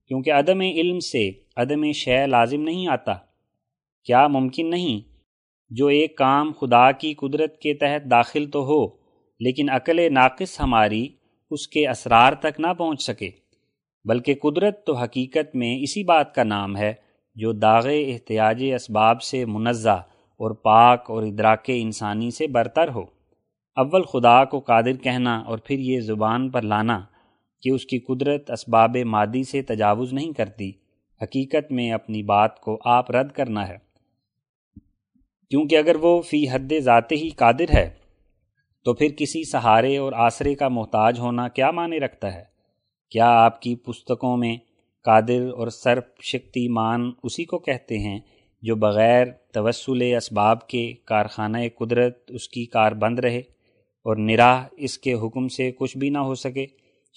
کیونکہ 0.08 0.32
عدم 0.32 0.60
علم 0.60 1.00
سے 1.00 1.32
عدم 1.58 1.92
شے 1.92 2.28
لازم 2.28 2.62
نہیں 2.62 2.88
آتا۔ 2.88 3.14
کیا 4.04 4.28
ممکن 4.28 4.70
نہیں 4.70 5.09
جو 5.70 5.88
ایک 5.88 6.18
کام 6.18 6.52
خدا 6.52 6.92
کی 6.92 7.14
قدرت 7.14 7.58
کے 7.60 7.74
تحت 7.74 8.12
داخل 8.12 8.46
تو 8.46 8.64
ہو، 8.64 8.88
لیکن 9.40 9.70
عقل 9.70 10.14
ناقص 10.14 10.62
ہماری 10.62 11.08
اس 11.52 11.68
کے 11.68 11.90
اسرار 11.90 12.34
تک 12.34 12.60
نہ 12.60 12.74
پہنچ 12.78 13.02
سکے۔ 13.02 13.30
بلکہ 14.06 14.36
قدرت 14.42 14.86
تو 14.86 14.94
حقیقت 14.94 15.56
میں 15.56 15.80
اسی 15.80 16.04
بات 16.04 16.36
کا 16.36 16.44
نام 16.44 16.78
ہے 16.78 16.94
جو 17.36 17.52
داغ 17.52 17.88
احتیاج 17.88 18.64
اسباب 18.76 19.22
سے 19.22 19.46
منزہ 19.46 20.04
اور 20.40 20.52
پاک 20.52 21.12
اور 21.12 21.24
ادراک 21.24 21.64
انسانی 21.68 22.32
سے 22.32 22.48
برتر 22.48 22.90
ہو۔ 22.90 23.02
اول 23.76 24.02
خدا 24.04 24.46
کو 24.46 24.60
قادر 24.60 24.98
کہنا 25.04 25.40
اور 25.40 25.58
پھر 25.58 25.80
یہ 25.80 26.00
زبان 26.00 26.50
پر 26.50 26.62
لانا 26.62 27.02
کہ 27.62 27.70
اس 27.70 27.86
کی 27.86 28.00
قدرت 28.00 28.52
اسباب 28.52 28.98
مادی 29.06 29.44
سے 29.44 29.62
تجاوز 29.62 30.14
نہیں 30.14 30.34
کرتی، 30.34 30.72
حقیقت 31.22 31.72
میں 31.72 31.92
اپنی 31.92 32.24
بات 32.24 32.60
کو 32.60 32.80
آپ 32.86 33.12
رد 33.12 33.32
کرنا 33.32 33.68
ہے۔ 33.68 33.89
کیونکہ 35.52 35.78
اگر 35.78 35.96
وہ 35.96 36.22
فی 36.22 36.48
حد 36.50 36.74
ذات 36.80 37.12
ہی 37.12 37.30
قادر 37.30 37.74
ہے، 37.74 37.90
تو 38.86 38.94
پھر 38.94 39.08
کسی 39.18 39.44
سہارے 39.44 39.98
اور 39.98 40.14
آسرے 40.16 40.56
کا 40.56 40.68
محتاج 40.68 41.20
ہونا 41.20 41.48
کیا 41.48 41.72
معنی 41.72 42.00
رکھتا 42.00 42.34
ہے؟ 42.34 42.44
کیا 43.12 43.30
آپ 43.36 43.62
کی 43.62 43.76
پستکوں 43.76 44.36
میں 44.38 44.56
قادر 45.06 45.48
اور 45.58 45.68
سرپ 45.68 46.22
شکتی 46.22 46.68
مان 46.68 47.12
اسی 47.24 47.46
کو 47.46 47.60
کہتے 47.60 47.98
ہیں 48.00 48.20
جو 48.64 48.76
بغیر 48.76 49.26
توسل 49.54 50.02
اسباب 50.18 50.68
کے 50.68 50.94
کارخانہ 51.06 51.58
قدرت 51.78 52.18
اس 52.28 52.48
کی 52.50 52.66
کار 52.66 52.92
بند 52.92 53.20
رہے 53.20 53.40
اور 54.06 54.18
نراہ 54.18 54.64
اس 54.78 54.98
کے 54.98 55.14
حکم 55.14 55.48
سے 55.48 55.72
کچھ 55.72 55.98
بھی 55.98 56.10
نہ 56.10 56.18
ہو 56.18 56.36
سکے؟ 56.36 56.66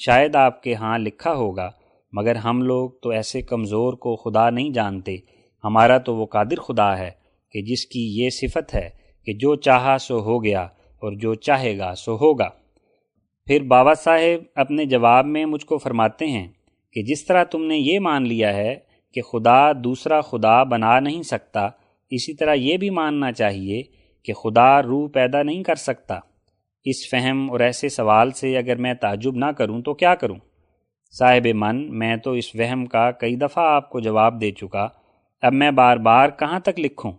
شاید 0.00 0.36
آپ 0.36 0.62
کے 0.62 0.74
ہاں 0.74 0.98
لکھا 0.98 1.32
ہوگا، 1.34 1.70
مگر 2.12 2.36
ہم 2.36 2.62
لوگ 2.62 2.90
تو 3.02 3.10
ایسے 3.10 3.42
کمزور 3.42 3.92
کو 3.94 4.16
خدا 4.16 4.50
نہیں 4.50 4.70
جانتے، 4.70 5.16
ہمارا 5.64 5.98
تو 5.98 6.14
وہ 6.16 6.26
قادر 6.26 6.60
خدا 6.60 6.96
ہے۔ 6.98 7.10
کہ 7.52 7.62
جس 7.62 7.86
کی 7.86 8.22
یہ 8.22 8.30
صفت 8.30 8.74
ہے 8.74 8.88
کہ 9.26 9.32
جو 9.32 9.54
چاہا 9.54 9.98
سو 9.98 10.20
ہو 10.20 10.44
گیا 10.44 10.62
اور 11.00 11.12
جو 11.12 11.34
چاہے 11.34 11.78
گا 11.78 11.94
سو 11.94 12.14
ہوگا۔ 12.14 12.48
پھر 13.46 13.62
بابا 13.62 13.94
صاحب 13.94 14.44
اپنے 14.54 14.84
جواب 14.84 15.26
میں 15.26 15.46
مجھ 15.46 15.66
کو 15.66 15.78
فرماتے 15.78 16.26
ہیں 16.26 16.48
کہ 16.92 17.02
جس 17.02 17.24
طرح 17.24 17.44
تم 17.44 17.64
نے 17.64 17.76
یہ 17.76 18.00
مان 18.00 18.28
لیا 18.28 18.54
ہے 18.54 18.76
کہ 19.14 19.22
خدا 19.22 19.72
دوسرا 19.72 20.20
خدا 20.20 20.62
بنا 20.62 21.00
نہیں 21.00 21.22
سکتا، 21.22 21.68
اسی 22.10 22.34
طرح 22.34 22.54
یہ 22.54 22.76
بھی 22.76 22.90
ماننا 22.90 23.32
چاہیے 23.32 23.82
کہ 24.24 24.32
خدا 24.32 24.82
روح 24.82 25.08
پیدا 25.14 25.42
نہیں 25.42 25.62
کر 25.62 25.74
سکتا۔ 25.74 26.18
اس 26.84 27.10
فہم 27.10 27.50
اور 27.50 27.60
ایسے 27.60 27.88
سوال 27.88 28.30
سے 28.30 28.56
اگر 28.58 28.76
میں 28.76 28.94
تعجب 28.94 29.36
نہ 29.36 29.44
کروں 29.44 29.82
تو 29.82 29.94
کیا 29.94 30.14
کروں؟ 30.14 30.36
صاحب 31.18 31.46
من، 31.54 31.98
میں 31.98 32.16
تو 32.16 32.32
اس 32.32 32.54
وہم 32.54 32.86
کا 32.86 33.10
کئی 33.10 33.36
دفعہ 33.36 33.64
آپ 33.64 33.90
کو 33.90 34.00
جواب 34.00 34.40
دے 34.40 34.50
چکا، 34.50 34.88
اب 35.42 35.52
میں 35.52 35.70
بار 35.70 35.96
بار 35.96 36.28
کہاں 36.28 36.60
تک 36.60 36.80
لکھوں؟ 36.80 37.12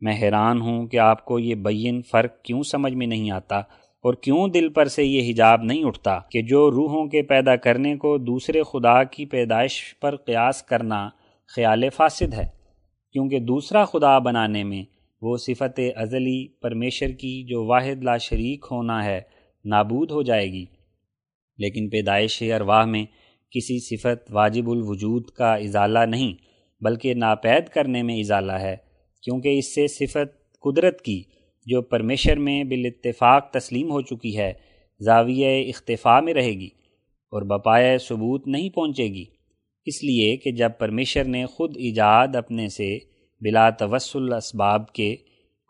میں 0.00 0.14
حیران 0.22 0.60
ہوں 0.60 0.86
کہ 0.86 0.96
آپ 0.96 1.24
کو 1.24 1.38
یہ 1.38 1.54
بین 1.54 2.02
فرق 2.02 2.42
کیوں 2.42 2.62
سمجھ 2.62 2.92
میں 2.92 3.06
نہیں 3.06 3.30
آتا 3.30 3.58
اور 4.04 4.14
کیوں 4.14 4.48
دل 4.48 4.68
پر 4.68 4.86
سے 4.86 5.04
یہ 5.04 5.30
حجاب 5.30 5.62
نہیں 5.62 5.84
اٹھتا 5.84 6.18
کہ 6.30 6.42
جو 6.42 6.70
روحوں 6.70 7.06
کے 7.06 7.22
پیدا 7.22 7.56
کرنے 7.56 7.96
کو 7.96 8.18
دوسرے 8.18 8.62
خدا 8.62 9.04
کی 9.04 9.24
پیدائش 9.24 9.98
پر 10.02 10.16
قیاس 10.16 10.62
کرنا 10.62 11.08
خیال 11.54 11.88
فاسد 11.88 12.34
ہے، 12.34 12.46
کیونکہ 13.12 13.38
دوسرا 13.38 13.84
خدا 13.84 14.18
بنانے 14.18 14.64
میں 14.64 14.84
وہ 15.22 15.36
صفت 15.36 15.80
ازلی 15.96 16.48
پرمیشر 16.62 17.10
کی 17.10 17.46
جو 17.46 17.64
واحد 17.64 18.04
لا 18.04 18.16
شریک 18.16 18.66
ہونا 18.70 19.04
ہے 19.04 19.20
نابود 19.64 20.10
ہو 20.10 20.22
جائے 20.22 20.52
گی۔ 20.52 20.64
لیکن 21.58 21.88
پیدائش 21.88 22.42
ارواح 22.42 22.84
میں 22.84 23.04
کسی 23.50 23.78
صفت 23.78 24.32
واجب 24.32 24.70
الوجود 24.70 25.30
کا 25.30 25.54
ازالہ 25.54 25.98
نہیں، 25.98 26.34
بلکہ 26.84 27.14
ناپید 27.14 27.68
کرنے 27.68 28.02
میں 28.02 28.20
ازالہ 28.20 28.52
ہے۔ 28.52 28.85
کیونکہ 29.26 29.58
اس 29.58 29.74
سے 29.74 29.86
صفت 29.86 30.60
قدرت 30.60 31.02
کی، 31.02 31.22
جو 31.66 31.82
پرمیشر 31.82 32.36
میں 32.36 32.64
بالاتفاق 32.64 33.50
تسلیم 33.50 33.90
ہو 33.90 34.00
چکی 34.00 34.38
ہے، 34.38 34.52
زاویہ 35.00 35.68
اختفاء 35.68 36.20
میں 36.20 36.34
رہے 36.34 36.50
گی 36.50 36.68
اور 37.32 37.42
بپایا 37.42 37.98
ثبوت 37.98 38.48
نہیں 38.48 38.70
پہنچے 38.70 39.04
گی۔ 39.04 39.24
اس 39.86 40.04
لیے 40.04 40.36
کہ 40.36 40.50
جب 40.50 40.70
پرمیشر 40.78 41.24
نے 41.24 41.46
خود 41.46 41.76
ایجاد 41.76 42.36
اپنے 42.36 42.68
سے 42.68 42.98
بلا 43.40 43.70
توسل 43.70 44.32
اسباب 44.32 44.92
کے 44.92 45.16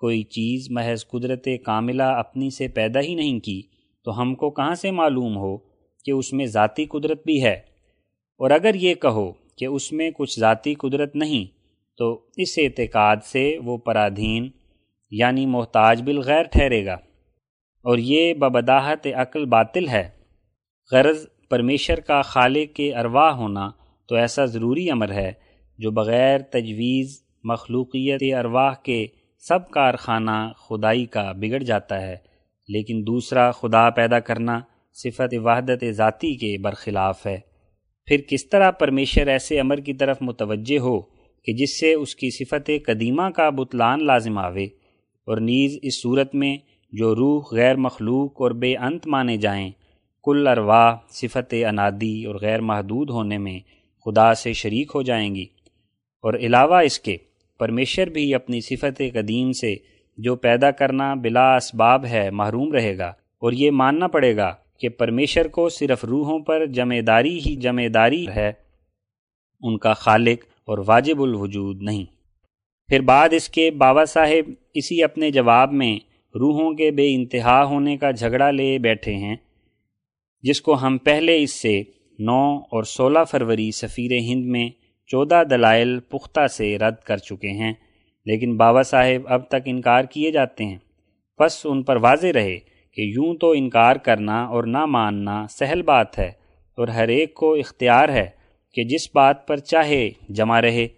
کوئی 0.00 0.22
چیز 0.22 0.70
محض 0.70 1.06
قدرت 1.06 1.48
کاملہ 1.64 2.02
اپنی 2.02 2.50
سے 2.50 2.68
پیدا 2.68 3.00
ہی 3.00 3.14
نہیں 3.14 3.40
کی، 3.40 3.62
تو 4.04 4.20
ہم 4.20 4.34
کو 4.34 4.50
کہاں 4.50 4.74
سے 4.74 4.90
معلوم 4.90 5.36
ہو 5.36 5.56
کہ 6.04 6.10
اس 6.10 6.32
میں 6.32 6.46
ذاتی 6.46 6.84
قدرت 6.84 7.24
بھی 7.26 7.42
ہے؟ 7.44 7.54
اور 8.40 8.50
اگر 8.50 8.74
یہ 8.74 8.94
کہو 8.94 9.32
کہ 9.32 9.64
اس 9.64 9.92
میں 9.92 10.10
کچھ 10.10 10.40
ذاتی 10.40 10.74
قدرت 10.74 11.16
نہیں 11.16 11.55
تو 11.98 12.26
اس 12.36 12.58
اعتقاد 12.58 13.16
سے 13.24 13.58
وہ 13.64 13.78
پرادھین 13.78 14.50
یعنی 15.10 15.46
محتاج 15.46 16.02
بالغیر 16.02 16.42
ٹھہرے 16.42 16.86
گا۔ 16.86 16.94
اور 17.82 17.98
یہ 17.98 18.34
ببداحت 18.34 19.06
عقل 19.14 19.46
باطل 19.46 19.88
ہے۔ 19.88 20.08
غرض 20.92 21.26
پرمیشر 21.50 22.00
کا 22.00 22.22
خالق 22.22 22.76
کے 22.76 22.94
ارواح 22.94 23.30
ہونا 23.30 23.70
تو 24.08 24.16
ایسا 24.16 24.44
ضروری 24.44 24.90
امر 24.90 25.12
ہے 25.12 25.32
جو 25.78 25.90
بغیر 25.90 26.38
تجویز 26.38 27.22
مخلوقیت 27.44 28.36
ارواح 28.38 28.74
کے 28.74 29.06
سب 29.38 29.70
کارخانہ 29.70 30.52
خدائی 30.56 31.06
کا 31.06 31.32
بگڑ 31.32 31.58
جاتا 31.58 32.02
ہے، 32.02 32.16
لیکن 32.68 33.02
دوسرا 33.06 33.50
خدا 33.50 33.90
پیدا 33.90 34.20
کرنا 34.20 34.60
صفت 34.94 35.34
وحدت 35.44 35.84
ذاتی 35.90 36.34
کے 36.34 36.58
برخلاف 36.58 37.26
ہے۔ 37.26 37.40
پھر 38.06 38.20
کس 38.28 38.48
طرح 38.48 38.70
پرمیشر 38.70 39.26
ایسے 39.26 39.60
امر 39.60 39.76
کی 39.76 39.94
طرف 39.94 40.16
متوجہ 40.20 40.78
ہو؟ 40.78 41.15
کہ 41.46 41.52
جس 41.52 41.80
سے 41.80 41.94
اس 41.94 42.16
کی 42.16 42.30
صفت 42.30 42.70
قدیمہ 42.86 43.22
کا 43.22 43.50
بتلان 43.50 44.06
لازم 44.06 44.38
آوے 44.38 44.64
اور 45.24 45.36
نیز 45.36 45.78
اس 45.82 46.02
صورت 46.02 46.34
میں 46.34 46.56
جو 46.92 47.14
روح 47.14 47.42
غیر 47.52 47.76
مخلوق 47.76 48.42
اور 48.42 48.50
بے 48.50 48.76
انت 48.76 49.06
مانے 49.06 49.36
جائیں، 49.36 49.70
کل 50.24 50.48
ارواح، 50.48 50.96
صفت 51.08 51.54
انادی 51.68 52.24
اور 52.24 52.34
غیر 52.40 52.60
محدود 52.60 53.10
ہونے 53.10 53.38
میں 53.38 53.60
خدا 54.04 54.34
سے 54.34 54.52
شریک 54.52 54.92
ہو 54.94 55.02
جائیں 55.02 55.34
گی۔ 55.34 55.44
اور 56.22 56.34
علاوہ 56.34 56.76
اس 56.76 57.00
کے 57.00 57.16
پرمیشر 57.58 58.06
بھی 58.06 58.34
اپنی 58.34 58.60
صفت 58.60 59.02
قدیم 59.14 59.52
سے 59.52 59.76
جو 60.16 60.36
پیدا 60.36 60.70
کرنا 60.70 61.14
بلا 61.14 61.56
اسباب 61.56 62.04
ہے 62.04 62.30
محروم 62.30 62.72
رہے 62.72 62.98
گا۔ 62.98 63.08
اور 63.38 63.52
یہ 63.52 63.70
ماننا 63.70 64.06
پڑے 64.06 64.36
گا 64.36 64.54
کہ 64.80 64.88
پرمیشر 64.88 65.48
کو 65.48 65.68
صرف 65.68 66.04
روحوں 66.04 66.38
پر 66.38 66.66
جمع 66.66 66.96
داری 67.06 67.38
ہی 67.46 67.56
جمع 67.56 67.86
داری 67.94 68.26
ہے۔ 68.28 68.52
ان 69.60 69.78
کا 69.78 69.92
خالق 69.92 70.55
اور 70.68 70.78
واجب 70.86 71.22
الوجود 71.22 71.82
نہیں۔ 71.82 72.04
پھر 72.88 73.00
بعد 73.00 73.28
اس 73.32 73.48
کے 73.48 73.70
بابا 73.70 74.04
صاحب 74.04 74.50
اسی 74.74 75.02
اپنے 75.02 75.30
جواب 75.30 75.72
میں 75.72 75.98
روحوں 76.34 76.72
کے 76.74 76.90
بے 76.90 77.14
انتہا 77.14 77.64
ہونے 77.64 77.96
کا 77.96 78.10
جھگڑا 78.10 78.50
لے 78.50 78.78
بیٹھے 78.78 79.14
ہیں، 79.14 79.36
جس 80.44 80.60
کو 80.60 80.74
ہم 80.74 80.98
پہلے 80.98 81.42
اس 81.42 81.52
سے 81.52 81.82
نو 82.18 82.56
اور 82.58 82.82
سولہ 82.82 83.24
فروری 83.30 83.70
سفیر 83.70 84.12
ہند 84.18 84.46
میں 84.46 84.68
چودہ 85.10 85.42
دلائل 85.50 85.98
پختہ 86.00 86.46
سے 86.46 86.78
رد 86.78 86.96
کر 87.04 87.16
چکے 87.16 87.50
ہیں، 87.50 87.72
لیکن 88.26 88.56
بابا 88.56 88.82
صاحب 88.82 89.26
اب 89.28 89.48
تک 89.48 89.66
انکار 89.66 90.04
کیے 90.04 90.30
جاتے 90.30 90.64
ہیں۔ 90.64 90.78
بس 91.38 91.60
ان 91.64 91.82
پر 91.82 91.96
واضح 91.96 92.32
رہے 92.34 92.58
کہ 92.96 93.00
یوں 93.00 93.34
تو 93.34 93.50
انکار 93.50 93.96
کرنا 93.96 94.44
اور 94.44 94.64
نہ 94.64 94.84
ماننا 94.86 95.46
سہل 95.50 95.82
بات 95.82 96.18
ہے 96.18 96.30
اور 96.78 96.88
ہر 96.88 97.08
ایک 97.08 97.34
کو 97.34 97.54
اختیار 97.54 98.08
ہے۔ 98.08 98.28
کہ 98.76 98.84
جس 98.84 99.08
بات 99.14 99.46
پر 99.48 99.56
چاہے 99.56 100.10
جمع 100.28 100.60
رہے، 100.60 100.88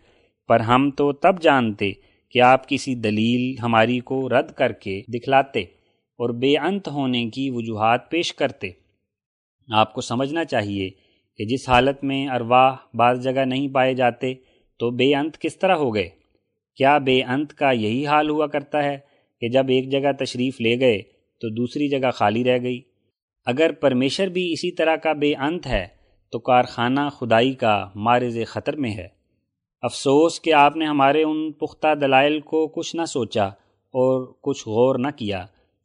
پر 0.48 0.60
ہم 0.60 0.90
تو 0.90 1.12
تب 1.12 1.42
جانتے 1.42 1.92
کہ 2.30 2.40
آپ 2.40 2.68
کسی 2.68 2.94
دلیل 2.94 3.58
ہماری 3.58 3.98
کو 4.00 4.28
رد 4.28 4.50
کر 4.52 4.72
کے 4.72 5.00
دکھلاتے 5.08 5.60
اور 6.18 6.30
بے 6.30 6.58
انت 6.58 6.88
ہونے 6.88 7.24
کی 7.26 7.50
وجوہات 7.50 8.10
پیش 8.10 8.34
کرتے۔ 8.34 8.70
آپ 9.68 9.94
کو 9.94 10.00
سمجھنا 10.00 10.44
چاہیے 10.44 10.90
کہ 11.36 11.44
جس 11.44 11.68
حالت 11.68 12.04
میں 12.04 12.28
ارواح 12.28 12.76
بعض 12.94 13.22
جگہ 13.24 13.44
نہیں 13.44 13.68
پائے 13.68 13.94
جاتے 13.94 14.34
تو 14.80 14.90
بے 14.90 15.14
انت 15.14 15.38
کس 15.38 15.58
طرح 15.58 15.74
ہو 15.74 15.94
گئے؟ 15.94 16.08
کیا 16.76 16.98
بے 16.98 17.22
انت 17.22 17.52
کا 17.52 17.70
یہی 17.70 18.06
حال 18.06 18.30
ہوا 18.30 18.46
کرتا 18.46 18.84
ہے 18.84 18.98
کہ 19.40 19.48
جب 19.48 19.68
ایک 19.68 19.90
جگہ 19.90 20.12
تشریف 20.18 20.60
لے 20.60 20.80
گئے 20.80 20.98
تو 21.40 21.48
دوسری 21.48 21.88
جگہ 21.88 22.10
خالی 22.10 22.44
رہ 22.44 22.58
گئی؟ 22.62 22.80
اگر 23.46 23.72
پرمیشر 23.72 24.26
بھی 24.26 24.52
اسی 24.52 24.70
طرح 24.70 24.96
کا 24.96 25.12
بے 25.12 25.34
انت 25.34 25.66
ہے 25.66 25.97
تو 26.32 26.38
کارخانہ 26.38 27.00
خدائی 27.10 27.52
کا 27.52 27.88
مارز 27.94 28.38
خطر 28.46 28.76
میں 28.76 28.90
ہے۔ 28.90 29.08
افسوس 29.82 30.40
کہ 30.40 30.52
آپ 30.52 30.76
نے 30.76 30.84
ہمارے 30.84 31.22
ان 31.22 31.52
پختہ 31.52 31.94
دلائل 31.94 32.40
کو 32.40 32.68
کچھ 32.68 32.96
نہ 32.96 33.04
سوچا 33.04 33.44
اور 33.94 34.34
کچھ 34.42 34.68
غور 34.68 34.98
نہ 34.98 35.08
کیا 35.16 35.42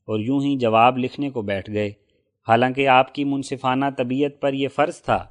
اور 0.07 0.19
یوں 0.19 0.39
ہی 0.39 0.57
جواب 0.57 0.97
لکھنے 0.97 1.29
کو 1.29 1.41
بیٹھ 1.41 1.71
گئے۔ 1.71 1.91
حالانکہ 2.47 2.87
آپ 2.87 3.15
کی 3.15 3.23
منصفانہ 3.23 3.85
طبیعت 3.97 4.41
پر 4.41 4.53
یہ 4.53 4.67
فرض 4.67 5.01
تھا 5.01 5.25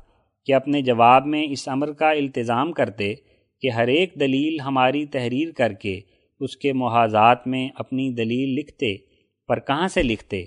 کہ 0.47 0.55
اپنے 0.55 0.83
جواب 0.83 1.27
میں 1.27 1.47
اس 1.51 1.69
امر 1.69 1.93
کا 1.93 2.11
التظام 2.11 2.73
کرتے 2.73 3.15
کہ 3.61 3.71
ہر 3.71 3.89
ایک 3.89 4.15
دلیل 4.21 4.61
ہماری 4.61 5.07
تحریر 5.07 5.53
کر 5.53 5.73
کے 5.73 6.01
اس 6.41 6.57
کے 6.57 6.73
محاذات 6.73 7.47
میں 7.47 7.69
اپنی 7.75 8.11
دلیل 8.11 8.49
لکھتے، 8.61 8.97
پر 9.49 9.59
کہاں 9.59 9.89
سے 9.89 10.03
لکھتے؟ 10.03 10.41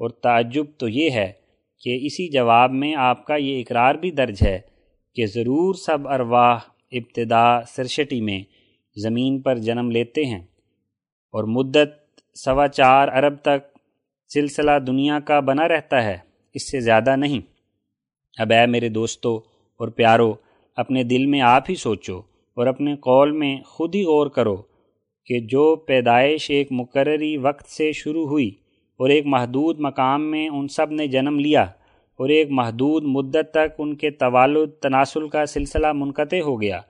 اور 0.00 0.10
تعجب 0.10 0.64
تو 0.78 0.88
یہ 0.88 1.10
ہے 1.10 1.32
کہ 1.80 1.98
اسی 2.02 2.28
جواب 2.28 2.72
میں 2.72 2.94
آپ 2.94 3.24
کا 3.24 3.36
یہ 3.36 3.60
اقرار 3.60 3.94
بھی 3.94 4.10
درج 4.10 4.42
ہے 4.42 4.58
کہ 5.14 5.26
ضرور 5.26 5.74
سب 5.74 6.08
ارواح 6.08 6.58
ابتدا 6.92 7.60
سرشٹی 7.68 8.20
میں 8.20 8.42
زمین 8.96 9.40
پر 9.40 9.58
جنم 9.58 9.90
لیتے 9.90 10.24
ہیں 10.24 10.40
اور 11.34 11.44
مدت 11.44 12.20
سوا 12.34 12.68
چار 12.68 13.08
ارب 13.08 13.36
تک 13.42 13.78
سلسلہ 14.30 14.78
دنیا 14.86 15.20
کا 15.20 15.40
بنا 15.40 15.68
رہتا 15.68 16.02
ہے، 16.04 16.18
اس 16.54 16.70
سے 16.70 16.80
زیادہ 16.80 17.16
نہیں۔ 17.16 17.40
اب 18.38 18.52
اے 18.52 18.66
میرے 18.66 18.88
دوستو 18.88 19.36
اور 19.80 19.88
پیارو، 19.88 20.34
اپنے 20.76 21.02
دل 21.02 21.26
میں 21.26 21.40
آپ 21.40 21.70
ہی 21.70 21.74
سوچو 21.74 22.18
اور 22.56 22.66
اپنے 22.66 22.96
قول 22.96 23.30
میں 23.30 23.56
خود 23.66 23.94
ہی 23.94 24.02
غور 24.02 24.26
کرو 24.26 24.56
کہ 25.26 25.40
جو 25.40 25.76
پیدائش 25.76 26.50
ایک 26.50 26.68
مقرری 26.70 27.36
وقت 27.36 27.70
سے 27.70 27.92
شروع 27.92 28.26
ہوئی 28.26 28.50
اور 29.00 29.10
ایک 29.10 29.26
محدود 29.26 29.80
مقام 29.80 30.30
میں 30.30 30.48
ان 30.48 30.68
سب 30.68 30.90
نے 30.90 31.06
جنم 31.06 31.38
لیا 31.38 31.62
اور 32.18 32.28
ایک 32.28 32.46
محدود 32.50 33.04
مدت 33.04 33.50
تک 33.50 33.74
ان 33.78 33.96
کے 33.96 34.10
توالد 34.10 34.70
تناسل 34.82 35.28
کا 35.28 35.46
سلسلہ 35.46 35.92
منقطع 35.92 36.40
ہو 36.40 36.62
گیا۔ 36.62 36.80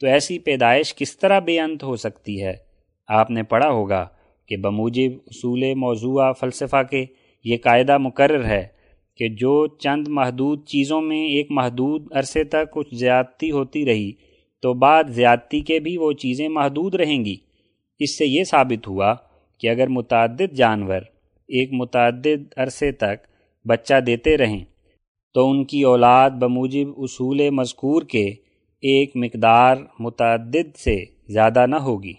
تو 0.00 0.06
ایسی 0.06 0.38
پیدائش 0.38 0.94
کس 0.94 1.18
طرح 1.18 1.38
بے 1.38 1.60
انت 1.60 1.82
ہو 1.82 1.96
سکتی 1.96 2.42
ہے؟ 2.42 2.52
آپ 3.08 3.30
نے 3.30 3.42
پڑھا 3.42 3.70
ہوگا 3.70 4.06
کہ 4.48 4.56
بموجب 4.56 5.12
اصول 5.26 5.74
موضوع 5.74 6.32
فلسفہ 6.32 6.82
کے 6.90 7.04
یہ 7.44 7.56
قاعدہ 7.62 7.98
مقرر 7.98 8.44
ہے 8.44 8.66
کہ 9.16 9.28
جو 9.28 9.66
چند 9.66 10.08
محدود 10.08 10.66
چیزوں 10.66 11.00
میں 11.00 11.26
ایک 11.26 11.46
محدود 11.50 12.06
عرصے 12.12 12.44
تک 12.44 12.70
کچھ 12.72 12.94
زیادتی 12.94 13.50
ہوتی 13.50 13.86
رہی، 13.86 14.12
تو 14.62 14.74
بعد 14.74 15.04
زیادتی 15.08 15.60
کے 15.60 15.80
بھی 15.80 15.96
وہ 15.96 16.12
چیزیں 16.12 16.48
محدود 16.48 16.94
رہیں 16.94 17.24
گی۔ 17.24 17.36
اس 17.98 18.18
سے 18.18 18.26
یہ 18.26 18.44
ثابت 18.44 18.88
ہوا 18.88 19.14
کہ 19.58 19.70
اگر 19.70 19.86
متعدد 19.86 20.52
جانور 20.52 21.00
ایک 21.48 21.72
متعدد 21.72 22.52
عرصے 22.56 22.92
تک 22.92 23.26
بچہ 23.68 24.00
دیتے 24.00 24.36
رہیں 24.36 24.64
تو 25.34 25.50
ان 25.50 25.64
کی 25.64 25.82
اولاد 25.82 26.30
بموجب 26.30 26.88
اصول 26.96 27.50
مذکور 27.50 28.02
کے 28.02 28.26
ایک 28.82 29.10
مقدار 29.14 29.76
متعدد 30.00 30.76
سے 30.76 31.04
زیادہ 31.28 31.66
نہ 31.66 31.76
ہوگی 31.76 32.12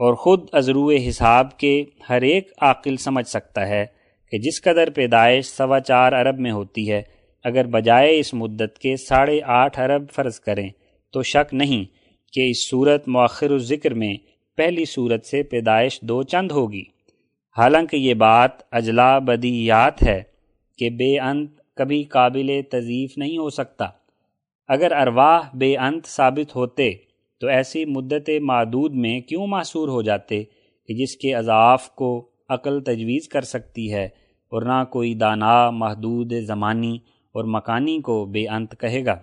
اور 0.00 0.14
خود 0.14 0.48
ازرو 0.52 0.88
حساب 1.08 1.58
کے 1.58 1.84
ہر 2.08 2.22
ایک 2.22 2.52
عاقل 2.60 2.96
سمجھ 2.96 3.26
سکتا 3.26 3.68
ہے 3.68 3.86
کہ 4.32 4.38
جس 4.38 4.62
قدر 4.62 4.90
پیدائش 4.90 5.46
سوا 5.46 5.80
چار 5.80 6.12
ارب 6.12 6.38
میں 6.38 6.50
ہوتی 6.50 6.90
ہے، 6.90 7.02
اگر 7.44 7.66
بجائے 7.66 8.18
اس 8.18 8.34
مدت 8.34 8.78
کے 8.78 8.96
ساڑھے 8.96 9.40
آٹھ 9.42 9.78
ارب 9.80 10.10
فرض 10.10 10.40
کریں 10.40 10.68
تو 11.14 11.22
شک 11.22 11.54
نہیں 11.54 11.84
کہ 12.32 12.50
اس 12.50 12.68
صورت 12.70 13.08
مؤخر 13.08 13.50
الذکر 13.50 13.94
میں 13.94 14.14
پہلی 14.56 14.84
صورت 14.84 15.26
سے 15.26 15.42
پیدائش 15.42 16.00
دو 16.00 16.22
چند 16.22 16.50
ہوگی۔ 16.50 16.84
حالانکہ 17.58 17.96
یہ 17.96 18.14
بات 18.14 18.50
اجلا 18.70 19.18
بدیات 19.18 20.02
ہے 20.02 20.22
کہ 20.78 20.90
بے 20.90 21.18
انت 21.20 21.50
کبھی 21.74 22.02
قابل 22.02 22.60
تضیف 22.70 23.18
نہیں 23.18 23.38
ہو 23.38 23.50
سکتا۔ 23.50 23.86
اگر 24.68 24.92
ارواح 24.92 25.40
بے 25.54 25.76
انت 25.76 26.06
ثابت 26.06 26.56
ہوتے 26.56 26.92
تو 27.40 27.46
ایسی 27.46 27.84
مدت 27.84 28.30
معدود 28.42 28.94
میں 28.94 29.20
کیوں 29.20 29.46
معصور 29.46 29.88
ہو 29.88 30.02
جاتے 30.02 30.44
کہ 30.88 30.94
جس 30.94 31.16
کے 31.16 31.34
اضاف 31.34 31.90
کو 31.90 32.30
عقل 32.48 32.80
تجویز 32.80 33.28
کر 33.28 33.42
سکتی 33.42 33.92
ہے 33.92 34.04
اور 34.52 34.62
نہ 34.62 34.84
کوئی 34.84 35.14
دانا 35.14 35.70
محدود 35.70 36.32
زمانی 36.46 36.98
اور 37.34 37.44
مکانی 37.44 38.00
کو 38.00 38.24
بے 38.24 38.48
انت 38.48 38.80
کہے 38.80 39.04
گا۔ 39.04 39.16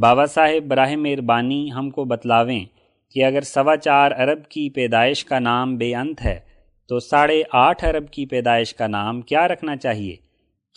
بابا 0.00 0.26
صاحب 0.26 0.68
براہ 0.68 0.96
مہربانی 0.96 1.72
ہم 1.72 1.90
کو 1.90 2.04
بتلاویں 2.04 2.64
کہ 3.10 3.24
اگر 3.24 3.40
سوا 3.40 3.76
چار 3.76 4.10
ارب 4.10 4.48
کی 4.48 4.70
پیدائش 4.70 5.24
کا 5.24 5.38
نام 5.38 5.76
بے 5.76 5.94
انت 5.94 6.24
ہے 6.24 6.51
تو 6.92 7.00
ساڑھے 7.00 7.42
آٹھ 7.52 7.84
ارب 7.84 8.10
کی 8.10 8.26
پیدائش 8.26 8.74
کا 8.74 8.86
نام 8.86 9.20
کیا 9.20 9.48
رکھنا 9.48 9.76
چاہیے؟ 9.76 10.16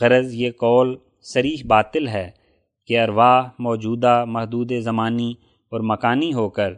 غرض 0.02 0.34
یہ 0.34 0.52
قول 0.52 0.98
سریح 1.22 1.58
باطل 1.68 2.08
ہے 2.08 2.32
کہ 2.88 3.00
ارواح 3.00 3.48
موجودہ 3.60 4.26
محدود 4.28 4.72
زمانی 4.80 5.34
اور 5.72 5.80
مکانی 5.80 6.34
ہو 6.34 6.50
کر 6.50 6.74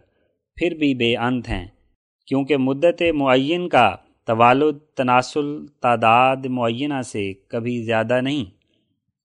پھر 0.56 0.74
بھی 0.74 0.94
بے 0.94 1.18
انت 1.18 1.50
ہیں، 1.50 1.68
کیونکہ 2.28 2.58
مدت 2.58 3.04
معین 3.14 3.70
کا 3.70 3.96
توالد، 4.26 4.78
تناسل، 4.96 5.66
تعداد 5.82 6.46
معینہ 6.50 7.02
سے 7.02 7.34
کبھی 7.34 7.84
زیادہ 7.84 8.22
نہیں۔ 8.22 8.46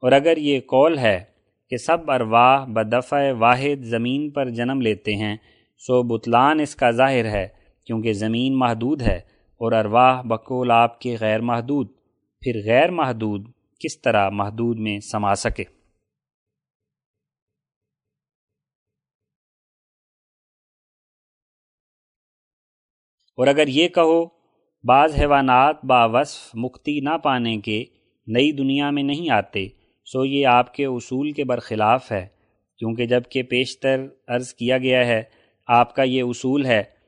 اور 0.03 0.13
اگر 0.13 0.37
یہ 0.37 0.61
قول 0.61 0.99
ہے 0.99 1.25
کہ 1.71 1.77
سب 1.77 2.11
ارواح 2.11 2.65
بدفع 2.65 3.33
واحد 3.39 3.85
زمین 3.85 4.31
پر 4.31 4.51
جنم 4.51 4.81
لیتے 4.81 5.15
ہیں، 5.15 5.37
سو 5.79 6.03
بطلان 6.03 6.61
اس 6.61 6.77
کا 6.77 6.91
ظاہر 6.91 7.25
ہے، 7.25 7.49
کیونکہ 7.87 8.13
زمین 8.13 8.59
محدود 8.59 9.03
ہے۔ 9.03 9.32
اور 9.63 9.73
ارواح 9.73 10.23
بقول 10.23 10.71
آپ 10.71 11.01
کے 11.01 11.17
غیر 11.21 11.41
محدود۔ 11.41 11.89
پھر 12.43 12.53
غیر 12.65 12.91
محدود 12.91 13.51
کس 13.81 14.01
طرح 14.01 14.31
محدود 14.31 14.79
میں 14.79 15.01
سما 15.01 15.35
سکے؟ 15.35 15.63
اور 23.39 23.47
اگر 23.47 23.67
یہ 23.67 23.89
کہو، 23.89 24.25
بعض 24.85 25.21
حیوانات 25.21 25.85
با 25.85 26.05
وصف 26.05 26.51
مکتی 26.55 27.01
نہ 27.01 27.17
پانے 27.19 27.57
کے 27.57 27.85
نئی 28.27 28.53
دنیا 28.53 28.91
میں 28.91 29.03
نہیں 29.03 29.31
آتے، 29.31 29.69
سو 30.05 30.25
یہ 30.25 30.47
آپ 30.47 30.75
کے 30.75 30.85
اصول 30.85 31.33
کے 31.33 31.45
برخلاف 31.45 32.13
ہے، 32.13 32.27
کیونکہ 32.79 33.07
جبکہ 33.07 33.43
پیشتر 33.43 34.07
عرض 34.29 34.55
کیا 34.55 34.79
گیا 34.79 35.07
ہے، 35.07 35.23
آپ 35.67 35.95
کا 35.95 36.03
یہ 36.03 36.23
اصول 36.23 36.67
ہے 36.67 37.02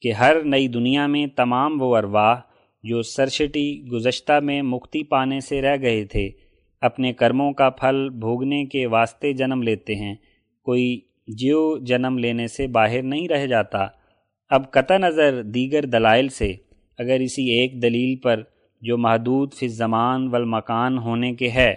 کہ 0.00 0.12
ہر 0.12 0.44
نئی 0.44 0.68
دنیا 0.68 1.06
میں 1.06 1.26
تمام 1.26 1.82
وہ 1.82 1.96
ارواح 1.96 2.36
جو 2.82 3.02
سرشٹی 3.02 3.82
گزشتہ 3.92 4.40
میں 4.40 4.62
مکتی 4.62 5.02
پانے 5.04 5.40
سے 5.40 5.62
رہ 5.62 5.76
گئے 5.80 6.04
تھے، 6.04 6.30
اپنے 6.80 7.12
کرموں 7.12 7.52
کا 7.52 7.70
پھل 7.70 8.08
بھوگنے 8.10 8.64
کے 8.64 8.86
واسطے 8.86 9.32
جنم 9.32 9.62
لیتے 9.62 9.94
ہیں۔ 9.94 10.14
کوئی 10.62 11.00
جیو 11.28 11.78
جنم 11.78 12.18
لینے 12.18 12.46
سے 12.46 12.66
باہر 12.66 13.02
نہیں 13.02 13.28
رہ 13.28 13.46
جاتا۔ 13.46 13.86
اب 14.50 14.70
قطع 14.70 14.98
نظر 14.98 15.42
دیگر 15.42 15.86
دلائل 15.86 16.28
سے 16.28 16.52
اگر 16.98 17.20
اسی 17.20 17.50
ایک 17.50 17.82
دلیل 17.82 18.16
پر 18.16 18.42
جو 18.82 18.98
محدود 18.98 19.52
فی 19.52 19.68
زمان 19.68 20.28
والمکان 20.28 20.98
ہونے 20.98 21.34
کے 21.34 21.50
ہے 21.50 21.74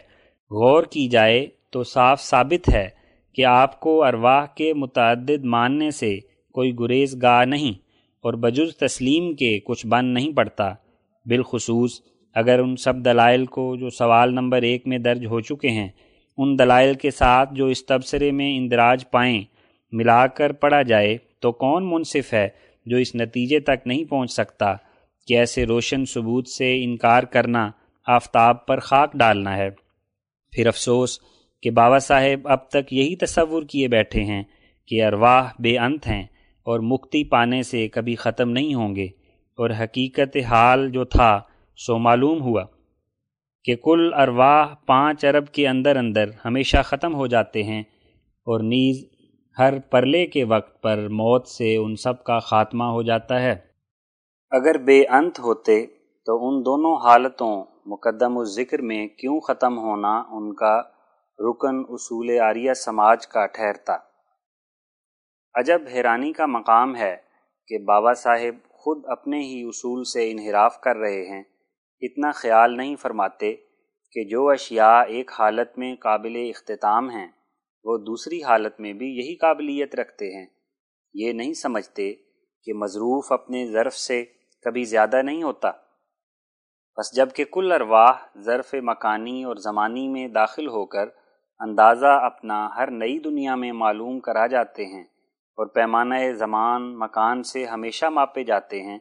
غور 0.51 0.83
کی 0.83 1.07
جائے 1.07 1.47
تو 1.69 1.83
صاف 1.83 2.21
ثابت 2.21 2.69
ہے 2.73 2.89
کہ 3.33 3.45
آپ 3.45 3.79
کو 3.79 4.03
ارواح 4.03 4.45
کے 4.45 4.73
متعدد 4.73 5.43
ماننے 5.43 5.91
سے 5.91 6.17
کوئی 6.51 6.71
گریز 6.79 7.21
گاہ 7.21 7.45
نہیں۔ 7.45 7.88
اور 8.21 8.33
بجز 8.33 8.77
تسلیم 8.77 9.35
کے 9.35 9.59
کچھ 9.59 9.87
بن 9.87 10.05
نہیں 10.05 10.33
پڑتا۔ 10.33 10.73
بالخصوص 11.25 12.01
اگر 12.35 12.59
ان 12.59 12.75
سب 12.75 13.05
دلائل 13.05 13.45
کو 13.45 13.75
جو 13.75 13.89
سوال 13.89 14.33
نمبر 14.33 14.61
ایک 14.61 14.87
میں 14.87 14.97
درج 14.97 15.25
ہو 15.25 15.39
چکے 15.39 15.69
ہیں، 15.69 15.87
ان 16.37 16.59
دلائل 16.59 16.93
کے 16.93 17.11
ساتھ 17.11 17.53
جو 17.53 17.65
اس 17.65 17.85
تبصرے 17.85 18.31
میں 18.31 18.57
اندراج 18.57 19.09
پائیں 19.11 19.43
ملا 19.91 20.27
کر 20.27 20.51
پڑھا 20.51 20.81
جائے 20.81 21.17
تو 21.39 21.51
کون 21.51 21.89
منصف 21.89 22.33
ہے 22.33 22.47
جو 22.85 22.97
اس 22.97 23.15
نتیجے 23.15 23.59
تک 23.59 23.87
نہیں 23.87 24.03
پہنچ 24.03 24.31
سکتا 24.31 24.73
کہ 25.27 25.37
ایسے 25.37 25.65
روشن 25.65 26.05
ثبوت 26.05 26.47
سے 26.47 26.83
انکار 26.83 27.23
کرنا 27.23 27.71
آفتاب 28.07 28.65
پر 28.65 28.79
خاک 28.79 29.13
ڈالنا 29.13 29.57
ہے۔ 29.57 29.69
پھر 30.51 30.67
افسوس 30.67 31.19
کہ 31.63 31.71
بابا 31.71 31.99
صاحب 31.99 32.47
اب 32.47 32.69
تک 32.69 32.93
یہی 32.93 33.15
تصور 33.15 33.63
کیے 33.63 33.87
بیٹھے 33.87 34.23
ہیں 34.23 34.43
کہ 34.87 35.03
ارواح 35.03 35.51
بے 35.59 35.77
انت 35.77 36.07
ہیں۔ 36.07 36.23
اور 36.69 36.79
مکتی 36.83 37.23
پانے 37.29 37.61
سے 37.63 37.87
کبھی 37.87 38.15
ختم 38.15 38.49
نہیں 38.51 38.73
ہوں 38.73 38.95
گے، 38.95 39.05
اور 39.57 39.69
حقیقت 39.79 40.37
حال 40.49 40.89
جو 40.91 41.03
تھا 41.07 41.31
سو 41.79 41.97
معلوم 41.99 42.41
ہوا 42.41 42.63
کہ 43.65 43.75
کل 43.83 44.13
ارواح 44.15 44.73
پانچ 44.87 45.23
ارب 45.25 45.47
کے 45.53 45.67
اندر 45.67 45.95
اندر 45.95 46.29
ہمیشہ 46.45 46.81
ختم 46.85 47.15
ہو 47.15 47.27
جاتے 47.27 47.63
ہیں، 47.63 47.81
اور 48.47 48.59
نیز 48.65 49.03
ہر 49.57 49.79
پرلے 49.91 50.25
کے 50.27 50.43
وقت 50.45 50.81
پر 50.83 51.07
موت 51.13 51.47
سے 51.47 51.75
ان 51.75 51.95
سب 51.95 52.23
کا 52.23 52.37
خاتمہ 52.41 52.83
ہو 52.91 53.01
جاتا 53.03 53.41
ہے۔ 53.41 53.55
اگر 54.51 54.77
بے 54.83 55.01
انت 55.11 55.39
ہوتے 55.39 55.85
تو 56.27 56.35
ان 56.47 56.61
دونوں 56.65 56.95
حالتوں 57.03 57.51
مقدم 57.87 58.37
و 58.37 58.43
ذکر 58.51 58.81
میں 58.83 59.07
کیوں 59.19 59.39
ختم 59.39 59.77
ہونا 59.77 60.13
ان 60.31 60.53
کا 60.55 60.75
رکن 61.39 61.83
اصول 61.89 62.29
آریہ 62.41 62.73
سماج 62.77 63.27
کا 63.27 63.45
ٹھہرتا؟ 63.47 63.97
عجب 65.53 65.81
حیرانی 65.93 66.33
کا 66.33 66.45
مقام 66.45 66.95
ہے 66.95 67.17
کہ 67.67 67.77
بابا 67.77 68.13
صاحب 68.13 68.69
خود 68.69 69.03
اپنے 69.07 69.39
ہی 69.39 69.63
اصول 69.63 70.03
سے 70.03 70.31
انحراف 70.31 70.79
کر 70.79 70.95
رہے 70.95 71.29
ہیں۔ 71.29 71.43
اتنا 72.01 72.31
خیال 72.31 72.77
نہیں 72.77 72.95
فرماتے 72.95 73.55
کہ 74.11 74.23
جو 74.23 74.49
اشیاء 74.49 75.01
ایک 75.01 75.31
حالت 75.39 75.77
میں 75.77 75.95
قابل 75.95 76.49
اختتام 76.49 77.09
ہیں، 77.09 77.27
وہ 77.83 77.97
دوسری 77.97 78.43
حالت 78.43 78.79
میں 78.79 78.93
بھی 78.93 79.07
یہی 79.07 79.35
قابلیت 79.35 79.95
رکھتے 79.95 80.39
ہیں۔ 80.39 80.45
یہ 81.13 81.33
نہیں 81.33 81.53
سمجھتے 81.53 82.13
کہ 82.63 82.73
مضروف 82.73 83.31
اپنے 83.31 83.67
ظرف 83.67 83.93
سے 83.93 84.25
کبھی 84.61 84.83
زیادہ 84.83 85.21
نہیں 85.21 85.43
ہوتا۔ 85.43 85.71
بس 86.97 87.15
جبکہ 87.15 87.45
کل 87.51 87.71
ارواح 87.71 88.39
ظرف 88.39 88.75
مکانی 88.81 89.43
اور 89.43 89.55
زمانی 89.55 90.07
میں 90.07 90.27
داخل 90.27 90.67
ہو 90.67 90.85
کر 90.85 91.05
اندازہ 91.59 92.05
اپنا 92.05 92.69
ہر 92.75 92.91
نئی 92.91 93.19
دنیا 93.19 93.55
میں 93.55 93.71
معلوم 93.71 94.19
کرا 94.19 94.47
جاتے 94.47 94.85
ہیں۔ 94.85 95.03
اور 95.59 95.67
پیمانہ 95.67 96.15
زمان 96.33 96.83
مکان 96.99 97.41
سے 97.43 97.65
ہمیشہ 97.65 98.05
ماپے 98.05 98.43
جاتے 98.43 98.81
ہیں، 98.81 98.97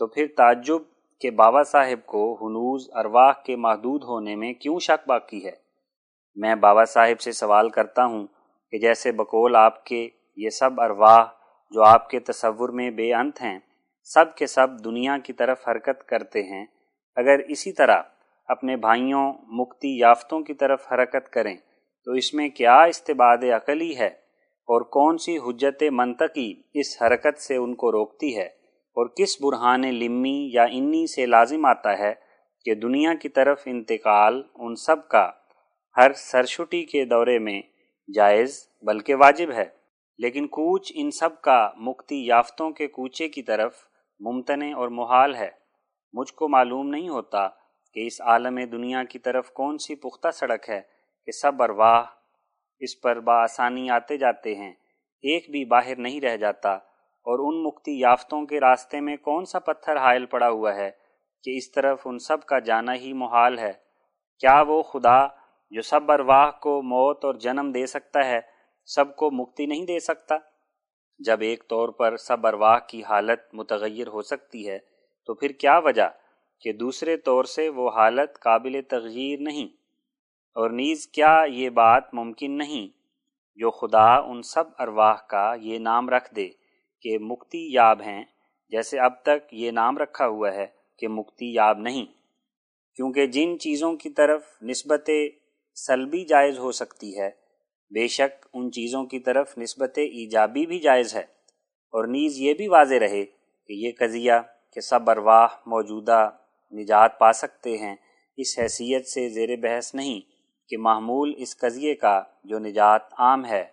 تو 0.00 0.06
پھر 0.06 0.26
تعجب 0.36 0.82
کہ 1.22 1.30
بابا 1.30 1.62
صاحب 1.62 2.04
کو 2.06 2.22
ہنوز 2.34 2.88
ارواح 2.94 3.32
کے 3.44 3.56
محدود 3.56 4.04
ہونے 4.04 4.36
میں 4.36 4.52
کیوں 4.52 4.78
شک 4.78 5.06
باقی 5.08 5.44
ہے؟ 5.44 5.52
میں 6.36 6.54
بابا 6.54 6.84
صاحب 6.84 7.20
سے 7.20 7.32
سوال 7.32 7.68
کرتا 7.68 8.04
ہوں 8.04 8.26
کہ 8.72 8.78
جیسے 8.78 9.12
بقول 9.12 9.56
آپ 9.56 9.84
کے 9.84 10.08
یہ 10.36 10.50
سب 10.50 10.80
ارواح 10.80 11.24
جو 11.72 11.82
آپ 11.82 12.08
کے 12.10 12.20
تصور 12.20 12.68
میں 12.68 12.90
بے 12.90 13.12
انت 13.14 13.42
ہیں، 13.42 13.58
سب 14.04 14.34
کے 14.36 14.46
سب 14.46 14.78
دنیا 14.84 15.18
کی 15.18 15.32
طرف 15.32 15.68
حرکت 15.68 16.08
کرتے 16.08 16.42
ہیں، 16.42 16.64
اگر 17.16 17.40
اسی 17.48 17.72
طرح 17.72 18.02
اپنے 18.48 18.76
بھائیوں 18.76 19.32
مکتی 19.58 19.96
یافتوں 19.98 20.40
کی 20.40 20.54
طرف 20.54 20.92
حرکت 20.92 21.28
کریں، 21.32 21.54
تو 22.06 22.12
اس 22.12 22.32
میں 22.34 22.48
کیا 22.48 22.82
استباد 22.84 23.44
عقلی 23.56 23.96
ہے؟ 23.98 24.10
اور 24.70 24.80
کون 24.80 25.18
سی 25.18 25.38
حجت 25.38 25.82
منطقی 25.92 26.54
اس 26.74 27.02
حرکت 27.02 27.38
سے 27.38 27.56
ان 27.56 27.74
کو 27.74 27.92
روکتی 27.92 28.36
ہے 28.36 28.46
اور 28.96 29.08
کس 29.08 29.40
برہان 29.40 29.80
لمی 29.80 30.50
یا 30.52 30.62
انی 30.62 31.06
سے 31.06 31.26
لازم 31.26 31.64
آتا 31.64 31.98
ہے 31.98 32.14
کہ 32.64 32.74
دنیا 32.74 33.14
کی 33.14 33.28
طرف 33.28 33.62
انتقال 33.66 34.42
ان 34.54 34.76
سب 34.76 35.08
کا 35.08 35.30
ہر 35.96 36.12
سرشٹی 36.12 36.84
کے 36.84 37.04
دورے 37.04 37.38
میں 37.38 37.62
جائز 38.14 38.68
بلکہ 38.82 39.14
واجب 39.14 39.52
ہے۔ 39.52 39.64
لیکن 40.18 40.46
کوچ 40.46 40.92
ان 40.94 41.10
سب 41.10 41.40
کا 41.40 41.70
مکتی 41.76 42.26
یافتوں 42.26 42.70
کے 42.70 42.86
کوچے 42.86 43.28
کی 43.28 43.42
طرف 43.42 43.74
ممتنع 44.20 44.76
اور 44.76 44.88
محال 44.88 45.34
ہے۔ 45.34 45.50
مجھ 46.12 46.34
کو 46.34 46.48
معلوم 46.48 46.88
نہیں 46.88 47.08
ہوتا 47.08 47.48
کہ 47.94 48.06
اس 48.06 48.20
عالم 48.20 48.58
دنیا 48.72 49.04
کی 49.04 49.18
طرف 49.18 49.50
کون 49.50 49.78
سی 49.78 49.94
پختہ 49.94 50.28
سڑک 50.30 50.70
ہے 50.70 50.80
کہ 51.26 51.32
سب 51.32 51.62
ارواح 51.62 52.02
اس 52.80 53.00
پر 53.00 53.20
بآسانی 53.20 53.90
آتے 53.90 54.16
جاتے 54.16 54.54
ہیں۔ 54.54 54.72
ایک 55.22 55.50
بھی 55.50 55.64
باہر 55.64 55.96
نہیں 55.96 56.20
رہ 56.20 56.36
جاتا۔ 56.36 56.72
اور 57.20 57.38
ان 57.38 57.62
مکتی 57.62 58.00
یافتوں 58.00 58.46
کے 58.46 58.60
راستے 58.60 59.00
میں 59.00 59.16
کون 59.16 59.44
سا 59.44 59.58
پتھر 59.58 59.96
حائل 59.96 60.26
پڑا 60.26 60.48
ہوا 60.48 60.74
ہے 60.74 60.90
کہ 61.42 61.56
اس 61.56 61.72
طرف 61.72 62.00
ان 62.04 62.18
سب 62.18 62.46
کا 62.46 62.58
جانا 62.58 62.94
ہی 62.94 63.12
محال 63.12 63.58
ہے؟ 63.58 63.72
کیا 64.38 64.64
وہ 64.68 64.82
خدا 64.82 65.26
جو 65.70 65.82
سب 65.82 66.12
ارواح 66.12 66.50
کو 66.50 66.82
موت 66.82 67.24
اور 67.24 67.34
جنم 67.34 67.72
دے 67.74 67.86
سکتا 67.86 68.26
ہے، 68.26 68.40
سب 68.84 69.16
کو 69.16 69.30
مکتی 69.30 69.66
نہیں 69.66 69.86
دے 69.86 69.98
سکتا؟ 69.98 70.36
جب 71.18 71.40
ایک 71.40 71.68
طور 71.68 71.88
پر 71.88 72.16
سب 72.16 72.46
ارواح 72.46 72.78
کی 72.78 73.04
حالت 73.04 73.40
متغیر 73.52 74.06
ہو 74.06 74.22
سکتی 74.22 74.68
ہے، 74.68 74.78
تو 75.26 75.34
پھر 75.34 75.50
کیا 75.50 75.78
وجہ 75.78 76.08
کہ 76.60 76.72
دوسرے 76.72 77.16
طور 77.16 77.44
سے 77.44 77.68
وہ 77.68 77.90
حالت 77.90 78.38
قابل 78.38 78.80
تغیر 78.88 79.40
نہیں؟ 79.40 79.79
اور 80.54 80.70
نیز 80.70 81.06
کیا 81.06 81.44
یہ 81.48 81.70
بات 81.70 82.14
ممکن 82.14 82.58
نہیں؟ 82.58 82.98
جو 83.56 83.70
خدا 83.70 84.14
ان 84.14 84.42
سب 84.42 84.64
ارواح 84.78 85.14
کا 85.14 85.54
یہ 85.60 85.78
نام 85.78 86.08
رکھ 86.08 86.34
دے 86.34 86.48
کہ 87.02 87.18
مکتی 87.18 87.72
یاب 87.72 88.02
ہیں، 88.02 88.24
جیسے 88.70 89.00
اب 89.00 89.22
تک 89.22 89.52
یہ 89.52 89.70
نام 89.70 89.98
رکھا 89.98 90.26
ہوا 90.26 90.54
ہے 90.54 90.66
کہ 90.98 91.08
مکتی 91.08 91.54
یاب 91.54 91.78
نہیں، 91.78 92.06
کیونکہ 92.94 93.26
جن 93.26 93.58
چیزوں 93.58 93.96
کی 93.96 94.10
طرف 94.10 94.42
نسبت 94.62 95.10
سلبی 95.74 96.24
جائز 96.24 96.58
ہو 96.58 96.72
سکتی 96.72 97.18
ہے، 97.18 97.30
بے 97.90 98.08
شک 98.08 98.46
ان 98.54 98.72
چیزوں 98.72 99.04
کی 99.04 99.18
طرف 99.18 99.58
نسبت 99.58 99.98
ایجابی 99.98 100.66
بھی 100.66 100.78
جائز 100.78 101.14
ہے۔ 101.14 101.22
اور 101.92 102.04
نیز 102.04 102.38
یہ 102.38 102.54
بھی 102.54 102.68
واضح 102.68 102.94
رہے 102.94 103.24
کہ 103.66 103.72
یہ 103.72 103.90
قضیہ 103.98 104.32
کہ 104.72 104.80
سب 104.80 105.10
ارواح 105.10 105.46
موجودہ 105.66 106.30
نجات 106.72 107.18
پا 107.18 107.32
سکتے 107.32 107.76
ہیں، 107.76 107.96
اس 108.36 108.58
حیثیت 108.58 109.06
سے 109.06 109.28
زیر 109.28 109.56
بحث 109.56 109.94
نہیں۔ 109.94 110.29
کہ 110.70 110.78
معمول 110.78 111.34
اس 111.36 111.56
قضیے 111.56 111.94
کا 111.94 112.22
جو 112.44 112.58
نجات 112.58 113.02
عام 113.18 113.44
ہے، 113.44 113.64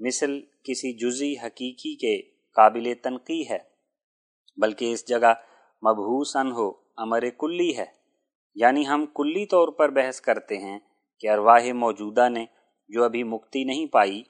مثل 0.00 0.40
کسی 0.40 0.92
جزی 0.92 1.34
حقیقی 1.46 1.96
کے 1.96 2.22
قابل 2.56 2.92
تنقی 3.02 3.48
ہے، 3.50 3.58
بلکہ 4.56 4.92
اس 4.92 5.08
جگہ 5.08 5.32
مبہوسن 5.82 6.52
ہو 6.52 6.72
امر 6.96 7.28
کلی 7.38 7.76
ہے۔ 7.76 7.84
یعنی 8.54 8.88
ہم 8.88 9.06
کلی 9.14 9.46
طور 9.46 9.68
پر 9.68 9.88
بحث 9.88 10.20
کرتے 10.20 10.58
ہیں 10.58 10.78
کہ 11.20 11.30
ارواح 11.30 11.72
موجودہ 11.72 12.28
نے 12.28 12.46
جو 12.88 13.04
ابھی 13.04 13.22
مکتی 13.22 13.64
نہیں 13.64 13.86
پائی، 13.86 14.22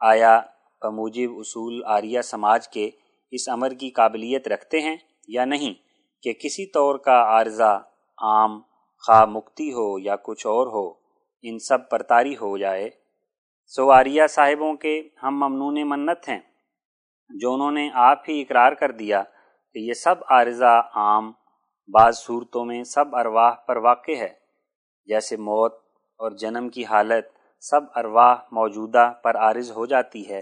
آیا 0.00 0.40
بموجب 0.82 1.30
اصول 1.36 1.82
آریہ 1.86 2.20
سماج 2.20 2.68
کے 2.68 2.90
اس 3.30 3.48
امر 3.48 3.70
کی 3.70 3.90
قابلیت 3.90 4.48
رکھتے 4.48 4.80
ہیں 4.80 4.96
یا 5.28 5.44
نہیں 5.44 5.74
کہ 6.22 6.32
کسی 6.32 6.66
طور 6.66 6.94
کا 6.94 7.22
عارضہ 7.22 7.80
عام، 8.18 8.60
خواہ 9.06 9.24
مکتی 9.24 9.72
ہو 9.72 9.98
یا 9.98 10.16
کچھ 10.16 10.46
اور 10.46 10.66
ہو۔ 10.66 11.01
ان 11.42 11.58
سب 11.58 11.88
پر 11.90 12.02
تاری 12.02 12.34
ہو 12.36 12.56
جائے۔ 12.58 12.88
سواریہ 13.72 14.26
صاحبوں 14.26 14.74
کے 14.74 15.00
ہم 15.22 15.36
ممنون 15.36 15.88
منت 15.88 16.28
ہیں، 16.28 16.40
جو 17.30 17.52
انہوں 17.54 17.72
نے 17.72 17.88
آپ 17.94 18.22
ہی 18.28 18.40
اقرار 18.42 18.72
کر 18.72 18.90
دیا 18.90 19.22
کہ 19.74 19.78
یہ 19.78 19.92
سب 19.94 20.14
عارضہ 20.28 20.80
عام 20.94 21.32
بعض 21.88 22.18
صورتوں 22.18 22.64
میں 22.64 22.82
سب 22.84 23.16
ارواح 23.16 23.54
پر 23.66 23.76
واقع 23.76 24.16
ہے۔ 24.18 24.28
جیسے 25.08 25.36
موت 25.36 25.74
اور 26.20 26.30
جنم 26.30 26.68
کی 26.68 26.84
حالت 26.84 27.26
سب 27.62 27.80
ارواح 27.96 28.34
موجودہ 28.52 29.12
پر 29.22 29.36
عارض 29.36 29.70
ہو 29.70 29.86
جاتی 29.86 30.28
ہے۔ 30.28 30.40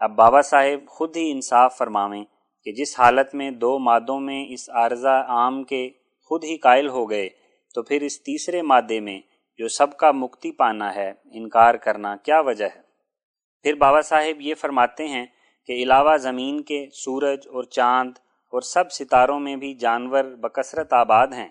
اب 0.00 0.14
بابا 0.16 0.42
صاحب 0.42 0.88
خود 0.88 1.16
ہی 1.16 1.30
انصاف 1.30 1.76
فرماویں 1.78 2.24
کہ 2.66 2.72
جس 2.72 2.98
حالت 3.00 3.34
میں 3.34 3.50
دو 3.50 3.78
مادوں 3.78 4.20
میں 4.20 4.44
اس 4.48 4.68
عارضہ 4.70 5.22
عام 5.28 5.62
کے 5.64 5.88
خود 6.30 6.44
ہی 6.44 6.56
قائل 6.56 6.88
ہو 6.88 7.10
گئے، 7.10 7.28
تو 7.74 7.82
پھر 7.82 8.02
اس 8.02 8.22
تیسرے 8.22 8.62
مادے 8.62 9.00
میں 9.00 9.20
جو 9.60 9.68
سب 9.68 9.96
کا 9.96 10.12
مکتی 10.12 10.52
پانا 10.52 10.94
ہے، 10.94 11.12
انکار 11.32 11.74
کرنا 11.74 12.16
کیا 12.16 12.40
وجہ 12.40 12.64
ہے؟ 12.64 12.80
پھر 13.62 13.74
بابا 13.74 14.00
صاحب 14.00 14.40
یہ 14.40 14.54
فرماتے 14.54 15.08
ہیں 15.08 15.26
کہ 15.66 15.72
علاوہ 15.72 16.16
زمین 16.16 16.62
کے 16.62 16.86
سورج 16.92 17.48
اور 17.48 17.64
چاند 17.64 18.12
اور 18.52 18.60
سب 18.60 18.92
ستاروں 18.92 19.40
میں 19.40 19.56
بھی 19.56 19.74
جانور 19.74 20.24
بکثرت 20.24 20.92
آباد 20.92 21.26
ہیں 21.26 21.48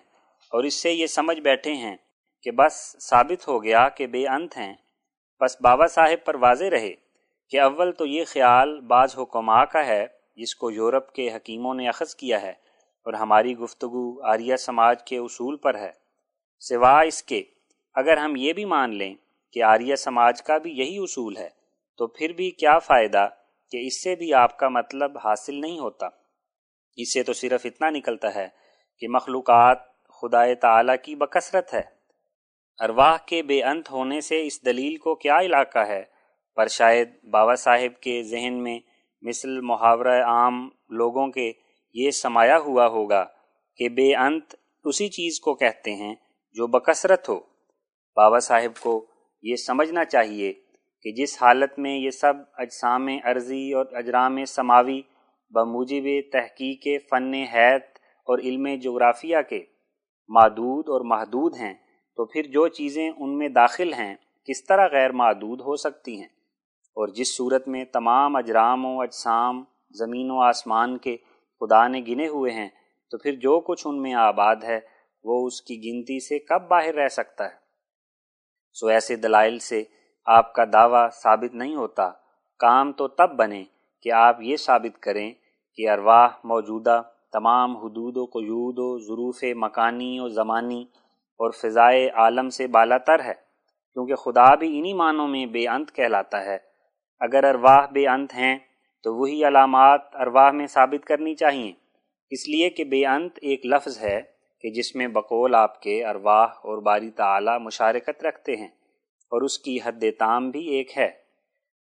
اور 0.52 0.64
اس 0.64 0.74
سے 0.74 0.92
یہ 0.92 1.06
سمجھ 1.06 1.40
بیٹھے 1.40 1.72
ہیں 1.72 1.96
کہ 2.42 2.50
بس 2.50 2.96
ثابت 3.00 3.48
ہو 3.48 3.64
گیا 3.64 3.88
کہ 3.88 4.06
بے 4.06 4.26
انت 4.26 4.56
ہیں۔ 4.56 4.74
بس 5.40 5.56
بابا 5.60 5.86
صاحب 5.86 6.24
پر 6.24 6.34
واضح 6.34 6.64
رہے 6.64 6.94
کہ 7.50 7.60
اول 7.60 7.92
تو 7.92 8.06
یہ 8.06 8.24
خیال 8.24 8.80
بعض 8.80 9.18
حکمہ 9.18 9.64
کا 9.72 9.86
ہے، 9.86 10.06
جس 10.36 10.54
کو 10.54 10.70
یورپ 10.70 11.12
کے 11.12 11.34
حکیموں 11.36 11.74
نے 11.74 11.88
اخذ 11.88 12.14
کیا 12.14 12.42
ہے 12.42 12.52
اور 13.02 13.12
ہماری 13.12 13.58
گفتگو 13.58 14.22
آریہ 14.22 14.56
سماج 14.56 15.04
کے 15.04 15.18
اصول 15.18 15.56
پر 15.56 15.74
ہے۔ 15.74 15.92
سوا 16.60 17.00
اس 17.00 17.22
کے 17.22 17.42
اگر 17.94 18.16
ہم 18.16 18.36
یہ 18.36 18.52
بھی 18.52 18.64
مان 18.64 18.94
لیں 18.94 19.14
کہ 19.52 19.62
آریہ 19.62 19.94
سماج 19.94 20.42
کا 20.42 20.58
بھی 20.58 20.72
یہی 20.72 20.98
اصول 20.98 21.36
ہے، 21.36 21.48
تو 21.98 22.06
پھر 22.06 22.32
بھی 22.32 22.50
کیا 22.50 22.78
فائدہ 22.78 23.28
کہ 23.70 23.76
اس 23.86 24.02
سے 24.02 24.16
بھی 24.16 24.34
آپ 24.34 24.56
کا 24.56 24.68
مطلب 24.68 25.18
حاصل 25.18 25.60
نہیں 25.60 25.78
ہوتا؟ 25.78 26.06
اس 26.96 27.12
سے 27.12 27.22
تو 27.22 27.32
صرف 27.32 27.60
اتنا 27.64 27.90
نکلتا 27.90 28.34
ہے 28.34 28.48
کہ 28.98 29.08
مخلوقات 29.08 29.78
خدا 30.08 30.54
تعالی 30.54 30.92
کی 31.02 31.14
بکثرت 31.14 31.74
ہے۔ 31.74 31.82
ارواح 32.78 33.16
کے 33.26 33.42
بے 33.42 33.62
انت 33.62 33.90
ہونے 33.90 34.20
سے 34.20 34.46
اس 34.46 34.64
دلیل 34.64 34.96
کو 34.96 35.14
کیا 35.14 35.40
علاقہ 35.40 35.78
ہے؟ 35.78 36.02
پر 36.56 36.66
شاید 36.66 37.24
بابا 37.30 37.54
صاحب 37.54 38.02
کے 38.02 38.22
ذہن 38.22 38.62
میں 38.62 38.78
مثل 39.22 39.60
محاورہ 39.60 40.22
عام 40.22 40.68
لوگوں 40.90 41.28
کے 41.28 41.52
یہ 41.94 42.10
سمایا 42.10 42.58
ہوا 42.58 42.86
ہوگا 42.86 43.24
کہ 43.76 43.88
بے 43.88 44.14
انت 44.14 44.54
اسی 44.84 45.08
چیز 45.08 45.40
کو 45.40 45.54
کہتے 45.54 45.94
ہیں 45.94 46.14
جو 46.52 46.66
بکثرت 46.66 47.28
ہو۔ 47.28 47.49
بابا 48.16 48.38
صاحب 48.38 48.80
کو 48.80 49.06
یہ 49.42 49.56
سمجھنا 49.56 50.04
چاہیے 50.04 50.52
کہ 51.04 51.12
جس 51.12 51.42
حالت 51.42 51.78
میں 51.78 51.96
یہ 51.98 52.10
سب 52.10 52.34
اجسام 52.54 53.08
عرضی 53.24 53.72
اور 53.72 53.86
اجرام 53.92 54.44
سماوی 54.44 55.00
بموجب 55.52 56.08
تحقیق 56.32 56.86
فن 57.10 57.34
حیت 57.34 57.98
اور 58.28 58.38
علم 58.38 58.66
جغرافیہ 58.82 59.36
کے 59.48 59.64
معدود 60.28 60.88
اور 60.88 61.00
محدود 61.00 61.56
ہیں، 61.56 61.74
تو 62.18 62.24
پھر 62.24 62.42
جو 62.42 62.68
چیزیں 62.68 63.10
ان 63.10 63.38
میں 63.38 63.48
داخل 63.48 63.92
ہیں 63.92 64.14
کس 64.48 64.64
طرح 64.64 64.88
غیر 64.92 65.12
معدود 65.12 65.60
ہو 65.60 65.76
سکتی 65.76 66.16
ہیں؟ 66.16 66.28
اور 66.96 67.08
جس 67.08 67.36
صورت 67.36 67.68
میں 67.68 67.84
تمام 67.84 68.36
اجرام 68.36 68.84
و 68.86 69.00
اجسام 69.00 69.64
زمین 69.94 70.30
و 70.30 70.40
آسمان 70.40 70.98
کے 70.98 71.16
خدا 71.60 71.86
نے 71.88 72.00
گنے 72.08 72.26
ہوئے 72.28 72.52
ہیں، 72.52 72.68
تو 73.10 73.18
پھر 73.18 73.34
جو 73.34 73.60
کچھ 73.60 73.86
ان 73.86 74.02
میں 74.02 74.14
آباد 74.14 74.56
ہے، 74.64 74.80
وہ 75.24 75.46
اس 75.46 75.62
کی 75.62 75.76
گنتی 75.76 76.20
سے 76.20 76.38
کب 76.38 76.68
باہر 76.68 76.94
رہ 76.94 77.08
سکتا 77.08 77.44
ہے؟ 77.44 77.59
سو 78.72 78.86
ایسے 78.86 79.16
دلائل 79.16 79.58
سے 79.58 79.82
آپ 80.26 80.52
کا 80.52 80.64
دعویٰ 80.72 81.08
ثابت 81.22 81.54
نہیں 81.54 81.74
ہوتا۔ 81.74 82.10
کام 82.58 82.92
تو 82.92 83.08
تب 83.08 83.36
بنے 83.36 83.64
کہ 84.02 84.12
آپ 84.12 84.36
یہ 84.40 84.56
ثابت 84.56 85.02
کریں 85.02 85.34
کہ 85.74 85.90
ارواح 85.90 86.28
موجودہ 86.44 87.02
تمام 87.32 87.76
حدود 87.76 88.16
و 88.16 88.24
قیود 88.24 88.74
و 88.78 88.98
ظروف 88.98 89.44
مکانی 89.56 90.20
و 90.20 90.28
زمانی 90.28 90.82
اور 91.40 91.50
فضائے 91.50 92.08
عالم 92.08 92.48
سے 92.48 92.66
بالا 92.66 92.98
تر 92.98 93.24
ہے، 93.24 93.34
کیونکہ 93.92 94.14
خدا 94.14 94.54
بھی 94.54 94.78
انہی 94.78 94.92
معنوں 94.92 95.28
میں 95.28 95.46
بے 95.46 95.68
انت 95.68 95.92
کہلاتا 95.94 96.44
ہے۔ 96.44 96.58
اگر 97.20 97.44
ارواح 97.44 97.86
بے 97.86 98.08
انت 98.08 98.34
ہیں، 98.34 98.58
تو 99.02 99.14
وہی 99.14 99.44
علامات 99.48 100.00
ارواح 100.14 100.50
میں 100.50 100.66
ثابت 100.66 101.04
کرنی 101.04 101.34
چاہیے 101.34 101.72
اس 102.30 102.48
لیے 102.48 102.70
کہ 102.70 102.84
بے 102.84 103.06
انت 103.06 103.38
ایک 103.42 103.66
لفظ 103.66 103.98
ہے۔ 103.98 104.22
کہ 104.62 104.70
جس 104.70 104.94
میں 104.96 105.06
بقول 105.08 105.54
آپ 105.54 105.80
کے 105.82 106.04
ارواح 106.06 106.46
اور 106.64 106.82
باری 106.82 107.10
تعالی 107.10 107.58
مشارکت 107.60 108.24
رکھتے 108.24 108.56
ہیں 108.56 108.68
اور 109.32 109.42
اس 109.42 109.58
کی 109.58 109.78
حد 109.84 110.04
تام 110.18 110.50
بھی 110.50 110.68
ایک 110.68 110.98
ہے۔ 110.98 111.10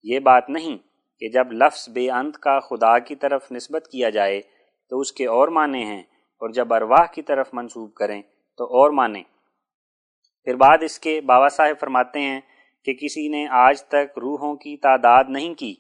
یہ 0.03 0.19
بات 0.19 0.51
نہیں 0.51 0.77
کہ 1.23 1.29
جب 1.29 1.53
لفظ 1.53 1.89
بے 1.89 2.11
انت 2.11 2.39
کا 2.39 2.59
خدا 2.61 2.99
کی 2.99 3.15
طرف 3.15 3.53
نسبت 3.53 3.89
کیا 3.93 4.11
جائے 4.11 4.41
تو 4.91 5.01
اس 5.01 5.13
کے 5.13 5.27
اور 5.27 5.49
معنی 5.49 5.85
ہیں 5.85 6.03
اور 6.43 6.51
جب 6.51 6.75
ارواح 6.75 7.07
کی 7.07 7.23
طرف 7.23 7.49
منسوب 7.53 7.95
کریں 7.95 8.23
تو 8.59 8.65
اور 8.65 8.91
معنی۔ 8.91 9.23
پھر 10.47 10.55
بعد 10.55 10.83
اس 10.83 10.99
کے 10.99 11.21
بابا 11.21 11.49
صاحب 11.49 11.81
فرماتے 11.81 12.21
ہیں 12.21 12.41
کہ 12.85 12.95
کسی 12.95 13.29
نے 13.29 13.47
آج 13.51 13.83
تک 13.85 14.19
روحوں 14.19 14.55
کی 14.57 14.77
تعداد 14.77 15.25
نہیں 15.29 15.55
کی، 15.55 15.75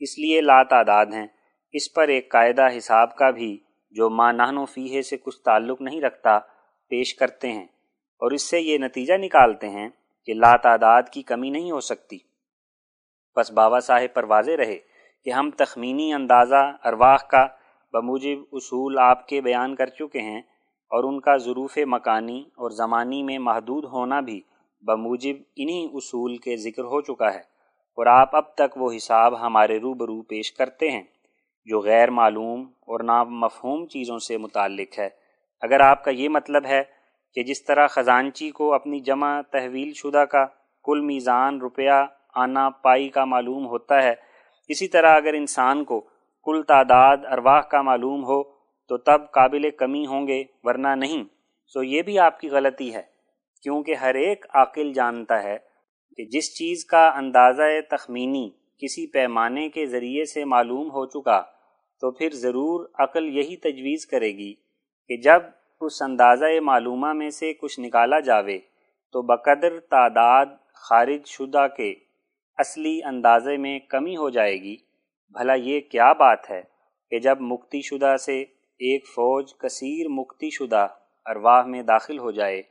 اس 0.00 0.18
لیے 0.18 0.40
لا 0.40 0.62
تعداد 0.62 1.06
ہیں، 1.06 1.26
اس 1.74 1.92
پر 1.92 2.08
ایک 2.08 2.30
قاعدہ 2.32 2.66
حساب 2.76 3.16
کا 3.16 3.30
بھی 3.30 3.58
جو 3.92 4.10
ماں 4.10 4.32
و 4.56 4.64
فیحے 4.64 5.02
سے 5.02 5.16
کچھ 5.16 5.40
تعلق 5.40 5.80
نہیں 5.80 6.00
رکھتا، 6.00 6.38
پیش 6.90 7.14
کرتے 7.14 7.52
ہیں 7.52 7.64
اور 8.20 8.30
اس 8.30 8.42
سے 8.42 8.60
یہ 8.60 8.78
نتیجہ 8.78 9.14
نکالتے 9.14 9.68
ہیں 9.68 9.88
کہ 10.26 10.34
لا 10.34 10.56
تعداد 10.56 11.02
کی 11.12 11.22
کمی 11.22 11.50
نہیں 11.50 11.70
ہو 11.70 11.80
سکتی۔ 11.80 12.18
بس 13.36 13.52
بابا 13.52 13.80
صاحب 13.80 14.14
پر 14.14 14.24
واضح 14.24 14.56
رہے 14.58 14.78
کہ 15.24 15.30
ہم 15.30 15.50
تخمینی 15.50 16.12
اندازہ 16.12 16.72
ارواح 16.84 17.16
کا 17.16 17.46
بموجب 17.92 18.38
اصول 18.52 18.98
آپ 18.98 19.28
کے 19.28 19.40
بیان 19.40 19.74
کر 19.74 19.86
چکے 19.86 20.20
ہیں 20.20 20.40
اور 20.90 21.04
ان 21.04 21.20
کا 21.20 21.36
ظروف 21.36 21.78
مکانی 21.86 22.40
اور 22.54 22.70
زمانی 22.70 23.22
میں 23.22 23.38
محدود 23.38 23.84
ہونا 23.84 24.20
بھی 24.20 24.40
بموجب 24.82 25.36
انہی 25.56 25.88
اصول 25.92 26.36
کے 26.36 26.56
ذکر 26.56 26.84
ہو 26.84 27.00
چکا 27.00 27.34
ہے 27.34 27.40
اور 27.98 28.06
آپ 28.06 28.36
اب 28.36 28.54
تک 28.54 28.76
وہ 28.76 28.92
حساب 28.96 29.40
ہمارے 29.40 29.78
روبرو 29.78 30.22
پیش 30.22 30.52
کرتے 30.52 30.90
ہیں۔ 30.90 31.02
جو 31.66 31.80
غیر 31.80 32.10
معلوم 32.10 32.62
اور 32.80 33.00
نامفہوم 33.00 33.86
چیزوں 33.86 34.18
سے 34.18 34.36
متعلق 34.38 34.98
ہے۔ 34.98 35.08
اگر 35.62 35.80
آپ 35.80 36.04
کا 36.04 36.10
یہ 36.10 36.28
مطلب 36.28 36.66
ہے 36.66 36.82
کہ 37.36 37.42
جس 37.42 37.64
طرح 37.64 37.86
خزانچی 37.86 38.50
کو 38.50 38.72
اپنی 38.74 39.00
جمع 39.00 39.40
تحویل 39.50 39.92
شدہ 39.92 40.24
کا 40.24 40.44
کل 40.84 41.00
میزان 41.00 41.58
روپیہ 41.58 42.04
آنا 42.34 42.68
پائی 42.70 43.08
کا 43.08 43.24
معلوم 43.24 43.66
ہوتا 43.66 44.02
ہے، 44.02 44.14
اسی 44.68 44.88
طرح 44.88 45.16
اگر 45.16 45.34
انسان 45.34 45.84
کو 45.84 46.00
کل 46.46 46.62
تعداد 46.62 47.16
ارواح 47.30 47.60
کا 47.60 47.82
معلوم 47.82 48.24
ہو 48.24 48.42
تو 48.90 48.96
تب 48.98 49.30
قابل 49.30 49.70
کمی 49.70 50.06
ہوں 50.06 50.26
گے، 50.26 50.42
ورنہ 50.64 50.94
نہیں۔ 50.96 51.24
سو 51.74 51.82
یہ 51.82 52.02
بھی 52.02 52.18
آپ 52.18 52.40
کی 52.40 52.48
غلطی 52.48 52.94
ہے، 52.94 53.02
کیونکہ 53.62 53.94
ہر 53.94 54.14
ایک 54.14 54.46
عاقل 54.54 54.92
جانتا 54.92 55.42
ہے 55.42 55.56
کہ 56.16 56.24
جس 56.24 56.54
چیز 56.54 56.84
کا 56.84 57.06
اندازہ 57.08 57.62
تخمینی 57.90 58.48
کسی 58.80 59.06
پیمانے 59.06 59.68
کے 59.68 59.86
ذریعے 59.86 60.24
سے 60.24 60.44
معلوم 60.44 60.90
ہو 60.90 61.06
چکا 61.06 61.40
تو 62.02 62.10
پھر 62.10 62.30
ضرور 62.30 62.86
عقل 62.98 63.28
یہی 63.36 63.56
تجویز 63.56 64.06
کرے 64.06 64.32
گی 64.36 64.54
کہ 65.10 65.16
جب 65.16 65.42
اس 65.80 66.02
اندازہ 66.02 66.44
معلومہ 66.62 67.12
میں 67.12 67.30
سے 67.30 67.52
کچھ 67.54 67.80
نکالا 67.80 68.20
جاوے 68.20 68.58
تو 69.14 69.22
بقدر 69.22 69.78
تعداد 69.80 70.46
خارج 70.74 71.26
شدہ 71.26 71.66
کے 71.76 71.94
اصلی 72.58 73.02
اندازے 73.04 73.56
میں 73.56 73.78
کمی 73.88 74.16
ہو 74.16 74.30
جائے 74.30 74.56
گی۔ 74.62 74.76
بھلا 75.34 75.54
یہ 75.54 75.80
کیا 75.80 76.12
بات 76.12 76.50
ہے 76.50 76.62
کہ 77.10 77.18
جب 77.18 77.40
مکتی 77.40 77.80
شدہ 77.80 78.16
سے 78.16 78.40
ایک 78.80 79.06
فوج 79.06 79.52
کثیر 79.58 80.06
مکتی 80.08 80.50
شدہ 80.50 80.86
ارواح 81.26 81.66
میں 81.66 81.82
داخل 81.82 82.18
ہو 82.18 82.30
جائے 82.30 82.62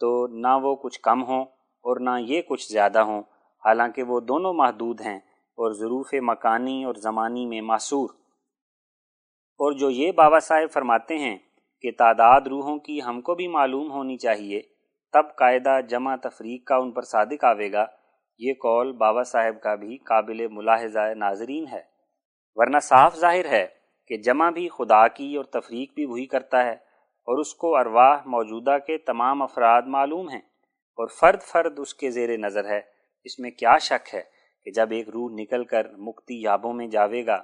تو 0.00 0.26
نہ 0.26 0.56
وہ 0.62 0.74
کچھ 0.76 1.00
کم 1.00 1.24
ہوں 1.24 1.44
اور 1.84 2.00
نہ 2.00 2.10
یہ 2.20 2.42
کچھ 2.42 2.72
زیادہ 2.72 2.98
ہوں۔ 2.98 3.22
حالانکہ 3.66 4.02
وہ 4.02 4.20
دونوں 4.20 4.52
محدود 4.52 5.00
ہیں 5.00 5.16
اور 5.16 5.72
ظروف 5.72 6.14
مکانی 6.14 6.84
اور 6.84 6.94
زمانی 6.94 7.46
میں 7.46 7.60
معصور۔ 7.60 8.08
اور 9.58 9.72
جو 9.72 9.90
یہ 9.90 10.12
بابا 10.12 10.38
صاحب 10.38 10.72
فرماتے 10.72 11.18
ہیں 11.18 11.38
کہ 11.80 11.90
تعداد 11.98 12.40
روحوں 12.40 12.78
کی 12.78 13.02
ہم 13.02 13.20
کو 13.20 13.34
بھی 13.34 13.48
معلوم 13.48 13.92
ہونی 13.92 14.16
چاہیے، 14.16 14.60
تب 15.12 15.36
قاعدہ 15.36 15.80
جمع 15.88 16.16
تفریق 16.16 16.64
کا 16.64 16.76
ان 16.76 16.92
پر 16.92 17.02
صادق 17.02 17.44
آوے 17.44 17.72
گا۔ 17.72 17.86
یہ 18.38 18.52
قول 18.52 18.92
بابا 18.92 19.22
صاحب 19.22 19.62
کا 19.62 19.74
بھی 19.74 19.96
قابل 19.96 20.46
ملاحظہ 20.50 21.14
ناظرین 21.14 21.66
ہے۔ 21.72 21.82
ورنہ 22.54 22.78
صاف 22.78 23.16
ظاہر 23.16 23.44
ہے 23.44 23.66
کہ 24.06 24.16
جمع 24.16 24.50
بھی 24.50 24.68
خدا 24.68 25.08
کی 25.08 25.36
اور 25.36 25.44
تفریق 25.44 25.94
بھی 25.94 26.04
وہی 26.04 26.26
کرتا 26.26 26.64
ہے 26.64 26.72
اور 26.72 27.38
اس 27.38 27.54
کو 27.54 27.76
ارواح 27.76 28.18
موجودہ 28.26 28.78
کے 28.86 28.98
تمام 28.98 29.42
افراد 29.42 29.82
معلوم 29.82 30.28
ہیں 30.28 30.40
اور 30.96 31.06
فرد 31.06 31.42
فرد 31.42 31.78
اس 31.78 31.94
کے 31.94 32.10
زیر 32.10 32.36
نظر 32.36 32.64
ہے۔ 32.64 32.95
اس 33.26 33.38
میں 33.38 33.50
کیا 33.50 33.78
شک 33.78 34.14
ہے 34.14 34.22
کہ 34.64 34.70
جب 34.70 34.88
ایک 34.90 35.08
روح 35.08 35.30
نکل 35.32 35.64
کر 35.64 35.86
مکتی 35.96 36.42
یابوں 36.42 36.72
میں 36.72 36.86
جاوے 36.86 37.26
گا، 37.26 37.42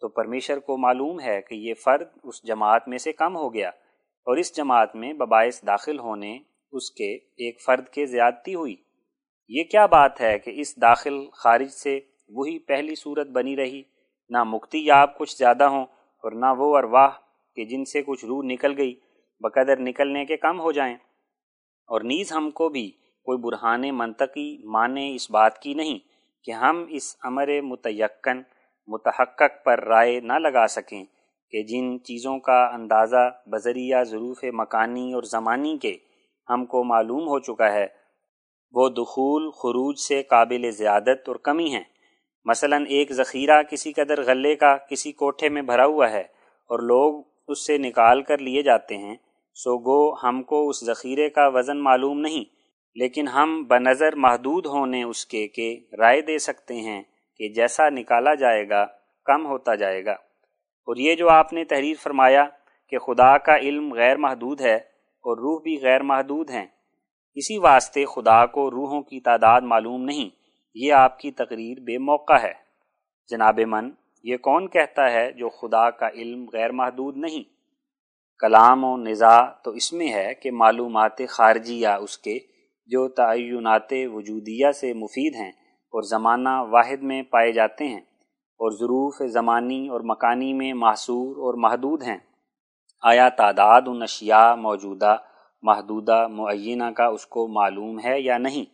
تو 0.00 0.08
پرمیشر 0.08 0.58
کو 0.58 0.76
معلوم 0.76 1.20
ہے 1.20 1.42
کہ 1.42 1.54
یہ 1.54 1.74
فرد 1.74 2.08
اس 2.24 2.42
جماعت 2.44 2.88
میں 2.88 2.98
سے 2.98 3.12
کم 3.12 3.36
ہو 3.36 3.54
گیا 3.54 3.68
اور 3.68 4.36
اس 4.36 4.56
جماعت 4.56 4.96
میں 4.96 5.12
بباعث 5.12 5.66
داخل 5.66 5.98
ہونے 5.98 6.38
اس 6.72 6.90
کے 6.90 7.14
ایک 7.14 7.60
فرد 7.60 7.88
کے 7.88 8.06
زیادتی 8.06 8.54
ہوئی۔ 8.54 8.76
یہ 9.48 9.64
کیا 9.64 9.86
بات 9.86 10.20
ہے 10.20 10.38
کہ 10.38 10.52
اس 10.54 10.80
داخل 10.80 11.30
خارج 11.30 11.68
سے 11.68 12.00
وہی 12.28 12.58
پہلی 12.58 12.94
صورت 12.94 13.26
بنی 13.26 13.56
رہی؟ 13.56 13.82
نہ 14.28 14.44
مکتی 14.44 14.86
یاب 14.86 15.18
کچھ 15.18 15.36
زیادہ 15.36 15.64
ہوں 15.64 15.84
اور 16.24 16.32
نہ 16.32 16.46
وہ 16.58 16.78
ارواح 16.78 17.08
کہ 17.56 17.64
جن 17.64 17.84
سے 17.84 18.02
کچھ 18.02 18.24
روح 18.24 18.42
نکل 18.44 18.78
گئی، 18.78 18.94
بقدر 19.40 19.80
نکلنے 19.80 20.24
کے 20.24 20.36
کم 20.36 20.60
ہو 20.60 20.72
جائیں۔ 20.72 20.94
اور 21.88 22.00
نیز 22.00 22.32
ہم 22.32 22.50
کو 22.50 22.68
بھی 22.68 22.92
کوئی 23.28 23.38
برہان 23.38 23.82
منطقی 23.92 24.46
مانے 24.64 25.14
اس 25.14 25.30
بات 25.30 25.58
کی 25.58 25.74
نہیں 25.74 25.98
کہ 26.44 26.50
ہم 26.50 26.84
اس 26.88 27.16
امر 27.22 27.48
متیقن، 27.62 28.40
متحقق 28.88 29.64
پر 29.64 29.84
رائے 29.84 30.20
نہ 30.20 30.32
لگا 30.32 30.66
سکیں 30.66 31.04
کہ 31.52 31.62
جن 31.62 32.02
چیزوں 32.04 32.38
کا 32.38 32.58
اندازہ 32.66 33.30
بذریعہ 33.46 34.02
ظروف 34.04 34.44
مکانی 34.52 35.12
اور 35.12 35.22
زمانی 35.22 35.76
کے 35.78 35.96
ہم 36.48 36.66
کو 36.66 36.84
معلوم 36.84 37.28
ہو 37.28 37.38
چکا 37.38 37.72
ہے، 37.72 37.86
وہ 38.74 38.88
دخول 38.88 39.50
خروج 39.50 39.98
سے 39.98 40.22
قابل 40.22 40.70
زیادت 40.70 41.28
اور 41.28 41.36
کمی 41.36 41.70
ہیں۔ 41.70 41.84
مثلا 42.46 42.76
ایک 42.88 43.12
ذخیرہ 43.12 43.62
کسی 43.62 43.92
قدر 43.92 44.26
غلے 44.26 44.56
کا 44.56 44.76
کسی 44.76 45.12
کوٹھے 45.12 45.48
میں 45.48 45.62
بھرا 45.62 45.86
ہوا 45.86 46.10
ہے 46.10 46.24
اور 46.70 46.78
لوگ 46.78 47.22
اس 47.48 47.66
سے 47.66 47.78
نکال 47.78 48.22
کر 48.22 48.38
لیے 48.38 48.62
جاتے 48.62 48.96
ہیں، 48.96 49.16
سو 49.56 49.78
گو 49.78 50.14
ہم 50.22 50.42
کو 50.42 50.68
اس 50.68 50.84
ذخیرے 50.84 51.30
کا 51.30 51.48
وزن 51.48 51.78
معلوم 51.78 52.20
نہیں۔ 52.20 52.57
لیکن 52.98 53.28
ہم 53.28 53.62
بنظر 53.68 54.14
محدود 54.16 54.66
ہونے 54.66 55.02
اس 55.02 55.26
کے 55.26 55.48
کہ 55.48 55.80
رائے 55.98 56.20
دے 56.20 56.38
سکتے 56.38 56.74
ہیں 56.74 57.02
کہ 57.36 57.48
جیسا 57.48 57.88
نکالا 57.88 58.34
جائے 58.34 58.68
گا، 58.68 58.86
کم 59.24 59.46
ہوتا 59.46 59.74
جائے 59.74 60.04
گا۔ 60.04 60.12
اور 60.86 60.96
یہ 60.96 61.14
جو 61.14 61.28
آپ 61.28 61.52
نے 61.52 61.64
تحریر 61.64 61.94
فرمایا 62.02 62.44
کہ 62.88 62.98
خدا 62.98 63.38
کا 63.38 63.56
علم 63.56 63.92
غیر 63.94 64.16
محدود 64.16 64.60
ہے 64.60 64.76
اور 65.24 65.38
روح 65.38 65.60
بھی 65.62 65.78
غیر 65.82 66.02
محدود 66.02 66.50
ہیں، 66.50 66.66
اسی 67.34 67.58
واسطے 67.58 68.04
خدا 68.04 68.46
کو 68.46 68.70
روحوں 68.70 69.02
کی 69.02 69.20
تعداد 69.20 69.60
معلوم 69.60 70.04
نہیں، 70.04 70.28
یہ 70.74 70.92
آپ 70.92 71.18
کی 71.18 71.30
تقریر 71.30 71.80
بے 71.80 71.98
موقع 71.98 72.38
ہے۔ 72.42 72.52
جناب 73.30 73.60
من، 73.66 73.90
یہ 74.22 74.36
کون 74.36 74.68
کہتا 74.68 75.10
ہے 75.10 75.32
جو 75.32 75.48
خدا 75.48 75.90
کا 75.90 76.08
علم 76.08 76.46
غیر 76.52 76.70
محدود 76.70 77.16
نہیں؟ 77.16 77.42
کلام 78.38 78.84
و 78.84 78.96
نظا 78.96 79.40
تو 79.46 79.70
اس 79.70 79.92
میں 79.92 80.12
ہے 80.12 80.34
کہ 80.34 80.50
معلومات 80.50 81.20
خارجی 81.28 81.80
یا 81.80 81.94
اس 81.96 82.18
کے 82.18 82.38
جو 82.88 83.08
تعینات 83.08 83.92
وجودیہ 83.92 84.70
سے 84.70 84.92
مفید 84.92 85.34
ہیں 85.34 85.50
اور 85.92 86.02
زمانہ 86.02 86.48
واحد 86.70 87.02
میں 87.02 87.22
پائے 87.22 87.52
جاتے 87.52 87.88
ہیں 87.88 88.00
اور 88.58 88.70
ظروف 88.70 89.32
زمانی 89.32 89.88
اور 89.88 90.00
مکانی 90.04 90.52
میں 90.52 90.74
محصور 90.74 91.36
اور 91.36 91.54
محدود 91.54 92.02
ہیں۔ 92.02 92.18
آیا 93.02 93.28
تعداد 93.28 93.82
و 93.86 94.02
اشیاء 94.02 94.54
موجودہ، 94.54 95.16
محدودہ، 95.62 96.26
معینہ 96.30 96.90
کا 96.96 97.06
اس 97.06 97.26
کو 97.26 97.48
معلوم 97.48 97.98
ہے 98.04 98.20
یا 98.20 98.38
نہیں؟ 98.38 98.64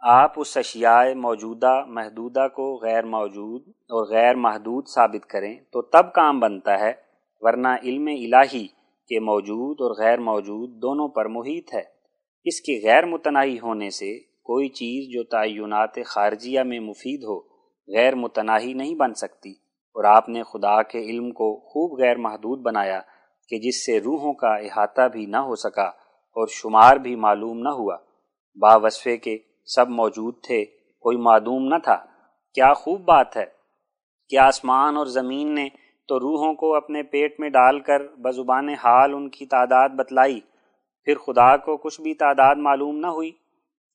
آپ 0.00 0.32
اس 0.36 0.56
اشیاء 0.56 1.14
موجودہ، 1.14 1.84
محدودہ 1.88 2.48
کو 2.54 2.80
غیر 2.82 3.04
موجود 3.04 3.62
اور 3.68 4.10
غیر 4.10 4.34
محدود 4.34 4.88
ثابت 4.88 5.26
کریں 5.26 5.60
تو 5.72 5.82
تب 5.82 6.12
کام 6.12 6.40
بنتا 6.40 6.80
ہے، 6.80 6.92
ورنہ 7.40 7.68
علم 7.82 8.06
الہی 8.06 8.66
کے 9.08 9.20
موجود 9.20 9.76
اور 9.80 9.90
غیر 9.98 10.18
موجود 10.18 10.70
دونوں 10.82 11.08
پر 11.08 11.26
محیط 11.26 11.74
ہے۔ 11.74 11.95
اس 12.46 12.60
کے 12.60 12.80
غیر 12.84 13.06
متناہی 13.06 13.58
ہونے 13.60 13.90
سے 13.90 14.18
کوئی 14.18 14.68
چیز 14.68 15.14
جو 15.14 15.22
تعینات 15.24 15.98
خارجیہ 16.06 16.60
میں 16.60 16.80
مفید 16.80 17.22
ہو، 17.22 17.38
غیر 17.96 18.14
متناہی 18.14 18.72
نہیں 18.72 18.94
بن 18.94 19.14
سکتی۔ 19.14 19.50
اور 19.94 20.04
آپ 20.04 20.28
نے 20.28 20.42
خدا 20.42 20.82
کے 20.82 20.98
علم 20.98 21.30
کو 21.30 21.56
خوب 21.56 22.00
غیر 22.00 22.16
محدود 22.16 22.60
بنایا 22.60 23.00
کہ 23.48 23.58
جس 23.58 23.86
سے 23.86 24.00
روحوں 24.00 24.32
کا 24.32 24.54
احاطہ 24.54 25.08
بھی 25.08 25.26
نہ 25.26 25.36
ہو 25.36 25.56
سکا 25.56 25.84
اور 26.12 26.46
شمار 26.46 26.96
بھی 26.96 27.16
معلوم 27.16 27.58
نہ 27.58 27.68
ہوا۔ 27.68 27.96
باوصفے 28.60 29.16
کے 29.16 29.38
سب 29.64 29.88
موجود 29.88 30.34
تھے، 30.42 30.64
کوئی 31.00 31.16
معدوم 31.16 31.68
نہ 31.68 31.78
تھا۔ 31.84 31.96
کیا 32.54 32.74
خوب 32.74 33.00
بات 33.00 33.36
ہے 33.36 33.44
کہ 34.28 34.38
آسمان 34.38 34.96
اور 34.96 35.06
زمین 35.06 35.54
نے 35.54 35.68
تو 36.08 36.20
روحوں 36.20 36.54
کو 36.54 36.74
اپنے 36.74 37.02
پیٹ 37.02 37.40
میں 37.40 37.48
ڈال 37.48 37.80
کر 37.80 38.06
بزبان 38.16 38.68
حال 38.68 39.14
ان 39.14 39.30
کی 39.30 39.46
تعداد 39.46 39.88
بتلائی۔ 39.88 40.40
پھر 41.06 41.18
خدا 41.18 41.56
کو 41.56 41.76
کچھ 41.76 42.00
بھی 42.00 42.14
تعداد 42.14 42.54
معلوم 42.56 42.98
نہ 42.98 43.06
ہوئی۔ 43.06 43.30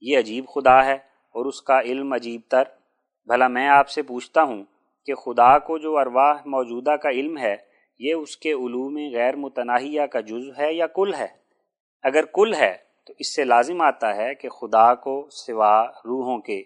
یہ 0.01 0.19
عجیب 0.19 0.45
خدا 0.47 0.85
ہے 0.85 0.93
اور 1.33 1.45
اس 1.45 1.61
کا 1.61 1.81
علم 1.81 2.13
عجیب 2.13 2.41
تر۔ 2.49 2.63
بھلا 3.25 3.47
میں 3.47 3.67
آپ 3.67 3.89
سے 3.89 4.01
پوچھتا 4.01 4.43
ہوں 4.43 4.63
کہ 5.05 5.13
خدا 5.13 5.59
کو 5.59 5.77
جو 5.77 5.97
ارواح 5.97 6.33
موجودہ 6.45 6.95
کا 6.95 7.09
علم 7.09 7.37
ہے، 7.37 7.55
یہ 7.99 8.13
اس 8.13 8.37
کے 8.37 8.51
علوم 8.51 8.97
غیر 9.13 9.35
متناہیہ 9.35 10.01
کا 10.01 10.19
جز 10.19 10.59
ہے 10.59 10.73
یا 10.73 10.87
کل 10.87 11.13
ہے؟ 11.13 11.27
اگر 12.03 12.25
کل 12.25 12.53
ہے، 12.53 12.77
تو 13.07 13.13
اس 13.19 13.35
سے 13.35 13.43
لازم 13.43 13.81
آتا 13.81 14.15
ہے 14.15 14.35
کہ 14.35 14.49
خدا 14.49 14.95
کو 14.95 15.27
سوا 15.31 15.83
روحوں 15.83 16.39
کے 16.39 16.59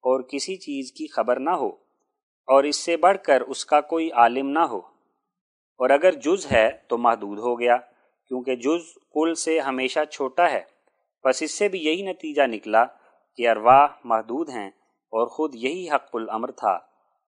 اور 0.00 0.20
کسی 0.22 0.56
چیز 0.56 0.92
کی 0.92 1.06
خبر 1.06 1.40
نہ 1.40 1.50
ہو 1.50 1.68
اور 2.46 2.64
اس 2.64 2.76
سے 2.76 2.96
بڑھ 2.96 3.18
کر 3.18 3.40
اس 3.40 3.64
کا 3.64 3.80
کوئی 3.80 4.10
عالم 4.10 4.48
نہ 4.48 4.58
ہو۔ 4.58 4.78
اور 5.78 5.90
اگر 5.90 6.12
جز 6.12 6.52
ہے، 6.52 6.70
تو 6.88 6.98
محدود 6.98 7.38
ہو 7.38 7.60
گیا، 7.60 7.76
کیونکہ 8.28 8.56
جز 8.56 9.01
کل 9.14 9.34
سے 9.34 9.60
ہمیشہ 9.60 10.00
چھوٹا 10.10 10.50
ہے۔ 10.50 10.60
بس 11.24 11.42
اس 11.42 11.58
سے 11.58 11.68
بھی 11.68 11.78
یہی 11.78 12.02
نتیجہ 12.02 12.42
نکلا 12.46 12.84
کہ 13.36 13.48
ارواح 13.48 13.86
محدود 14.04 14.48
ہیں 14.48 14.68
اور 15.12 15.26
خود 15.26 15.54
یہی 15.54 15.90
حق 15.90 16.10
العمر 16.12 16.50
تھا۔ 16.50 16.78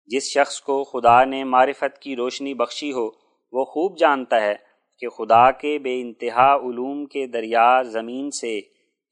جس 0.06 0.24
شخص 0.24 0.62
کو 0.62 0.84
خدا 0.84 1.24
نے 1.24 1.44
معرفت 1.44 2.00
کی 2.00 2.16
روشنی 2.16 2.54
بخشی 2.54 2.94
ہو، 2.94 3.08
وہ 3.52 3.66
خوب 3.66 3.98
جانتا 3.98 4.42
ہے 4.42 4.56
کہ 5.00 5.10
خدا 5.10 5.52
کے 5.52 5.80
بے 5.80 6.02
انتہا 6.02 6.56
علوم 6.56 7.06
کے 7.06 7.28
دریا 7.28 7.82
زمین 7.82 8.32
سے 8.32 8.60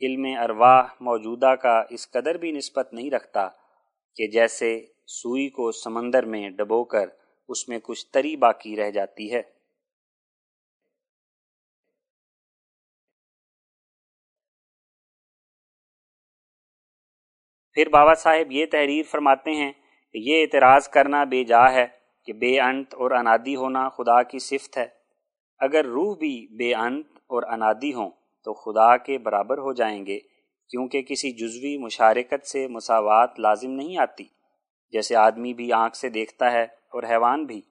علم 0.01 0.25
ارواح 0.39 0.83
موجودہ 0.99 1.55
کا 1.61 1.83
اس 1.89 2.11
قدر 2.11 2.35
بھی 2.35 2.51
نسبت 2.51 2.93
نہیں 2.93 3.11
رکھتا 3.11 3.47
کہ 4.15 4.27
جیسے 4.27 4.85
سوئی 5.07 5.49
کو 5.49 5.71
سمندر 5.71 6.25
میں 6.25 6.49
ڈبو 6.49 6.83
کر 6.83 7.05
اس 7.49 7.69
میں 7.69 7.79
کچھ 7.83 8.05
تری 8.07 8.35
باقی 8.35 8.75
رہ 8.75 8.91
جاتی 8.91 9.33
ہے۔ 9.33 9.41
پھر 17.73 17.89
بابا 17.89 18.13
صاحب 18.13 18.51
یہ 18.51 18.65
تحریر 18.65 19.03
فرماتے 19.11 19.51
ہیں 19.51 19.71
کہ 20.13 20.17
یہ 20.17 20.41
اعتراض 20.41 20.87
کرنا 20.87 21.23
بے 21.23 21.43
جا 21.43 21.71
ہے 21.71 21.87
کہ 22.25 22.33
بے 22.33 22.59
انت 22.59 22.93
اور 22.93 23.11
انادی 23.11 23.55
ہونا 23.55 23.89
خدا 23.89 24.23
کی 24.23 24.39
صفت 24.39 24.77
ہے۔ 24.77 24.87
اگر 25.59 25.85
روح 25.85 26.15
بھی 26.17 26.47
بے 26.57 26.75
انت 26.75 27.07
اور 27.17 27.43
انادی 27.43 27.93
ہوں 27.93 28.09
تو 28.43 28.53
خدا 28.53 28.97
کے 28.97 29.17
برابر 29.17 29.57
ہو 29.57 29.73
جائیں 29.73 30.05
گے، 30.05 30.19
کیونکہ 30.69 31.01
کسی 31.01 31.31
جزوی 31.31 31.77
مشارکت 31.77 32.47
سے 32.47 32.67
مساوات 32.67 33.39
لازم 33.39 33.71
نہیں 33.71 33.97
آتی۔ 33.97 34.23
جیسے 34.91 35.15
آدمی 35.15 35.53
بھی 35.53 35.73
آنکھ 35.73 35.97
سے 35.97 36.09
دیکھتا 36.09 36.51
ہے 36.51 36.63
اور 36.63 37.03
حیوان 37.03 37.45
بھی، 37.45 37.61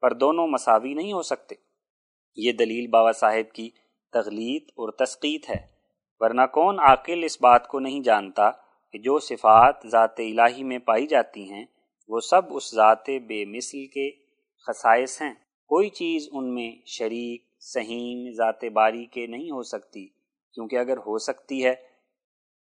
پر 0.00 0.12
دونوں 0.12 0.46
مساوی 0.46 0.94
نہیں 0.94 1.12
ہو 1.12 1.22
سکتے۔ 1.22 1.54
یہ 2.36 2.52
دلیل 2.52 2.86
بابا 2.86 3.12
صاحب 3.12 3.54
کی 3.54 3.70
تغلیط 4.12 4.62
اور 4.68 4.92
تسقیت 4.92 5.50
ہے، 5.50 5.66
ورنہ 6.20 6.46
کون 6.52 6.80
عاقل 6.80 7.24
اس 7.24 7.40
بات 7.40 7.68
کو 7.68 7.80
نہیں 7.80 8.00
جانتا 8.00 8.50
کہ 8.92 8.98
جو 8.98 9.18
صفات 9.18 9.74
ذات 9.86 10.20
الہی 10.20 10.64
میں 10.64 10.78
پائی 10.78 11.06
جاتی 11.06 11.52
ہیں، 11.52 11.64
وہ 12.08 12.20
سب 12.20 12.42
اس 12.50 12.74
ذات 12.74 13.10
بے 13.26 13.44
مثل 13.44 13.86
کے 13.86 14.10
خصائص 14.66 15.22
ہیں۔ 15.22 15.34
کوئی 15.68 15.88
چیز 15.88 16.28
ان 16.32 16.54
میں 16.54 16.72
شریک، 16.86 17.42
سہیم، 17.60 18.32
ذات 18.32 18.64
باری 18.64 19.04
کے 19.04 19.26
نہیں 19.26 19.50
ہو 19.50 19.62
سکتی، 19.62 20.06
کیونکہ 20.54 20.76
اگر 20.76 20.96
ہو 20.96 21.18
سکتی 21.18 21.64
ہے، 21.64 21.74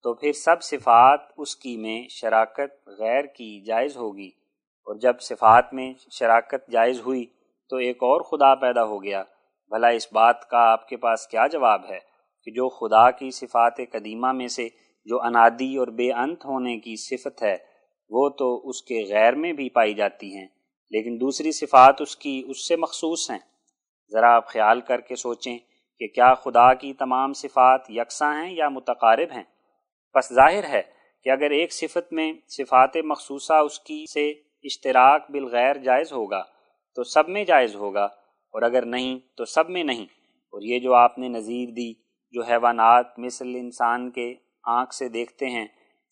تو 0.03 0.15
پھر 0.15 0.33
سب 0.33 0.63
صفات 0.63 1.21
اس 1.37 1.57
کی 1.57 1.77
میں 1.77 2.09
شراکت 2.09 2.89
غیر 2.89 3.25
کی 3.25 3.61
جائز 3.61 3.97
ہوگی۔ 3.97 4.31
اور 4.87 4.95
جب 4.95 5.21
صفات 5.21 5.75
میں 5.75 5.95
شراکت 6.11 6.71
جائز 6.71 7.01
ہوئی، 7.01 7.27
تو 7.69 7.77
ایک 7.77 7.97
اور 7.97 8.21
خدا 8.21 8.55
پیدا 8.55 8.85
ہو 8.85 9.03
گیا۔ 9.03 9.23
بھلا 9.69 9.89
اس 9.89 10.13
بات 10.13 10.49
کا 10.49 10.59
آپ 10.59 10.89
کے 10.89 10.97
پاس 10.97 11.27
کیا 11.27 11.47
جواب 11.47 11.85
ہے 11.91 11.99
کہ 12.45 12.51
جو 12.51 12.69
خدا 12.69 13.11
کی 13.11 13.31
صفات 13.31 13.77
قدیمہ 13.77 14.33
میں 14.33 14.49
سے 14.49 14.69
جو 15.05 15.23
انادی 15.23 15.77
اور 15.77 15.89
بے 15.89 16.13
انت 16.13 16.45
ہونے 16.45 16.79
کی 16.79 16.97
صفت 16.97 17.43
ہے، 17.43 17.57
وہ 18.11 18.29
تو 18.29 18.69
اس 18.69 18.83
کے 18.83 19.05
غیر 19.09 19.35
میں 19.35 19.53
بھی 19.53 19.69
پائی 19.69 19.95
جاتی 19.95 20.37
ہیں، 20.37 20.47
لیکن 20.91 21.21
دوسری 21.21 21.53
صفات 21.53 22.01
اس 22.01 22.17
کی 22.17 22.43
اس 22.47 22.69
سے 22.69 22.77
مخصوص 22.77 23.31
ہیں۔ 23.31 23.39
ذرا 24.13 24.37
آپ 24.37 24.49
خیال 24.49 24.81
کر 24.81 25.01
کے 25.01 25.17
سوچیں 25.17 25.59
کہ 25.99 26.09
کیا 26.09 26.35
خدا 26.35 26.75
کی 26.75 26.93
تمام 26.93 27.33
صفات 27.33 27.81
یکساں 27.89 28.45
ہیں 28.45 28.55
یا 28.55 28.69
متقارب 28.69 29.33
ہیں۔ 29.37 29.43
بس 30.15 30.33
ظاہر 30.33 30.65
ہے 30.65 30.83
کہ 31.25 31.31
اگر 31.31 31.51
ایک 31.51 31.73
صفت 31.73 32.13
میں 32.13 32.33
صفات 32.49 32.97
مخصوصہ 33.05 33.53
اس 33.53 33.81
کی 33.81 34.05
سے 34.13 34.31
اشتراک 34.63 35.31
بالغیر 35.31 35.77
جائز 35.77 36.13
ہوگا، 36.13 36.43
تو 36.95 37.05
سب 37.05 37.29
میں 37.29 37.45
جائز 37.45 37.77
ہوگا، 37.77 38.05
اور 38.05 38.63
اگر 38.63 38.85
نہیں، 38.85 39.19
تو 39.37 39.45
سب 39.45 39.71
میں 39.71 39.85
نہیں۔ 39.85 40.05
اور 40.53 40.63
یہ 40.63 40.79
جو 40.79 40.95
آپ 40.95 41.19
نے 41.19 41.29
نظیر 41.29 41.69
دی، 41.69 41.93
جو 42.33 42.43
حیوانات، 42.43 43.19
مثل 43.19 43.49
انسان 43.49 44.11
کے 44.11 44.35
آنکھ 44.67 44.95
سے 44.95 45.09
دیکھتے 45.09 45.47
ہیں، 45.47 45.67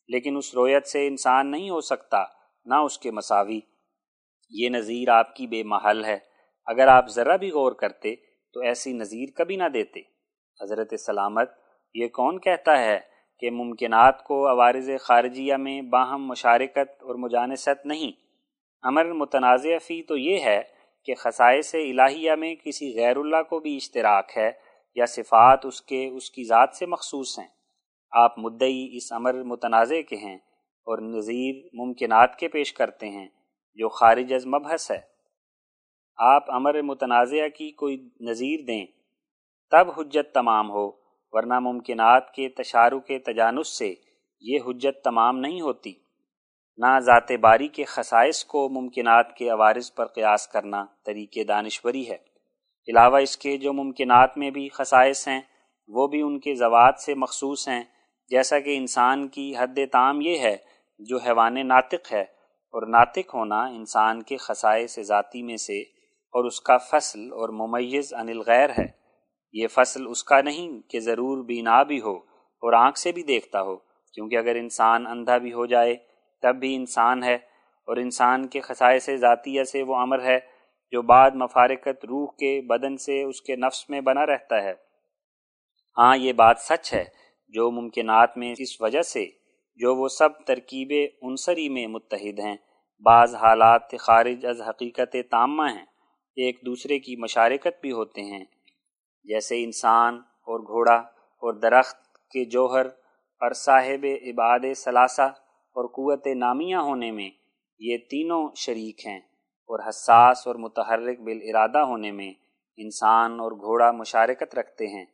لیکن 0.08 0.36
اس 0.36 0.54
رویت 0.54 0.86
سے 0.86 1.06
انسان 1.06 1.50
نہیں 1.50 1.70
ہو 1.70 1.80
سکتا، 1.80 2.24
نہ 2.64 2.74
اس 2.74 2.98
کے 2.98 3.10
مساوی۔ 3.10 3.60
یہ 4.50 4.68
نظیر 4.68 5.08
آپ 5.08 5.36
کی 5.36 5.46
بے 5.46 5.62
محل 5.62 6.04
ہے۔ 6.04 6.18
اگر 6.66 6.88
آپ 6.88 7.08
ذرا 7.08 7.36
بھی 7.36 7.50
غور 7.50 7.72
کرتے 7.72 8.14
تو 8.54 8.60
ایسی 8.60 8.92
نظیر 8.92 9.28
کبھی 9.36 9.56
نہ 9.56 9.68
دیتے۔ 9.74 10.00
حضرت 10.60 11.00
سلامت، 11.00 11.50
یہ 11.94 12.08
کون 12.08 12.40
کہتا 12.40 12.78
ہے 12.78 13.00
کہ 13.38 13.50
ممکنات 13.50 14.24
کو 14.24 14.48
عوارض 14.48 14.90
خارجیہ 15.00 15.54
میں 15.54 15.82
باہم 15.82 16.26
مشارکت 16.26 17.02
اور 17.02 17.14
مجانست 17.14 17.86
نہیں؟ 17.86 18.12
امر 18.82 19.12
متنازع 19.12 19.78
فی 19.78 20.02
تو 20.02 20.16
یہ 20.16 20.38
ہے 20.38 20.62
کہ 21.04 21.14
خصائص 21.14 21.74
الہیہ 21.74 22.32
میں 22.32 22.54
کسی 22.54 22.98
غیر 22.98 23.16
اللہ 23.16 23.42
کو 23.48 23.60
بھی 23.60 23.76
اشتراک 23.76 24.30
ہے 24.36 24.52
یا 24.94 25.06
صفات 25.06 25.66
اس 25.66 25.82
کے، 25.82 26.08
اس 26.08 26.30
کی 26.30 26.44
ذات 26.44 26.68
سے 26.74 26.86
مخصوص 26.86 27.38
ہیں۔ 27.38 27.48
آپ 28.12 28.38
مدعی 28.38 28.96
اس 28.96 29.12
امر 29.12 29.42
متنازع 29.42 30.00
کے 30.08 30.16
ہیں 30.16 30.36
اور 30.86 30.98
نظیر 30.98 31.54
ممکنات 31.72 32.38
کے 32.38 32.48
پیش 32.48 32.72
کرتے 32.72 33.08
ہیں، 33.08 33.28
جو 33.74 33.88
خارج 33.88 34.32
از 34.32 34.46
مبحث 34.46 34.90
ہے۔ 34.90 35.00
آپ 36.16 36.50
امر 36.50 36.82
متنازعہ 36.82 37.48
کی 37.48 37.70
کوئی 37.70 38.08
نظیر 38.20 38.60
دیں، 38.66 38.86
تب 39.70 40.00
حجت 40.00 40.34
تمام 40.34 40.70
ہو، 40.70 40.90
ورنہ 41.30 41.58
ممکنات 41.58 42.32
کے 42.32 42.48
تشارو 42.48 43.00
کے 43.00 43.18
تجانس 43.18 43.78
سے 43.78 43.94
یہ 44.40 44.58
حجت 44.66 45.04
تمام 45.04 45.38
نہیں 45.38 45.60
ہوتی۔ 45.60 45.92
نہ 46.76 46.98
ذات 46.98 47.32
باری 47.40 47.68
کے 47.68 47.84
خصائص 47.84 48.44
کو 48.44 48.68
ممکنات 48.68 49.36
کے 49.36 49.48
عوارض 49.48 49.94
پر 49.94 50.06
قیاس 50.06 50.48
کرنا 50.48 50.84
طریق 51.06 51.48
دانشوری 51.48 52.08
ہے۔ 52.08 52.16
علاوہ 52.88 53.18
اس 53.18 53.36
کے 53.36 53.56
جو 53.56 53.72
ممکنات 53.72 54.38
میں 54.38 54.50
بھی 54.50 54.68
خصائص 54.68 55.28
ہیں، 55.28 55.40
وہ 55.88 56.06
بھی 56.06 56.22
ان 56.22 56.40
کے 56.40 56.54
زوات 56.54 56.94
سے 56.98 57.14
مخصوص 57.14 57.68
ہیں۔ 57.68 57.82
جیسا 58.32 58.58
کہ 58.58 58.76
انسان 58.76 59.26
کی 59.28 59.52
حد 59.58 59.78
تام 59.92 60.20
یہ 60.20 60.38
ہے، 60.38 60.56
جو 61.00 61.18
حیوان 61.18 61.66
ناطق 61.68 62.12
ہے، 62.12 62.22
اور 62.74 62.86
ناطق 62.88 63.34
ہونا 63.34 63.60
انسان 63.68 64.22
کے 64.22 64.36
خصائص 64.36 64.98
ذاتی 64.98 65.42
میں 65.42 65.56
سے 65.56 65.80
اور 66.34 66.44
اس 66.44 66.60
کا 66.60 66.76
فصل 66.90 67.32
اور 67.32 67.48
ممیز 67.48 68.12
عن 68.14 68.28
الغیر 68.28 68.70
ہے۔ 68.70 68.86
یہ 69.54 69.66
فصل 69.66 70.06
اس 70.08 70.24
کا 70.24 70.40
نہیں 70.40 70.80
کہ 70.90 71.00
ضرور 71.00 71.44
بینا 71.44 71.82
بھی 71.82 72.00
ہو 72.00 72.16
اور 72.16 72.72
آنکھ 72.72 72.98
سے 72.98 73.12
بھی 73.12 73.22
دیکھتا 73.22 73.62
ہو، 73.62 73.76
کیونکہ 74.14 74.36
اگر 74.36 74.54
انسان 74.54 75.06
اندھا 75.06 75.36
بھی 75.38 75.52
ہو 75.52 75.66
جائے، 75.66 75.94
تب 76.42 76.56
بھی 76.56 76.74
انسان 76.76 77.22
ہے 77.22 77.34
اور 77.88 77.96
انسان 77.96 78.46
کے 78.48 78.60
خصائص 78.60 79.08
ذاتیہ 79.20 79.64
سے 79.64 79.82
وہ 79.82 79.96
امر 79.96 80.22
ہے 80.24 80.38
جو 80.92 81.02
بعد 81.02 81.30
مفارکت 81.34 82.04
روح 82.04 82.26
کے 82.38 82.60
بدن 82.66 82.96
سے 82.96 83.22
اس 83.22 83.40
کے 83.42 83.56
نفس 83.56 83.88
میں 83.90 84.00
بنا 84.00 84.26
رہتا 84.26 84.62
ہے۔ 84.62 84.72
ہاں 85.96 86.16
یہ 86.16 86.32
بات 86.32 86.60
سچ 86.60 86.92
ہے 86.94 87.04
جو 87.52 87.70
ممکنات 87.70 88.36
میں 88.38 88.54
اس 88.58 88.80
وجہ 88.80 89.02
سے 89.02 89.26
جو 89.80 89.94
وہ 89.96 90.08
سب 90.08 90.44
ترکیب 90.46 90.92
عنصری 91.22 91.68
میں 91.68 91.86
متحد 91.86 92.38
ہیں۔ 92.38 92.56
بعض 93.04 93.34
حالات 93.34 93.94
خارج 94.00 94.46
از 94.46 94.60
حقیقت 94.60 95.16
تامہ 95.30 95.68
ہیں، 95.70 95.84
ایک 96.36 96.60
دوسرے 96.66 96.98
کی 96.98 97.16
مشارکت 97.16 97.80
بھی 97.80 97.92
ہوتے 97.92 98.22
ہیں۔ 98.22 98.44
جیسے 99.26 99.62
انسان 99.64 100.14
اور 100.16 100.60
گھوڑا 100.60 100.94
اور 101.42 101.52
درخت 101.54 101.96
کے 102.32 102.44
جوہر 102.44 102.86
اور 103.40 103.52
صاحب 103.52 104.06
عباد 104.22 104.64
ثلاثہ 104.76 105.28
اور 105.76 105.88
قوت 105.88 106.26
نامیہ 106.36 106.76
ہونے 106.76 107.10
میں 107.10 107.28
یہ 107.80 107.96
تینوں 108.10 108.48
شریک 108.56 109.06
ہیں 109.06 109.18
اور 109.70 109.88
حساس 109.88 110.46
اور 110.46 110.54
متحرک 110.54 111.20
بالارادہ 111.20 111.78
ہونے 111.78 112.10
میں 112.12 112.32
انسان 112.78 113.40
اور 113.40 113.52
گھوڑا 113.52 113.90
مشارکت 113.90 114.54
رکھتے 114.54 114.86
ہیں، 114.86 115.04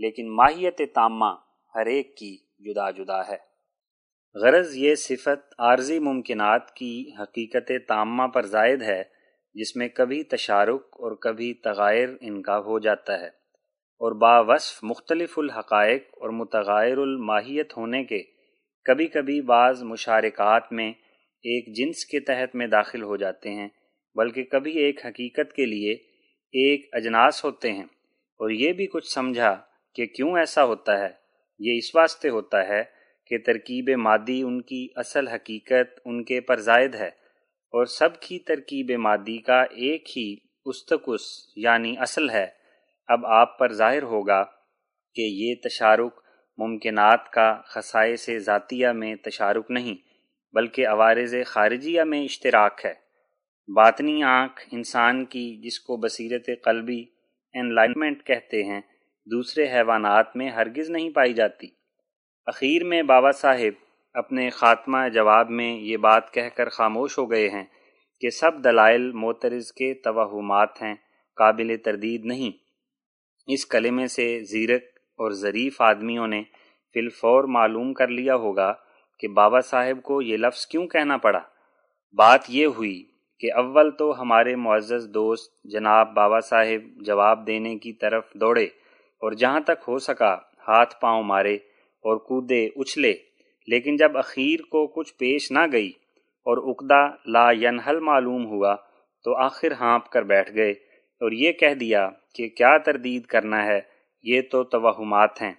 لیکن 0.00 0.34
ماہیت 0.36 0.80
تامہ 0.94 1.32
ہر 1.76 1.86
ایک 1.86 2.16
کی 2.16 2.36
جدا 2.58 2.90
جدا 2.90 3.28
ہے۔ 3.28 3.36
غرض 4.34 4.76
یہ 4.76 4.94
صفت 4.94 5.54
عارضی 5.58 5.98
ممکنات 5.98 6.74
کی 6.74 7.10
حقیقت 7.22 7.72
تامہ 7.88 8.26
پر 8.26 8.46
زائد 8.46 8.82
ہے، 8.82 9.02
جس 9.54 9.76
میں 9.76 9.88
کبھی 9.88 10.22
تشارک 10.22 10.82
اور 10.92 11.16
کبھی 11.16 11.54
تغائر 11.54 12.08
ان 12.20 12.42
کا 12.42 12.58
ہو 12.58 12.78
جاتا 12.78 13.20
ہے۔ 13.20 13.26
اور 13.98 14.12
باوصف 14.12 14.84
مختلف 14.84 15.38
الحقائق 15.38 16.04
اور 16.12 16.30
متغیر 16.30 16.98
الماہیت 16.98 17.76
ہونے 17.76 18.04
کے 18.04 18.22
کبھی 18.84 19.06
کبھی 19.06 19.40
بعض 19.40 19.82
مشارکات 19.82 20.72
میں 20.72 20.90
ایک 21.42 21.76
جنس 21.76 22.04
کے 22.04 22.20
تحت 22.20 22.54
میں 22.54 22.66
داخل 22.66 23.02
ہو 23.02 23.16
جاتے 23.16 23.50
ہیں، 23.50 23.68
بلکہ 24.14 24.44
کبھی 24.44 24.72
ایک 24.72 25.06
حقیقت 25.06 25.52
کے 25.52 25.66
لیے 25.66 25.92
ایک 26.52 26.88
اجناس 26.92 27.44
ہوتے 27.44 27.72
ہیں۔ 27.72 27.84
اور 28.38 28.50
یہ 28.50 28.72
بھی 28.72 28.86
کچھ 28.86 29.12
سمجھا 29.12 29.60
کہ 29.94 30.06
کیوں 30.06 30.38
ایسا 30.38 30.64
ہوتا 30.64 30.98
ہے۔ 30.98 31.25
یہ 31.58 31.78
اس 31.78 31.94
واسطے 31.94 32.28
ہوتا 32.28 32.68
ہے 32.68 32.82
کہ 33.26 33.38
ترکیب 33.38 33.98
مادی 33.98 34.42
ان 34.42 34.62
کی 34.62 34.88
اصل 34.96 35.28
حقیقت 35.28 36.00
ان 36.04 36.24
کے 36.24 36.40
پر 36.40 36.60
زائد 36.60 36.94
ہے 36.94 37.08
اور 37.74 37.84
سب 37.84 38.20
کی 38.20 38.38
ترکیب 38.38 38.90
مادی 38.98 39.38
کا 39.38 39.62
ایک 39.62 40.18
ہی 40.18 40.36
استقس 40.64 41.22
یعنی 41.56 41.94
اصل 41.98 42.30
ہے۔ 42.30 42.46
اب 43.08 43.26
آپ 43.26 43.58
پر 43.58 43.72
ظاہر 43.72 44.02
ہوگا 44.02 44.42
کہ 45.14 45.22
یہ 45.22 45.54
تشارک 45.62 46.20
ممکنات 46.58 47.30
کا 47.30 47.60
خصائص 47.64 48.30
ذاتیہ 48.38 48.88
میں 48.88 49.14
تشارک 49.16 49.70
نہیں، 49.70 49.94
بلکہ 50.54 50.86
عوارض 50.86 51.34
خارجیہ 51.46 52.02
میں 52.02 52.24
اشتراک 52.24 52.80
ہے۔ 52.84 52.94
باطنی 53.68 54.22
آنکھ 54.22 54.68
انسان 54.72 55.24
کی 55.24 55.60
جس 55.62 55.80
کو 55.80 55.96
بصیرت 55.96 56.50
قلبی 56.64 57.04
ان 57.54 57.74
لائنمنٹ 57.74 58.24
کہتے 58.24 58.62
ہیں 58.64 58.80
دوسرے 59.30 59.72
حیوانات 59.72 60.36
میں 60.36 60.50
ہرگز 60.50 60.90
نہیں 60.90 61.10
پائی 61.10 61.32
جاتی۔ 61.34 61.66
اخیر 62.46 62.84
میں 62.84 63.02
بابا 63.02 63.32
صاحب 63.32 63.84
اپنے 64.14 64.50
خاتمہ 64.50 65.08
جواب 65.14 65.50
میں 65.50 65.80
یہ 65.80 65.96
بات 65.96 66.34
کہہ 66.34 66.56
کر 66.56 66.68
خاموش 66.68 67.18
ہو 67.18 67.30
گئے 67.30 67.48
ہیں 67.48 67.64
کہ 68.20 68.30
سب 68.30 68.64
دلائل 68.64 69.12
موترز 69.12 69.72
کے 69.72 69.94
توہمات 69.94 70.82
ہیں، 70.82 70.94
قابل 71.36 71.76
تردید 71.84 72.24
نہیں۔ 72.24 72.50
اس 73.46 73.66
کلمے 73.66 74.06
سے 74.06 74.40
زیرک 74.42 74.82
اور 74.94 75.30
ظریف 75.30 75.80
آدمیوں 75.80 76.26
نے 76.26 76.42
فی 76.92 77.00
الفور 77.00 77.44
معلوم 77.44 77.94
کر 77.94 78.08
لیا 78.08 78.36
ہوگا 78.36 78.74
کہ 79.18 79.28
بابا 79.28 79.60
صاحب 79.60 80.02
کو 80.02 80.22
یہ 80.22 80.36
لفظ 80.36 80.66
کیوں 80.66 80.86
کہنا 80.86 81.16
پڑا۔ 81.16 81.40
بات 82.12 82.40
یہ 82.48 82.66
ہوئی 82.66 83.04
کہ 83.40 83.52
اول 83.52 83.90
تو 83.90 84.20
ہمارے 84.20 84.56
معزز 84.56 85.08
دوست 85.14 85.62
جناب 85.64 86.14
بابا 86.14 86.40
صاحب 86.40 87.04
جواب 87.04 87.46
دینے 87.46 87.78
کی 87.78 87.92
طرف 87.92 88.24
دوڑے۔ 88.34 88.66
اور 89.18 89.32
جہاں 89.32 89.60
تک 89.60 89.88
ہو 89.88 89.98
سکا 89.98 90.34
ہاتھ 90.68 91.00
پاؤں 91.00 91.22
مارے 91.22 91.54
اور 92.04 92.16
کودے 92.16 92.68
اچھلے، 92.76 93.14
لیکن 93.68 93.96
جب 93.96 94.18
اخیر 94.18 94.60
کو 94.60 94.86
کچھ 94.86 95.14
پیش 95.14 95.50
نہ 95.52 95.64
گئی 95.72 95.88
اور 96.46 96.58
اقدا 96.70 97.14
لا 97.26 97.50
ینحل 97.50 98.00
معلوم 98.00 98.46
ہوا 98.46 98.76
تو 99.24 99.34
آخر 99.34 99.72
ہانپ 99.72 100.08
کر 100.08 100.22
بیٹھ 100.22 100.54
گئے 100.54 100.70
اور 101.20 101.32
یہ 101.32 101.52
کہہ 101.52 101.74
دیا 101.74 102.10
کہ 102.34 102.48
کیا 102.48 102.78
تردید 102.78 103.24
کرنا 103.24 103.66
ہے، 103.66 103.80
یہ 104.22 104.42
تو 104.50 104.64
توہمات 104.64 105.42
ہیں۔ 105.42 105.52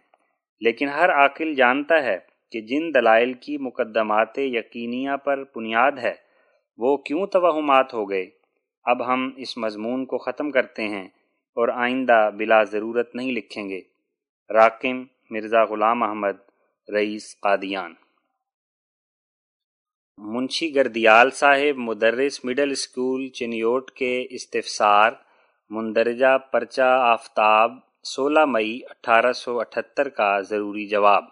لیکن 0.62 0.88
ہر 0.88 1.10
عاقل 1.10 1.54
جانتا 1.54 2.04
ہے 2.04 2.18
کہ 2.52 2.62
جن 2.62 2.94
دلائل 2.94 3.34
کی 3.34 3.58
مقدمات 3.58 4.38
یقینیہ 4.38 5.16
پر 5.24 5.44
بنیاد 5.56 5.92
ہے، 6.04 6.14
وہ 6.78 6.98
کیوں 6.98 7.28
توہمات 7.28 7.94
ہو 7.94 8.10
گئے؟ 8.10 8.26
اب 8.86 9.08
ہم 9.08 9.30
اس 9.38 9.58
مضمون 9.58 10.06
کو 10.06 10.18
ختم 10.18 10.52
کرتے 10.52 10.88
ہیں۔ 10.88 11.08
اور 11.58 11.68
آئندہ 11.68 12.30
بلا 12.38 12.64
ضرورت 12.64 13.16
نہیں 13.16 13.32
لکھیں 13.32 13.70
گے۔ 13.70 13.82
راکم 14.50 15.04
مرزا 15.30 15.64
غلام 15.64 16.04
احمد، 16.04 16.38
رئیس 16.94 17.40
قادیان۔ 17.40 17.94
منشی 20.18 20.76
گردیال 20.76 21.32
صاحب، 21.32 21.78
مدرس 21.78 22.46
مڈل 22.46 22.72
اسکول، 22.72 23.28
چنیوٹ 23.28 23.92
کے 23.92 24.28
استفسار، 24.30 25.12
مندرجہ 25.70 26.38
پرچہ 26.38 26.98
آفتاب، 27.02 27.72
سولہ 28.04 28.46
مئی 28.46 28.80
اٹھارہ 28.90 29.34
سو 29.34 29.60
اٹھتر 29.60 30.10
کا 30.10 30.42
ضروری 30.42 30.88
جواب۔ 30.88 31.24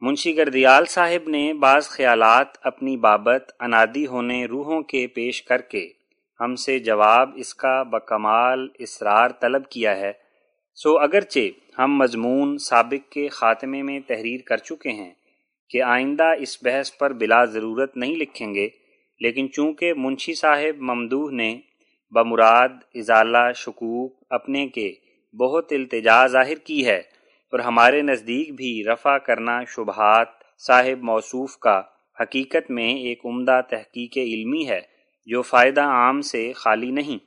منشی 0.00 0.36
گردیال 0.36 0.84
صاحب 0.84 1.28
نے 1.28 1.54
بعض 1.54 1.88
خیالات 1.88 2.48
اپنی 2.62 2.96
بابت 2.96 3.52
انادی 3.60 4.06
ہونے 4.06 4.44
روحوں 4.44 4.82
کے 4.82 5.06
پیش 5.06 5.42
کر 5.42 5.60
کے 5.60 5.92
ہم 6.40 6.54
سے 6.54 6.78
جواب 6.78 7.30
اس 7.34 7.54
کا 7.54 7.82
بکمال 7.82 8.66
اسرار 8.78 9.30
طلب 9.40 9.68
کیا 9.68 9.96
ہے۔ 9.96 10.12
سو 10.78 10.98
اگرچہ 10.98 11.78
ہم 11.78 11.96
مضمون 11.96 12.56
سابق 12.58 13.10
کے 13.12 13.28
خاتمے 13.28 13.82
میں 13.82 14.00
تحریر 14.00 14.40
کر 14.46 14.56
چکے 14.56 14.90
ہیں 14.90 15.10
کہ 15.70 15.82
آئندہ 15.82 16.30
اس 16.38 16.56
بحث 16.62 16.96
پر 16.98 17.12
بلا 17.12 17.44
ضرورت 17.44 17.96
نہیں 17.96 18.16
لکھیں 18.16 18.54
گے، 18.54 18.68
لیکن 19.20 19.50
چونکہ 19.52 19.94
منشی 19.94 20.34
صاحب 20.34 20.80
ممدوح 20.80 21.30
نے 21.30 21.60
بمراد 22.12 22.76
ازالہ 22.94 23.52
شکوک 23.56 24.12
اپنے 24.30 24.66
کے 24.66 24.92
بہت 25.34 25.72
التجا 25.72 26.26
ظاہر 26.26 26.58
کی 26.64 26.86
ہے 26.86 26.98
اور 27.52 27.58
ہمارے 27.58 28.02
نزدیک 28.02 28.54
بھی 28.54 28.82
رفع 28.84 29.16
کرنا 29.18 29.58
شبہات 29.64 30.28
صاحب 30.66 31.02
موصوف 31.02 31.56
کا 31.56 31.80
حقیقت 32.18 32.70
میں 32.70 32.88
ایک 32.98 33.26
عمدہ 33.26 33.60
تحقیق 33.70 34.16
علمی 34.16 34.66
ہے۔ 34.68 34.80
جو 35.28 35.42
فائدہ 35.42 35.80
عام 35.80 36.20
سے 36.20 36.52
خالی 36.52 36.90
نہیں۔ 36.90 37.18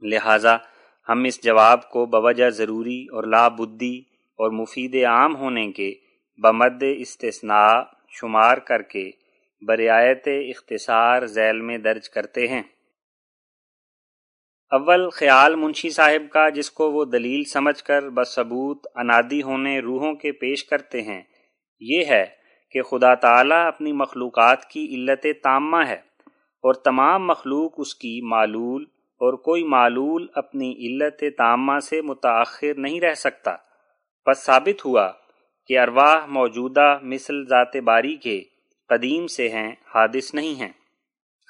لہٰذا 0.00 0.56
ہم 1.08 1.24
اس 1.24 1.44
جواب 1.44 1.90
کو 1.90 2.06
بوجہ 2.06 2.50
ضروری 2.50 3.02
اور 3.02 3.24
لا 3.24 3.48
بدی 3.48 3.98
اور 4.38 4.50
مفید 4.50 5.04
عام 5.04 5.36
ہونے 5.36 5.72
کے 5.72 5.94
بمد 6.42 6.82
استثناء 6.96 7.82
شمار 8.08 8.56
کر 8.56 8.82
کے 8.82 9.10
برعایت 9.66 10.28
اختصار 10.28 11.26
ذیل 11.26 11.60
میں 11.60 11.78
درج 11.78 12.10
کرتے 12.10 12.48
ہیں۔ 12.48 12.62
اول، 14.70 15.10
خیال 15.10 15.54
منشی 15.54 15.90
صاحب 15.90 16.32
کا، 16.32 16.48
جس 16.48 16.70
کو 16.70 16.92
وہ 16.92 17.04
دلیل 17.04 17.44
سمجھ 17.44 17.84
کر 17.84 18.08
بثبوت 18.08 18.86
انادی 18.94 19.42
ہونے 19.42 19.78
روحوں 19.78 20.14
کے 20.14 20.32
پیش 20.32 20.64
کرتے 20.64 21.02
ہیں، 21.02 21.22
یہ 21.80 22.04
ہے 22.04 22.24
کہ 22.70 22.82
خدا 22.82 23.14
تعالیٰ 23.14 23.66
اپنی 23.66 23.92
مخلوقات 23.92 24.64
کی 24.64 24.94
علت 24.94 25.26
تامہ 25.42 25.76
ہے۔ 25.76 26.15
اور 26.66 26.74
تمام 26.74 27.26
مخلوق 27.26 27.72
اس 27.76 27.94
کی 27.94 28.20
معلول 28.22 28.84
اور 29.20 29.34
کوئی 29.34 29.64
معلول 29.64 30.26
اپنی 30.34 30.72
علت 30.72 31.24
تامہ 31.38 31.78
سے 31.78 32.02
متاخر 32.02 32.74
نہیں 32.76 33.00
رہ 33.00 33.14
سکتا۔ 33.14 33.56
پس 34.24 34.38
ثابت 34.38 34.84
ہوا 34.84 35.12
کہ 35.66 35.78
ارواح 35.78 36.26
موجودہ 36.26 36.98
مثل 37.02 37.44
ذات 37.48 37.76
باری 37.76 38.16
کے 38.16 38.44
قدیم 38.88 39.26
سے 39.26 39.48
ہیں، 39.48 39.74
حادث 39.94 40.34
نہیں 40.34 40.54
ہیں۔ 40.54 40.72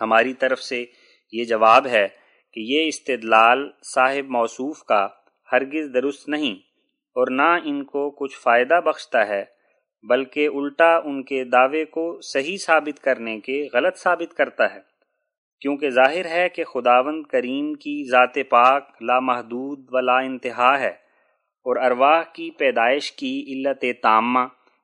ہماری 0.00 0.34
طرف 0.34 0.58
سے 0.58 0.84
یہ 1.32 1.44
جواب 1.44 1.86
ہے 1.86 2.08
کہ 2.52 2.60
یہ 2.60 2.88
استدلال 2.88 3.70
صاحب 3.94 4.30
موصوف 4.30 4.82
کا 4.82 5.08
ہرگز 5.52 5.94
درست 5.94 6.28
نہیں 6.28 6.54
اور 7.14 7.26
نہ 7.30 7.48
ان 7.64 7.84
کو 7.84 8.10
کچھ 8.10 8.38
فائدہ 8.38 8.80
بخشتا 8.84 9.28
ہے، 9.28 9.44
بلکہ 10.02 10.48
الٹا 10.54 10.96
ان 10.96 11.24
کے 11.24 11.44
دعوے 11.44 11.84
کو 11.84 12.20
صحیح 12.20 12.56
ثابت 12.56 13.02
کرنے 13.02 13.40
کے 13.40 13.66
غلط 13.72 13.96
ثابت 13.96 14.34
کرتا 14.34 14.74
ہے۔ 14.74 14.95
کیونکہ 15.60 15.90
ظاہر 15.90 16.24
ہے 16.24 16.48
کہ 16.48 16.64
خداوند 16.64 17.22
کریم 17.22 17.74
کی 17.74 18.10
ذات 18.10 18.38
پاک 18.48 19.02
لامحدود 19.02 19.86
و 19.90 20.00
لا 20.00 20.18
انتہا 20.18 20.78
ہے 20.80 20.90
اور 21.66 21.76
ارواح 21.76 22.22
کی 22.22 22.50
پیدائش 22.50 23.12
کی 23.12 23.34
علت 23.48 23.84
تامہ 24.02 24.40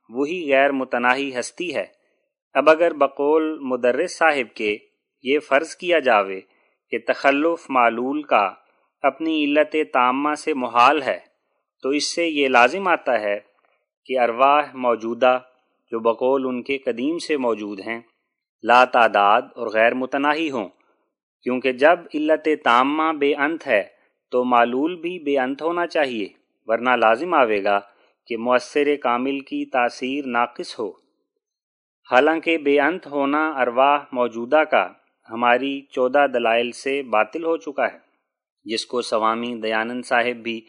وہی 0.09 0.53
غیر 0.53 0.73
متناہی 0.73 1.31
ہستی 1.39 1.75
ہے۔ 1.75 1.85
اب 2.55 2.71
اگر 2.71 2.95
بقول 2.95 3.59
مدرس 3.61 4.19
صاحب 4.19 4.55
کے 4.55 4.77
یہ 5.23 5.39
فرض 5.39 5.75
کیا 5.77 5.99
جاوے 5.99 6.41
کہ 6.93 6.99
تخلف 7.07 7.71
معلول 7.71 8.23
کا 8.23 8.51
اپنی 9.03 9.45
علت 9.45 9.77
تامہ 9.93 10.35
سے 10.35 10.55
محال 10.55 11.03
ہے، 11.03 11.19
تو 11.83 11.89
اس 11.89 12.15
سے 12.15 12.27
یہ 12.27 12.49
لازم 12.49 12.89
آتا 12.89 13.21
ہے 13.21 13.39
کہ 14.05 14.19
ارواح 14.19 14.63
موجودہ 14.75 15.39
جو 15.93 16.01
بقول 16.01 16.47
ان 16.47 16.63
کے 16.63 16.79
قدیم 16.79 17.19
سے 17.19 17.37
موجود 17.37 17.81
ہیں 17.81 18.01
لا 18.63 18.85
تعداد 18.85 19.43
اور 19.55 19.67
غیر 19.67 19.95
متناہی 19.95 20.51
ہوں۔ 20.51 20.69
کیونکہ 21.43 21.73
جب 21.73 21.99
علت 22.15 22.49
تامہ 22.65 23.13
بے 23.13 23.35
انت 23.35 23.67
ہے 23.67 23.83
تو 24.31 24.45
معلول 24.45 24.97
بھی 24.97 25.19
بے 25.19 25.39
انت 25.39 25.63
ہونا 25.63 25.87
چاہیے، 25.87 26.29
ورنہ 26.67 26.91
لازم 26.91 27.35
آوے 27.35 27.65
گا 27.65 27.81
کہ 28.27 28.37
مؤثر 28.37 28.97
کامل 29.03 29.41
کی 29.41 29.65
تاثیر 29.65 30.25
ناقص 30.27 30.79
ہو۔ 30.79 30.91
حالانکہ 32.11 32.59
بے 32.59 32.81
انت 32.81 33.07
ہونا 33.07 33.51
ارواح 33.51 33.99
موجودہ 34.13 34.65
کا 34.71 34.89
ہماری 35.31 35.81
چودہ 35.81 36.27
دلائل 36.35 36.71
سے 36.73 37.03
باطل 37.03 37.45
ہو 37.45 37.57
چکا 37.57 37.93
ہے، 37.93 37.99
جس 38.65 38.87
کو 38.87 39.03
سوامی 39.03 39.55
دیانند 39.55 40.03
صاحب 40.05 40.43
بھی 40.43 40.61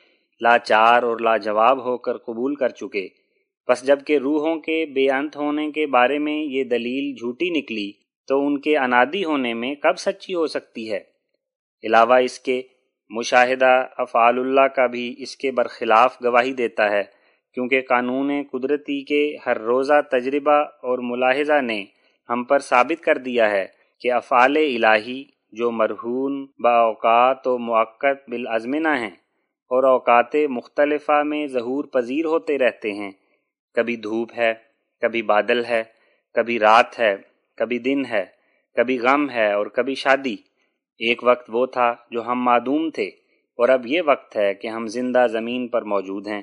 لاچار 0.41 1.03
اور 1.03 1.20
لاجواب 1.20 1.86
ہو 1.86 1.98
کر 1.98 2.18
قبول 2.18 2.56
کر 2.56 2.70
چکے۔ 2.70 3.22
پس 3.68 3.84
جبکہ 3.88 4.18
روحوں 4.18 4.56
کے 4.56 4.85
بے 4.85 5.10
انت 5.10 5.35
ہونے 5.35 5.72
کے 5.72 5.85
بارے 5.88 6.19
میں 6.19 6.34
یہ 6.34 6.64
دلیل 6.64 7.14
جھوٹی 7.14 7.49
نکلی 7.49 7.91
تو 8.27 8.45
ان 8.45 8.61
کے 8.61 8.77
انادی 8.77 9.26
ہونے 9.26 9.53
میں 9.53 9.76
کب 9.76 9.98
سچی 9.98 10.34
ہو 10.34 10.48
سکتی 10.48 10.91
ہے؟ 10.91 10.99
علاوہ 11.84 12.15
اس 12.15 12.40
کے 12.40 12.61
مشاہدہ 13.10 13.85
افعال 13.98 14.40
اللہ 14.40 14.68
کا 14.68 14.85
بھی 14.85 15.15
اس 15.18 15.38
کے 15.38 15.52
برخلاف 15.52 16.23
گواہی 16.23 16.53
دیتا 16.53 16.91
ہے، 16.91 17.03
کیونکہ 17.53 17.81
قانون 17.81 18.31
قدرتی 18.52 19.02
کے 19.02 19.35
ہر 19.45 19.57
روزہ 19.57 20.02
تجربہ 20.11 20.52
اور 20.52 20.99
ملاحظہ 21.02 21.61
نے 21.61 21.85
ہم 22.30 22.44
پر 22.44 22.60
ثابت 22.60 23.03
کر 23.03 23.18
دیا 23.18 23.49
ہے 23.52 23.65
کہ 24.02 24.11
افعال 24.11 24.57
الہی 24.57 25.23
جو 25.52 25.72
مرہون 25.72 26.45
با 26.60 26.72
اوقات 26.72 27.48
و 27.48 27.57
موقع 27.57 28.11
بالازمنہ 28.27 28.95
ہیں 28.99 29.15
اور 29.72 29.84
اوقات 29.84 30.35
مختلفہ 30.49 31.23
میں 31.23 31.48
ظہور 31.48 31.84
پذیر 31.84 32.26
ہوتے 32.26 32.57
رہتے 32.57 32.91
ہیں۔ 32.94 33.11
کبھی 33.73 33.95
دھوپ 33.95 34.31
ہے، 34.37 34.53
کبھی 35.01 35.21
بادل 35.21 35.65
ہے، 35.65 35.83
کبھی 36.33 36.59
رات 36.59 36.99
ہے، 36.99 37.15
کبھی 37.57 37.79
دن 37.79 38.05
ہے، 38.05 38.25
کبھی 38.75 38.99
غم 38.99 39.29
ہے 39.29 39.53
اور 39.53 39.67
کبھی 39.67 39.95
شادی۔ 39.95 40.35
ایک 40.97 41.23
وقت 41.23 41.49
وہ 41.53 41.65
تھا 41.65 41.95
جو 42.11 42.23
ہم 42.23 42.43
معدوم 42.43 42.89
تھے 42.89 43.05
اور 43.57 43.69
اب 43.69 43.85
یہ 43.85 44.01
وقت 44.05 44.37
ہے 44.37 44.53
کہ 44.53 44.67
ہم 44.67 44.87
زندہ 44.87 45.25
زمین 45.31 45.67
پر 45.67 45.81
موجود 45.81 46.27
ہیں۔ 46.27 46.41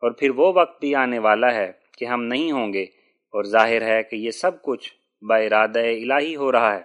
اور 0.00 0.10
پھر 0.10 0.30
وہ 0.30 0.52
وقت 0.54 0.80
بھی 0.80 0.94
آنے 0.94 1.18
والا 1.18 1.54
ہے 1.54 1.72
کہ 1.98 2.04
ہم 2.04 2.22
نہیں 2.22 2.52
ہوں 2.52 2.72
گے 2.72 2.82
اور 2.82 3.44
ظاہر 3.44 3.82
ہے 3.82 4.02
کہ 4.02 4.16
یہ 4.16 4.30
سب 4.30 4.62
کچھ 4.62 4.92
ارادہ 5.30 5.78
الہی 5.78 6.36
ہو 6.36 6.52
رہا 6.52 6.74
ہے۔ 6.74 6.80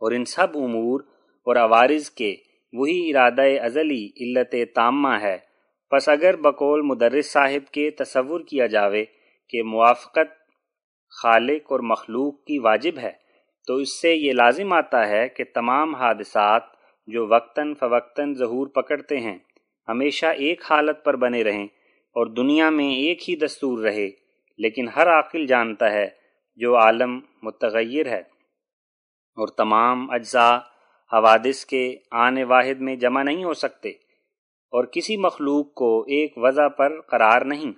اور 0.00 0.12
ان 0.12 0.24
سب 0.24 0.46
امور 0.54 1.00
اور 1.44 1.56
عوارض 1.56 2.10
کے 2.10 2.36
وہی 2.72 3.10
ارادہ 3.10 3.42
ازلی 3.62 4.10
علت 4.20 4.54
تامہ 4.74 5.20
ہے۔ 5.20 5.38
پس 5.90 6.08
اگر 6.08 6.36
بقول 6.36 6.82
مدرس 6.82 7.32
صاحب 7.32 7.72
کے 7.72 7.90
تصور 7.90 8.40
کیا 8.40 8.66
جاوے 8.66 9.04
کہ 9.52 9.62
موافقت 9.62 10.30
خالق 11.12 11.72
اور 11.72 11.80
مخلوق 11.80 12.44
کی 12.44 12.58
واجب 12.58 12.98
ہے، 12.98 13.12
تو 13.68 13.74
اس 13.76 14.00
سے 14.00 14.14
یہ 14.14 14.32
لازم 14.32 14.72
آتا 14.72 15.06
ہے 15.08 15.28
کہ 15.28 15.44
تمام 15.54 15.94
حادثات 15.94 16.62
جو 17.08 17.26
وقتاً 17.26 17.74
فوقتاً 17.74 18.34
ظہور 18.34 18.66
پکڑتے 18.66 19.18
ہیں، 19.20 19.38
ہمیشہ 19.88 20.26
ایک 20.26 20.62
حالت 20.70 21.04
پر 21.04 21.16
بنے 21.16 21.42
رہیں 21.44 21.64
اور 22.16 22.26
دنیا 22.26 22.70
میں 22.70 22.90
ایک 22.94 23.28
ہی 23.30 23.36
دستور 23.36 23.82
رہے، 23.82 24.08
لیکن 24.58 24.88
ہر 24.88 25.08
عاقل 25.08 25.46
جانتا 25.46 25.90
ہے 25.92 26.08
جو 26.58 26.76
عالم 26.76 27.20
متغیر 27.42 28.06
ہے۔ 28.06 28.20
اور 29.38 29.48
تمام 29.48 30.10
اجزاء 30.10 30.56
حوادث 31.12 31.64
کے 31.64 31.96
آنے 32.10 32.44
واحد 32.44 32.80
میں 32.80 32.96
جمع 32.96 33.22
نہیں 33.22 33.44
ہو 33.44 33.54
سکتے، 33.54 33.90
اور 34.72 34.84
کسی 34.84 35.16
مخلوق 35.16 35.72
کو 35.74 36.00
ایک 36.08 36.32
وضع 36.36 36.68
پر 36.68 37.00
قرار 37.00 37.42
نہیں۔ 37.42 37.72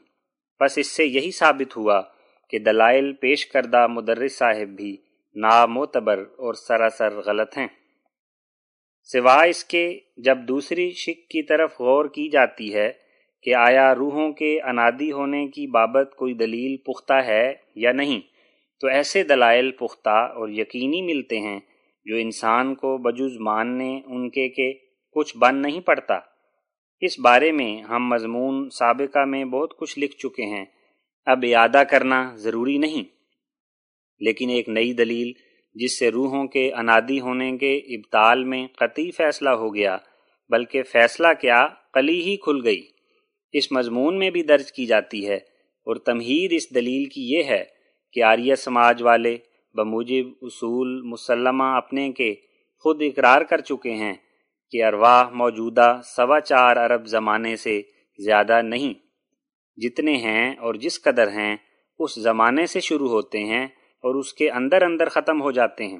بس 0.60 0.78
اس 0.78 0.86
سے 0.86 1.04
یہی 1.04 1.30
ثابت 1.30 1.76
ہوا 1.76 2.02
کہ 2.50 2.58
دلائل 2.58 3.12
پیش 3.12 3.46
کردہ 3.46 3.86
مدرس 3.86 4.38
صاحب 4.38 4.68
بھی 4.68 4.96
نامعتبر 5.34 6.18
اور 6.18 6.54
سراسر 6.54 7.20
غلط 7.26 7.58
ہیں۔ 7.58 7.66
سوائے 9.02 9.50
اس 9.50 9.64
کے، 9.64 9.98
جب 10.16 10.38
دوسری 10.38 10.90
شک 10.90 11.30
کی 11.30 11.42
طرف 11.42 11.80
غور 11.80 12.04
کی 12.04 12.28
جاتی 12.28 12.74
ہے 12.74 12.92
کہ 13.42 13.54
آیا 13.54 13.94
روحوں 13.94 14.32
کے 14.32 14.60
انادی 14.60 15.12
ہونے 15.12 15.46
کی 15.46 15.66
بابت 15.66 16.16
کوئی 16.16 16.34
دلیل 16.34 16.76
پختہ 16.76 17.12
ہے 17.12 17.54
یا 17.74 17.92
نہیں، 17.92 18.20
تو 18.80 18.86
ایسے 18.88 19.24
دلائل 19.24 19.70
پختہ 19.70 20.32
اور 20.34 20.48
یقینی 20.48 21.02
ملتے 21.02 21.38
ہیں 21.38 21.60
جو 22.04 22.16
انسان 22.16 22.74
کو 22.74 22.98
بجز 22.98 23.36
ماننے 23.40 24.00
ان 24.06 24.30
کے 24.30 24.48
کہ 24.48 24.72
کچھ 25.10 25.36
بن 25.38 25.62
نہیں 25.62 25.80
پڑتا۔ 25.80 26.33
اس 27.00 27.20
بارے 27.20 27.52
میں 27.52 27.82
ہم 27.82 28.08
مضمون 28.08 28.70
سابقہ 28.70 29.24
میں 29.24 29.44
بہت 29.44 29.78
کچھ 29.78 29.98
لکھ 29.98 30.16
چکے 30.16 30.42
ہیں۔ 30.42 30.64
اب 31.26 31.44
اعادہ 31.48 31.82
کرنا 31.90 32.32
ضروری 32.36 32.78
نہیں۔ 32.78 33.02
لیکن 34.20 34.48
ایک 34.48 34.68
نئی 34.68 34.92
دلیل 34.92 35.32
جس 35.74 35.98
سے 35.98 36.10
روحوں 36.10 36.46
کے 36.46 36.72
انادی 36.72 37.20
ہونے 37.20 37.58
کے 37.58 37.76
ابتال 37.76 38.44
میں 38.44 38.66
قطعی 38.66 39.10
فیصلہ 39.10 39.50
ہو 39.50 39.74
گیا، 39.74 39.96
بلکہ 40.48 40.82
فیصلہ 40.82 41.26
کیا 41.40 41.66
کلی 41.92 42.22
ہی 42.22 42.36
کھل 42.36 42.60
گئی۔ 42.64 42.82
اس 43.52 43.72
مضمون 43.72 44.18
میں 44.18 44.30
بھی 44.30 44.42
درج 44.42 44.72
کی 44.72 44.86
جاتی 44.86 45.28
ہے 45.28 45.36
اور 45.84 45.96
تمہید 45.96 46.52
اس 46.52 46.74
دلیل 46.74 47.04
کی 47.04 47.22
یہ 47.28 47.42
ہے 47.42 47.64
کہ 48.12 48.22
آریہ 48.22 48.54
سماج 48.54 49.02
والے 49.02 49.36
بموجب 49.74 50.26
اصول 50.42 51.02
مسلمہ 51.02 51.64
اپنے 51.64 52.12
کے 52.12 52.34
خود 52.78 53.02
اقرار 53.02 53.40
کر 53.42 53.60
چکے 53.60 53.90
ہیں۔ 53.90 54.14
کہ 54.74 54.84
ارواح 54.84 55.28
موجودہ 55.28 56.00
سوا 56.04 56.40
چار 56.40 56.76
ارب 56.76 57.06
زمانے 57.06 57.56
سے 57.56 57.82
زیادہ 58.18 58.62
نہیں۔ 58.62 58.94
جتنے 59.76 60.16
ہیں 60.16 60.56
اور 60.56 60.74
جس 60.74 61.02
قدر 61.02 61.28
ہیں، 61.28 61.56
اس 61.98 62.14
زمانے 62.14 62.66
سے 62.66 62.80
شروع 62.80 63.08
ہوتے 63.08 63.44
ہیں 63.44 63.64
اور 64.02 64.14
اس 64.14 64.34
کے 64.34 64.50
اندر 64.50 64.82
اندر 64.82 65.08
ختم 65.08 65.42
ہو 65.42 65.50
جاتے 65.50 65.86
ہیں۔ 65.86 65.98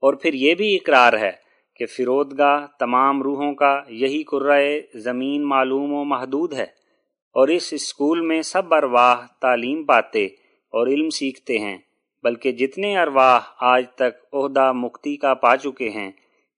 اور 0.00 0.14
پھر 0.14 0.34
یہ 0.34 0.54
بھی 0.54 0.74
اقرار 0.74 1.12
ہے 1.12 1.32
کہ 1.76 1.86
فرودگاہ 1.86 2.66
تمام 2.78 3.22
روحوں 3.22 3.54
کا 3.54 3.82
یہی 3.88 4.22
قرۂ 4.22 4.62
زمین 4.94 5.44
معلوم 5.44 5.92
و 5.92 6.04
محدود 6.04 6.52
ہے 6.52 6.66
اور 7.32 7.48
اس 7.48 7.72
اسکول 7.72 8.20
میں 8.20 8.42
سب 8.42 8.74
ارواح 8.74 9.26
تعلیم 9.40 9.84
پاتے 9.84 10.24
اور 10.72 10.86
علم 10.86 11.10
سیکھتے 11.10 11.58
ہیں، 11.58 11.78
بلکہ 12.22 12.52
جتنے 12.52 12.98
ارواح 12.98 13.40
آج 13.60 13.84
تک 13.94 14.34
عہدہ 14.34 14.72
مکتی 14.72 15.16
کا 15.16 15.34
پا 15.34 15.56
چکے 15.56 15.90
ہیں 15.90 16.12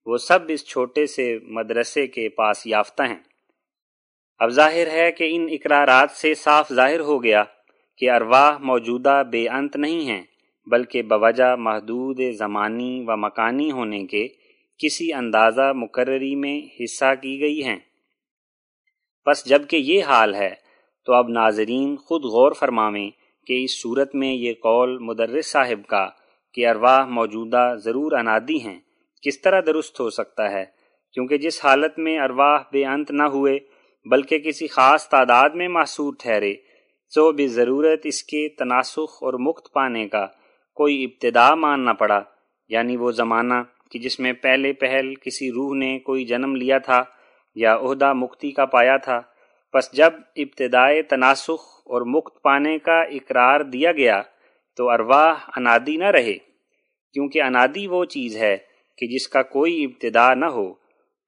وہ 0.07 0.17
سب 0.17 0.39
اس 0.47 0.65
چھوٹے 0.65 1.05
سے 1.05 1.39
مدرسے 1.43 2.07
کے 2.07 2.29
پاس 2.29 2.67
یافتہ 2.67 3.03
ہیں۔ 3.03 3.23
اب 4.39 4.49
ظاہر 4.49 4.87
ہے 4.91 5.11
کہ 5.11 5.27
ان 5.31 5.47
اقرارات 5.51 6.11
سے 6.11 6.33
صاف 6.33 6.73
ظاہر 6.73 6.99
ہو 6.99 7.23
گیا 7.23 7.43
کہ 7.97 8.11
ارواح 8.11 8.57
موجودہ 8.57 9.23
بے 9.31 9.49
انت 9.49 9.75
نہیں 9.75 10.01
ہیں، 10.01 10.21
بلکہ 10.65 11.01
بوجہ 11.01 11.55
محدود 11.55 12.19
زمانی 12.37 13.03
و 13.07 13.17
مکانی 13.17 13.71
ہونے 13.71 14.05
کے 14.05 14.27
کسی 14.77 15.13
اندازہ 15.13 15.73
مقرری 15.75 16.35
میں 16.35 16.83
حصہ 16.83 17.15
کی 17.21 17.39
گئی 17.39 17.63
ہیں۔ 17.63 17.79
بس 19.25 19.45
جبکہ 19.45 19.75
یہ 19.75 20.03
حال 20.03 20.35
ہے، 20.35 20.55
تو 21.05 21.13
اب 21.13 21.29
ناظرین 21.29 21.95
خود 21.97 22.23
غور 22.23 22.51
فرماویں 22.51 23.09
کہ 23.47 23.63
اس 23.63 23.81
صورت 23.81 24.15
میں 24.15 24.33
یہ 24.33 24.53
قول 24.53 24.97
مدرس 24.97 25.51
صاحب 25.51 25.87
کا 25.87 26.09
کہ 26.53 26.67
ارواح 26.67 27.05
موجودہ 27.05 27.75
ضرور 27.77 28.11
انادی 28.11 28.61
ہیں۔ 28.61 28.79
کس 29.27 29.41
طرح 29.41 29.61
درست 29.65 29.99
ہو 29.99 30.09
سکتا 30.09 30.51
ہے، 30.51 30.65
کیونکہ 31.13 31.37
جس 31.37 31.65
حالت 31.65 31.99
میں 31.99 32.19
ارواح 32.19 32.57
بے 32.71 32.85
انت 32.85 33.11
نہ 33.11 33.23
ہوئے، 33.23 33.59
بلکہ 34.05 34.39
کسی 34.39 34.67
خاص 34.67 35.09
تعداد 35.09 35.49
میں 35.49 35.67
محصور 35.67 36.13
ٹھہرے، 36.19 36.55
تو 37.15 37.31
بھی 37.31 37.47
ضرورت 37.47 37.99
اس 38.03 38.23
کے 38.23 38.49
تناسخ 38.49 39.23
اور 39.23 39.33
مکت 39.33 39.73
پانے 39.73 40.07
کا 40.07 40.27
کوئی 40.75 41.03
ابتدا 41.03 41.55
ماننا 41.55 41.93
پڑا۔ 41.93 42.23
یعنی 42.69 42.97
وہ 42.97 43.11
زمانہ 43.11 43.53
کہ 43.91 43.99
جس 43.99 44.19
میں 44.19 44.33
پہلے 44.33 44.73
پہل 44.73 45.15
کسی 45.15 45.51
روح 45.51 45.75
نے 45.75 45.99
کوئی 45.99 46.25
جنم 46.25 46.55
لیا 46.55 46.77
تھا 46.77 47.03
یا 47.55 47.75
عہدہ 47.75 48.13
مکتی 48.13 48.51
کا 48.51 48.65
پایا 48.65 48.97
تھا، 48.97 49.21
پس 49.73 49.91
جب 49.91 50.13
ابتدائے 50.35 51.01
تناسخ 51.01 51.81
اور 51.85 52.01
مکت 52.01 52.41
پانے 52.41 52.79
کا 52.79 53.01
اقرار 53.01 53.59
دیا 53.59 53.91
گیا، 53.91 54.21
تو 54.75 54.89
ارواح 54.89 55.35
انادی 55.55 55.97
نہ 55.97 56.05
رہے۔ 56.05 56.37
کیونکہ 57.13 57.41
انادی 57.41 57.87
وہ 57.87 58.05
چیز 58.05 58.37
ہے 58.37 58.57
کہ 58.97 59.07
جس 59.07 59.27
کا 59.27 59.41
کوئی 59.43 59.83
ابتدا 59.83 60.33
نہ 60.33 60.45
ہو، 60.45 60.73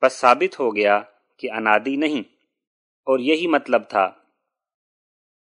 بس 0.01 0.13
ثابت 0.13 0.59
ہو 0.59 0.75
گیا 0.75 1.01
کہ 1.37 1.51
انادی 1.51 1.95
نہیں۔ 1.95 2.39
اور 2.99 3.19
یہی 3.19 3.47
مطلب 3.47 3.81
تھا۔ 3.89 4.11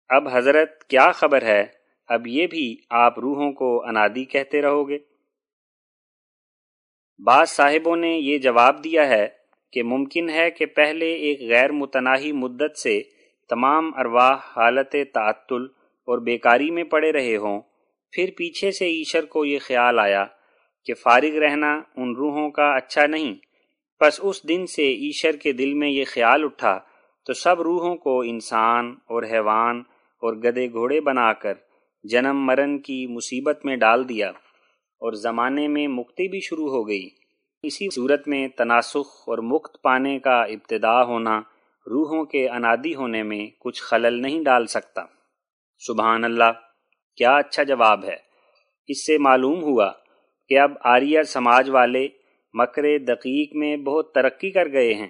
اب 0.09 0.29
حضرت 0.33 0.85
کیا 0.85 1.13
خبر 1.13 1.43
ہے؟ 1.43 1.65
اب 2.09 2.27
یہ 2.27 2.47
بھی 2.47 2.77
آپ 2.91 3.19
روحوں 3.19 3.53
کو 3.53 3.85
انادی 3.89 4.25
کہتے 4.25 4.63
رہو 4.63 4.89
گے۔ 4.89 4.99
بعض 7.25 7.49
صاحبوں 7.49 7.97
نے 7.97 8.19
یہ 8.19 8.39
جواب 8.39 8.85
دیا 8.85 9.09
ہے 9.09 9.29
کہ 9.73 9.83
ممکن 9.83 10.31
ہے 10.31 10.51
کہ 10.51 10.67
پہلے 10.67 11.13
ایک 11.13 11.41
غیر 11.41 11.73
متناہی 11.73 12.33
مدت 12.33 12.79
سے 12.79 13.03
تمام 13.49 13.91
ارواح 13.97 14.37
حالت 14.57 14.95
تعطل 15.15 15.65
اور 16.07 16.19
بیکاری 16.19 16.71
میں 16.71 16.85
پڑے 16.85 17.13
رہے 17.13 17.37
ہوں۔ 17.37 17.61
پھر 18.13 18.31
پیچھے 18.37 18.71
سے 18.71 18.87
ایشر 18.87 19.25
کو 19.25 19.45
یہ 19.45 19.59
خیال 19.59 19.99
آیا 19.99 20.27
کہ 20.89 20.95
فارغ 20.95 21.39
رہنا 21.39 21.81
ان 21.97 22.17
روحوں 22.17 22.51
کا 22.51 22.77
اچھا 22.77 23.07
نہیں۔ 23.07 23.35
بس 24.01 24.21
اس 24.23 24.49
دن 24.49 24.67
سے 24.67 24.83
ایشر 24.83 25.37
کے 25.37 25.53
دل 25.53 25.75
میں 25.75 25.89
یہ 25.89 26.05
خیال 26.05 26.45
اٹھا 26.45 26.81
تو 27.27 27.33
سب 27.33 27.63
روحوں 27.63 27.97
کو 27.97 28.21
انسان 28.21 28.95
اور 29.07 29.23
حیوان 29.23 29.83
اور 30.23 30.35
گدے 30.35 30.73
گھوڑے 30.73 31.01
بنا 31.01 31.33
کر 31.33 31.53
جنم 32.03 32.45
مرن 32.45 32.79
کی 32.79 33.07
مصیبت 33.07 33.65
میں 33.65 33.77
ڈال 33.77 34.09
دیا 34.09 34.29
اور 34.31 35.13
زمانے 35.13 35.69
میں 35.69 35.89
مکتی 35.89 36.29
بھی 36.29 36.41
شروع 36.41 36.69
ہو 36.69 36.89
گئی۔ 36.89 37.09
اسی 37.63 37.95
صورت 37.95 38.29
میں 38.29 38.49
تناسخ 38.49 39.29
اور 39.29 39.39
مکت 39.39 39.83
پانے 39.83 40.19
کا 40.19 40.43
ابتدا 40.43 41.05
ہونا 41.05 41.39
روحوں 41.87 42.25
کے 42.25 42.49
انادی 42.49 42.95
ہونے 42.95 43.23
میں 43.23 43.47
کچھ 43.61 43.83
خلل 43.83 44.23
نہیں 44.23 44.45
ڈال 44.45 44.67
سکتا۔ 44.67 45.03
سبحان 45.79 46.25
اللہ، 46.25 46.53
کیا 47.17 47.37
اچھا 47.37 47.63
جواب 47.63 48.05
ہے۔ 48.05 48.17
اس 48.87 49.07
سے 49.07 49.19
معلوم 49.19 49.63
ہوا 49.63 49.93
کہ 50.49 50.59
اب 50.59 50.73
آریہ 50.85 51.23
سماج 51.23 51.71
والے 51.71 52.09
مکر 52.53 52.99
دقیق 52.99 53.57
میں 53.57 53.77
بہت 53.77 54.15
ترقی 54.15 54.51
کر 54.51 54.73
گئے 54.73 54.95
ہیں۔ 54.95 55.09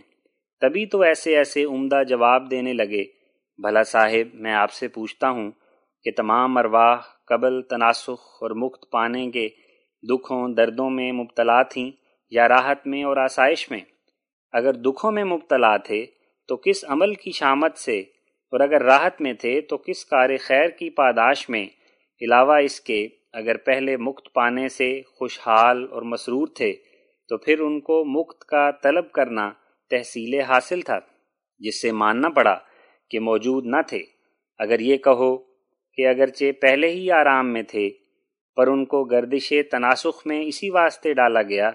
تبھی 0.61 0.87
تو 0.87 1.01
ایسے 1.01 1.37
ایسے 1.37 1.65
عمدہ 1.65 2.03
جواب 2.09 2.51
دینے 2.51 2.73
لگے۔ 2.73 3.05
بھلا 3.59 3.83
صاحب، 3.83 4.35
میں 4.35 4.53
آپ 4.53 4.73
سے 4.73 4.89
پوچھتا 4.89 5.31
ہوں 5.31 5.51
کہ 6.03 6.11
تمام 6.17 6.59
ارواح 6.59 6.97
قبل 7.27 7.63
تناسخ 7.63 8.43
اور 8.43 8.51
مکت 8.51 8.91
پانے 8.91 9.31
کے 9.31 9.49
دکھوں، 10.03 10.49
دردوں 10.49 10.91
میں 10.91 11.13
مبتلا 11.13 11.63
تھیں 11.63 11.91
یا 12.31 12.49
راحت 12.49 12.87
میں 12.87 13.05
اور 13.05 13.17
آسائش 13.17 13.71
میں؟ 13.71 13.81
اگر 14.53 14.73
دکھوں 14.73 15.13
میں 15.13 15.25
مبتلا 15.25 15.77
تھے 15.77 16.07
تو 16.49 16.57
کس 16.57 16.85
عمل 16.89 17.15
کی 17.15 17.31
شامت 17.31 17.79
سے؟ 17.79 18.01
اور 18.51 18.61
اگر 18.61 18.83
راحت 18.83 19.21
میں 19.21 19.33
تھے 19.33 19.61
تو 19.61 19.77
کس 19.77 20.05
کار 20.05 20.31
خیر 20.41 20.69
کی 20.69 20.91
پاداش 20.91 21.49
میں؟ 21.49 21.67
علاوہ 22.21 22.57
اس 22.57 22.81
کے 22.81 23.09
اگر 23.39 23.57
پہلے 23.57 23.97
مکت 23.97 24.33
پانے 24.35 24.69
سے 24.69 25.01
خوشحال 25.19 25.87
اور 25.91 26.03
مسرور 26.03 26.49
تھے، 26.55 26.73
تو 27.29 27.39
پھر 27.39 27.61
ان 27.61 27.81
کو 27.81 28.05
مکت 28.05 28.45
کا 28.45 28.71
طلب 28.71 29.11
کرنا 29.13 29.51
تحصیل 29.91 30.41
حاصل 30.41 30.81
تھا، 30.81 30.99
جس 31.61 31.83
سے 31.83 31.93
ماننا 31.93 32.29
پڑا 32.29 32.59
کہ 33.11 33.21
موجود 33.21 33.67
نہ 33.67 33.83
تھے۔ 33.87 34.03
اگر 34.59 34.81
یہ 34.81 34.97
کہو 34.97 35.37
کہ 35.99 36.07
اگرچہ 36.07 36.53
پہلے 36.61 36.91
ہی 36.91 37.11
آرام 37.11 37.53
میں 37.53 37.63
تھے، 37.63 37.91
پر 38.57 38.67
ان 38.67 38.85
کو 38.85 39.05
گردش 39.05 39.53
تناسخ 39.71 40.27
میں 40.27 40.43
اسی 40.43 40.71
واسطے 40.71 41.13
ڈالا 41.15 41.43
گیا 41.43 41.71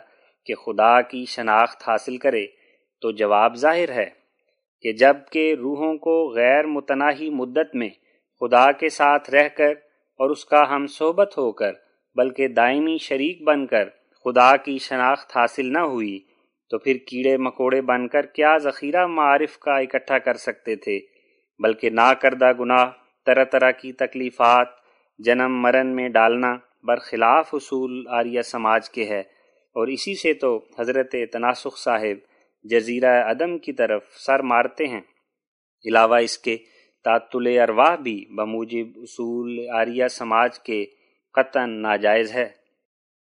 کہ 0.46 0.56
خدا 0.56 1.02
کی 1.02 1.26
شناخت 1.26 1.88
حاصل 1.88 2.18
کرے، 2.18 2.46
تو 3.02 3.12
جواب 3.12 3.56
ظاہر 3.56 3.92
ہے 3.92 4.10
کہ 4.84 4.94
جبکہ 4.94 5.56
روحوں 5.60 5.98
کو 5.98 6.30
غیر 6.36 6.66
متناہی 6.66 7.30
مدت 7.30 7.76
میں 7.76 7.90
خدا 8.42 8.72
کے 8.72 8.90
ساتھ 8.90 9.30
رہ 9.30 9.48
کر 9.48 9.74
اور 10.18 10.30
اس 10.30 10.46
کا 10.46 10.76
ہم 10.76 10.88
صحبت 10.88 11.38
ہو 11.38 11.52
کر، 11.52 11.74
بلکہ 12.16 12.48
دائمی 12.48 12.98
شریک 12.98 13.42
بن 13.44 13.68
کر 13.68 13.90
خدا 14.26 14.58
کی 14.58 14.78
شناخت 14.78 15.38
حاصل 15.38 15.74
نہ 15.74 15.80
ہوئی، 15.80 16.20
تو 16.70 16.78
پھر 16.78 16.98
کیڑے 16.98 17.38
مکوڑے 17.38 17.82
بن 17.82 18.08
کر 18.08 18.26
کیا 18.26 18.58
ذخیرہ 18.58 19.08
معارف 19.08 19.58
کا 19.58 19.78
اکٹھا 19.78 20.18
کر 20.18 20.34
سکتے 20.34 20.76
تھے، 20.76 21.00
بلکہ 21.60 21.90
نہ 21.90 22.14
کردہ 22.22 22.52
گناہ، 22.60 22.86
طرح 23.26 23.44
طرح 23.44 23.72
کی 23.72 23.94
تکلیفات، 23.94 24.68
جنم 25.18 25.62
مرن 25.62 25.88
میں 25.88 26.10
ڈالنا 26.10 26.56
برخلاف 26.84 27.54
اصول 27.54 28.08
آریہ 28.10 28.42
سماج 28.42 28.90
کے 28.90 29.06
ہے۔ 29.06 29.20
اور 29.76 29.88
اسی 29.88 30.16
سے 30.16 30.34
تو 30.34 30.66
حضرت 30.80 31.16
تناسخ 31.32 31.78
صاحب 31.78 32.18
جزیرہ 32.64 33.30
عدم 33.30 33.58
کی 33.58 33.74
طرف 33.74 34.04
سر 34.26 34.40
مارتے 34.40 34.88
ہیں۔ 34.88 35.02
علاوہ 35.86 36.16
اس 36.16 36.38
کے 36.38 36.58
تعطل 37.04 37.60
ارواح 37.60 37.96
بھی 37.96 38.26
بموجب 38.26 38.88
اصول 38.96 39.70
آریہ 39.70 40.08
سماج 40.08 40.60
کے 40.60 40.86
قطن 41.34 41.70
ناجائز 41.70 42.34
ہے۔ 42.34 42.50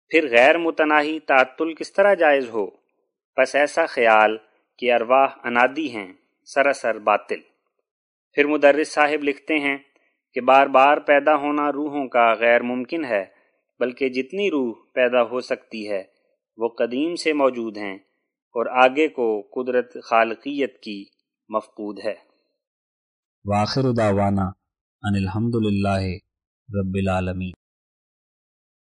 پھر 0.09 0.27
غیر 0.31 0.57
متناہی 0.57 1.19
تعطل 1.19 1.73
کس 1.73 1.93
طرح 1.93 2.13
جائز 2.13 2.49
ہو؟ 2.49 2.67
بس 3.37 3.55
ایسا 3.55 3.85
خیال 3.85 4.37
کہ 4.77 4.93
ارواح 4.93 5.27
انادی 5.43 5.89
ہیں، 5.89 6.13
سراسر 6.45 6.99
باطل۔ 6.99 7.39
پھر 8.33 8.47
مدرس 8.47 8.87
صاحب 8.87 9.23
لکھتے 9.23 9.59
ہیں 9.59 9.77
کہ 10.33 10.41
بار 10.41 10.67
بار 10.67 10.97
پیدا 10.97 11.35
ہونا 11.35 11.71
روحوں 11.71 12.07
کا 12.07 12.33
غیر 12.33 12.61
ممکن 12.61 13.05
ہے، 13.05 13.25
بلکہ 13.79 14.09
جتنی 14.09 14.51
روح 14.51 14.73
پیدا 14.93 15.23
ہو 15.23 15.39
سکتی 15.39 15.89
ہے، 15.89 16.03
وہ 16.57 16.67
قدیم 16.67 17.15
سے 17.15 17.33
موجود 17.33 17.77
ہیں 17.77 17.95
اور 18.55 18.65
آگے 18.65 19.07
کو 19.07 19.41
قدرت 19.41 19.97
خالقیت 20.03 20.79
کی 20.79 21.05
مفقود 21.49 21.99
ہے۔ 22.05 22.32
واخر 23.45 23.91
دعوانا 23.91 24.45
ان 25.03 25.15
الحمد 25.15 25.55
للہ 25.55 26.01
رب 26.79 26.95
العالمین۔ 26.95 27.51